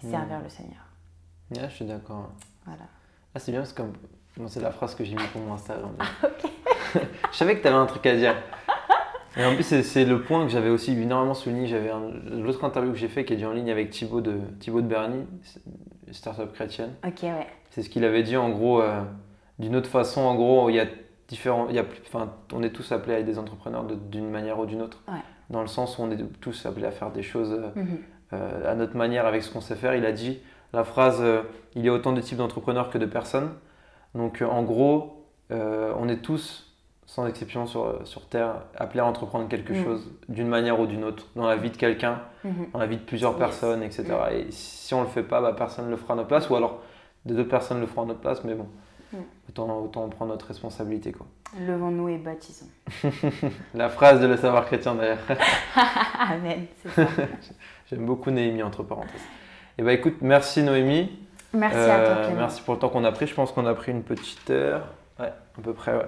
servir 0.00 0.36
Mhm. 0.38 0.42
le 0.44 0.48
Seigneur. 0.48 0.80
Ouais, 1.50 1.68
je 1.68 1.74
suis 1.74 1.84
d'accord. 1.86 2.30
Voilà. 2.64 2.82
Ah, 3.34 3.38
c'est 3.38 3.52
bien 3.52 3.60
parce 3.60 3.72
que 3.72 3.82
bon, 4.36 4.48
c'est 4.48 4.60
la 4.60 4.70
phrase 4.70 4.94
que 4.94 5.04
j'ai 5.04 5.14
mis 5.14 5.26
pour 5.28 5.40
mon 5.42 5.54
Instagram. 5.54 5.94
je 7.32 7.36
savais 7.36 7.56
que 7.56 7.62
tu 7.62 7.68
avais 7.68 7.76
un 7.76 7.86
truc 7.86 8.06
à 8.06 8.14
dire. 8.16 8.34
Et 9.36 9.44
en 9.44 9.54
plus, 9.54 9.64
c'est, 9.64 10.04
le 10.04 10.22
point 10.22 10.44
que 10.46 10.50
j'avais 10.50 10.70
aussi 10.70 10.92
énormément 10.92 11.34
souligné. 11.34 11.66
J'avais 11.66 11.90
l'autre 12.30 12.64
interview 12.64 12.92
que 12.92 12.98
j'ai 12.98 13.08
fait 13.08 13.24
qui 13.24 13.34
est 13.34 13.36
dû 13.36 13.44
en 13.46 13.52
ligne 13.52 13.70
avec 13.70 13.90
Thibaut 13.90 14.20
de, 14.22 14.38
Thibaut 14.60 14.80
de 14.80 14.86
Berny, 14.86 15.24
startup 16.12 16.52
chrétienne. 16.52 16.94
Ok, 17.06 17.22
ouais. 17.22 17.46
C'est 17.70 17.82
ce 17.82 17.90
qu'il 17.90 18.04
avait 18.04 18.22
dit 18.22 18.36
en 18.36 18.48
gros, 18.50 18.80
euh, 18.80 19.02
d'une 19.58 19.76
autre 19.76 19.90
façon. 19.90 20.22
En 20.22 20.34
gros, 20.34 20.70
il 20.70 20.76
y 20.76 20.80
a 20.80 20.86
différents, 21.28 21.66
il 21.68 21.74
y 21.76 21.78
a, 21.78 21.84
enfin, 22.06 22.32
on 22.54 22.62
est 22.62 22.70
tous 22.70 22.90
appelés 22.92 23.14
à 23.14 23.18
être 23.18 23.26
des 23.26 23.38
entrepreneurs 23.38 23.84
de- 23.84 23.94
d'une 23.96 24.30
manière 24.30 24.58
ou 24.58 24.64
d'une 24.66 24.80
autre. 24.80 25.02
Ouais. 25.08 25.18
Dans 25.50 25.60
le 25.60 25.66
sens 25.66 25.98
où 25.98 26.02
on 26.02 26.10
est 26.10 26.18
tous 26.40 26.64
appelés 26.66 26.86
à 26.86 26.90
faire 26.90 27.10
des 27.10 27.22
choses 27.22 27.52
euh, 27.52 27.68
Mhm. 27.80 27.98
euh, 28.32 28.72
à 28.72 28.74
notre 28.74 28.96
manière 28.96 29.26
avec 29.26 29.42
ce 29.42 29.52
qu'on 29.52 29.60
sait 29.60 29.74
faire. 29.76 29.94
Il 29.94 30.06
a 30.06 30.12
dit 30.12 30.38
la 30.72 30.84
phrase 30.84 31.22
il 31.74 31.84
y 31.84 31.88
a 31.88 31.92
autant 31.92 32.12
de 32.12 32.20
types 32.20 32.38
d'entrepreneurs 32.38 32.90
que 32.90 32.98
de 32.98 33.06
personnes. 33.06 33.50
Donc 34.14 34.42
en 34.42 34.62
gros, 34.62 35.26
on 35.50 36.08
est 36.08 36.22
tous, 36.22 36.65
sans 37.16 37.26
exception 37.26 37.66
sur, 37.66 38.06
sur 38.06 38.26
Terre, 38.28 38.56
appelés 38.76 39.00
à 39.00 39.06
entreprendre 39.06 39.48
quelque 39.48 39.72
Mhm. 39.72 39.84
chose 39.84 40.12
d'une 40.28 40.48
manière 40.48 40.78
ou 40.78 40.86
d'une 40.86 41.02
autre, 41.02 41.24
dans 41.34 41.46
la 41.46 41.56
vie 41.56 41.70
de 41.70 41.76
quelqu'un, 41.78 42.20
Mhm. 42.44 42.66
dans 42.74 42.78
la 42.78 42.84
vie 42.86 42.98
de 42.98 43.02
plusieurs 43.02 43.30
Yes. 43.32 43.38
personnes, 43.38 43.82
etc. 43.82 44.04
Et 44.32 44.46
si 44.50 44.92
on 44.92 45.00
le 45.00 45.06
fait 45.08 45.22
pas, 45.22 45.40
bah, 45.40 45.54
personne 45.56 45.86
ne 45.86 45.90
le 45.90 45.96
fera 45.96 46.12
à 46.12 46.16
notre 46.16 46.28
place, 46.28 46.50
ou 46.50 46.56
alors 46.56 46.80
des 47.24 47.32
deux 47.32 47.46
personnes 47.48 47.80
le 47.80 47.86
feront 47.86 48.02
à 48.02 48.06
notre 48.06 48.20
place, 48.20 48.44
mais 48.44 48.52
bon, 48.52 48.66
Mhm. 49.14 49.20
autant, 49.48 49.78
autant 49.78 50.08
prendre 50.10 50.32
notre 50.32 50.46
responsabilité. 50.48 51.12
Quoi. 51.12 51.24
Levons-nous 51.58 52.10
et 52.10 52.18
baptisons. 52.18 52.66
La 53.74 53.88
phrase 53.88 54.20
de 54.20 54.26
le 54.26 54.36
savoir 54.36 54.66
chrétien 54.66 54.94
d'ailleurs. 54.94 55.16
Amen. 56.20 56.66
J'aime 57.90 58.04
beaucoup 58.04 58.30
Néhémie 58.30 58.62
entre 58.62 58.82
parenthèses. 58.82 59.24
Et 59.78 59.82
bah 59.82 59.94
écoute, 59.94 60.16
merci 60.20 60.62
Noémie. 60.62 61.18
Merci 61.54 61.78
à 61.78 61.98
Euh, 61.98 62.14
toi, 62.14 62.24
Clément. 62.24 62.40
merci 62.40 62.60
pour 62.62 62.74
le 62.74 62.80
temps 62.80 62.90
qu'on 62.90 63.04
a 63.04 63.12
pris. 63.12 63.26
Je 63.26 63.34
pense 63.34 63.52
qu'on 63.52 63.64
a 63.64 63.74
pris 63.74 63.92
une 63.92 64.02
petite 64.02 64.50
heure. 64.50 64.88
Ouais, 65.18 65.28
à 65.28 65.62
peu 65.62 65.72
près, 65.72 65.96
ouais. 65.96 66.04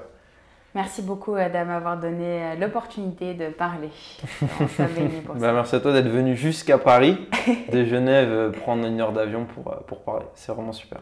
Merci 0.74 1.02
beaucoup 1.02 1.34
euh, 1.34 1.48
de 1.48 1.66
m'avoir 1.66 1.98
donné 1.98 2.42
euh, 2.42 2.54
l'opportunité 2.56 3.34
de 3.34 3.48
parler. 3.48 3.88
On 4.60 5.38
Bah, 5.38 5.52
merci 5.52 5.76
à 5.76 5.80
toi 5.80 5.92
d'être 5.92 6.08
venu 6.08 6.36
jusqu'à 6.36 6.78
Paris, 6.78 7.26
de 7.72 7.84
Genève, 7.84 8.28
euh, 8.30 8.50
prendre 8.50 8.86
une 8.86 9.00
heure 9.00 9.12
d'avion 9.12 9.46
pour, 9.46 9.72
euh, 9.72 9.76
pour 9.86 10.02
parler. 10.02 10.26
C'est 10.34 10.52
vraiment 10.52 10.72
super. 10.72 11.00